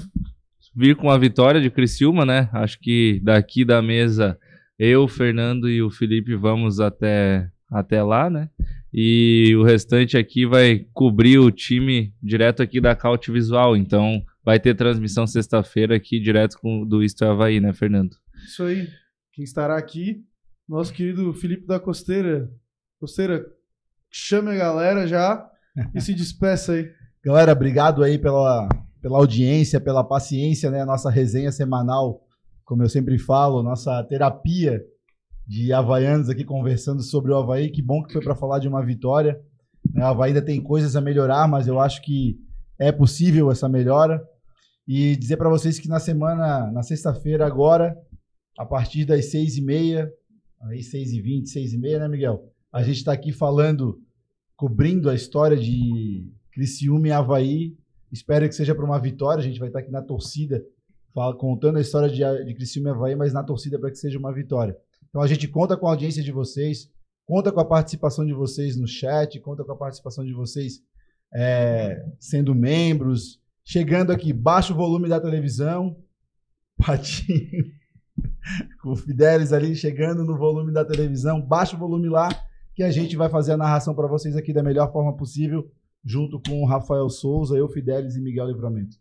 vir 0.74 0.94
com 0.94 1.10
a 1.10 1.18
vitória 1.18 1.60
de 1.60 1.70
Criciúma, 1.70 2.24
né? 2.24 2.48
Acho 2.52 2.78
que 2.78 3.20
daqui 3.22 3.64
da 3.64 3.82
mesa, 3.82 4.39
eu, 4.78 5.02
o 5.02 5.09
Fernando 5.09 5.68
e 5.68 5.82
o 5.82 5.90
Felipe 5.90 6.36
vamos 6.36 6.78
até, 6.78 7.51
até 7.68 8.01
lá, 8.01 8.31
né? 8.31 8.48
E 8.97 9.57
o 9.57 9.65
restante 9.65 10.16
aqui 10.16 10.47
vai 10.47 10.87
cobrir 10.93 11.39
o 11.41 11.51
time 11.51 12.15
direto 12.23 12.62
aqui 12.62 12.81
da 12.81 12.95
Caute 12.95 13.33
Visual. 13.33 13.77
Então, 13.77 14.23
vai 14.45 14.61
ter 14.61 14.77
transmissão 14.77 15.27
sexta-feira 15.27 15.97
aqui 15.97 16.21
direto 16.21 16.57
com, 16.61 16.87
do 16.87 17.03
Isto 17.03 17.25
é 17.25 17.29
Havaí, 17.29 17.61
né, 17.61 17.73
Fernando? 17.73 18.16
Isso 18.45 18.62
aí. 18.62 18.89
Quem 19.33 19.43
estará 19.43 19.77
aqui, 19.77 20.25
nosso 20.69 20.93
querido 20.93 21.35
Felipe 21.35 21.66
da 21.66 21.81
Costeira. 21.81 22.49
Costeira, 23.01 23.45
chame 24.09 24.53
a 24.53 24.55
galera 24.55 25.09
já 25.09 25.45
e 25.93 26.01
se 26.01 26.15
despeça 26.15 26.75
aí. 26.75 26.89
Galera, 27.25 27.53
obrigado 27.53 28.03
aí 28.03 28.19
pela, 28.19 28.69
pela 29.03 29.19
audiência, 29.19 29.81
pela 29.81 30.05
paciência, 30.05 30.71
né? 30.71 30.85
Nossa 30.85 31.11
resenha 31.11 31.51
semanal, 31.51 32.23
como 32.65 32.83
eu 32.83 32.89
sempre 32.89 33.19
falo, 33.19 33.62
nossa 33.62 34.05
terapia 34.05 34.85
de 35.47 35.73
havaianos 35.73 36.29
aqui 36.29 36.45
conversando 36.45 37.03
sobre 37.03 37.33
o 37.33 37.37
Havaí. 37.37 37.71
Que 37.71 37.83
bom 37.83 38.03
que 38.03 38.12
foi 38.12 38.23
para 38.23 38.35
falar 38.35 38.59
de 38.59 38.69
uma 38.69 38.85
vitória. 38.85 39.39
né? 39.93 40.03
O 40.03 40.07
Havaí 40.07 40.29
ainda 40.29 40.43
tem 40.43 40.61
coisas 40.61 40.97
a 40.97 41.01
melhorar, 41.01 41.47
mas 41.49 41.66
eu 41.66 41.79
acho 41.81 42.03
que 42.03 42.39
é 42.79 42.91
possível 42.91 43.51
essa 43.51 43.69
melhora. 43.69 44.23
E 44.87 45.16
dizer 45.16 45.37
para 45.37 45.49
vocês 45.49 45.79
que 45.79 45.89
na 45.89 45.99
semana, 45.99 46.71
na 46.71 46.83
sexta-feira 46.83 47.47
agora, 47.47 47.97
a 48.59 48.66
partir 48.66 49.05
das 49.05 49.27
seis 49.27 49.57
e 49.57 49.62
meia, 49.62 50.11
aí 50.62 50.83
seis 50.83 51.12
e 51.12 51.21
vinte, 51.21 51.49
seis 51.51 51.73
e 51.73 51.79
meia, 51.79 51.99
né, 51.99 52.09
Miguel? 52.09 52.51
A 52.73 52.83
gente 52.83 52.97
está 52.97 53.12
aqui 53.12 53.33
falando, 53.33 53.99
cobrindo 54.57 55.09
a 55.09 55.15
história 55.15 55.57
de 55.57 56.31
Criciúma 56.53 57.09
e 57.09 57.12
Havaí. 57.12 57.77
Espero 58.12 58.49
que 58.49 58.55
seja 58.55 58.75
para 58.75 58.85
uma 58.85 59.01
vitória. 59.01 59.41
A 59.41 59.45
gente 59.47 59.59
vai 59.59 59.69
estar 59.69 59.81
aqui 59.81 59.91
na 59.91 60.03
torcida, 60.03 60.62
contando 61.39 61.79
a 61.79 61.81
história 61.81 62.09
de, 62.09 62.45
de 62.45 62.55
Criciúma 62.55 62.89
e 62.91 62.93
Havaí, 62.93 63.16
mas 63.16 63.33
na 63.33 63.43
torcida 63.43 63.79
para 63.79 63.91
que 63.91 63.97
seja 63.97 64.19
uma 64.19 64.33
vitória. 64.33 64.77
Então 65.15 65.23
a 65.23 65.28
gente 65.28 65.47
conta 65.47 65.77
com 65.77 65.86
a 65.86 65.91
audiência 65.91 66.24
de 66.24 66.32
vocês, 66.32 66.91
conta 67.24 67.53
com 67.53 67.61
a 67.61 67.65
participação 67.65 68.27
de 68.27 68.32
vocês 68.32 68.77
no 68.77 68.85
chat, 68.85 69.39
conta 69.39 69.62
com 69.62 69.70
a 69.70 69.77
participação 69.77 70.24
de 70.24 70.35
vocês 70.35 70.82
é, 71.32 72.05
sendo 72.19 72.53
membros, 72.53 73.41
chegando 73.65 74.11
aqui, 74.11 74.32
baixa 74.32 74.73
o 74.73 74.77
volume 74.77 75.09
da 75.09 75.20
televisão, 75.20 75.97
Patinho, 76.85 77.65
com 78.82 78.91
o 78.91 78.97
Fidelis 78.97 79.53
ali 79.53 79.77
chegando 79.77 80.24
no 80.24 80.36
volume 80.36 80.73
da 80.73 80.85
televisão, 80.85 81.41
baixa 81.41 81.77
o 81.77 81.78
volume 81.78 82.09
lá, 82.09 82.28
que 82.74 82.82
a 82.82 82.91
gente 82.91 83.16
vai 83.16 83.28
fazer 83.28 83.53
a 83.53 83.57
narração 83.57 83.95
para 83.95 84.09
vocês 84.09 84.35
aqui 84.35 84.53
da 84.53 84.65
melhor 84.65 84.91
forma 84.91 85.16
possível, 85.16 85.70
junto 86.05 86.41
com 86.41 86.61
o 86.61 86.66
Rafael 86.66 87.09
Souza, 87.09 87.57
eu, 87.57 87.69
Fidelis 87.69 88.16
e 88.16 88.20
Miguel 88.20 88.49
Livramento. 88.49 88.97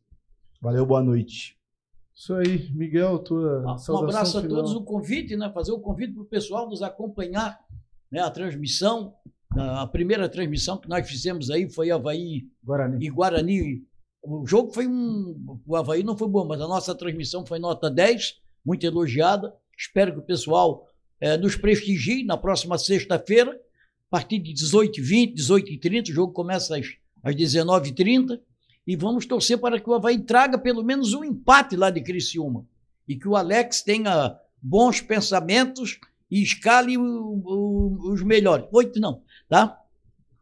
Valeu, 0.62 0.86
boa 0.86 1.02
noite. 1.02 1.58
Isso 2.16 2.34
aí, 2.36 2.72
Miguel, 2.74 3.20
tua 3.20 3.60
Um 3.62 3.78
saudação 3.78 3.98
abraço 3.98 4.38
a 4.38 4.42
final. 4.42 4.58
todos, 4.58 4.74
o 4.74 4.84
convite, 4.84 5.36
né? 5.36 5.52
Fazer 5.54 5.72
o 5.72 5.80
convite 5.80 6.14
para 6.14 6.22
o 6.24 6.26
pessoal 6.26 6.70
nos 6.70 6.82
acompanhar, 6.84 7.60
né? 8.12 8.20
A 8.22 8.30
transmissão, 8.30 9.14
a 9.58 9.88
primeira 9.88 10.30
transmissão 10.30 10.78
que 10.78 10.88
nós 10.88 11.08
fizemos 11.10 11.50
aí 11.50 11.68
foi 11.70 11.90
Havaí 11.92 12.48
Guarani. 12.64 13.04
e 13.06 13.10
Guarani. 13.10 13.84
O 14.24 14.46
jogo 14.46 14.72
foi 14.72 14.88
um. 14.88 15.60
O 15.66 15.76
Havaí 15.76 16.04
não 16.04 16.16
foi 16.16 16.28
bom, 16.28 16.46
mas 16.46 16.62
a 16.62 16.68
nossa 16.68 16.94
transmissão 16.96 17.46
foi 17.46 17.60
nota 17.60 17.90
10, 17.90 18.36
muito 18.66 18.86
elogiada. 18.86 19.54
Espero 19.78 20.14
que 20.14 20.20
o 20.20 20.24
pessoal 20.24 20.88
eh, 21.20 21.36
nos 21.38 21.56
prestigie 21.56 22.24
na 22.24 22.38
próxima 22.38 22.78
sexta-feira, 22.78 23.52
a 23.52 24.10
partir 24.10 24.38
de 24.40 24.54
18h20, 24.54 25.34
18h30. 25.36 26.10
O 26.12 26.14
jogo 26.14 26.32
começa 26.32 26.78
às, 26.78 26.86
às 27.24 27.36
19h30. 27.36 28.40
E 28.86 28.96
vamos 28.96 29.26
torcer 29.26 29.58
para 29.58 29.80
que 29.80 29.90
o 29.90 29.94
Havaí 29.94 30.20
traga 30.20 30.58
pelo 30.58 30.84
menos 30.84 31.14
um 31.14 31.24
empate 31.24 31.76
lá 31.76 31.90
de 31.90 32.02
Criciúma. 32.02 32.66
E 33.08 33.16
que 33.16 33.28
o 33.28 33.36
Alex 33.36 33.82
tenha 33.82 34.36
bons 34.62 35.00
pensamentos 35.02 36.00
e 36.30 36.42
escale 36.44 36.98
o- 36.98 37.04
o- 37.46 38.12
os 38.14 38.22
melhores. 38.24 38.66
Oito 38.72 39.00
não, 39.00 39.22
tá? 39.48 39.78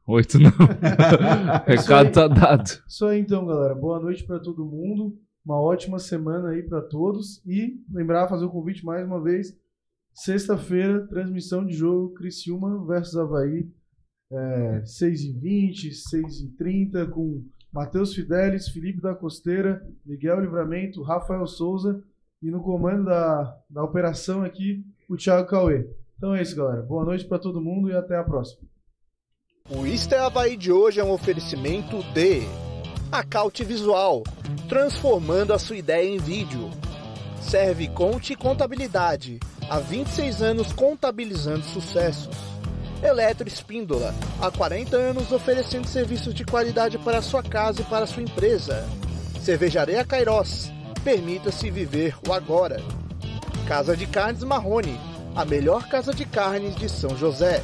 Oito 0.08 0.40
não. 0.40 0.52
Recado 1.66 2.12
tá 2.12 2.28
dado. 2.28 2.70
Isso 2.88 3.06
aí 3.06 3.20
então, 3.20 3.46
galera. 3.46 3.76
Boa 3.76 4.00
noite 4.00 4.24
para 4.24 4.40
todo 4.40 4.66
mundo. 4.66 5.18
Uma 5.46 5.60
ótima 5.60 6.00
semana 6.00 6.50
aí 6.50 6.64
para 6.64 6.82
todos. 6.82 7.42
E 7.46 7.80
lembrar, 7.92 8.28
fazer 8.28 8.46
o 8.46 8.50
convite 8.50 8.84
mais 8.86 9.06
uma 9.06 9.22
vez. 9.22 9.56
Sexta-feira, 10.14 11.08
transmissão 11.08 11.66
de 11.66 11.74
jogo 11.74 12.14
Criciúma 12.14 12.86
versus 12.86 13.16
Havaí. 13.16 13.70
É, 14.32 14.82
6h20, 14.86 15.92
6h30, 15.92 17.10
com 17.10 17.44
Matheus 17.72 18.14
Fidelis, 18.14 18.68
Felipe 18.68 19.02
da 19.02 19.16
Costeira, 19.16 19.82
Miguel 20.06 20.42
Livramento, 20.42 21.02
Rafael 21.02 21.48
Souza 21.48 22.04
e 22.42 22.52
no 22.52 22.62
comando 22.62 23.06
da, 23.06 23.58
da 23.70 23.84
operação 23.84 24.44
aqui, 24.44 24.84
o 25.10 25.16
Thiago 25.16 25.48
Cauê. 25.48 25.88
Então 26.18 26.36
é 26.36 26.42
isso, 26.42 26.56
galera. 26.56 26.82
Boa 26.82 27.06
noite 27.06 27.26
para 27.26 27.40
todo 27.40 27.62
mundo 27.62 27.90
e 27.90 27.96
até 27.96 28.18
a 28.18 28.24
próxima. 28.24 28.68
O 29.70 29.86
Isto 29.86 30.16
é 30.16 30.20
Havaí 30.20 30.58
de 30.58 30.72
hoje 30.72 31.00
é 31.00 31.04
um 31.04 31.12
oferecimento 31.12 32.04
de 32.14 32.42
Acaute 33.12 33.64
Visual, 33.64 34.24
transformando 34.68 35.54
a 35.54 35.60
sua 35.60 35.78
ideia 35.78 36.10
em 36.10 36.18
vídeo. 36.18 36.70
Serve 37.42 37.88
Conte 37.88 38.36
Contabilidade, 38.36 39.40
há 39.70 39.80
26 39.80 40.42
anos 40.42 40.74
contabilizando 40.74 41.64
sucessos. 41.64 42.51
Eletro 43.04 43.48
Espíndola, 43.48 44.14
há 44.40 44.52
40 44.52 44.96
anos 44.96 45.32
oferecendo 45.32 45.88
serviços 45.88 46.36
de 46.36 46.46
qualidade 46.46 47.00
para 47.00 47.22
sua 47.22 47.42
casa 47.42 47.82
e 47.82 47.86
para 47.86 48.06
sua 48.06 48.22
empresa. 48.22 48.88
Cervejaria 49.42 50.06
Cairós, 50.06 50.72
permita-se 51.04 51.72
viver 51.72 52.16
o 52.28 52.32
agora. 52.32 52.80
Casa 53.68 53.98
de 53.98 54.06
Carnes 54.06 54.44
Marrone, 54.44 55.00
a 55.36 55.44
melhor 55.44 55.88
casa 55.88 56.14
de 56.14 56.26
carnes 56.26 56.76
de 56.76 56.88
São 56.88 57.18
José. 57.18 57.64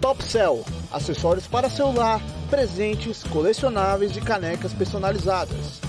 Top 0.00 0.22
Cell, 0.24 0.64
acessórios 0.90 1.46
para 1.46 1.70
celular, 1.70 2.20
presentes, 2.48 3.22
colecionáveis 3.22 4.16
e 4.16 4.20
canecas 4.20 4.72
personalizadas. 4.72 5.80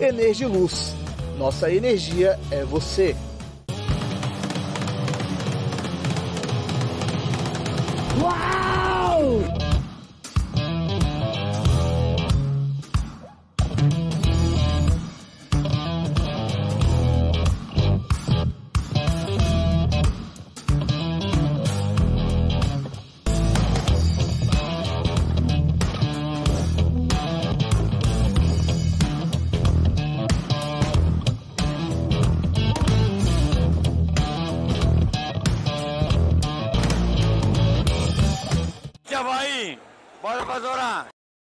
Energiluz, 0.00 0.94
nossa 1.36 1.70
energia 1.70 2.38
é 2.50 2.64
você. 2.64 3.14